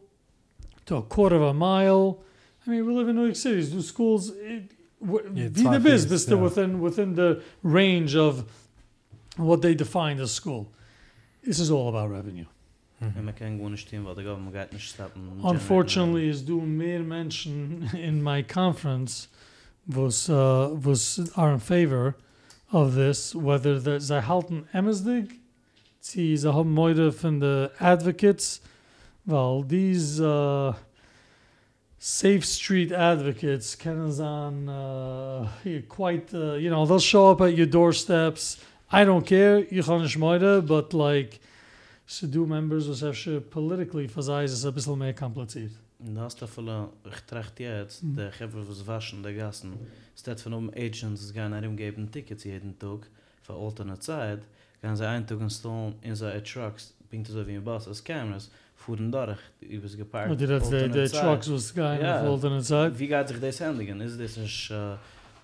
to 0.86 0.96
a 0.96 1.02
quarter 1.02 1.36
of 1.36 1.42
a 1.42 1.54
mile. 1.54 2.18
I 2.66 2.70
mean, 2.70 2.86
we 2.86 2.92
live 2.92 3.08
in 3.08 3.16
New 3.16 3.24
York 3.24 3.36
City. 3.36 3.64
Do 3.70 3.80
schools 3.80 4.30
it, 4.30 4.72
w- 5.00 5.30
Yeah, 5.34 5.48
the 5.48 5.80
business, 5.80 6.28
yeah. 6.28 6.34
within 6.34 6.80
within 6.80 7.14
the 7.14 7.42
range 7.62 8.14
of 8.16 8.44
what 9.36 9.62
they 9.62 9.74
define 9.74 10.20
as 10.20 10.30
school. 10.32 10.70
This 11.44 11.58
is 11.58 11.70
all 11.70 11.88
about 11.88 12.10
revenue. 12.10 12.46
Und 13.00 13.24
man 13.24 13.34
kann 13.34 13.58
gar 13.58 13.70
nicht 13.70 13.86
stehen, 13.86 14.04
weil 14.04 14.14
der 14.14 14.24
Government 14.24 14.52
geht 14.52 14.72
nicht 14.72 14.88
stoppen. 14.88 15.40
Unfortunately, 15.42 16.28
is 16.28 16.44
do 16.44 16.60
mehr 16.60 17.00
mention 17.00 17.88
in 17.94 18.22
my 18.22 18.42
conference 18.42 19.28
was 19.86 20.28
uh, 20.28 20.70
was 20.72 21.30
are 21.36 21.52
in 21.52 21.60
favor 21.60 22.16
of 22.72 22.94
this. 22.94 23.34
Whether 23.34 23.80
the 23.80 24.00
zij 24.00 24.20
halten 24.20 24.66
Emmersdig, 24.72 25.30
sie 26.00 26.36
ze 26.36 26.52
haben 26.52 26.72
moide 26.72 27.12
von 27.12 27.38
the 27.38 27.70
advocates, 27.78 28.60
well 29.24 29.64
these 29.66 30.20
uh, 30.20 30.74
safe 31.98 32.42
street 32.42 32.92
advocates 32.92 33.76
kennen 33.76 34.12
zijn 34.12 34.68
uh, 34.68 35.82
quite 35.88 36.36
uh, 36.36 36.56
you 36.56 36.68
know 36.68 36.84
they'll 36.84 37.00
show 37.00 37.30
up 37.30 37.40
at 37.40 37.56
your 37.56 37.70
doorsteps. 37.70 38.58
I 38.92 39.04
don't 39.04 39.24
care, 39.26 39.66
you 39.70 39.82
gaan 39.82 40.00
nicht 40.00 40.18
moide, 40.18 40.62
but 40.62 40.92
like. 40.92 41.38
Ze 42.04 42.28
do 42.28 42.46
members 42.46 42.86
was 42.86 43.02
even 43.02 43.48
politically 43.48 44.08
for 44.08 44.42
is 44.42 44.52
het 44.52 44.64
een 44.64 44.72
beetje 44.74 44.96
meer 44.96 45.14
complicated. 45.14 45.70
Und 45.98 46.14
da 46.16 46.20
hast 46.22 46.40
du 46.40 46.46
viele, 46.46 46.88
ich 47.04 47.20
tracht 47.26 47.58
jetzt, 47.58 48.02
Mhm. 48.02 48.16
der 48.16 48.30
Geber 48.30 48.66
was 48.68 48.86
waschen, 48.86 49.22
der 49.22 49.34
Gassen, 49.34 49.72
statt 50.16 50.40
von 50.40 50.52
um 50.54 50.70
Agents, 50.70 51.22
es 51.22 51.32
gehen 51.32 51.52
herumgeben 51.52 52.10
Tickets 52.10 52.44
jeden 52.44 52.78
Tag, 52.78 53.10
für 53.42 53.52
alternate 53.52 54.00
Zeit, 54.00 54.42
gehen 54.80 54.96
sie 54.96 55.06
einen 55.06 55.26
Tag 55.26 55.40
installen 55.40 55.94
in 56.00 56.14
seine 56.14 56.42
Trucks, 56.42 56.94
bringt 57.10 57.26
so 57.26 57.46
wie 57.46 57.56
ein 57.56 57.64
Bus, 57.64 57.86
als 57.88 58.02
Cameras, 58.02 58.48
fuhren 58.76 59.10
durch, 59.12 59.38
übers 59.60 59.94
geparkt, 59.96 60.38
the, 60.38 60.46
the 60.46 60.52
alternate 60.54 61.10
Zeit. 61.10 61.20
trucks 61.20 61.50
was 61.50 61.74
Ja. 61.76 62.22
of 62.22 62.28
alternate 62.30 62.64
side. 62.64 62.98
Wie 62.98 63.08
geht 63.08 63.28
sich 63.28 63.38
das 63.40 63.60
handigen? 63.60 64.00
Ist 64.00 64.18
das 64.18 64.36
nicht 64.38 64.70
uh, 64.70 64.96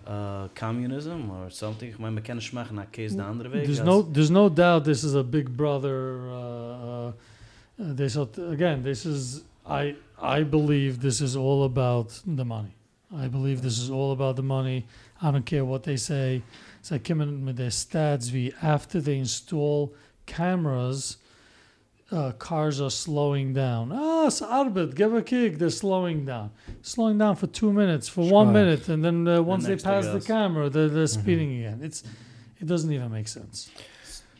uh, 0.07 0.49
communism 0.55 1.31
or 1.31 1.51
something? 1.51 1.91
Ich 1.91 1.99
meine, 1.99 2.15
man 2.15 2.23
kann 2.23 2.37
nicht 2.37 2.53
machen, 2.53 2.77
nach 2.77 2.91
Case 2.91 3.17
der 3.17 3.27
andere 3.27 3.53
Weg. 3.53 3.65
There's 3.65 3.83
no 3.83 4.03
there's 4.03 4.31
no 4.31 4.49
doubt 4.49 4.85
this 4.85 5.05
is 5.05 5.15
a 5.15 5.23
big 5.23 5.49
brother. 5.57 6.29
Uh, 6.29 7.13
uh, 7.79 7.95
this 7.95 8.17
again. 8.17 8.83
This 8.83 9.05
is 9.05 9.45
I 9.67 9.97
I 10.21 10.45
believe 10.45 11.01
this 11.01 11.21
is 11.21 11.37
all 11.37 11.65
about 11.65 12.23
the 12.27 12.45
money. 12.45 12.75
I 13.17 13.29
believe 13.29 13.63
this 13.63 13.79
is 13.79 13.91
all 13.91 14.13
about 14.13 14.37
the 14.37 14.43
money. 14.43 14.87
I 15.23 15.31
don't 15.31 15.45
care 15.45 15.65
what 15.65 15.83
they 15.83 15.97
say. 15.97 16.43
Zij 16.81 16.99
komen 16.99 17.45
met 17.45 17.57
de 17.57 17.71
stats 17.71 18.31
wie 18.31 18.55
after 18.61 19.03
they 19.03 19.15
install 19.15 19.95
cameras, 20.25 21.19
uh, 22.11 22.33
cars 22.33 22.81
are 22.81 22.91
slowing 22.91 23.53
down. 23.53 23.91
Ah, 23.93 24.27
it's 24.27 24.41
Arbet, 24.41 24.95
give 24.95 25.15
a 25.15 25.23
kick. 25.23 25.59
They're 25.59 25.71
slowing 25.71 26.25
down. 26.25 26.51
Slowing 26.83 27.19
down 27.19 27.37
for 27.37 27.47
two 27.47 27.73
minutes, 27.73 28.09
for 28.09 28.29
one 28.31 28.53
minute, 28.53 28.89
and 28.89 29.05
then 29.05 29.27
uh, 29.27 29.43
once 29.43 29.65
they 29.65 29.71
next 29.71 29.83
they 29.85 29.91
pass 29.91 30.07
the 30.07 30.21
camera, 30.21 30.69
they're, 30.69 30.89
they're 30.89 31.07
speeding 31.07 31.59
again. 31.59 31.81
It's 31.83 32.03
it 32.61 32.67
doesn't 32.67 32.93
even 32.93 33.11
make 33.11 33.29
sense. 33.29 33.71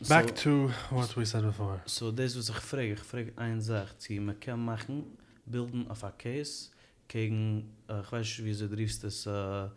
Back 0.09 0.29
So- 0.29 0.33
to 0.43 0.67
what 0.89 1.15
we 1.15 1.25
said 1.25 1.43
before. 1.43 1.81
So, 1.85 2.11
das 2.11 2.35
was 2.35 2.49
ich 2.49 2.55
frage, 2.59 2.93
ich 2.93 2.99
frage 2.99 3.31
eine 3.37 3.61
Sache, 3.61 3.89
sie 3.97 4.19
man 4.19 4.39
kann 4.39 4.59
machen, 4.63 5.03
bilden 5.45 5.85
auf 5.89 6.03
a 6.03 6.11
case, 6.11 6.69
gegen, 7.07 7.71
äh, 7.89 8.01
ich 8.01 8.11
weiß 8.11 8.19
nicht, 8.25 8.45
wie 8.45 8.53
sie 8.53 8.67
driefst 8.67 9.03
das, 9.03 9.25
äh, 9.25 9.31
äh, 9.31 9.67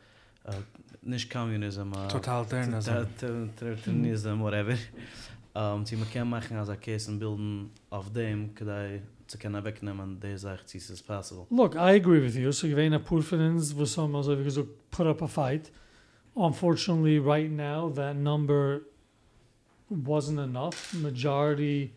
nicht 1.02 1.30
Communism, 1.30 1.92
äh, 1.92 2.08
Totalitarianism. 2.08 2.90
Totalitarianism, 3.18 4.40
whatever. 4.40 4.76
Um, 5.58 5.82
man 5.90 6.08
kann 6.12 6.30
machen 6.30 6.56
als 6.56 6.68
a 6.68 6.76
case 6.76 7.10
und 7.10 7.18
bilden 7.18 7.70
auf 7.90 8.12
dem, 8.12 8.54
kadai 8.54 9.02
zu 9.26 9.38
können 9.38 9.64
wegnehmen, 9.64 10.20
der 10.20 10.38
sagt, 10.38 10.68
sie 10.68 10.78
ist 10.78 11.04
possible. 11.04 11.46
Look, 11.50 11.74
I 11.74 11.96
agree 11.96 12.20
with 12.20 12.36
you. 12.36 12.52
So 12.52 12.68
you 12.68 12.78
ain't 12.78 12.94
a 12.94 13.00
poor 13.00 13.22
finance 13.22 13.74
with 13.74 13.88
some 13.88 14.14
also 14.14 14.36
because 14.36 14.56
you 14.56 14.68
put 14.92 15.08
up 15.08 15.20
a 15.20 15.26
fight. 15.26 15.72
Unfortunately, 16.36 17.18
right 17.18 17.50
now 17.50 17.88
that 17.88 18.14
number 18.14 18.82
wasn't 19.90 20.38
enough. 20.38 20.94
Majority 20.94 21.92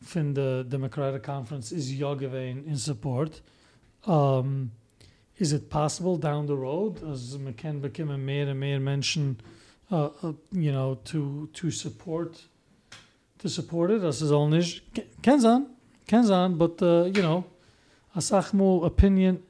from 0.00 0.32
the 0.32 0.64
Democratic 0.66 1.22
Conference 1.22 1.72
is 1.72 1.92
Yogavein 1.92 2.66
in 2.66 2.78
support. 2.78 3.42
Um, 4.06 4.70
is 5.36 5.52
it 5.52 5.68
possible 5.68 6.16
down 6.16 6.46
the 6.46 6.56
road, 6.56 7.02
as 7.06 7.36
McKen 7.36 7.82
became 7.82 8.08
a 8.08 8.16
mayor 8.16 8.48
and 8.48 8.58
mayor 8.58 8.80
mentioned, 8.80 9.42
uh, 9.90 10.08
uh, 10.22 10.32
you 10.52 10.72
know, 10.72 10.98
to 11.04 11.50
to 11.52 11.70
support 11.70 12.46
to 13.38 13.48
support 13.48 13.90
it? 13.90 14.02
As 14.02 14.22
is 14.22 14.32
all 14.32 14.48
nish 14.48 14.82
Kenzan, 15.22 15.66
Kenzan, 16.06 16.58
but 16.58 16.82
uh, 16.82 17.04
you 17.04 17.22
know, 17.22 17.44
asachmo 18.16 18.84
opinion. 18.84 19.42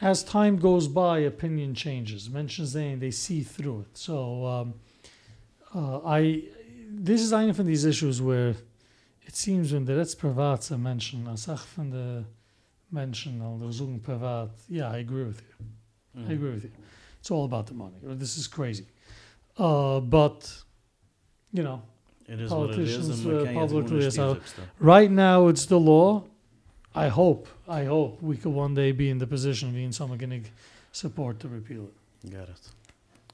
As 0.00 0.24
time 0.24 0.56
goes 0.56 0.88
by, 0.88 1.20
opinion 1.20 1.74
changes. 1.74 2.28
Mention 2.28 2.66
saying 2.66 2.98
they 2.98 3.12
see 3.12 3.42
through 3.42 3.82
it. 3.82 3.96
So 3.96 4.44
um, 4.46 4.74
uh, 5.72 6.00
I, 6.04 6.42
this 6.88 7.20
is 7.20 7.32
one 7.32 7.50
of 7.50 7.64
these 7.64 7.84
issues 7.84 8.20
where 8.20 8.56
it 9.24 9.36
seems 9.36 9.72
when 9.72 9.84
the 9.84 9.96
Retz 9.96 10.16
Privat 10.16 10.68
mention, 10.76 11.26
asach 11.26 11.64
von 11.66 11.90
the 11.90 12.24
mention 12.90 13.40
on 13.40 13.60
the 13.60 13.72
Zoom 13.72 14.00
Privat, 14.00 14.50
yeah, 14.68 14.90
I 14.90 14.98
agree 14.98 15.24
with 15.24 15.40
you. 15.40 15.66
I 16.28 16.32
agree 16.32 16.50
with 16.50 16.64
you. 16.64 16.72
It's 17.20 17.30
all 17.30 17.44
about 17.44 17.68
the 17.68 17.74
money. 17.74 17.94
This 18.02 18.36
is 18.36 18.48
crazy. 18.48 18.86
Uh, 19.56 20.00
but, 20.00 20.52
you 21.52 21.62
know, 21.62 21.82
It 22.28 22.40
is 22.40 22.50
what 22.50 22.70
it 22.70 22.78
is, 22.78 22.96
Politicians, 22.96 23.24
and 23.26 23.48
uh, 23.48 23.52
publicly 23.52 23.98
gut 23.98 24.06
is 24.08 24.16
nicht 24.16 24.24
out. 24.24 24.42
sagen. 24.48 24.68
right 24.80 25.10
now 25.10 25.48
it's 25.48 25.66
the 25.66 25.78
law. 25.78 26.22
I 26.94 27.08
hope, 27.08 27.48
I 27.68 27.84
hope 27.86 28.18
we 28.22 28.36
could 28.36 28.52
one 28.54 28.74
day 28.74 28.92
be 28.92 29.08
in 29.08 29.18
the 29.18 29.26
position 29.26 29.68
of 29.70 29.74
being 29.74 29.92
someone 29.92 30.18
going 30.18 30.42
to 30.42 30.50
support 30.92 31.38
to 31.40 31.48
repeal 31.48 31.88
it. 32.22 32.30
Got 32.30 32.48
it. 32.50 32.60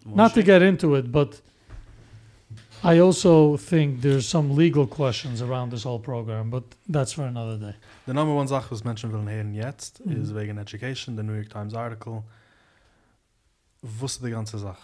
Not 0.06 0.32
to 0.34 0.42
get 0.42 0.62
into 0.62 0.94
it, 0.94 1.10
but 1.10 1.40
I 2.84 3.00
also 3.00 3.56
think 3.56 4.00
there's 4.00 4.26
some 4.28 4.54
legal 4.54 4.86
questions 4.86 5.42
around 5.42 5.70
this 5.72 5.82
whole 5.82 5.98
program, 5.98 6.50
but 6.50 6.62
that's 6.88 7.12
for 7.12 7.24
another 7.24 7.58
day. 7.58 7.74
The 8.06 8.14
number 8.14 8.32
one 8.32 8.46
Sache, 8.46 8.70
was 8.70 8.82
Menschen 8.84 9.10
wollen 9.12 9.28
hören 9.28 9.52
jetzt, 9.54 10.00
Mhm. 10.06 10.22
ist 10.22 10.34
wegen 10.34 10.56
Education, 10.58 11.16
the 11.16 11.22
New 11.24 11.34
York 11.34 11.48
Times 11.50 11.74
article. 11.74 12.22
Wusste 13.82 14.24
die 14.24 14.30
ganze 14.30 14.58
Sache. 14.58 14.78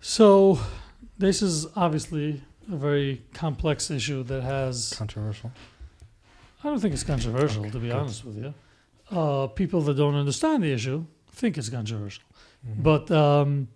So, 0.00 0.58
this 1.18 1.42
is 1.42 1.66
obviously 1.76 2.42
a 2.72 2.76
very 2.76 3.22
complex 3.34 3.90
issue 3.90 4.22
that 4.24 4.42
has. 4.42 4.94
Controversial. 4.96 5.50
I 6.62 6.68
don't 6.68 6.80
think 6.80 6.94
it's 6.94 7.04
controversial, 7.04 7.62
Okay, 7.62 7.70
to 7.70 7.78
be 7.78 7.88
good. 7.88 7.96
honest 7.96 8.24
with 8.24 8.36
you. 8.36 8.54
Uh, 9.10 9.46
people 9.46 9.80
that 9.82 9.94
don't 9.94 10.14
understand 10.14 10.62
the 10.62 10.72
issue 10.72 11.04
think 11.32 11.56
it's 11.56 11.68
controversial. 11.68 12.24
Mhm. 12.66 12.82
But 12.82 13.10
um, 13.10 13.68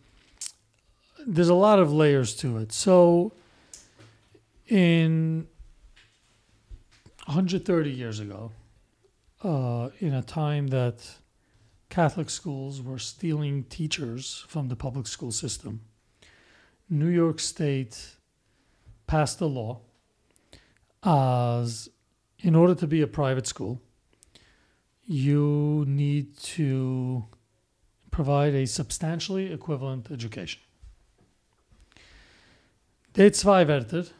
there's 1.27 1.49
a 1.49 1.55
lot 1.55 1.79
of 1.79 1.93
layers 1.93 2.35
to 2.37 2.59
it. 2.59 2.73
So, 2.73 3.33
in 4.69 5.47
130 7.27 7.91
years 7.91 8.19
ago, 8.21 8.51
uh, 9.45 9.91
in 10.01 10.13
a 10.15 10.23
time 10.23 10.69
that 10.69 11.17
Catholic 11.89 12.31
schools 12.31 12.83
were 12.83 12.99
stealing 12.99 13.65
teachers 13.65 14.45
from 14.49 14.69
the 14.69 14.77
public 14.77 15.07
school 15.07 15.31
system, 15.31 15.83
New 16.93 17.09
York 17.09 17.41
State 17.41 18.17
passed 19.07 19.41
a 19.41 19.47
law 19.47 19.81
as 21.03 21.89
in 22.41 22.55
order 22.55 22.75
to 22.75 22.87
be 22.87 23.01
a 23.01 23.07
private 23.07 23.47
school, 23.47 23.81
you 25.07 25.85
need 25.89 26.37
to 26.37 27.25
provide 28.11 28.55
a 28.55 28.67
substantially 28.67 29.51
equivalent 29.51 30.11
education. 30.11 30.61
De 33.15 33.31
zwei 33.31 33.65
Wörter 33.65 34.11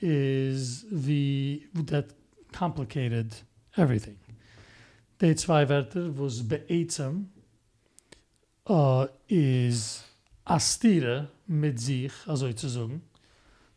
is 0.00 0.86
the 0.90 1.62
that 1.74 2.06
complicated 2.50 3.34
everything. 3.76 4.16
De 5.18 5.34
zwei 5.34 5.66
Wörter 5.66 6.10
was 6.16 6.42
beetsam 6.42 7.26
uh, 8.66 9.06
is 9.28 10.02
astire 10.46 11.28
mit 11.48 11.78
sich, 11.80 12.12
also 12.26 12.52
zu 12.52 12.68
sagen. 12.68 13.02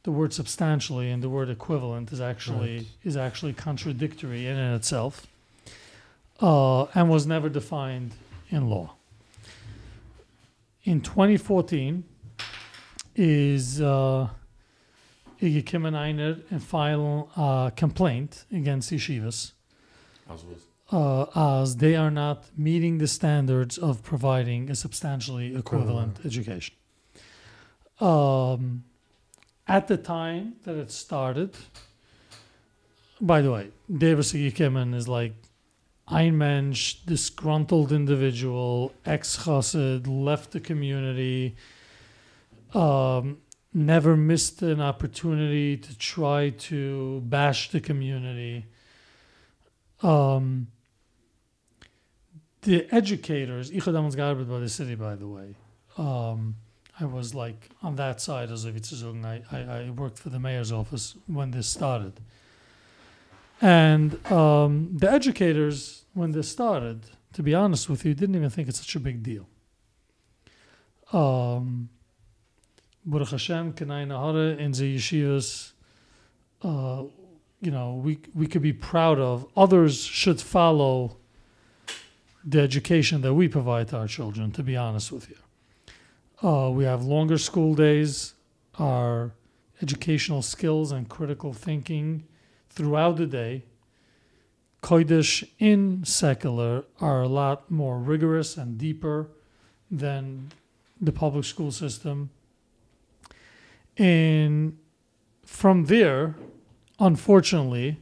The 0.03 0.11
word 0.11 0.33
substantially 0.33 1.11
and 1.11 1.21
the 1.21 1.29
word 1.29 1.49
equivalent 1.49 2.11
is 2.11 2.21
actually 2.21 2.77
Right. 2.77 2.87
is 3.03 3.17
actually 3.17 3.53
contradictory 3.53 4.47
in 4.47 4.55
and 4.57 4.75
itself, 4.75 5.27
uh, 6.41 6.85
and 6.95 7.09
was 7.09 7.25
never 7.25 7.49
defined 7.49 8.13
in 8.49 8.69
law. 8.69 8.95
In 10.83 11.01
2014, 11.01 12.05
is 13.19 13.81
uh, 13.81 14.29
gekommen 15.41 16.41
and 16.49 16.63
file 16.63 17.29
a 17.35 17.71
complaint 17.75 18.45
against 18.51 18.91
yeshivas 18.91 19.51
uh, 20.91 21.59
as 21.61 21.77
they 21.77 21.95
are 21.95 22.11
not 22.11 22.45
meeting 22.57 22.97
the 22.97 23.07
standards 23.07 23.77
of 23.77 24.01
providing 24.03 24.69
a 24.69 24.75
substantially 24.75 25.55
equivalent 25.55 26.19
education. 26.25 26.75
Um, 27.99 28.83
at 29.67 29.87
the 29.87 29.97
time 29.97 30.55
that 30.63 30.75
it 30.75 30.91
started, 30.91 31.55
by 33.21 33.41
the 33.41 33.51
way, 33.51 33.69
Davis 33.93 34.33
Yikimen 34.33 34.95
is 34.95 35.07
like 35.07 35.33
ein 36.07 36.73
disgruntled 37.05 37.91
individual, 37.91 38.93
ex 39.05 39.43
chassid, 39.43 40.07
left 40.07 40.51
the 40.51 40.59
community, 40.59 41.55
um, 42.73 43.37
never 43.73 44.17
missed 44.17 44.61
an 44.61 44.81
opportunity 44.81 45.77
to 45.77 45.97
try 45.97 46.49
to 46.49 47.21
bash 47.25 47.69
the 47.69 47.79
community. 47.79 48.65
Um, 50.01 50.67
the 52.61 52.87
educators, 52.91 53.69
ich 53.71 53.85
habe 53.85 53.93
damals 53.93 54.15
gearbeitet 54.15 54.49
by 54.49 54.59
the 54.59 54.69
city, 54.69 54.95
by 54.95 55.15
the 55.15 55.27
way. 55.27 55.55
Um, 55.97 56.55
I 56.99 57.05
was 57.05 57.33
like 57.33 57.69
on 57.81 57.95
that 57.95 58.19
side, 58.19 58.51
as 58.51 58.61
sagen. 58.61 59.25
I, 59.25 59.41
I, 59.51 59.59
I 59.59 59.89
worked 59.89 60.17
for 60.17 60.29
the 60.29 60.39
mayor's 60.39 60.71
office 60.71 61.15
when 61.27 61.51
this 61.51 61.67
started. 61.67 62.19
And 63.61 64.25
um, 64.31 64.97
the 64.97 65.09
educators, 65.11 66.05
when 66.13 66.31
this 66.31 66.49
started, 66.49 67.05
to 67.33 67.43
be 67.43 67.53
honest 67.53 67.89
with 67.89 68.05
you, 68.05 68.13
didn't 68.13 68.35
even 68.35 68.49
think 68.49 68.67
it's 68.67 68.79
such 68.79 68.95
a 68.95 68.99
big 68.99 69.23
deal. 69.23 69.47
Um, 71.13 71.89
Baruch 73.05 73.29
Hashem, 73.29 73.73
Kanai 73.73 74.05
Nahara, 74.07 74.57
in 74.57 74.71
the 74.71 74.97
yeshivas, 74.97 75.71
uh, 76.61 77.03
you 77.61 77.71
know, 77.71 77.95
we, 77.95 78.19
we 78.33 78.47
could 78.47 78.61
be 78.61 78.73
proud 78.73 79.19
of. 79.19 79.45
Others 79.55 80.03
should 80.03 80.39
follow 80.39 81.17
the 82.45 82.61
education 82.61 83.21
that 83.21 83.33
we 83.33 83.47
provide 83.47 83.89
to 83.89 83.97
our 83.97 84.07
children, 84.07 84.51
to 84.51 84.63
be 84.63 84.77
honest 84.77 85.11
with 85.11 85.29
you. 85.29 85.35
Uh, 86.41 86.71
we 86.73 86.85
have 86.85 87.03
longer 87.03 87.37
school 87.37 87.73
days. 87.75 88.33
Our 88.77 89.33
educational 89.81 90.41
skills 90.41 90.91
and 90.91 91.09
critical 91.09 91.53
thinking 91.53 92.23
throughout 92.69 93.17
the 93.17 93.25
day, 93.25 93.65
Kodesh 94.81 95.43
in 95.59 96.05
secular, 96.05 96.85
are 97.01 97.21
a 97.21 97.27
lot 97.27 97.69
more 97.69 97.99
rigorous 97.99 98.55
and 98.55 98.77
deeper 98.77 99.27
than 99.91 100.51
the 101.01 101.11
public 101.11 101.43
school 101.43 101.71
system. 101.71 102.29
And 103.97 104.77
from 105.45 105.85
there, 105.85 106.35
unfortunately, 106.99 107.97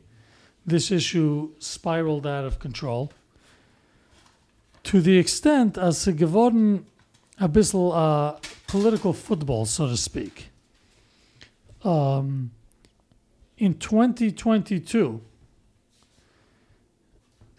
this 0.64 0.92
issue 0.92 1.54
spiraled 1.58 2.28
out 2.28 2.46
of 2.46 2.60
control 2.60 3.12
to 4.84 5.02
the 5.02 5.18
extent 5.18 5.78
as 5.78 6.08
es 6.08 6.14
geworden 6.14 6.86
a 7.40 7.46
uh, 7.46 8.40
political 8.68 9.14
football, 9.14 9.66
so 9.66 9.88
to 9.88 9.98
speak. 9.98 10.50
Um, 11.84 12.52
in 13.58 13.76
2022, 13.76 15.22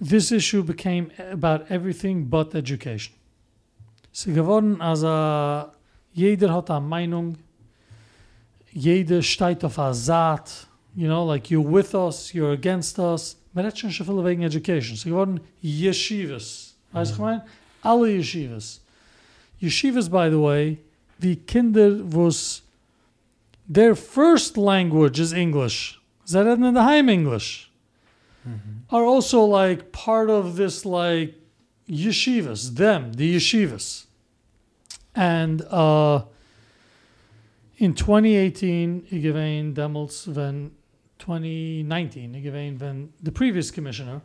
this 0.00 0.32
issue 0.32 0.62
became 0.62 1.10
about 1.18 1.70
everything 1.70 2.24
but 2.24 2.54
education. 2.54 3.14
Ist 4.12 4.26
geworden, 4.26 4.80
als 4.80 5.04
a, 5.04 5.72
jeder 6.12 6.52
hat 6.52 6.70
eine 6.70 6.80
Meinung, 6.80 7.36
jeder 8.72 9.22
steht 9.22 9.64
auf 9.64 9.78
a 9.78 9.92
Saat, 9.94 10.66
you 10.94 11.06
know, 11.06 11.24
like 11.24 11.50
you're 11.50 11.62
with 11.62 11.94
us, 11.94 12.32
you're 12.32 12.52
against 12.52 12.98
us. 12.98 13.36
Man 13.52 13.64
redt 13.64 13.78
schon 13.78 13.90
schon 13.90 14.06
viel 14.06 14.24
wegen 14.24 14.42
Education. 14.42 14.96
Sie 14.96 15.10
geworden 15.10 15.40
Yeshivas. 15.62 16.76
Weißt 16.92 17.12
ich 17.12 17.18
mein? 17.18 17.42
Alle 17.82 18.08
Yeshivas. 18.08 18.80
Yeshivas, 19.60 20.10
by 20.10 20.28
the 20.28 20.38
way, 20.38 20.80
the 21.18 21.36
Kinder, 21.36 22.02
was 22.04 22.62
their 23.68 23.94
first 23.94 24.56
language 24.56 25.20
is 25.20 25.32
English. 25.32 26.00
Reden 26.32 26.64
in 26.64 26.74
the 26.74 26.82
Heim 26.82 27.08
English. 27.08 27.70
Are 28.90 29.04
also 29.04 29.42
like 29.42 29.92
part 29.92 30.30
of 30.30 30.56
this 30.56 30.86
like 30.86 31.34
yeshivas, 31.88 32.76
them, 32.76 33.12
the 33.12 33.36
yeshivas. 33.36 34.06
And 35.14 35.62
uh, 35.70 36.22
in 37.76 37.94
2018, 37.94 39.06
ik 39.10 39.22
gewein 39.22 39.74
demels 39.74 40.26
when 40.26 40.72
2019, 41.18 42.34
ik 42.34 42.42
gewein 42.42 42.78
when 42.78 43.12
the 43.22 43.32
previous 43.32 43.70
commissioner, 43.70 44.22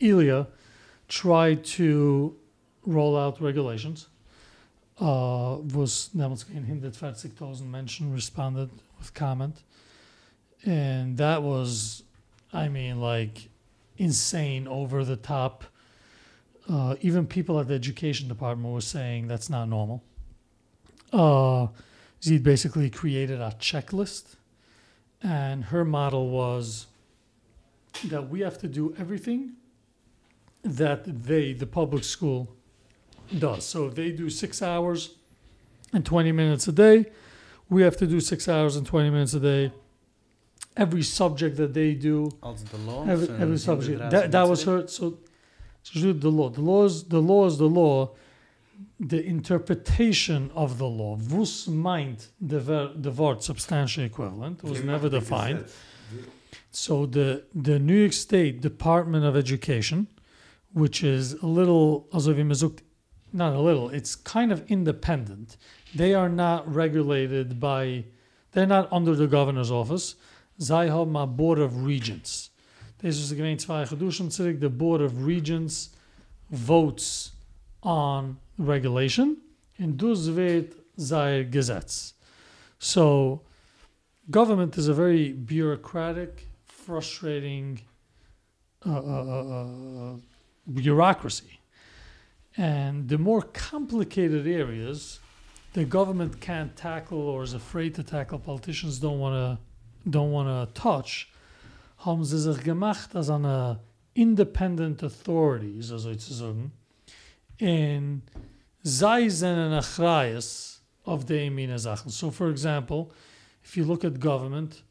Elia, 0.00 0.48
tried 1.08 1.64
to 1.76 2.34
roll 2.86 3.16
out 3.16 3.40
regulations. 3.40 4.08
Uh, 5.00 5.56
was 5.74 6.10
gewein 6.14 6.44
140,000 6.44 7.72
Menschen 7.72 8.12
responded 8.12 8.70
with 8.98 9.14
comment. 9.14 9.62
And 10.66 11.16
that 11.16 11.42
was, 11.42 12.02
I 12.52 12.68
mean, 12.68 13.00
like 13.00 13.48
insane, 13.96 14.68
over 14.68 15.04
the 15.04 15.16
top 15.16 15.64
uh, 16.70 16.94
even 17.00 17.26
people 17.26 17.58
at 17.58 17.68
the 17.68 17.74
education 17.74 18.28
department 18.28 18.72
were 18.72 18.80
saying 18.80 19.26
that's 19.26 19.50
not 19.50 19.68
normal. 19.68 20.02
Uh, 21.12 21.66
basically 22.38 22.88
created 22.88 23.40
a 23.40 23.54
checklist, 23.58 24.36
and 25.22 25.64
her 25.64 25.84
model 25.84 26.30
was 26.30 26.86
that 28.04 28.28
we 28.28 28.40
have 28.40 28.58
to 28.58 28.68
do 28.68 28.94
everything 28.98 29.54
that 30.62 31.24
they, 31.24 31.52
the 31.52 31.66
public 31.66 32.04
school, 32.04 32.54
does. 33.38 33.64
So 33.64 33.86
if 33.86 33.94
they 33.94 34.10
do 34.10 34.30
six 34.30 34.62
hours 34.62 35.16
and 35.92 36.04
20 36.04 36.32
minutes 36.32 36.68
a 36.68 36.72
day, 36.72 37.06
we 37.68 37.82
have 37.82 37.96
to 37.98 38.06
do 38.06 38.20
six 38.20 38.48
hours 38.48 38.76
and 38.76 38.86
20 38.86 39.10
minutes 39.10 39.34
a 39.34 39.40
day. 39.40 39.72
Every 40.76 41.02
subject 41.02 41.56
that 41.56 41.74
they 41.74 41.94
do, 41.94 42.30
every, 42.42 43.28
every 43.38 43.58
subject. 43.58 44.10
That, 44.10 44.30
that 44.32 44.48
was 44.48 44.64
her. 44.64 44.86
So, 44.86 45.18
so 45.82 46.12
the 46.12 46.30
law. 46.30 46.48
The 46.48 46.60
law 46.60 46.84
is 46.84 47.04
the 47.04 47.20
law 47.20 47.46
is 47.46 47.58
the 47.58 47.66
law. 47.66 48.12
The 48.98 49.24
interpretation 49.24 50.50
of 50.54 50.78
the 50.78 50.86
law. 50.86 51.16
Wus 51.16 51.68
meint 51.68 52.28
the 52.40 52.60
ver, 52.60 52.92
the 52.94 53.10
word 53.10 53.42
substantially 53.42 54.06
equivalent 54.06 54.62
was 54.62 54.82
never 54.84 55.08
defined. 55.08 55.64
So 56.70 57.06
the 57.06 57.44
the 57.54 57.78
New 57.78 57.98
York 57.98 58.12
State 58.12 58.60
Department 58.60 59.24
of 59.24 59.36
Education, 59.36 60.06
which 60.72 61.02
is 61.02 61.34
a 61.42 61.46
little, 61.46 62.06
also 62.12 62.32
wie 62.32 62.44
man 62.44 62.54
sagt, 62.54 62.82
not 63.32 63.54
a 63.54 63.60
little, 63.60 63.88
it's 63.90 64.14
kind 64.14 64.52
of 64.52 64.64
independent. 64.70 65.56
They 65.94 66.14
are 66.14 66.28
not 66.28 66.72
regulated 66.72 67.58
by, 67.58 68.04
they're 68.52 68.66
not 68.66 68.92
under 68.92 69.14
the 69.14 69.26
governor's 69.26 69.70
office. 69.70 70.16
Zij 70.58 70.88
haben 70.88 71.16
a 71.16 71.26
board 71.26 71.58
of 71.58 71.84
regents. 71.84 72.50
Deze 72.96 73.22
is 73.22 73.28
gemeen 73.28 73.56
twee 73.56 73.86
geduschen 73.86 74.32
zurück. 74.32 74.60
The 74.60 74.68
board 74.68 75.00
of 75.00 75.12
regents 75.24 75.90
votes 76.50 77.32
on 77.80 78.38
regulation 78.56 79.36
and 79.78 79.98
dus 79.98 80.28
wird 80.28 80.74
Gesetz. 80.96 82.14
So 82.78 83.42
government 84.30 84.76
is 84.76 84.88
a 84.88 84.94
very 84.94 85.32
bureaucratic, 85.32 86.46
frustrating 86.66 87.80
uh, 88.86 88.90
uh, 88.90 89.24
uh, 89.24 90.12
uh, 90.12 90.16
bureaucracy. 90.66 91.59
And 92.56 93.08
the 93.08 93.18
more 93.18 93.42
complicated 93.42 94.46
areas 94.46 95.20
the 95.72 95.84
government 95.84 96.40
can't 96.40 96.74
tackle 96.76 97.18
or 97.18 97.42
is 97.42 97.54
afraid 97.54 97.94
to 97.94 98.02
tackle, 98.02 98.38
politicians 98.38 98.98
don't 98.98 99.18
want 99.18 99.34
to 99.34 100.10
don't 100.10 100.32
want 100.32 100.48
to 100.48 100.80
touch, 100.80 101.28
haben 101.98 102.24
sie 102.24 102.38
sich 102.38 102.64
gemacht 102.64 103.14
als 103.14 103.28
eine 103.28 103.72
uh, 103.72 103.76
independent 104.14 105.02
authority, 105.02 105.82
so 105.82 105.98
soll 105.98 106.12
ich 106.12 106.24
sagen. 106.24 106.72
Und 107.60 108.22
sei 108.82 109.28
seinen 109.28 109.72
Achrayas 109.72 110.80
of 111.04 111.26
the 111.28 111.50
mine 111.50 111.78
Sachen. 111.78 112.10
So 112.10 112.30
for 112.30 112.50
example, 112.50 113.12
if 113.62 113.76
you 113.76 113.84
look 113.84 114.04
at 114.04 114.18
government, 114.18 114.82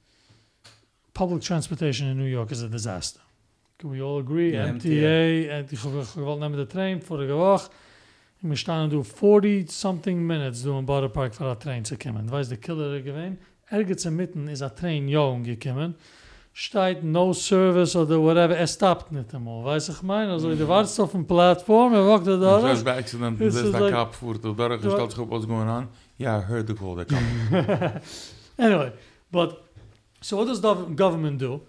public 1.14 1.42
transportation 1.42 2.08
in 2.08 2.18
New 2.18 2.30
York 2.30 2.52
is 2.52 2.62
a 2.62 2.70
disaster. 2.70 3.20
do 3.80 3.88
we 3.88 4.02
all 4.02 4.20
agree? 4.20 4.54
Yeah, 4.54 4.70
MTA 4.70 5.50
and 5.50 5.68
the 5.68 6.22
whole 6.24 6.38
name 6.38 6.56
the 6.56 6.66
train 6.66 7.00
for 7.00 7.18
the 7.18 7.36
walk 7.36 7.72
in 8.44 8.50
the 8.50 8.58
stand 8.58 8.92
do 8.92 9.04
40 9.04 9.68
something 9.68 10.26
minutes 10.26 10.62
do 10.62 10.78
in 10.78 10.86
Baderpark 10.86 11.34
for 11.34 11.46
the 11.46 11.56
train 11.56 11.84
to 11.84 11.98
come 11.98 12.18
and 12.18 12.30
why 12.30 12.44
the 12.44 12.58
killer 12.58 12.96
again 12.96 13.38
ergets 13.72 14.06
in 14.06 14.16
mitten 14.16 14.48
is 14.48 14.62
a 14.62 14.70
train 14.70 15.08
young 15.08 15.46
you 15.46 15.56
steht 16.54 17.04
no 17.04 17.32
service 17.32 17.96
or 17.96 18.06
the 18.06 18.20
whatever 18.20 18.54
er 18.54 18.64
es 18.64 18.74
stopped 18.74 19.12
nicht 19.12 19.34
einmal. 19.34 19.64
Weiß 19.64 19.90
ich 19.90 20.02
meine? 20.02 20.32
also 20.32 20.50
du 20.50 20.56
der 20.56 20.66
mhm. 20.66 20.70
warst 20.70 21.00
auf 21.00 21.12
dem 21.12 21.26
platform 21.26 21.94
er 21.94 22.06
wacht 22.06 22.28
er 22.28 22.38
da 22.38 22.60
da 22.60 22.68
das 22.68 22.80
ist 22.80 22.84
bei 22.84 22.98
accident 22.98 23.40
das 23.40 23.56
ist 23.56 23.74
der 23.74 23.92
kap 23.92 24.16
wo 24.22 24.34
du 24.34 24.54
da 24.54 24.68
gestellt 24.76 25.18
hast, 25.18 25.18
was 25.18 25.48
going 25.48 25.70
on? 25.70 25.88
Yeah 26.18 26.38
i 26.38 26.42
heard 26.42 26.68
the 26.68 26.74
call 26.74 26.96
that 26.98 27.08
come 27.08 28.02
anyway 28.58 28.92
but 29.32 29.64
so 30.22 30.38
what 30.38 30.48
does 30.48 30.60
the 30.62 30.74
government 30.96 31.40
do? 31.40 31.62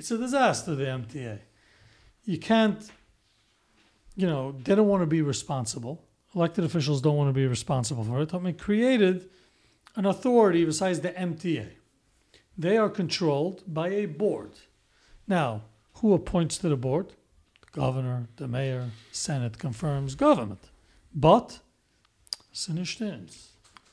It's 0.00 0.10
a 0.10 0.16
disaster, 0.16 0.74
the 0.74 0.84
MTA. 0.84 1.40
You 2.24 2.38
can't, 2.38 2.90
you 4.16 4.26
know, 4.26 4.52
they 4.52 4.74
don't 4.74 4.88
want 4.88 5.02
to 5.02 5.06
be 5.06 5.20
responsible. 5.20 6.02
Elected 6.34 6.64
officials 6.64 7.02
don't 7.02 7.18
want 7.18 7.28
to 7.28 7.34
be 7.34 7.46
responsible 7.46 8.02
for 8.04 8.22
it. 8.22 8.32
I 8.32 8.38
mean, 8.38 8.54
created 8.54 9.28
an 9.96 10.06
authority 10.06 10.64
besides 10.64 11.00
the 11.00 11.10
MTA. 11.10 11.66
They 12.56 12.78
are 12.78 12.88
controlled 12.88 13.62
by 13.66 13.88
a 13.88 14.06
board. 14.06 14.52
Now, 15.28 15.64
who 15.96 16.14
appoints 16.14 16.56
to 16.58 16.70
the 16.70 16.76
board? 16.76 17.08
The 17.60 17.78
governor, 17.78 18.26
the 18.36 18.48
mayor, 18.48 18.88
Senate 19.12 19.58
confirms 19.58 20.14
government. 20.14 20.70
But, 21.14 21.58
sinistens. 22.54 23.48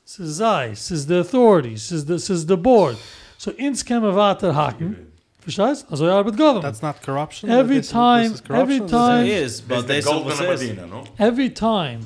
This 0.06 0.20
is 0.22 0.42
I, 0.42 0.72
says 0.74 1.08
the 1.08 1.18
authorities, 1.18 1.84
says 1.84 2.06
the, 2.06 2.14
is 2.14 2.46
the 2.46 2.56
board. 2.56 2.96
So 3.38 3.52
ins 3.58 3.84
weiter 3.84 4.54
haken. 4.54 5.08
Verstehst? 5.48 5.86
Also 5.90 6.06
ja, 6.08 6.22
mit 6.24 6.36
government. 6.36 6.64
That's 6.64 6.82
not 6.82 7.02
corruption. 7.02 7.50
Every 7.50 7.78
This 7.78 7.86
is- 7.86 7.92
this 7.92 7.92
time- 7.92 8.34
is 8.34 8.44
corruption? 8.44 8.56
every 8.82 8.86
time- 8.90 9.26
It 9.26 9.46
is, 9.46 9.62
but 9.62 9.78
It's 9.78 9.88
they 9.88 9.96
the 9.98 10.02
still 10.02 10.24
golden 10.24 10.48
was 10.50 10.60
Medina, 10.62 10.88
no? 10.88 11.04
Every 11.18 11.50
time 11.54 12.00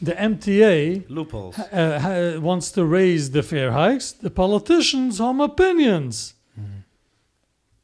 the 0.00 0.12
MTA 0.16 1.02
loopholes. 1.08 1.58
uh, 1.58 1.98
ha- 2.00 2.38
wants 2.40 2.70
to 2.72 2.84
raise 2.84 3.30
the 3.32 3.42
fare 3.42 3.72
hikes, 3.72 4.12
the 4.12 4.30
politicians 4.30 5.18
have 5.18 5.40
opinions. 5.42 6.34
Mm-hmm. 6.56 6.82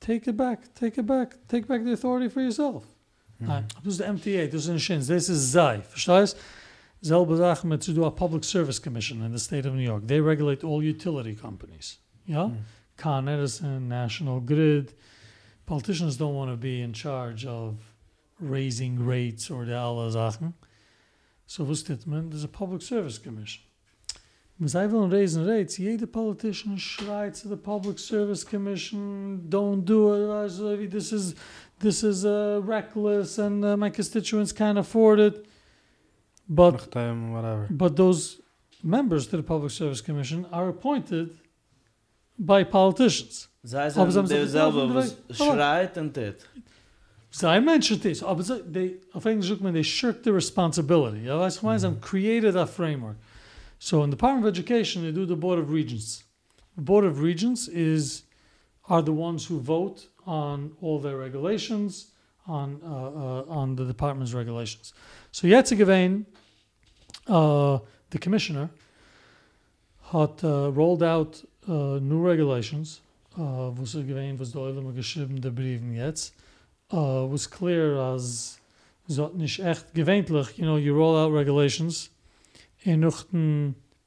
Take 0.01 0.29
it 0.31 0.37
back, 0.37 0.61
take 0.75 0.97
it 1.01 1.07
back, 1.07 1.37
take 1.49 1.67
back 1.67 1.83
the 1.85 1.93
authority 1.93 2.29
for 2.31 2.41
yourself. 2.43 2.85
Mm-hmm. 2.85 3.49
Nein, 3.49 3.65
das 3.83 3.95
ist 3.95 4.01
der 4.01 4.09
MTA, 4.13 4.47
das 4.47 4.63
ist 4.65 4.71
ein 4.71 4.79
Schins, 4.79 5.09
das 5.09 5.29
ist 5.29 5.51
sei, 5.53 5.81
verstehst? 5.81 6.37
Selbe 7.03 7.35
Sache 7.37 7.67
mit 7.67 7.83
zu 7.83 7.93
do 7.95 8.05
a 8.07 8.11
Public 8.11 8.45
Service 8.45 8.81
Commission 8.81 9.25
in 9.25 9.33
the 9.33 9.39
state 9.39 9.67
of 9.67 9.75
New 9.75 9.81
York. 9.83 10.07
They 10.07 10.21
regulate 10.21 10.65
all 10.67 10.83
utility 10.83 11.35
companies. 11.35 11.99
Ja? 12.27 12.47
Mm. 12.49 12.57
Con 13.01 13.29
Edison, 13.29 13.89
National 13.89 14.41
Grid. 14.41 14.93
Politicians 15.65 16.19
don't 16.19 16.35
want 16.35 16.51
to 16.51 16.57
be 16.57 16.83
in 16.83 16.93
charge 16.93 17.47
of 17.47 17.79
raising 18.39 19.07
rates 19.07 19.51
or 19.51 19.65
the 19.65 19.75
alle 19.75 20.11
Sachen. 20.11 20.53
So 21.47 21.65
was 21.65 21.83
dit 21.83 22.07
man? 22.07 22.29
There's 22.29 22.45
a 22.45 22.49
Public 22.49 22.83
Service 22.83 23.19
Commission. 23.19 23.63
Wenn 24.59 24.69
sie 24.69 24.93
wollen 24.93 25.11
raisen 25.11 25.47
rates, 25.47 25.79
jeder 25.79 26.07
politician 26.07 26.77
schreit 26.77 27.41
to 27.41 27.49
the 27.49 27.57
Public 27.57 27.99
Service 27.99 28.45
Commission, 28.45 29.49
don't 29.49 29.87
do 29.87 30.13
it, 30.13 30.91
this 30.91 31.13
is, 31.13 31.35
this 31.79 32.05
is 32.05 32.27
uh, 32.27 32.61
reckless 32.63 33.39
and 33.39 33.65
uh, 33.65 33.79
my 33.79 33.89
constituents 33.89 34.53
can't 34.53 34.77
afford 34.79 35.19
it. 35.19 35.47
But 36.47 36.95
whatever. 36.95 37.67
but 37.71 37.97
those 37.97 38.43
members 38.83 39.27
to 39.29 39.39
the 39.39 39.43
Public 39.43 39.71
Service 39.71 40.03
Commission 40.03 40.45
are 40.53 40.69
appointed 40.69 41.39
by 42.41 42.65
politicians. 42.65 43.49
Zij 43.63 43.93
Aber 43.95 44.13
zijn 44.13 44.27
sie 44.27 44.59
haben 44.59 45.03
sich 45.03 45.17
was 45.29 45.37
schreit 45.37 45.97
en 45.97 46.13
dit. 46.13 46.49
Zij 47.29 47.61
mentioned 47.61 48.03
this, 48.03 48.23
aber 48.23 48.43
sie, 48.43 48.63
they, 48.73 48.99
auf 49.13 49.25
Englisch 49.25 49.49
sagt 49.49 49.61
man, 49.61 49.73
they 49.73 49.83
shirk 49.83 50.23
the 50.23 50.33
responsibility. 50.33 51.25
Ja, 51.25 51.39
weißt 51.39 51.41
du, 51.41 51.45
was 51.45 51.55
ich 51.57 51.63
meine? 51.63 51.79
Sie 51.79 51.87
haben 51.87 52.01
created 52.01 52.57
a 52.57 52.67
framework. 52.67 53.17
So 53.79 54.03
in 54.03 54.11
the 54.11 54.17
Department 54.17 54.47
of 54.47 54.59
Education, 54.59 55.03
they 55.03 55.13
do 55.13 55.27
the 55.27 55.37
Board 55.37 55.59
of 55.59 55.71
Regents. 55.71 56.25
The 56.77 56.83
Board 56.83 57.05
of 57.05 57.21
Regents 57.21 57.69
is, 57.69 58.25
are 58.89 59.03
the 59.03 59.13
ones 59.13 59.47
who 59.47 59.61
vote 59.61 60.09
on 60.27 60.73
all 60.81 61.01
their 61.01 61.19
regulations, 61.19 62.13
on, 62.47 62.81
uh, 62.83 62.89
uh, 62.89 63.45
on 63.49 63.77
the 63.77 63.85
department's 63.85 64.33
regulations. 64.35 64.93
So 65.31 65.47
gewesen, 65.47 66.27
uh, 67.27 67.79
the 68.11 68.19
commissioner 68.19 68.71
had 70.11 70.43
uh, 70.43 70.73
rolled 70.73 71.03
out 71.03 71.45
new 71.67 72.27
regulations, 72.27 73.01
uh, 73.37 73.71
wo 73.75 73.85
sie 73.85 74.05
was 74.39 74.55
Eule 74.57 74.93
geschrieben, 74.93 75.41
der 75.41 75.51
Briefen 75.51 75.95
jetzt, 75.95 76.35
uh, 76.93 77.31
was 77.31 77.49
clear 77.49 77.97
as 77.97 78.59
zot 79.09 79.37
nicht 79.37 79.61
echt 79.61 79.93
gewöhnlich, 79.95 80.57
you 80.57 80.65
know, 80.65 80.77
you 80.77 80.95
roll 80.95 81.17
out 81.17 81.33
regulations 81.33 82.11
and 82.85 83.05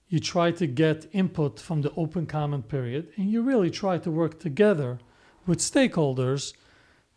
you 0.07 0.19
try 0.19 0.51
to 0.51 0.65
get 0.65 1.07
input 1.11 1.59
from 1.59 1.81
the 1.81 1.91
open 1.95 2.25
comment 2.25 2.67
period 2.67 3.07
and 3.17 3.30
you 3.30 3.41
really 3.41 3.69
try 3.69 3.97
to 3.97 4.11
work 4.11 4.39
together 4.39 4.99
with 5.45 5.59
stakeholders 5.59 6.53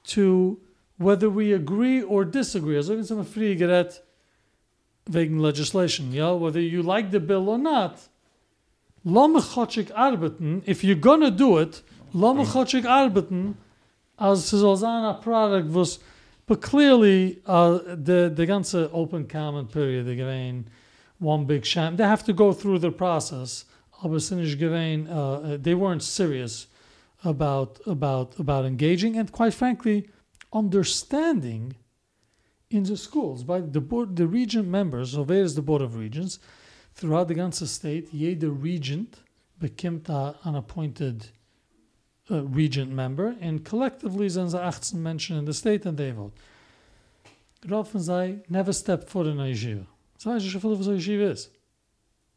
to 0.04 0.58
whether 0.98 1.28
we 1.28 1.52
agree 1.52 2.02
or 2.02 2.24
disagree. 2.24 2.76
Also, 2.76 2.94
wenn 2.94 3.00
es 3.00 3.28
free 3.28 3.54
gerät 3.54 4.02
wegen 5.06 5.38
legislation, 5.38 6.12
yeah, 6.12 6.32
whether 6.32 6.60
you 6.60 6.82
like 6.82 7.10
the 7.10 7.20
bill 7.20 7.48
or 7.48 7.58
not. 7.58 8.08
Lamme 9.06 9.40
chotschik 9.40 9.92
arbeiten, 9.94 10.62
if 10.66 10.82
you're 10.82 10.96
gonna 11.00 11.30
do 11.30 11.58
it, 11.58 11.82
lamme 12.12 12.44
chotschik 12.44 12.84
arbeiten, 12.84 13.54
as 14.18 14.52
es 14.52 14.60
soll 14.60 14.76
was, 15.72 16.00
but 16.46 16.60
clearly, 16.60 17.40
uh, 17.46 17.78
the, 17.86 18.32
the 18.34 18.44
ganze 18.46 18.90
open 18.92 19.28
comment 19.28 19.70
period, 19.70 20.06
the 20.06 20.18
gewein, 20.18 20.64
one 21.20 21.44
big 21.44 21.64
sham, 21.64 21.96
they 21.96 22.04
have 22.04 22.24
to 22.24 22.32
go 22.32 22.52
through 22.52 22.80
the 22.80 22.90
process, 22.90 23.64
gewein, 24.02 25.08
uh, 25.08 25.56
they 25.56 25.74
weren't 25.74 26.02
serious 26.02 26.66
about, 27.22 27.78
about, 27.86 28.36
about 28.40 28.64
engaging, 28.64 29.16
and 29.16 29.30
quite 29.30 29.54
frankly, 29.54 30.08
understanding 30.52 31.76
in 32.70 32.82
the 32.82 32.96
schools 32.96 33.44
by 33.44 33.60
the 33.60 33.80
board, 33.80 34.16
the 34.16 34.26
region 34.26 34.68
members, 34.68 35.12
so 35.12 35.22
wer 35.22 35.44
is 35.44 35.54
the 35.54 35.62
board 35.62 35.80
of 35.80 35.96
regents, 35.96 36.40
throughout 36.96 37.28
the 37.28 37.34
ganze 37.34 37.66
state, 37.68 38.12
jeder 38.12 38.50
regent 38.50 39.20
bekommt 39.60 40.08
an 40.08 40.54
appointed 40.54 41.28
uh, 42.30 42.42
regent 42.44 42.90
member, 42.90 43.36
and 43.40 43.64
collectively 43.64 44.28
sind 44.28 44.50
sie 44.50 44.58
18 44.58 45.00
Menschen 45.00 45.38
in 45.38 45.44
the 45.44 45.54
state 45.54 45.86
and 45.86 45.96
they 45.96 46.10
vote. 46.10 46.32
Rauf 47.66 47.98
sei 48.00 48.38
never 48.48 48.72
step 48.72 49.08
foot 49.08 49.26
in 49.26 49.38
a 49.38 49.44
yeshiva. 49.44 49.86
So 50.18 50.32
I 50.32 50.38
just 50.38 50.56
feel 50.56 50.76
yeshiva 50.76 51.30
is. 51.32 51.50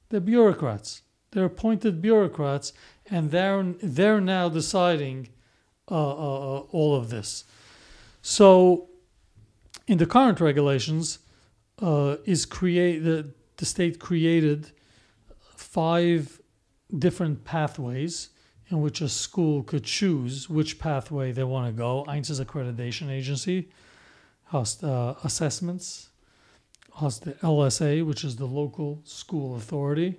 They're 0.10 0.19
bureaucrats. 0.19 1.02
They're 1.31 1.45
appointed 1.45 2.02
bureaucrats, 2.02 2.73
and 3.10 3.31
they're 3.31 3.64
they're 3.81 4.22
now 4.22 4.49
deciding 4.49 5.30
uh, 5.90 5.95
uh, 5.95 6.57
uh, 6.57 6.60
all 6.72 6.95
of 6.95 7.10
this. 7.10 7.45
So, 8.22 8.90
in 9.88 9.98
the 9.98 10.06
current 10.06 10.40
regulations, 10.40 11.19
uh, 11.81 12.18
is 12.26 12.45
create 12.45 12.99
the, 12.99 13.31
the 13.60 13.65
state 13.65 13.99
created 13.99 14.72
five 15.56 16.41
different 16.98 17.44
pathways 17.44 18.30
in 18.69 18.81
which 18.81 19.02
a 19.02 19.10
school 19.10 19.64
could 19.64 19.84
choose 19.84 20.49
which 20.49 20.80
pathway 20.80 21.31
they 21.34 21.44
want 21.44 21.68
to 21.68 21.73
go. 21.73 22.06
Eins 22.07 22.30
is 22.30 22.40
accreditation 22.40 23.10
agency, 23.10 23.69
has 24.45 24.81
uh, 24.81 25.15
assessments, 25.26 26.10
has 26.99 27.19
the 27.19 27.34
LSA, 27.34 28.06
which 28.06 28.23
is 28.23 28.38
the 28.38 28.45
local 28.45 29.02
school 29.03 29.57
authority, 29.57 30.15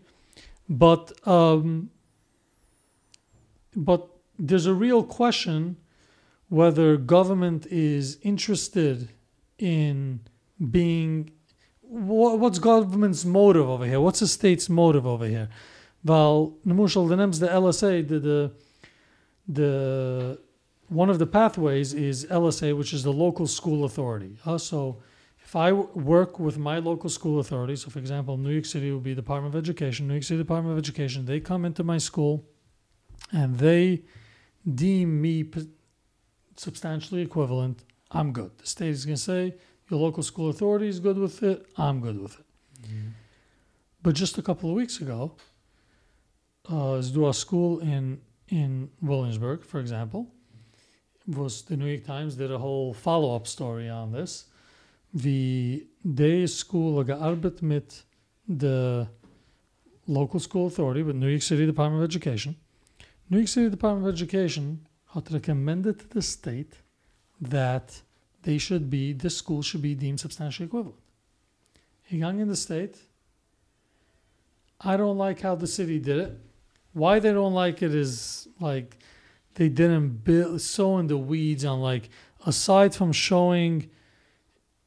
but 0.69 1.13
um, 1.27 1.91
but 3.75 4.07
there's 4.39 4.67
a 4.67 4.75
real 4.75 5.03
question 5.03 5.77
whether 6.49 6.97
government 6.97 7.67
is 7.67 8.19
interested 8.23 9.09
in 9.59 10.21
being 10.71 11.31
what's 11.91 12.59
government's 12.59 13.25
motive 13.25 13.69
over 13.69 13.85
here? 13.85 14.01
What's 14.01 14.21
the 14.21 14.29
state's 14.29 14.69
motive 14.69 15.07
over 15.07 15.27
here? 15.27 15.49
Well 16.05 16.57
nemushal 16.67 17.09
the 17.09 17.17
names 17.17 17.41
the 17.41 17.49
LSA 17.49 18.07
the, 18.09 18.19
the 18.21 18.53
the 19.49 20.39
one 20.89 21.11
of 21.11 21.19
the 21.19 21.27
pathways 21.27 21.93
is 21.93 22.27
LSA 22.27 22.77
which 22.77 22.93
is 22.93 23.03
the 23.03 23.13
local 23.13 23.47
school 23.47 23.85
authority. 23.85 24.37
Uh, 24.47 24.59
so 24.59 25.03
if 25.43 25.57
I 25.57 25.73
work 25.73 26.39
with 26.39 26.59
my 26.59 26.79
local 26.79 27.11
school 27.11 27.41
authority 27.41 27.77
so 27.77 27.91
for 27.91 27.99
example 27.99 28.37
New 28.37 28.51
York 28.51 28.67
City 28.67 28.93
would 28.93 29.03
be 29.03 29.15
Department 29.15 29.55
of 29.55 29.59
Education. 29.59 30.07
New 30.07 30.15
York 30.15 30.25
City 30.25 30.39
Department 30.39 30.73
of 30.73 30.79
Education 30.79 31.27
they 31.27 31.41
come 31.41 31.65
into 31.65 31.83
my 31.83 31.99
school 31.99 32.47
and 33.33 33.59
they 33.59 34.05
deem 34.75 35.21
me 35.21 35.45
substantially 36.57 37.23
equivalent, 37.23 37.85
I'm 38.11 38.33
good. 38.33 38.51
The 38.59 38.67
state 38.67 38.91
is 38.91 39.07
going 39.07 39.17
to 39.17 39.23
say, 39.23 39.55
your 39.91 40.01
local 40.01 40.23
school 40.23 40.49
authority 40.51 40.89
is 40.89 41.01
good 41.01 41.19
with 41.19 41.43
it, 41.43 41.67
I'm 41.77 42.01
good 42.01 42.21
with 42.21 42.39
it. 42.39 42.47
But 44.03 44.15
just 44.15 44.39
a 44.39 44.43
couple 44.43 44.71
of 44.71 44.77
weeks 44.77 45.01
ago, 45.01 45.33
uh, 46.71 46.95
is 46.95 47.11
do 47.11 47.29
a 47.29 47.35
school 47.35 47.81
in 47.81 48.21
in 48.49 48.91
Williamsburg, 49.01 49.63
for 49.63 49.79
example, 49.79 50.27
was 51.27 51.63
the 51.63 51.77
New 51.77 51.87
York 51.87 52.05
Times 52.05 52.35
did 52.35 52.51
a 52.51 52.59
whole 52.59 52.93
follow 52.93 53.37
up 53.37 53.47
story 53.47 53.89
on 53.89 54.11
this. 54.13 54.47
The 55.15 55.87
day 56.15 56.47
school 56.47 57.05
gearbeitet 57.05 57.63
mit 57.63 58.03
the 58.49 59.09
local 60.07 60.41
school 60.41 60.67
authority 60.67 61.03
with 61.03 61.17
New 61.17 61.29
York 61.29 61.43
City 61.43 61.67
Department 61.67 62.03
of 62.03 62.11
Education. 62.11 62.57
New 63.29 63.39
York 63.39 63.49
City 63.49 63.71
Department 63.71 64.09
of 64.09 64.15
Education 64.15 64.87
had 65.15 65.33
recommended 65.33 65.99
to 66.01 66.09
the 66.09 66.23
state 66.23 66.75
that 67.41 68.03
they 68.43 68.59
should 68.59 68.89
be, 68.91 69.13
this 69.13 69.37
school 69.37 69.63
should 69.63 69.83
be 69.83 69.95
deemed 69.95 70.21
substantially 70.21 70.67
equivalent. 70.67 70.99
Young 72.09 72.41
in 72.41 72.49
the 72.49 72.57
state, 72.57 72.97
I 74.81 74.97
don't 74.97 75.19
like 75.19 75.41
how 75.41 75.55
the 75.55 75.67
city 75.67 75.99
did 75.99 76.19
it. 76.19 76.39
Why 76.93 77.19
they 77.21 77.33
don't 77.33 77.55
like 77.55 77.83
it 77.83 77.95
is 77.95 78.49
like 78.59 78.99
they 79.55 79.69
didn't 79.69 80.25
build 80.25 80.61
so 80.61 80.99
in 80.99 81.07
the 81.07 81.17
weeds 81.19 81.65
on 81.65 81.81
like 81.81 82.09
aside 82.47 82.95
from 82.95 83.13
showing 83.13 83.91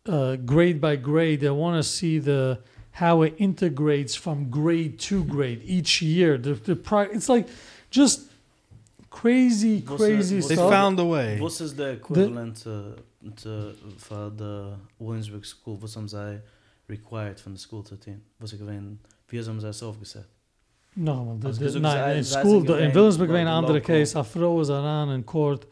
uh, 0.06 0.36
grade 0.36 0.82
by 0.82 0.96
grade, 0.98 1.40
they 1.42 1.50
want 1.50 1.82
to 1.82 1.88
see 1.88 2.20
the 2.20 2.60
how 2.92 3.22
it 3.22 3.36
integrates 3.38 4.16
from 4.16 4.50
grade 4.50 5.00
to 5.00 5.24
grade 5.24 5.62
each 5.64 6.02
year. 6.02 6.38
The, 6.38 6.56
the 6.56 6.76
pri- 6.76 7.06
it's 7.12 7.30
like 7.30 7.48
just 7.90 8.30
crazy, 9.10 9.80
What's 9.80 10.02
crazy 10.04 10.40
that- 10.42 10.50
They 10.50 10.56
stuff. 10.56 10.70
found 10.70 11.00
a 11.00 11.06
way. 11.06 11.40
What 11.40 11.60
is 11.62 11.74
the 11.76 11.92
equivalent 11.92 12.58
to, 12.64 12.96
to, 13.42 13.74
for 13.98 14.30
the 14.30 14.78
Williamsburg 15.00 15.46
School? 15.46 15.78
Was 15.82 15.96
haben 15.96 16.08
sie 16.08 16.42
required 16.90 17.40
von 17.40 17.54
der 17.54 17.60
School 17.60 17.84
zu 17.84 17.96
tun? 17.98 18.22
Was 18.40 18.52
sie 18.52 18.58
gewähnen, 18.58 19.00
wie 19.28 19.40
haben 19.44 19.60
sie 19.60 19.68
es 19.68 19.84
aufgesetzt? 19.84 20.30
No, 20.96 21.38
the, 21.40 21.48
Als 21.48 21.58
the, 21.58 21.80
nein, 21.80 21.98
zij- 21.98 22.18
in 22.18 22.24
school, 22.24 22.64
the, 22.64 22.78
in 22.78 22.92
Williamsburg 22.92 23.30
een 23.30 23.46
de 23.46 23.52
andere 23.52 23.80
case. 23.80 24.18
A 24.18 24.60
is 24.60 24.70
aan 24.70 25.12
in 25.12 25.24
court 25.24 25.66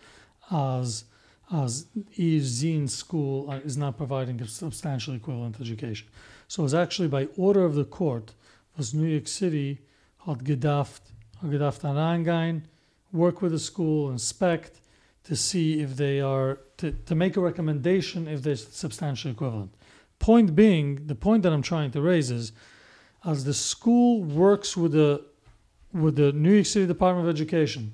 as 0.49 1.05
as 1.51 1.85
is 2.09 2.63
in 2.63 2.87
school 2.87 3.49
uh, 3.49 3.65
is 3.65 3.75
not 3.75 3.97
providing 3.97 4.41
a 4.41 4.45
substantial 4.45 5.13
equivalent 5.13 5.59
education. 5.59 6.07
So 6.47 6.63
it's 6.63 6.73
actually 6.73 7.09
by 7.09 7.27
order 7.35 7.65
of 7.65 7.75
the 7.75 7.85
court 7.85 8.33
was 8.77 8.93
New 8.93 9.07
York 9.07 9.27
City 9.27 9.79
had 10.17 10.43
gedacht, 10.43 11.01
had 11.41 11.51
gedacht 11.51 11.83
aan 11.83 12.63
work 13.11 13.41
with 13.41 13.51
the 13.51 13.59
school, 13.59 14.11
inspect 14.11 14.81
to 15.23 15.35
see 15.35 15.81
if 15.81 15.95
they 15.95 16.21
are 16.21 16.57
to, 16.81 16.91
to 16.91 17.15
make 17.15 17.37
a 17.37 17.39
recommendation 17.39 18.27
if 18.27 18.41
they're 18.41 18.55
substantially 18.55 19.31
equivalent. 19.31 19.73
Point 20.19 20.55
being, 20.55 21.07
the 21.07 21.15
point 21.15 21.43
that 21.43 21.53
I'm 21.53 21.61
trying 21.61 21.91
to 21.91 22.01
raise 22.01 22.29
is 22.29 22.51
as 23.25 23.43
the 23.43 23.53
school 23.53 24.23
works 24.23 24.75
with 24.75 24.91
the 24.91 25.23
with 25.93 26.15
the 26.15 26.31
New 26.31 26.53
York 26.53 26.65
City 26.65 26.87
Department 26.87 27.27
of 27.27 27.35
Education, 27.35 27.91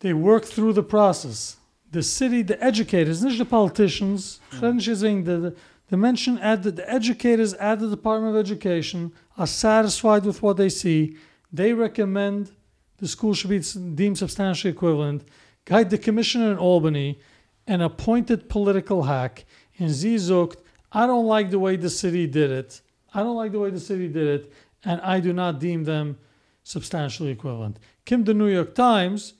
they 0.00 0.12
work 0.12 0.44
through 0.44 0.74
the 0.74 0.82
process. 0.82 1.56
The 1.90 2.02
city, 2.02 2.42
the 2.42 2.62
educators, 2.62 3.22
not 3.22 3.38
the 3.38 3.44
politicians, 3.46 4.38
mm. 4.52 5.24
the, 5.24 5.56
the 5.88 5.96
mention 5.96 6.38
at 6.38 6.62
the, 6.62 6.72
the 6.72 6.88
educators 6.92 7.54
at 7.54 7.80
the 7.80 7.88
Department 7.88 8.36
of 8.36 8.38
Education 8.38 9.12
are 9.38 9.46
satisfied 9.46 10.24
with 10.26 10.42
what 10.42 10.58
they 10.58 10.68
see. 10.68 11.16
They 11.50 11.72
recommend 11.72 12.52
the 12.98 13.08
school 13.08 13.32
should 13.32 13.50
be 13.50 13.60
deemed 13.94 14.18
substantially 14.18 14.72
equivalent. 14.72 15.24
Guide 15.70 15.90
the 15.90 15.98
commissioner 15.98 16.50
in 16.50 16.58
Albany, 16.58 17.20
an 17.68 17.80
appointed 17.80 18.48
political 18.48 19.04
hack, 19.04 19.44
and 19.78 19.88
Zizukt, 19.88 20.56
I 20.90 21.06
don't 21.06 21.26
like 21.26 21.50
the 21.50 21.60
way 21.60 21.76
the 21.76 21.88
city 21.88 22.26
did 22.26 22.50
it. 22.50 22.80
I 23.14 23.20
don't 23.20 23.36
like 23.36 23.52
the 23.52 23.60
way 23.60 23.70
the 23.70 23.78
city 23.78 24.08
did 24.08 24.26
it, 24.26 24.52
and 24.84 25.00
I 25.02 25.20
do 25.20 25.32
not 25.32 25.60
deem 25.60 25.84
them 25.84 26.18
substantially 26.64 27.30
equivalent. 27.30 27.78
Kim 28.04 28.24
the 28.24 28.34
New 28.34 28.48
York 28.48 28.74
Times, 28.74 29.34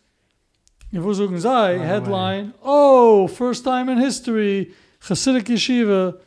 if 0.92 1.02
sei, 1.42 1.78
headline, 1.78 2.54
oh, 2.62 3.26
first 3.26 3.64
time 3.64 3.88
in 3.88 3.98
history, 3.98 4.72
Hasidic 5.00 5.46
Yeshiva 5.46 6.20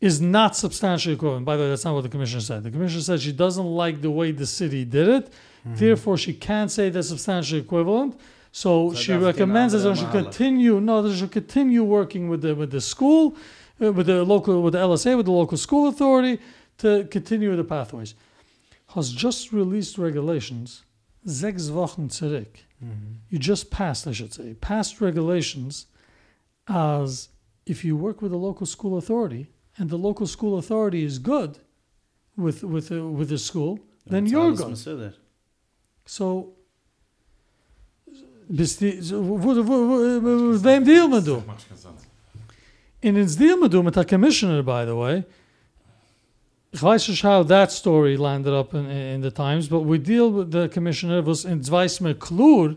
is 0.00 0.20
not 0.20 0.54
substantially 0.54 1.16
equivalent. 1.16 1.44
By 1.44 1.56
the 1.56 1.64
way, 1.64 1.70
that's 1.70 1.84
not 1.84 1.94
what 1.94 2.02
the 2.02 2.08
commissioner 2.08 2.42
said. 2.42 2.62
The 2.62 2.70
commissioner 2.70 3.02
said 3.02 3.20
she 3.20 3.32
doesn't 3.32 3.66
like 3.66 4.00
the 4.00 4.12
way 4.12 4.30
the 4.30 4.46
city 4.46 4.84
did 4.84 5.08
it, 5.08 5.26
mm-hmm. 5.26 5.74
therefore 5.74 6.16
she 6.16 6.34
can't 6.34 6.70
say 6.70 6.88
they're 6.88 7.02
substantially 7.02 7.60
equivalent. 7.60 8.16
So, 8.52 8.92
so 8.92 8.96
she 8.96 9.12
recommends 9.12 9.72
that 9.72 9.80
they 9.80 9.94
should 9.94 10.10
continue. 10.10 10.80
No, 10.80 11.02
they 11.02 11.14
should 11.14 11.30
continue 11.30 11.84
working 11.84 12.28
with 12.28 12.42
the 12.42 12.54
with 12.54 12.70
the 12.70 12.80
school, 12.80 13.36
uh, 13.80 13.92
with 13.92 14.06
the 14.06 14.24
local, 14.24 14.62
with 14.62 14.72
the 14.72 14.80
LSA, 14.80 15.16
with 15.16 15.26
the 15.26 15.32
local 15.32 15.56
school 15.56 15.88
authority 15.88 16.40
to 16.78 17.04
continue 17.10 17.54
the 17.54 17.64
pathways. 17.64 18.14
Has 18.94 19.12
just 19.12 19.52
released 19.52 19.98
regulations, 19.98 20.82
sechs 21.24 21.70
Wochen 21.70 22.08
zurück. 22.08 22.64
Mm-hmm. 22.84 23.12
You 23.28 23.38
just 23.38 23.70
passed, 23.70 24.08
I 24.08 24.12
should 24.12 24.32
say, 24.32 24.54
passed 24.54 25.00
regulations 25.00 25.86
as 26.66 27.28
if 27.66 27.84
you 27.84 27.96
work 27.96 28.20
with 28.20 28.32
a 28.32 28.36
local 28.36 28.66
school 28.66 28.98
authority 28.98 29.48
and 29.76 29.90
the 29.90 29.96
local 29.96 30.26
school 30.26 30.58
authority 30.58 31.04
is 31.04 31.18
good 31.18 31.58
with 32.36 32.64
with 32.64 32.90
uh, 32.90 33.06
with 33.06 33.28
the 33.28 33.38
school, 33.38 33.78
then 34.06 34.26
you're 34.26 34.52
good. 34.52 35.14
So, 36.06 36.54
In 43.02 43.16
ins 43.16 43.36
deal 43.36 43.56
man 43.56 43.70
du 43.70 43.82
mit 43.82 43.94
der 43.94 44.04
Commissioner, 44.04 44.62
by 44.62 44.84
the 44.84 44.96
way. 44.96 45.24
Ich 46.72 46.82
weiß 46.82 47.08
nicht 47.08 47.24
how 47.24 47.44
that 47.44 47.70
story 47.72 48.16
landed 48.16 48.52
up 48.52 48.74
in, 48.74 48.86
in 48.90 49.22
the 49.22 49.30
Times, 49.30 49.68
but 49.68 49.84
we 49.84 49.98
deal 49.98 50.30
with 50.30 50.50
the 50.52 50.68
Commissioner 50.68 51.22
was 51.22 51.44
in 51.44 51.62
Zweis 51.62 52.00
McClure 52.00 52.76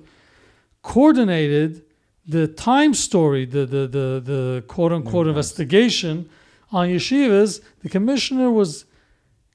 coordinated 0.81 1.81
the 2.27 2.47
Times 2.47 2.99
story, 2.99 3.45
the, 3.45 3.65
the, 3.65 3.87
the, 3.87 4.21
the 4.23 4.63
quote-unquote 4.67 5.27
investigation 5.27 6.29
on 6.71 6.87
yeshivas. 6.87 7.61
The 7.81 7.89
Commissioner 7.89 8.49
was 8.51 8.85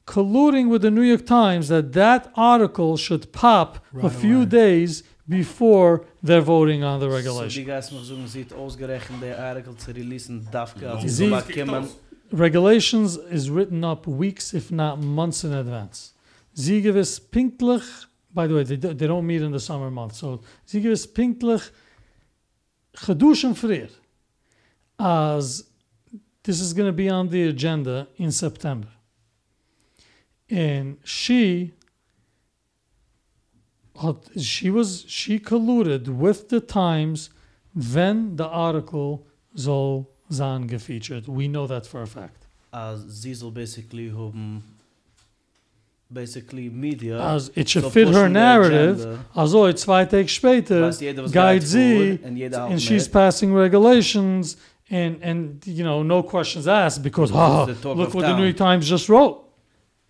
colluding 0.06 0.68
with 0.68 0.82
the 0.82 0.90
New 0.90 1.02
York 1.02 1.26
Times 1.26 1.68
that 1.68 1.92
that 1.92 2.30
article 2.36 2.96
should 2.96 3.32
pop 3.32 3.78
a 3.94 4.08
Right 4.08 4.12
few 4.12 4.38
away. 4.38 4.46
days 4.46 5.02
before 5.28 6.04
they're 6.22 6.40
voting 6.44 6.82
on 6.82 7.00
the 7.00 7.06
So 7.06 7.10
die 7.10 7.16
regulation. 7.16 7.64
guys 7.66 7.90
mag 7.92 8.04
zogen 8.04 8.52
ausgerechnet 8.56 9.20
der 9.22 9.38
Artikel 9.38 9.76
zu 9.76 9.90
releasen 9.92 10.46
Dafka 10.50 11.00
Sie- 11.00 11.08
sie 11.08 11.28
soll 11.28 11.42
kommen. 11.54 11.88
Regulations 12.32 13.16
is 13.30 13.48
written 13.50 13.84
up 13.84 14.06
weeks, 14.06 14.52
if 14.52 14.70
not 14.70 15.00
months 15.02 15.44
in 15.44 15.52
advance. 15.52 16.12
Sie 16.54 16.80
gewiss 16.82 17.18
pinklich, 17.20 17.82
by 18.34 18.46
the 18.46 18.54
way, 18.54 18.64
they, 18.64 18.76
do- 18.76 18.94
they 18.94 19.06
don't 19.06 19.26
meet 19.26 19.42
in 19.42 19.52
the 19.52 19.58
summer 19.60 19.90
months, 19.90 20.18
so 20.18 20.40
sie 20.66 20.80
gewiss 20.80 21.06
pinklich 21.06 21.70
geduschen 23.06 23.54
frier 23.54 23.88
as 24.98 25.64
this 26.42 26.60
is 26.60 26.72
going 26.74 26.86
to 26.88 26.92
be 26.92 27.08
on 27.10 27.28
the 27.28 27.48
agenda 27.48 28.06
in 28.18 28.30
September. 28.32 28.88
And 30.50 30.96
she 31.04 31.60
had- 31.60 31.72
she 34.38 34.70
was 34.70 35.04
she 35.08 35.38
colluded 35.38 36.08
with 36.08 36.48
the 36.48 36.60
Times 36.60 37.30
when 37.74 38.36
the 38.36 38.46
article 38.46 39.26
soll 39.54 40.10
sein 40.30 40.68
gefeatured. 40.68 41.26
We 41.28 41.48
know 41.48 41.66
that 41.66 41.86
for 41.86 42.02
a 42.02 42.06
fact. 42.06 42.46
Als 42.72 43.00
sie 43.22 43.34
soll 43.34 43.50
basically 43.50 44.10
haben 44.10 44.62
basically 46.10 46.68
media. 46.70 47.20
As 47.20 47.50
it 47.54 47.68
should 47.68 47.84
so 47.84 47.90
fit 47.90 48.08
her 48.08 48.28
narrative. 48.28 49.18
Also, 49.34 49.72
zwei 49.72 50.04
Tage 50.04 50.30
später, 50.30 50.82
Weiß 50.82 51.00
jeder, 51.00 51.22
was 51.22 51.32
guide 51.32 51.62
sie, 51.62 52.18
vor 52.18 52.28
und 52.28 52.36
jeder 52.36 52.66
and 52.66 52.80
she's 52.80 53.08
passing 53.08 53.54
regulations, 53.54 54.56
and 54.90 55.22
and 55.22 55.66
you 55.66 55.84
know 55.84 56.02
no 56.02 56.22
questions 56.22 56.66
asked 56.66 57.02
because 57.02 57.30
oh, 57.32 57.66
talk 57.80 57.96
look 57.96 58.14
what 58.14 58.26
the. 58.26 58.36
New 58.36 58.44
York 58.44 58.56
Times 58.56 58.88
just 58.88 59.08
wrote. 59.08 59.44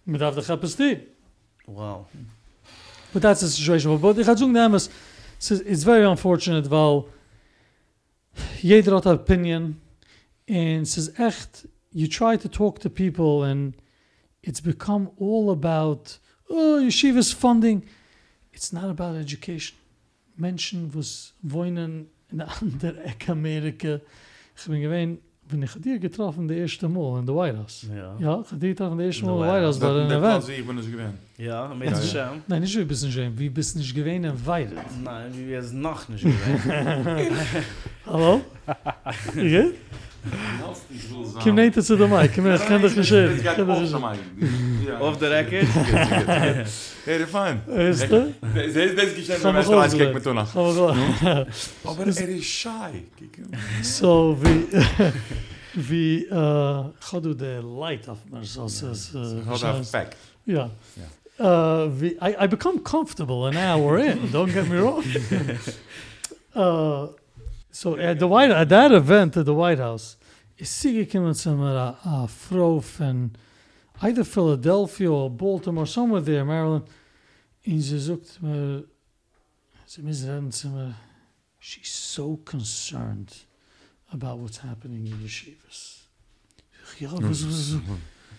Mit 0.07 0.23
auf 0.23 0.35
der 0.35 0.45
Kapazität. 0.45 1.09
Wow. 1.67 2.07
But 3.13 3.23
that's 3.23 3.41
the 3.41 3.49
situation. 3.49 3.97
But 3.99 4.17
hatte 4.17 4.39
sagen, 4.39 4.55
damals, 4.55 4.91
it's, 5.39 5.85
very 5.85 6.05
unfortunate, 6.05 6.71
weil 6.71 7.09
jeder 8.63 8.97
hat 8.97 9.07
opinion, 9.07 9.81
and 10.49 10.83
ist 10.83 11.19
echt, 11.19 11.69
you 11.93 12.07
try 12.07 12.37
to 12.37 12.49
talk 12.49 12.81
to 12.81 12.91
people, 12.91 13.45
and 13.45 13.75
it's 14.43 14.61
become 14.61 15.11
all 15.19 15.51
about, 15.51 16.19
oh, 16.51 16.81
yeshiva's 16.81 17.33
funding. 17.33 17.83
It's 18.53 18.73
not 18.73 18.91
about 18.91 19.17
education. 19.17 19.77
Menschen, 20.37 20.95
was 20.95 21.35
wohnen 21.43 22.09
in 22.31 22.41
einer 22.41 22.51
anderen 22.61 22.99
Ecke 22.99 23.33
Amerika. 23.33 24.01
Ich 24.57 24.67
bin 24.67 24.81
gewesen, 24.81 25.19
bin 25.49 25.63
ich 25.63 25.73
dir 25.73 25.99
getroffen, 25.99 26.47
der 26.47 26.59
erste 26.59 26.89
Mal 26.89 27.21
in 27.21 27.27
der 27.27 27.35
White 27.35 27.59
House. 27.59 27.87
Ja. 27.95 28.17
Ja, 28.19 28.41
ich 28.41 28.59
dir 28.59 28.69
getroffen, 28.69 28.99
der 28.99 29.07
erste 29.07 29.25
Mal 29.25 29.33
in 29.33 29.41
der 29.41 29.53
White 29.53 29.67
House, 29.67 29.79
bei 29.79 29.93
der 29.93 30.05
Event. 30.05 30.21
Platz, 30.21 30.49
ich 30.49 30.67
bin 30.67 30.77
nicht 30.77 30.91
gewähnt. 30.93 31.15
Ja, 31.39 31.75
mit 31.75 31.91
Ja, 31.91 31.97
ja. 31.97 32.03
Scham. 32.03 32.43
Nein, 32.47 32.61
nicht 32.63 32.79
wie 32.79 32.85
bist 32.85 33.03
du 33.03 33.07
nicht 33.07 33.39
wie 33.39 33.49
bist 33.49 33.75
du 33.75 33.79
nicht 33.79 33.95
gewesen 33.95 34.25
in 34.25 34.47
Weide. 34.47 34.77
Nein, 35.03 35.33
wie 35.35 35.49
wir 35.49 35.59
es 35.61 35.73
noch 35.73 36.09
nicht 36.09 36.25
gewesen. 36.25 37.37
Hallo? 38.07 38.41
Wie 39.35 39.49
geht? 39.51 39.75
Kim 41.43 41.55
neit 41.55 41.77
es 41.77 41.87
der 41.87 42.09
Mike, 42.09 42.35
Kim 42.35 42.45
neit 42.45 42.67
kann 42.67 42.83
doch 42.83 42.95
nicht. 42.95 43.13
Auf 45.01 45.19
der 45.19 45.39
Ecke. 45.39 45.67
Hey, 47.05 47.27
fun. 47.27 47.61
Ist 47.75 48.11
das? 48.11 48.29
Das 48.41 48.67
ist 48.67 49.17
geschehen, 49.17 49.37
wenn 49.43 49.55
man 49.55 49.71
das 49.71 49.93
Kick 49.97 50.15
mit 50.15 50.25
tun. 50.25 50.39
Aber 50.39 52.07
er 52.07 52.29
ist 52.29 52.45
shy. 52.45 53.05
So 53.83 54.37
wie 54.41 54.67
wie 55.75 56.25
äh 56.25 56.35
hat 56.35 57.25
du 57.25 57.35
der 57.35 57.63
light 57.63 58.09
auf 58.09 58.19
mir 58.31 58.45
so 58.45 58.67
so 58.69 58.89
hat 59.47 59.81
effect. 59.81 60.17
Ja. 60.47 60.71
Uh, 61.41 61.89
I, 62.21 62.35
I 62.45 62.47
become 62.49 62.81
comfortable 62.81 63.47
an 63.47 63.57
hour 63.57 63.99
in, 63.99 64.19
don't 64.33 64.53
get 64.53 64.69
me 64.69 64.77
wrong. 64.81 65.05
uh, 66.57 67.07
so 67.79 67.97
at 67.97 68.19
the 68.19 68.27
White 68.27 68.51
at 68.51 68.69
that 68.69 68.91
event 68.91 69.37
at 69.37 69.45
the 69.45 69.55
White 69.55 69.79
House, 69.79 70.17
is 70.57 70.85
iemand 70.85 71.37
zeg 71.37 71.57
maar 71.57 71.77
a, 71.77 71.99
a 72.05 72.27
vrouw 72.27 72.81
van 72.81 73.33
either 74.01 74.25
Philadelphia 74.25 75.11
or 75.11 75.31
Baltimore, 75.31 75.87
somewhere 75.87 76.23
there, 76.23 76.45
Maryland. 76.45 76.89
Ze 77.63 78.19
me, 80.03 80.13
she's 81.59 82.13
so 82.13 82.41
concerned 82.45 83.47
about 84.13 84.39
what's 84.39 84.59
happening 84.59 85.07
in 85.07 85.21
yeshivas. 85.23 86.09
Ja, 86.99 87.21
was, 87.21 87.45
was, 87.45 87.77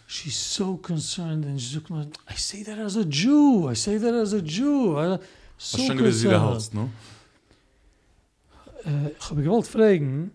She's 0.05 0.35
so 0.35 0.77
concerned 0.77 1.45
and 1.45 1.61
she's 1.61 1.75
looking 1.75 2.13
I 2.27 2.35
say 2.35 2.63
that 2.63 2.79
as 2.79 2.95
a 2.95 3.05
Jew. 3.05 3.69
I 3.69 3.75
say 3.75 3.99
that 3.99 4.13
as 4.13 4.33
a 4.33 4.41
Jew. 4.41 4.97
I, 4.97 5.19
so 5.57 5.87
concerned. 5.95 6.89
Ich 9.19 9.29
habe 9.29 9.41
gewollt 9.43 9.67
fragen, 9.67 10.31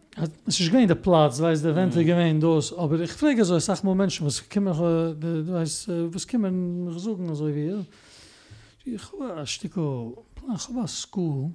es 0.47 0.61
ist 0.61 0.71
gewähnt 0.71 0.91
der 0.91 0.97
Platz, 0.97 1.41
weiß 1.41 1.63
der 1.63 1.73
Event 1.73 1.95
Mhm. 1.97 2.05
gewähnt 2.05 2.43
dos, 2.43 2.77
aber 2.77 3.01
ich 3.01 3.11
frage 3.13 3.43
so, 3.45 3.57
ich 3.57 3.65
sag 3.65 3.83
mal 3.83 3.95
Menschen, 3.95 4.27
was 4.27 4.47
kommen, 4.49 4.69
äh, 4.69 5.15
de- 5.15 5.45
du 5.45 5.53
weißt, 5.53 5.89
was 6.13 6.29
kommen 6.29 6.85
mich 6.85 6.99
suchen, 7.03 7.29
also 7.29 7.49
wie, 7.55 7.67
ja. 7.69 7.85
Ich 8.85 9.01
habe 9.13 9.35
ein 9.35 9.47
Stück, 9.47 9.73
ich 9.73 9.79
habe 9.79 10.79
eine 10.79 10.89
School, 10.89 11.55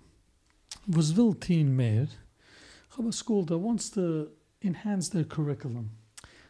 was 0.87 1.15
will 1.15 1.35
teen 1.35 1.75
mehr, 1.75 2.03
ich 2.05 2.93
habe 2.93 3.03
eine 3.03 3.13
School 3.13 3.45
that 3.45 3.61
wants 3.61 3.91
to 3.91 4.25
enhance 4.61 5.11
their 5.11 5.25
curriculum. 5.25 5.91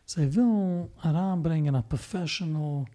Sie 0.06 0.34
will 0.36 0.88
heranbringen 1.02 1.76
a 1.76 1.82
professional 1.82 2.86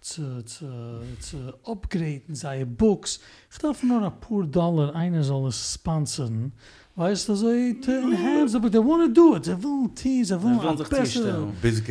zu, 0.00 0.44
zu, 0.44 1.00
zu 1.20 1.54
upgraden 1.64 2.34
seine 2.34 2.66
Books. 2.66 3.20
Ich 3.50 3.58
darf 3.58 3.82
nur 3.82 4.02
ein 4.02 4.20
paar 4.20 4.44
Dollar, 4.44 4.94
einer 4.94 5.22
soll 5.22 5.48
es 5.48 5.74
sponsern. 5.74 6.52
Weißt 6.96 7.28
du, 7.28 7.34
so, 7.36 7.46
to 7.46 7.92
enhance, 7.92 8.58
but 8.58 8.72
they 8.72 8.80
want 8.80 9.14
to 9.14 9.20
do 9.20 9.36
it. 9.36 9.44
Sie 9.44 9.62
wollen 9.62 9.94
tease, 9.94 10.34
sie 10.34 10.34
Wir 10.34 10.42
wollen 10.42 10.62
wollen 10.62 10.78
sich 10.78 10.88
besser. 10.88 11.04
zustellen. 11.04 11.52
Bis? 11.62 11.82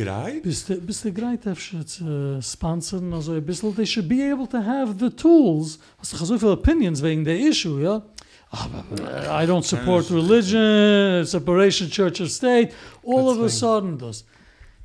Bist 0.42 0.68
du, 0.68 0.80
bist 0.82 1.04
du 1.04 1.12
bereit, 1.12 1.46
efsche 1.46 1.84
zu 1.86 2.38
sponsern? 2.42 3.12
Also 3.14 3.32
ein 3.32 3.44
bisschen, 3.44 3.74
they 3.74 3.86
should 3.86 4.06
be 4.06 4.30
able 4.30 4.46
to 4.46 4.58
have 4.58 4.94
the 4.98 5.08
tools. 5.08 5.78
Hast 5.98 6.12
du 6.12 6.24
so 6.26 6.38
viele 6.38 6.52
opinions 6.52 7.02
wegen 7.02 7.24
der 7.24 7.38
issue, 7.38 7.82
ja? 7.82 8.02
Aber 8.50 8.84
uh, 8.90 9.42
I 9.42 9.46
don't 9.46 9.64
support 9.64 10.10
religion, 10.10 11.24
separation 11.24 11.88
church 11.88 12.20
of 12.20 12.30
state. 12.30 12.70
All 13.02 13.28
of 13.28 13.40
a 13.42 13.48
sudden, 13.48 13.96
does 13.96 14.26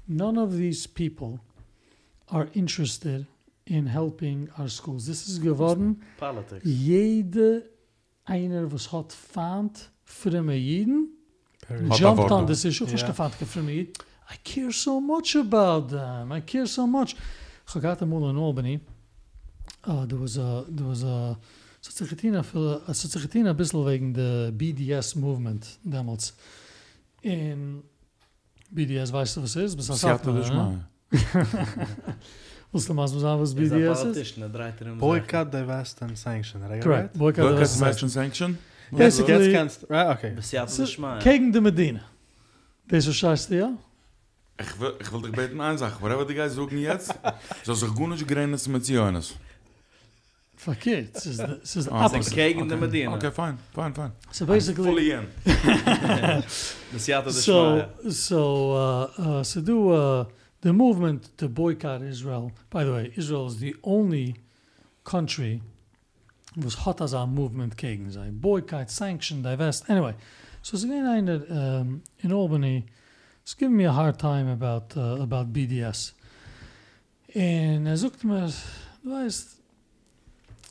none 0.07 0.37
of 0.37 0.51
these 0.51 0.87
people 0.87 1.39
are 2.33 2.47
interested 2.53 3.25
in 3.65 3.85
helping 3.87 4.49
our 4.59 4.67
schools. 4.69 5.05
This 5.05 5.27
is 5.27 5.39
geworden 5.39 6.01
Politics. 6.17 6.63
jede 6.65 7.63
einer 8.25 8.71
was 8.71 8.91
hat 8.91 9.13
fand 9.13 9.91
frimme 10.03 10.53
jeden 10.55 11.09
Period. 11.67 11.89
Hat 11.91 11.99
jumped 11.99 12.31
on 12.31 12.45
this 12.45 12.65
issue. 12.65 12.85
Ich 12.85 13.01
Ja. 13.01 13.07
gefragt 13.07 13.35
frimme 13.35 13.71
jeden. 13.71 13.93
I 14.33 14.37
care 14.43 14.71
so 14.71 14.99
much 14.99 15.35
about 15.35 15.87
them. 15.89 16.31
I 16.31 16.41
care 16.41 16.65
so 16.67 16.85
much. 16.87 17.15
Ich 17.67 17.81
got 17.81 17.99
them 17.99 18.13
all 18.13 18.29
in 18.29 18.37
Albany. 18.37 18.79
Uh, 19.87 20.05
there 20.05 20.19
was 20.19 20.37
a 20.37 20.65
there 20.75 20.87
was 20.87 21.03
a 21.03 21.37
Soziatina 21.81 22.43
für 22.43 22.81
a 22.87 22.93
Soziatina 22.93 23.49
ein 23.51 23.57
bisschen 23.57 23.85
wegen 23.85 24.13
der 24.13 24.51
BDS 24.51 25.15
movement 25.15 25.79
damals. 25.83 26.33
In 27.21 27.83
BDS 28.71 29.11
weißt 29.11 29.37
du 29.37 29.43
was 29.43 29.55
ist? 29.55 29.77
Was 29.77 30.03
hat 30.03 30.25
das 30.25 30.49
mal. 30.51 30.87
Was 32.71 32.85
du 32.87 32.93
machst, 32.93 33.13
was 33.15 33.23
was 33.23 33.49
Is 33.53 33.55
a 33.71 33.75
BDS 33.75 33.97
ist? 33.99 34.03
politician, 34.03 34.41
er 34.43 34.49
dreht 34.49 34.81
er 34.81 34.91
um 34.91 34.97
Boycott, 34.97 35.53
divest 35.53 36.01
and 36.01 36.17
sanction. 36.17 36.63
Right? 36.63 36.81
Correct. 36.81 37.15
Boycott 37.17 37.67
the 37.67 37.79
Western 37.81 38.09
Sanction. 38.09 38.57
Yes, 38.91 38.99
Basically- 38.99 39.51
yes, 39.51 39.77
can't. 39.83 39.89
Right. 39.91 40.17
Okay. 40.17 40.31
Bis 40.35 40.51
jetzt 40.51 40.75
So, 40.75 40.83
ist 40.83 40.91
schmal. 40.93 41.19
Gegen 41.21 41.51
die 41.53 41.61
Medina. 41.61 42.01
Das 42.87 43.05
ist 43.05 43.15
scheiße, 43.15 43.55
ja? 43.55 43.73
Ich 44.59 44.79
will, 44.79 44.93
ich 44.99 45.11
will 45.11 45.21
dich 45.21 45.31
beten 45.31 45.61
eine 45.61 45.77
Sache. 45.77 46.01
Whatever 46.01 46.25
die 46.25 46.33
Geist 46.33 46.55
suchen 46.55 46.77
jetzt, 46.79 47.13
so 47.63 47.73
sich 47.75 47.93
gut 47.93 48.09
nicht 48.09 48.27
grennen 48.27 48.59
mit 48.67 48.85
Zionis. 48.85 49.35
verkehrt. 50.55 51.09
Es 51.15 51.25
ist, 51.27 51.39
es 51.63 51.75
ist 51.75 51.89
Ah, 51.91 52.05
opposite. 52.05 52.35
gegen 52.35 52.67
die 52.69 52.75
Medina. 52.75 53.15
Okay, 53.15 53.31
fine, 53.31 53.57
fine, 53.73 53.93
fine. 53.93 54.11
So 54.31 54.45
basically, 54.45 54.89
Fully 54.89 55.11
in. 55.11 55.27
Das 56.91 57.05
Jahr 57.07 57.21
der 57.23 57.31
so 57.31 57.41
Schmeier. 57.41 57.89
so 58.03 59.09
uh, 59.19 59.21
uh, 59.39 59.43
so 59.43 59.61
do 59.61 60.21
uh, 60.21 60.25
the 60.63 60.71
movement 60.71 61.37
to 61.37 61.49
boycott 61.49 62.01
Israel. 62.01 62.53
By 62.69 62.85
the 62.85 62.93
way, 62.93 63.13
Israel 63.17 63.47
is 63.47 63.59
the 63.59 63.75
only 63.83 64.37
country 65.03 65.61
was 66.55 66.73
hot 66.75 67.01
as 67.01 67.13
our 67.13 67.27
movement 67.27 67.75
gegen 67.75 68.09
sei 68.09 68.29
boycott, 68.29 68.89
sanction, 68.89 69.41
divest. 69.41 69.89
Anyway, 69.89 70.15
so 70.61 70.75
it's 70.75 70.83
again 70.85 71.05
einer 71.05 71.43
um, 71.49 72.03
in 72.21 72.31
Albany. 72.31 72.85
It's 73.41 73.53
giving 73.53 73.75
me 73.75 73.83
a 73.83 73.91
hard 73.91 74.17
time 74.17 74.47
about 74.47 74.95
uh, 74.95 75.17
about 75.19 75.51
BDS. 75.51 76.13
And 77.35 77.85
du 77.85 78.09
weißt, 79.05 79.55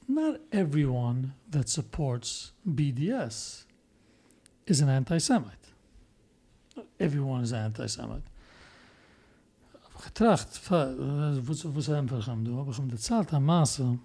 not 0.08 0.40
everyone 0.52 1.34
that 1.50 1.68
supports 1.68 2.52
BDS 2.66 3.64
is 4.66 4.80
an 4.80 4.88
anti-Semite. 4.88 5.66
Not 6.76 6.86
everyone 6.98 7.42
is 7.42 7.52
anti-Semite. 7.52 8.31
Getracht, 10.04 10.48
was 10.68 11.64
was 11.64 11.88
wir 11.88 11.96
haben 11.96 12.44
du, 12.44 12.56
haben 12.56 12.88
die 12.88 12.96
Zeit 12.96 13.32
am 13.32 13.44
Maße, 13.44 13.98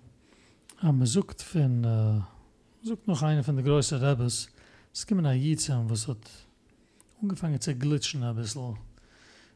haben 0.78 1.00
wir 1.00 1.08
sucht 1.08 1.42
von 1.42 1.84
äh, 1.84 2.22
sucht 2.86 3.08
noch 3.08 3.24
eine 3.24 3.44
von 3.44 3.56
der 3.56 3.66
größten 3.66 4.04
Rebels. 4.04 4.48
Es 4.94 5.08
gibt 5.08 5.20
eine 5.20 5.34
Jitzem, 5.34 5.90
was 5.90 6.08
hat 6.08 6.20
angefangen 7.20 7.60
zu 7.60 7.76
glitschen 7.76 8.22
ein 8.24 8.36
bisschen 8.36 8.78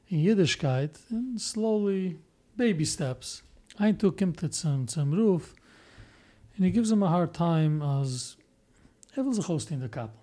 in 0.08 0.20
Jiddischkeit 0.20 1.00
and 1.12 1.40
slowly 1.40 2.20
baby 2.58 2.86
steps. 2.86 3.44
Ein 3.78 4.00
Tag 4.00 4.18
kommt 4.18 4.42
er 4.42 4.50
zum, 4.50 4.88
zum 4.88 5.14
Ruf 5.14 5.54
and 6.58 6.66
he 6.66 6.72
gives 6.72 6.92
him 6.92 7.04
a 7.04 7.10
hard 7.10 7.36
time 7.36 7.86
as 7.86 8.36
er 9.16 9.24
will 9.24 9.34
sich 9.34 9.48
ausstehen 9.48 9.76
in 9.76 9.82
der 9.82 9.90
Kappel. 9.90 10.20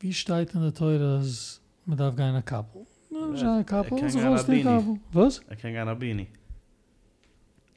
Wie 0.00 0.12
steht 0.12 0.54
in 0.54 0.62
der 0.62 0.72
Teure, 0.72 1.18
als 1.18 1.60
man 1.84 1.98
darf 1.98 2.16
gehen 2.16 2.28
in 2.28 2.34
der 2.34 2.42
Kappel? 2.42 2.86
Ja, 3.34 3.58
er 3.58 3.64
Kappel, 3.64 3.98
kann 3.98 4.08
sich 4.10 4.20
gehen 4.20 4.26
in 4.30 4.34
ausstehen 4.34 4.58
in 4.58 4.64
der 4.64 4.72
Rabini. 4.74 4.98
Kappel. 4.98 5.22
Was? 5.22 5.38
Er 5.48 5.56
kann 5.56 5.86
nach 5.86 5.96
Bini. 5.98 6.26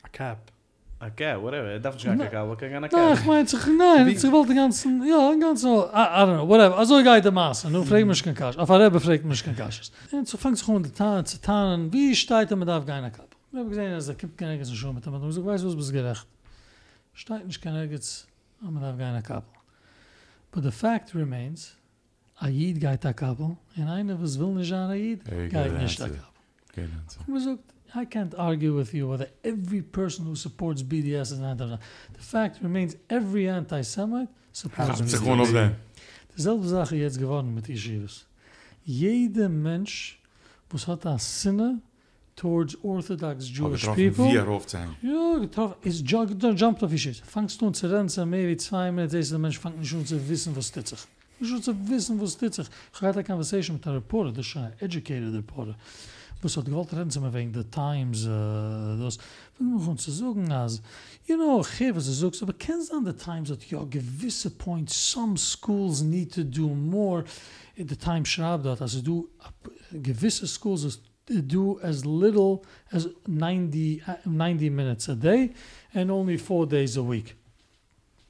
A 0.03 0.09
cap. 0.09 0.51
Okay, 0.99 1.35
whatever. 1.39 1.67
Er 1.69 1.79
darf 1.79 1.93
nicht 1.95 2.05
gehen 2.05 2.17
Na- 2.17 2.25
kakao, 2.25 2.49
er 2.49 2.55
kann 2.57 2.69
gehen 2.69 2.81
nach 2.81 2.89
Na, 2.91 3.13
ich 3.13 3.25
meine, 3.25 3.47
sich, 3.47 3.59
nein, 3.77 4.05
Wie- 4.07 4.11
ich 4.13 4.31
wollte 4.31 4.47
den 4.49 4.57
ganzen, 4.57 5.05
ja, 5.07 5.29
den 5.31 5.39
ganzen, 5.39 5.69
I, 5.69 5.73
I 5.73 6.23
don't 6.25 6.35
know, 6.37 6.47
whatever. 6.47 6.77
Also 6.77 6.97
geht 7.03 7.23
der 7.23 7.31
Maße, 7.31 7.69
nun 7.69 7.85
fragt 7.85 8.07
mich 8.07 8.23
kein 8.23 8.33
Kasch. 8.33 8.57
Auf 8.57 8.69
Rebbe 8.69 8.99
fragt 8.99 9.23
mich 9.23 9.43
kein 9.43 9.55
Kasch. 9.55 9.81
Und 10.11 10.27
so 10.27 10.37
fängt 10.37 10.57
sich 10.57 10.67
um 10.67 10.81
die 10.81 10.91
Tarn 10.91 11.25
zu 11.25 11.39
tarnen, 11.39 11.93
wie 11.93 12.15
steht 12.15 12.49
er, 12.51 12.57
gehen 12.57 12.61
in 12.61 12.65
der 12.67 13.11
Kappel. 13.11 13.37
Ich 13.51 13.57
habe 13.59 13.69
gesehen, 13.69 13.91
dass 13.91 14.07
er 14.07 14.15
kippt 14.15 14.37
kein 14.37 14.49
Ergens 14.49 14.71
schon 14.73 14.95
mit. 14.95 15.05
Und 15.07 15.29
ich 15.29 15.45
weiß, 15.45 15.65
was 15.65 15.73
ist 15.75 15.91
gerecht. 15.91 16.25
Steht 17.13 17.45
nicht 17.45 17.61
kein 17.61 17.75
Ergens, 17.75 18.27
aber 18.61 18.89
in 18.91 18.97
der 18.97 19.21
Kappel. 19.21 19.49
But 20.51 20.63
the 20.63 20.71
fact 20.71 21.13
remains, 21.13 21.75
a 22.39 22.47
Yid 22.49 22.79
geht 22.79 23.03
der 23.03 23.13
Kappel, 23.13 23.57
und 23.77 23.87
einer, 23.87 24.21
was 24.21 24.37
will 24.39 24.53
nicht 24.53 24.71
an 24.73 24.89
a 24.91 24.93
Yid, 24.93 25.21
Hey, 25.29 25.49
geht 25.49 25.77
nicht 25.79 25.99
der. 25.99 26.07
Kappel. 26.09 26.23
Good 26.75 26.89
answer. 27.03 27.21
I 27.27 27.31
was 27.31 27.45
like, 27.45 27.59
I 27.95 28.05
can't 28.05 28.35
argue 28.37 28.77
with 28.77 28.93
you 28.93 29.07
whether 29.09 29.27
every 29.43 29.81
person 29.81 30.25
who 30.27 30.35
supports 30.35 30.83
BDS 30.83 31.31
is 31.31 31.39
anti 31.39 31.65
The 31.67 31.77
fact 32.21 32.61
remains 32.61 32.95
every 33.07 33.49
anti-Semite 33.49 34.27
supports 34.51 34.99
BDS. 35.01 35.13
gewoon 35.17 35.39
op 35.39 35.47
de. 35.51 35.71
Dezelfde 36.35 36.67
Sache 36.67 36.95
jetzt 36.95 37.17
geworden 37.17 37.53
mit 37.53 37.67
Yeshivas. 37.67 38.27
Jeder 38.83 39.49
Mensch, 39.49 40.19
was 40.69 40.85
hat 40.85 41.05
a 41.05 41.17
Sinne 41.17 41.81
towards 42.35 42.75
Orthodox 42.83 43.49
Jewish 43.49 43.85
people, 43.85 44.25
Wie 44.27 44.37
er 44.37 44.45
hoofd 44.45 44.69
zijn. 44.69 44.89
ja, 45.01 45.37
getroffen, 45.39 45.77
ist 45.81 46.07
ju- 46.09 46.35
da 46.37 46.51
jumped 46.53 46.83
auf 46.83 46.91
Yeshivas. 46.91 47.21
Fangst 47.25 47.59
du 47.61 47.65
an 47.67 47.73
zu 47.73 47.87
rennen, 47.87 48.09
so 48.09 48.25
mehr 48.25 48.47
wie 48.47 48.57
zwei 48.57 48.91
Minuten, 48.91 49.15
dieser 49.17 49.39
Mensch 49.39 49.57
fängt 49.59 49.79
nicht 49.79 49.89
schon 49.89 50.05
zu 50.05 50.29
wissen, 50.29 50.55
was 50.55 50.71
tut 50.71 50.87
sich. 50.87 50.99
Nicht 51.39 51.49
schon 51.49 51.61
zu 51.63 51.89
wissen, 51.89 52.19
was 52.21 52.37
tut 52.37 52.53
sich. 52.53 52.67
Ich 52.93 53.01
hatte 53.01 53.19
eine 53.19 53.23
Conversation 53.23 53.77
mit 53.77 53.85
einem 53.87 53.97
Reporter, 53.97 54.31
das 54.31 54.39
ist 54.39 54.47
schon 54.47 54.63
ein 54.63 54.73
educated 54.79 55.33
Reporter. 55.33 55.75
was 56.41 56.55
hat 56.55 56.65
gewollt 56.65 56.93
reden 56.93 57.09
zu 57.09 57.19
mir 57.19 57.33
wegen 57.33 57.53
the 57.53 57.63
Times, 57.63 58.25
uh, 58.25 58.97
das, 58.99 59.17
wenn 59.57 59.79
wir 59.79 59.87
uns 59.87 60.03
zu 60.03 60.11
sagen, 60.11 60.51
als, 60.51 60.81
you 61.25 61.35
know, 61.35 61.61
ich 61.61 61.95
was 61.95 62.05
du 62.05 62.11
sagst, 62.11 62.43
aber 62.43 62.53
kennst 62.53 62.91
du 62.91 62.97
an 62.97 63.05
the 63.05 63.13
Times, 63.13 63.49
that 63.49 63.63
ja, 63.69 63.83
gewisse 63.83 64.51
point, 64.51 64.89
some 64.89 65.37
schools 65.37 66.01
need 66.01 66.31
to 66.33 66.43
do 66.43 66.67
more, 66.69 67.23
the 67.75 67.95
Times 67.95 68.29
schreibt 68.29 68.65
dort, 68.65 68.81
also 68.81 69.01
du, 69.01 69.29
äh, 69.91 69.99
gewisse 69.99 70.47
schools 70.47 70.99
do 71.25 71.79
as 71.81 72.05
little 72.05 72.61
as 72.91 73.09
90, 73.27 74.01
uh, 74.07 74.29
90 74.29 74.69
minutes 74.69 75.09
a 75.09 75.15
day, 75.15 75.53
and 75.93 76.11
only 76.11 76.37
four 76.37 76.67
days 76.67 76.97
a 76.97 77.01
week. 77.01 77.35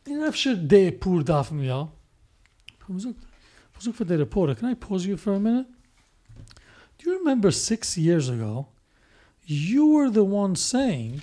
En 0.06 0.24
after 0.24 0.56
day 0.56 0.92
poor 0.92 1.24
darf 1.24 1.52
mir, 1.52 1.66
ja, 1.66 1.92
versuch 3.74 3.96
für 3.96 4.06
der 4.06 4.20
Reporter, 4.20 4.56
can 4.56 4.70
I 4.72 4.76
pause 4.76 5.08
you 5.08 5.18
for 5.18 5.34
a 5.34 5.40
minute? 5.40 5.68
Do 6.98 7.10
you 7.12 7.18
remember 7.20 7.52
six 7.52 7.96
years 7.98 8.30
ago, 8.30 8.68
you 9.46 9.86
were 9.94 10.10
the 10.10 10.24
one 10.24 10.56
saying, 10.56 11.22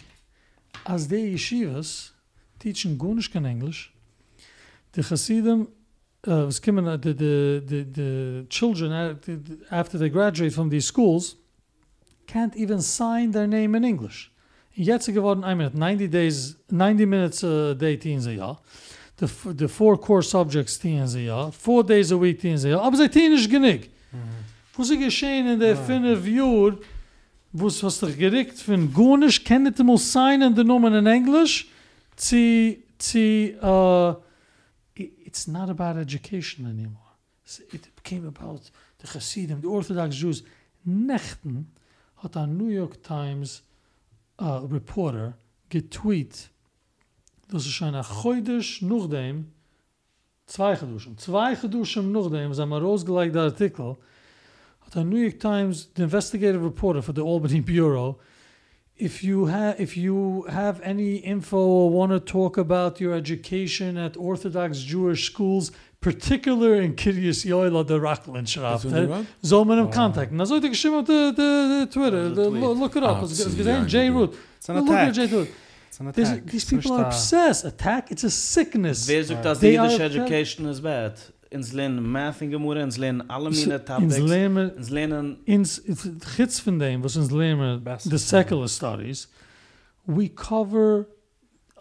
as 0.86 1.08
the 1.08 1.34
yeshivas 1.34 2.12
teaching 2.58 2.96
Gunishkan 2.96 3.44
English, 3.46 3.92
the 4.92 5.02
Hasidim 5.02 5.68
uh, 6.26 6.46
was 6.46 6.60
coming, 6.60 6.86
uh, 6.86 6.96
the, 6.96 7.12
the, 7.12 7.62
the, 7.66 7.82
the 7.84 8.46
children, 8.48 8.90
the- 9.24 9.36
the- 9.36 9.58
after 9.70 9.98
they 9.98 10.08
graduate 10.08 10.52
from 10.52 10.70
these 10.70 10.86
schools, 10.86 11.36
can't 12.26 12.56
even 12.56 12.80
sign 12.80 13.32
their 13.32 13.46
name 13.46 13.74
in 13.74 13.84
English. 13.84 14.30
Jetzt 14.76 15.06
geworden, 15.12 15.44
I 15.44 15.54
mean, 15.54 15.70
90 15.74 16.08
days, 16.08 16.56
90 16.70 17.04
minutes 17.06 17.42
a 17.44 17.74
day 17.74 17.96
teens 17.96 18.26
a 18.26 18.34
Jahr. 18.34 18.58
The, 19.16 19.28
the 19.56 19.68
four 19.68 19.96
core 19.96 20.22
subjects 20.22 20.76
teens 20.78 21.14
a 21.14 21.20
Jahr. 21.20 21.52
Four 21.52 21.84
days 21.84 22.10
a 22.10 22.16
week 22.20 22.40
teens 22.40 22.64
a 22.64 22.68
Jahr. 22.70 22.82
Aber 22.82 22.96
sie 22.96 23.08
tun 23.08 23.30
nicht 23.32 23.48
genug. 23.50 23.80
Was 24.76 24.90
ist 24.90 24.98
geschehen 24.98 25.46
in 25.46 25.60
der 25.60 25.76
fünf 25.76 26.26
Jahr, 26.26 26.76
wo 27.52 27.68
es 27.68 27.80
was 27.82 28.00
gerickt 28.00 28.58
von 28.58 28.92
Gonisch, 28.92 29.44
kennt 29.44 29.78
ihr 29.78 29.84
mal 29.84 29.98
signen 29.98 30.52
den 30.54 30.66
Namen 30.66 30.92
in 30.94 31.06
Englisch, 31.06 31.68
zu, 32.16 32.76
zu, 32.98 33.54
uh, 33.62 34.16
it- 35.00 35.12
it's 35.24 35.46
not 35.46 35.68
about 35.70 35.96
education 35.98 36.66
anymore. 36.66 36.98
It 37.72 37.94
became 37.94 38.26
about 38.26 38.62
the 39.00 39.06
Hasidim, 39.06 39.60
the 39.60 39.68
Orthodox 39.68 40.16
Jews. 40.16 40.42
Nächten 40.84 41.68
hat 42.16 42.36
ein 42.36 42.56
New 42.56 42.68
York 42.70 43.00
Times 43.04 43.62
uh, 44.40 44.66
reporter 44.68 45.34
getweet, 45.68 46.50
das 47.50 47.66
ist 47.66 47.82
ein 47.82 47.94
Chodesh 48.02 48.82
noch 48.82 49.08
dem, 49.08 49.46
zwei 50.46 50.74
geduschen, 50.74 51.16
zwei 51.18 51.54
geduschen 51.54 52.12
noch 52.12 52.30
dem, 52.30 52.52
haben 52.56 52.68
wir 52.70 52.78
rausgelegt 52.82 53.34
der 53.34 53.42
Artikel, 53.44 53.96
hat 54.80 54.96
ein 54.96 55.08
New 55.08 55.16
York 55.16 55.38
Times, 55.40 55.90
the 55.96 56.02
investigative 56.02 56.62
reporter 56.64 57.02
for 57.02 57.14
the 57.14 57.22
Albany 57.22 57.60
Bureau, 57.60 58.18
if 58.96 59.22
you 59.22 59.48
have 59.48 59.80
if 59.80 59.96
you 59.96 60.44
have 60.48 60.80
any 60.84 61.16
info 61.16 61.56
or 61.56 61.90
want 61.92 62.12
to 62.12 62.20
talk 62.20 62.58
about 62.58 63.00
your 63.00 63.14
education 63.14 63.96
at 63.96 64.16
Orthodox 64.16 64.78
Jewish 64.84 65.26
schools, 65.32 65.72
particular 66.00 66.80
in 66.80 66.94
Kiryas 66.94 67.44
Yoel 67.44 67.84
der 67.84 68.00
Rachlin 68.02 68.46
schreibt, 68.46 68.84
er, 68.84 69.24
soll 69.42 69.64
man 69.64 69.78
ihm 69.78 69.90
kontakten. 69.90 70.38
Also 70.38 70.56
ich 70.56 70.62
geschrieben 70.70 70.96
auf 70.96 71.04
der 71.06 71.32
der- 71.32 71.68
der 71.80 71.90
Twitter, 71.90 72.30
der- 72.34 72.50
the 72.52 72.58
look 72.60 72.94
it 72.94 73.02
up. 73.02 73.18
Ah, 73.20 73.24
Es 73.24 73.56
gesehen, 73.56 73.86
J. 73.88 74.12
Root. 74.14 74.34
Look 74.68 74.90
at. 74.90 75.16
J. 75.16 75.32
Root. 75.32 75.48
It's 75.94 76.00
an 76.00 76.12
There's- 76.12 76.30
attack. 76.32 76.46
These 76.50 76.62
It's 76.62 76.70
people 76.70 76.92
are 76.96 77.06
obsessed. 77.06 77.64
Attack, 77.64 78.10
it's 78.10 78.24
a 78.24 78.30
sickness. 78.30 79.06
Wer 79.06 79.22
sagt, 79.24 79.44
dass 79.44 79.60
They 79.60 79.72
die 79.74 79.78
are 79.80 79.86
jüdische 79.88 80.04
obsessed. 80.06 80.16
education 80.16 80.66
is 80.66 80.80
bad? 80.80 81.14
Ins 81.50 81.72
lernen 81.72 82.02
math 82.02 82.42
in 82.42 82.50
Gemurre, 82.50 82.82
ins 82.82 82.96
lernen 82.98 83.22
alle 83.30 83.50
meine 83.50 83.74
Ins 83.76 83.84
topics, 83.84 84.18
Lehmer, 84.18 84.74
ins 84.76 84.90
lernen 84.90 85.36
ins 85.44 85.80
Gits 86.36 86.58
von 86.58 86.80
dem, 86.80 87.04
was 87.04 87.14
ins 87.14 87.30
Lehmer, 87.30 87.80
the 88.10 88.18
secular 88.18 88.66
studies, 88.66 89.28
we 90.04 90.28
cover 90.28 91.06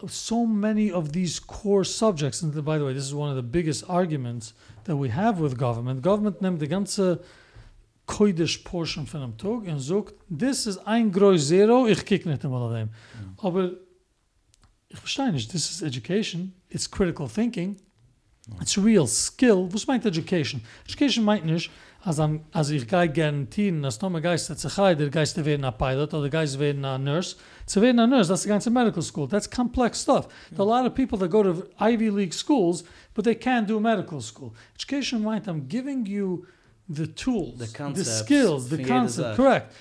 so 0.06 0.46
many 0.46 0.92
of 0.92 1.10
these 1.10 1.40
core 1.44 1.84
subjects. 1.84 2.40
And 2.42 2.52
by 2.64 2.78
the 2.78 2.84
way, 2.84 2.94
this 2.94 3.04
is 3.06 3.14
one 3.14 3.30
of 3.30 3.36
the 3.36 3.42
biggest 3.42 3.88
arguments 3.90 4.54
that 4.84 4.96
we 4.96 5.08
have 5.10 5.40
with 5.40 5.58
government. 5.58 6.02
Government 6.02 6.40
nimmt 6.40 6.60
die 6.62 6.68
ganze 6.68 7.18
koidisch 8.06 8.58
portion 8.58 9.06
von 9.08 9.22
dem 9.22 9.36
Tag 9.36 9.66
und 9.66 9.80
sagt, 9.80 10.14
this 10.30 10.66
is 10.66 10.78
ein 10.86 11.10
groß 11.10 11.48
Zero, 11.48 11.88
ich 11.88 12.04
kick 12.04 12.26
nicht 12.26 12.44
einmal 12.44 12.62
auf 12.62 12.72
dem. 12.72 12.90
Aber 13.38 13.72
nicht, 15.32 15.50
this 15.50 15.70
is 15.70 15.82
education, 15.82 16.52
it's 16.70 16.90
critical 16.90 17.28
thinking, 17.28 17.76
it's 18.60 18.76
real 18.76 19.06
skill. 19.06 19.68
Was 19.72 19.86
meint 19.86 20.04
education? 20.04 20.62
Education 20.86 21.24
meint 21.24 21.44
nicht, 21.44 21.70
als, 22.04 22.18
am, 22.18 22.40
als 22.52 22.70
ich 22.70 22.86
gehe 22.86 23.08
garantieren, 23.08 23.82
dass 23.82 23.98
Tome 23.98 24.20
Geist 24.20 24.50
hat 24.50 24.58
sich 24.58 24.74
der 24.74 25.10
Geist 25.10 25.42
werden 25.42 25.64
ein 25.64 25.76
Pilot 25.76 26.12
oder 26.12 26.28
Geist 26.28 26.58
werden 26.58 26.84
ein 26.84 27.02
Nurse. 27.02 27.36
Zu 27.66 27.80
werden 27.80 27.98
ein 27.98 28.10
Nurse, 28.10 28.28
that's 28.28 28.42
the 28.42 28.48
ganze 28.48 28.70
medical 28.70 29.02
school. 29.02 29.26
That's 29.26 29.48
complex 29.48 30.02
stuff. 30.02 30.28
There 30.50 30.60
are 30.60 30.70
a 30.70 30.82
lot 30.82 30.86
of 30.86 30.94
people 30.94 31.18
that 31.18 31.30
go 31.30 31.42
to 31.42 31.66
Ivy 31.80 32.10
League 32.10 32.34
schools, 32.34 32.84
but 33.14 33.24
they 33.24 33.34
can't 33.34 33.66
do 33.66 33.80
medical 33.80 34.20
school. 34.20 34.52
Education 34.74 35.22
meint, 35.22 35.46
I'm 35.46 35.66
giving 35.66 36.06
you 36.06 36.46
the 36.88 37.06
tools, 37.06 37.58
The 37.58 37.68
concepts 37.68 38.18
skills, 38.18 38.68
the 38.68 38.84
concept, 38.84 39.36
correct. 39.36 39.72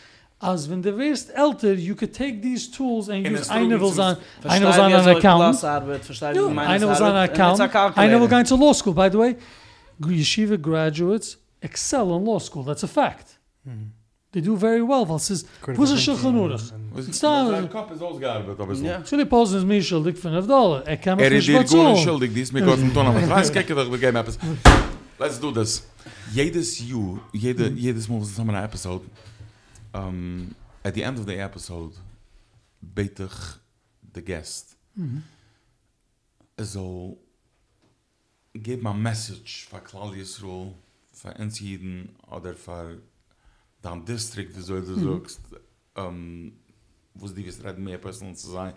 Als 0.44 0.70
wenn 0.70 0.82
du 0.82 0.98
wirst 0.98 1.30
älter, 1.34 1.74
you 1.74 1.96
could 1.96 2.14
take 2.14 2.42
these 2.42 2.70
tools 2.70 3.08
and 3.10 3.26
In 3.26 3.34
use 3.36 3.50
eine 3.52 3.80
will 3.80 3.92
sein, 3.94 4.18
zu- 4.42 4.50
eine 4.50 4.66
will 4.66 4.74
sein 4.74 4.94
an 4.94 5.20
Klassarbeit, 5.20 6.04
verstehe 6.04 6.36
Ja, 6.36 6.50
wie 6.50 6.54
meine 6.54 6.68
einer 6.70 6.88
will 6.90 6.96
sein 6.96 7.16
Arbeit, 7.16 7.30
and 7.32 7.40
accountant, 7.40 7.70
it's 7.70 7.76
a 7.76 8.02
einer 8.02 8.20
will 8.22 8.28
calculator. 8.28 8.58
go 8.58 8.58
to 8.58 8.66
law 8.66 8.74
school. 8.74 8.94
By 8.94 9.10
the 9.12 9.18
way, 9.18 9.36
yeshiva 10.10 10.58
graduates 10.58 11.38
excel 11.62 12.12
in 12.18 12.26
law 12.26 12.40
school. 12.40 12.64
That's 12.66 12.84
a 12.84 12.88
fact. 12.88 13.40
They 14.34 14.42
do 14.42 14.56
very 14.58 14.82
well. 14.82 15.08
Weil 15.08 15.18
es 15.18 15.30
ist, 15.30 15.48
wo 15.76 15.84
ist 15.84 15.92
es 15.92 16.04
schon 16.04 16.20
genug? 16.22 16.52
It's 16.98 17.22
not- 17.22 17.50
Sein 17.52 17.70
Kopf 17.70 17.92
ist 17.92 18.02
ausgearbeitet, 18.02 18.60
aber 18.60 18.76
so. 18.76 18.84
Ja. 18.84 18.98
Actually, 18.98 19.26
Paulson 19.26 19.60
is 19.60 19.64
me 19.66 19.82
schuldig 19.82 20.18
5 20.18 20.48
Dollar. 20.48 20.82
Er 20.88 20.98
kann 20.98 21.18
mich 21.18 21.26
Er 21.26 21.32
ist 21.32 21.38
nicht 21.38 21.48
dir 21.50 21.54
gut 21.60 21.64
bezahlen. 21.72 21.98
schuldig, 21.98 22.32
dies 22.34 22.52
mir 22.52 22.64
Gott 22.64 22.80
von 22.80 22.94
Tona. 22.94 23.18
Ich 23.20 23.30
weiß, 23.30 23.52
kijk, 23.54 23.70
wir 23.70 23.98
geben 24.00 24.18
etwas. 24.18 24.38
Let's 25.20 25.40
do 25.40 25.52
this. 25.52 25.84
Jedes 26.34 26.80
Jahr, 26.80 27.20
jede, 27.32 27.70
jedes 27.70 28.10
Mal, 28.10 28.16
was 28.20 28.28
wir 28.28 28.30
zusammen 28.34 28.56
eine 28.56 28.66
Episode, 28.66 29.06
um, 29.94 30.56
at 30.84 30.94
the 30.94 31.04
end 31.04 31.20
of 31.20 31.26
the 31.26 31.38
episode, 31.38 31.96
bete 32.82 33.26
ich 33.26 33.60
the 34.14 34.22
guest. 34.22 34.78
So, 36.58 37.18
gib 38.54 38.82
mal 38.82 38.94
message 38.94 39.68
für 39.70 39.82
Claudius 39.82 40.42
Ruhl, 40.42 40.74
für 41.12 41.34
uns 41.34 41.60
Jiden, 41.60 42.10
oder 42.30 42.54
für 42.54 43.02
dein 43.82 44.06
District, 44.06 44.56
wie 44.56 44.62
soll 44.62 44.82
du 44.82 44.96
sagst, 44.96 45.42
um, 45.96 46.54
wo 47.14 47.28
die 47.28 47.46
wirst 47.46 47.64
reden 47.64 47.84
mehr 47.84 47.98
personal 47.98 48.36
zu 48.36 48.52
sein. 48.52 48.74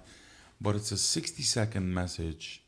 But 0.59 0.76
it's 0.76 0.93
a 0.93 0.97
60 0.97 1.44
second 1.44 1.93
message 1.93 2.62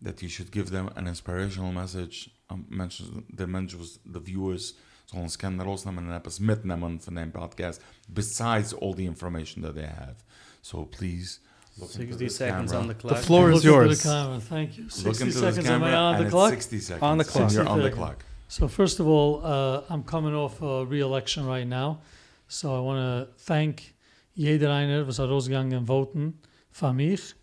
that 0.00 0.22
you 0.22 0.28
should 0.28 0.52
give 0.52 0.70
them 0.70 0.88
an 0.94 1.06
inspirational 1.06 1.72
message. 1.72 2.30
Um, 2.48 2.66
mention 2.68 3.24
the 3.34 3.46
mentions 3.46 3.98
the 4.04 4.20
viewers 4.20 4.74
sollen 5.06 5.26
es 5.26 5.38
kennen 5.38 5.60
rausnehmen 5.60 6.06
und 6.08 6.14
etwas 6.14 6.40
mitnehmen 6.40 7.00
von 7.00 7.14
dem 7.14 7.32
podcast 7.32 7.80
besides 8.08 8.74
all 8.74 8.94
the 8.94 9.06
information 9.06 9.62
that 9.62 9.74
they 9.74 9.86
have. 9.86 10.16
So 10.62 10.84
please 10.84 11.40
look 11.78 11.90
60 11.90 12.18
this 12.18 12.36
seconds 12.36 12.72
camera. 12.72 12.82
on 12.82 12.88
the 12.88 12.94
clock. 12.94 13.16
The 13.16 13.22
floor 13.22 13.50
is 13.52 13.64
yours. 13.64 14.02
The 14.02 14.08
camera. 14.08 14.40
Thank 14.40 14.78
you. 14.78 14.88
60 14.88 15.08
Look 15.08 15.20
into 15.20 15.40
this 15.40 15.40
seconds. 15.40 15.68
Am 15.68 15.84
I 15.84 15.94
on 15.94 16.24
the 16.24 16.30
clock? 16.30 16.50
60 16.50 16.78
seconds. 16.80 17.02
On 17.02 17.18
the 17.18 17.24
clock. 17.24 17.52
You're 17.52 17.68
on 17.68 17.82
the 17.82 17.90
clock. 17.90 18.24
So 18.48 18.68
first 18.68 19.00
of 19.00 19.06
all, 19.06 19.44
uh, 19.44 19.82
I'm 19.88 20.04
coming 20.04 20.34
off 20.34 20.62
a 20.62 20.84
re-election 20.84 21.46
right 21.46 21.66
now, 21.66 21.98
so 22.46 22.76
I 22.76 22.80
want 22.80 22.98
to 22.98 23.34
thank 23.44 23.94
jeder 24.34 24.70
einer, 24.70 25.06
was 25.06 25.18
hat 25.18 25.28
rausgegangen 25.28 25.86
voten 25.86 26.34
für 26.70 26.92
mich, 26.92 27.34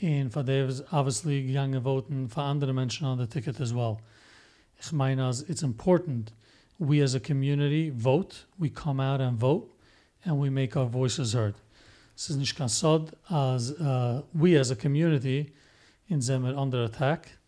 und 0.00 0.30
für 0.30 0.44
der 0.44 0.68
was 0.68 0.82
obviously 0.92 1.42
gegangen 1.46 1.82
voten 1.82 2.28
für 2.28 2.42
andere 2.42 2.72
Menschen 2.72 3.06
on 3.06 3.18
the 3.18 3.26
ticket 3.26 3.60
as 3.60 3.74
well. 3.74 3.98
Ich 4.80 4.92
meine, 4.92 5.30
it's 5.48 5.62
important 5.62 6.32
we 6.78 7.00
as 7.00 7.14
a 7.14 7.20
community 7.20 7.90
vote, 7.90 8.44
we 8.58 8.70
come 8.70 9.00
out 9.00 9.20
and 9.20 9.38
vote, 9.38 9.70
and 10.24 10.38
we 10.38 10.50
make 10.50 10.76
our 10.76 10.86
voices 10.86 11.32
heard. 11.32 11.54
Ist 12.16 12.36
nicht 12.36 12.60
as 13.30 13.72
uh, 13.72 14.22
we 14.32 14.56
as 14.56 14.70
a 14.70 14.76
community 14.76 15.52
in 16.08 16.20
wir 16.20 16.56
under 16.56 16.84
attack, 16.84 17.38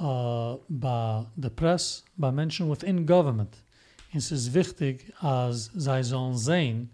uh, 0.00 0.56
by 0.68 1.24
the 1.36 1.50
press, 1.50 2.02
by 2.18 2.30
mention 2.30 2.68
within 2.68 3.06
government. 3.06 3.62
Es 4.14 4.30
ist 4.30 4.52
wichtig, 4.52 5.12
als 5.20 5.70
zij 5.76 6.02
sehen, 6.36 6.90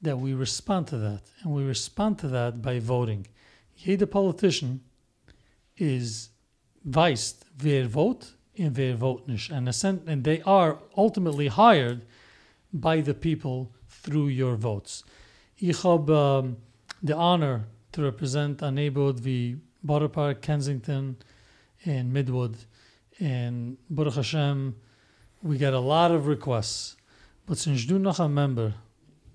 that 0.00 0.18
we 0.18 0.34
respond 0.34 0.86
to 0.88 0.98
that. 0.98 1.22
And 1.42 1.54
we 1.54 1.64
respond 1.64 2.18
to 2.18 2.28
that 2.28 2.62
by 2.62 2.80
voting. 2.80 3.26
Jeder 3.76 4.06
politician 4.06 4.82
is 5.76 6.30
weist 6.82 7.44
wer 7.62 7.88
vote 7.88 8.36
and 8.58 8.76
wer 8.76 8.94
vote 8.94 9.26
nicht. 9.26 9.50
And, 9.50 9.68
and 10.06 10.24
they 10.24 10.42
are 10.42 10.78
ultimately 10.96 11.48
hired 11.48 12.06
by 12.72 13.00
the 13.00 13.14
people 13.14 13.72
through 13.88 14.28
your 14.28 14.56
votes. 14.56 15.04
Ich 15.58 15.84
habe 15.84 16.10
um, 16.10 16.56
the 17.02 17.16
honor 17.16 17.66
to 17.92 18.02
represent 18.02 18.62
a 18.62 18.70
neighborhood 18.70 19.20
wie 19.20 19.56
Borough 19.82 20.08
Park, 20.08 20.42
Kensington, 20.42 21.16
and 21.84 22.12
Midwood. 22.12 22.56
And 23.20 23.76
Baruch 23.90 24.14
Hashem, 24.14 24.74
we 25.42 25.58
get 25.58 25.74
a 25.74 25.78
lot 25.78 26.10
of 26.10 26.26
requests. 26.26 26.96
But 27.46 27.58
since 27.58 27.84
du 27.84 27.98
noch 27.98 28.20
a 28.20 28.28
member 28.28 28.74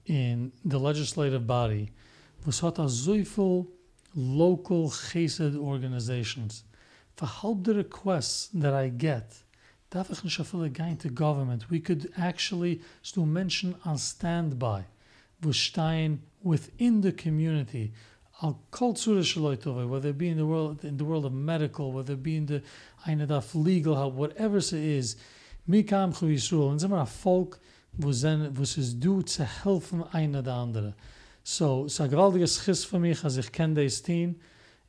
in 0.06 0.52
the 0.64 0.80
legislative 0.80 1.46
body, 1.46 1.92
was 2.46 2.60
hat 2.62 2.80
a 2.80 2.90
so 2.90 3.68
local 4.16 4.90
chesed 4.90 5.56
organizations. 5.56 6.64
For 7.18 7.26
help 7.26 7.64
the 7.64 7.74
requests 7.74 8.50
that 8.54 8.76
I 8.76 8.90
get, 8.90 9.34
gehen 10.70 11.00
to 11.00 11.10
government. 11.10 11.68
We 11.68 11.80
could 11.80 12.12
actually 12.16 12.82
do 13.14 13.26
mention 13.26 13.76
on 13.86 13.98
standby, 13.98 14.86
wo 15.42 15.52
stehen 15.52 16.20
within 16.44 17.02
the 17.02 17.12
community. 17.12 17.92
Al 18.44 18.60
shaloitove, 18.72 19.90
whether 19.90 20.10
it 20.10 20.18
be 20.20 20.30
in 20.30 20.38
the 20.38 20.46
world 20.46 20.86
in 20.86 20.98
the 20.98 21.06
world 21.06 21.26
of 21.26 21.34
medical, 21.34 21.92
whether 21.92 22.14
it 22.14 22.22
be 22.22 22.38
in 22.38 22.46
the 22.46 22.62
eine 23.08 23.26
darf 23.26 23.56
legal 23.56 23.96
help, 23.96 24.14
whatever 24.14 24.58
it 24.58 24.74
is, 24.74 25.16
mir 25.66 25.84
kam 25.84 26.14
zu 26.14 26.28
Yisrael, 26.28 27.08
Volk, 27.08 27.60
wo, 27.98 28.12
sind, 28.12 28.56
wo 28.56 28.62
es 28.62 28.78
ist 28.78 29.00
du 29.00 29.24
zu 29.24 29.44
helfen 29.44 30.04
einer 30.14 30.44
der. 30.44 30.94
So, 31.44 31.86
ist 31.86 32.00
ein 32.00 32.12
gewaltiges 32.12 32.64
Schiss 32.64 32.86
für 32.86 33.00
mich, 33.00 33.24
als 33.24 33.38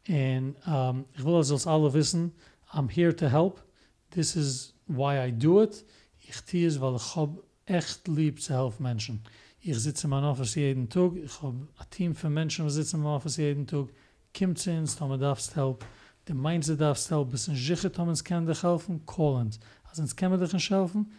und 0.09 0.57
um, 0.67 1.05
ich 1.15 1.25
will, 1.25 1.39
dass 1.39 1.67
alle 1.67 1.93
wissen, 1.93 2.33
I'm 2.73 2.91
here 2.91 3.15
to 3.15 3.29
help. 3.29 3.63
This 4.11 4.37
is 4.37 4.75
why 4.87 5.19
I 5.19 5.31
do 5.31 5.63
it. 5.63 5.85
Ich 6.21 6.41
tue 6.43 6.67
es, 6.67 6.81
weil 6.81 6.97
ich 6.97 7.17
hab 7.17 7.31
echt 7.67 8.09
lieb 8.09 8.41
zu 8.41 8.55
helfen 8.55 8.83
Menschen. 8.83 9.23
Ich 9.61 9.79
sitze 9.79 10.07
in 10.07 10.11
meinem 10.11 10.25
Office 10.25 10.55
jeden 10.55 10.89
Tag. 10.89 11.13
Ich 11.17 11.43
habe 11.43 11.69
ein 11.79 11.91
Team 11.91 12.15
von 12.15 12.33
Menschen, 12.33 12.67
die 12.67 12.73
sitzen 12.73 12.97
in 12.97 13.03
meinem 13.03 13.17
Office 13.17 13.37
jeden 13.37 13.67
Tag. 13.67 13.89
Kommt 14.37 14.59
zu 14.59 14.71
uns, 14.71 14.97
Tom, 14.97 15.19
darfst 15.19 15.57
help. 15.57 15.85
Der 16.27 16.35
meint, 16.35 16.65
sie 16.65 16.77
darfst 16.77 17.11
help. 17.11 17.31
Bis 17.31 17.49
ein 17.49 17.57
sicher, 17.57 17.93
Tom, 17.93 18.09
uns 18.09 18.25
kann 18.25 18.47
dich 18.47 18.63
helfen, 18.63 19.05
call 19.05 19.41
uns. 19.41 19.61
Also 19.85 20.05
kann 20.15 20.31
man 20.31 20.41
dich 20.41 20.53
nicht 20.53 20.71
helfen, 20.71 21.13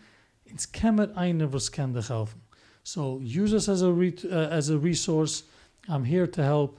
kann 0.71 0.95
man 0.95 1.15
einer, 1.15 1.51
was 1.51 1.71
kann 1.71 1.93
dich 1.93 2.09
helfen. 2.09 2.41
So 2.83 3.19
use 3.19 3.53
us 3.53 3.69
as 3.69 3.83
a, 3.83 3.89
re 3.89 4.13
uh, 4.23 4.49
as 4.51 4.69
a 4.69 4.77
resource. 4.77 5.43
I'm 5.87 6.03
here 6.03 6.29
to 6.29 6.41
help. 6.41 6.78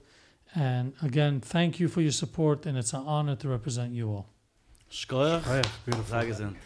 And 0.54 0.94
again, 1.02 1.40
thank 1.40 1.78
you 1.78 1.88
for 1.88 2.00
your 2.00 2.12
support, 2.12 2.66
and 2.66 2.76
it's 2.76 2.92
an 2.92 3.02
honor 3.06 3.36
to 3.36 3.48
represent 3.48 3.92
you 3.92 4.08
all. 4.10 4.26
Schkoyach, 4.90 5.42
Oh, 5.46 5.54
yeah, 5.54 5.62
beautiful. 5.84 6.04
sag 6.10 6.28
es 6.28 6.36
sind. 6.38 6.56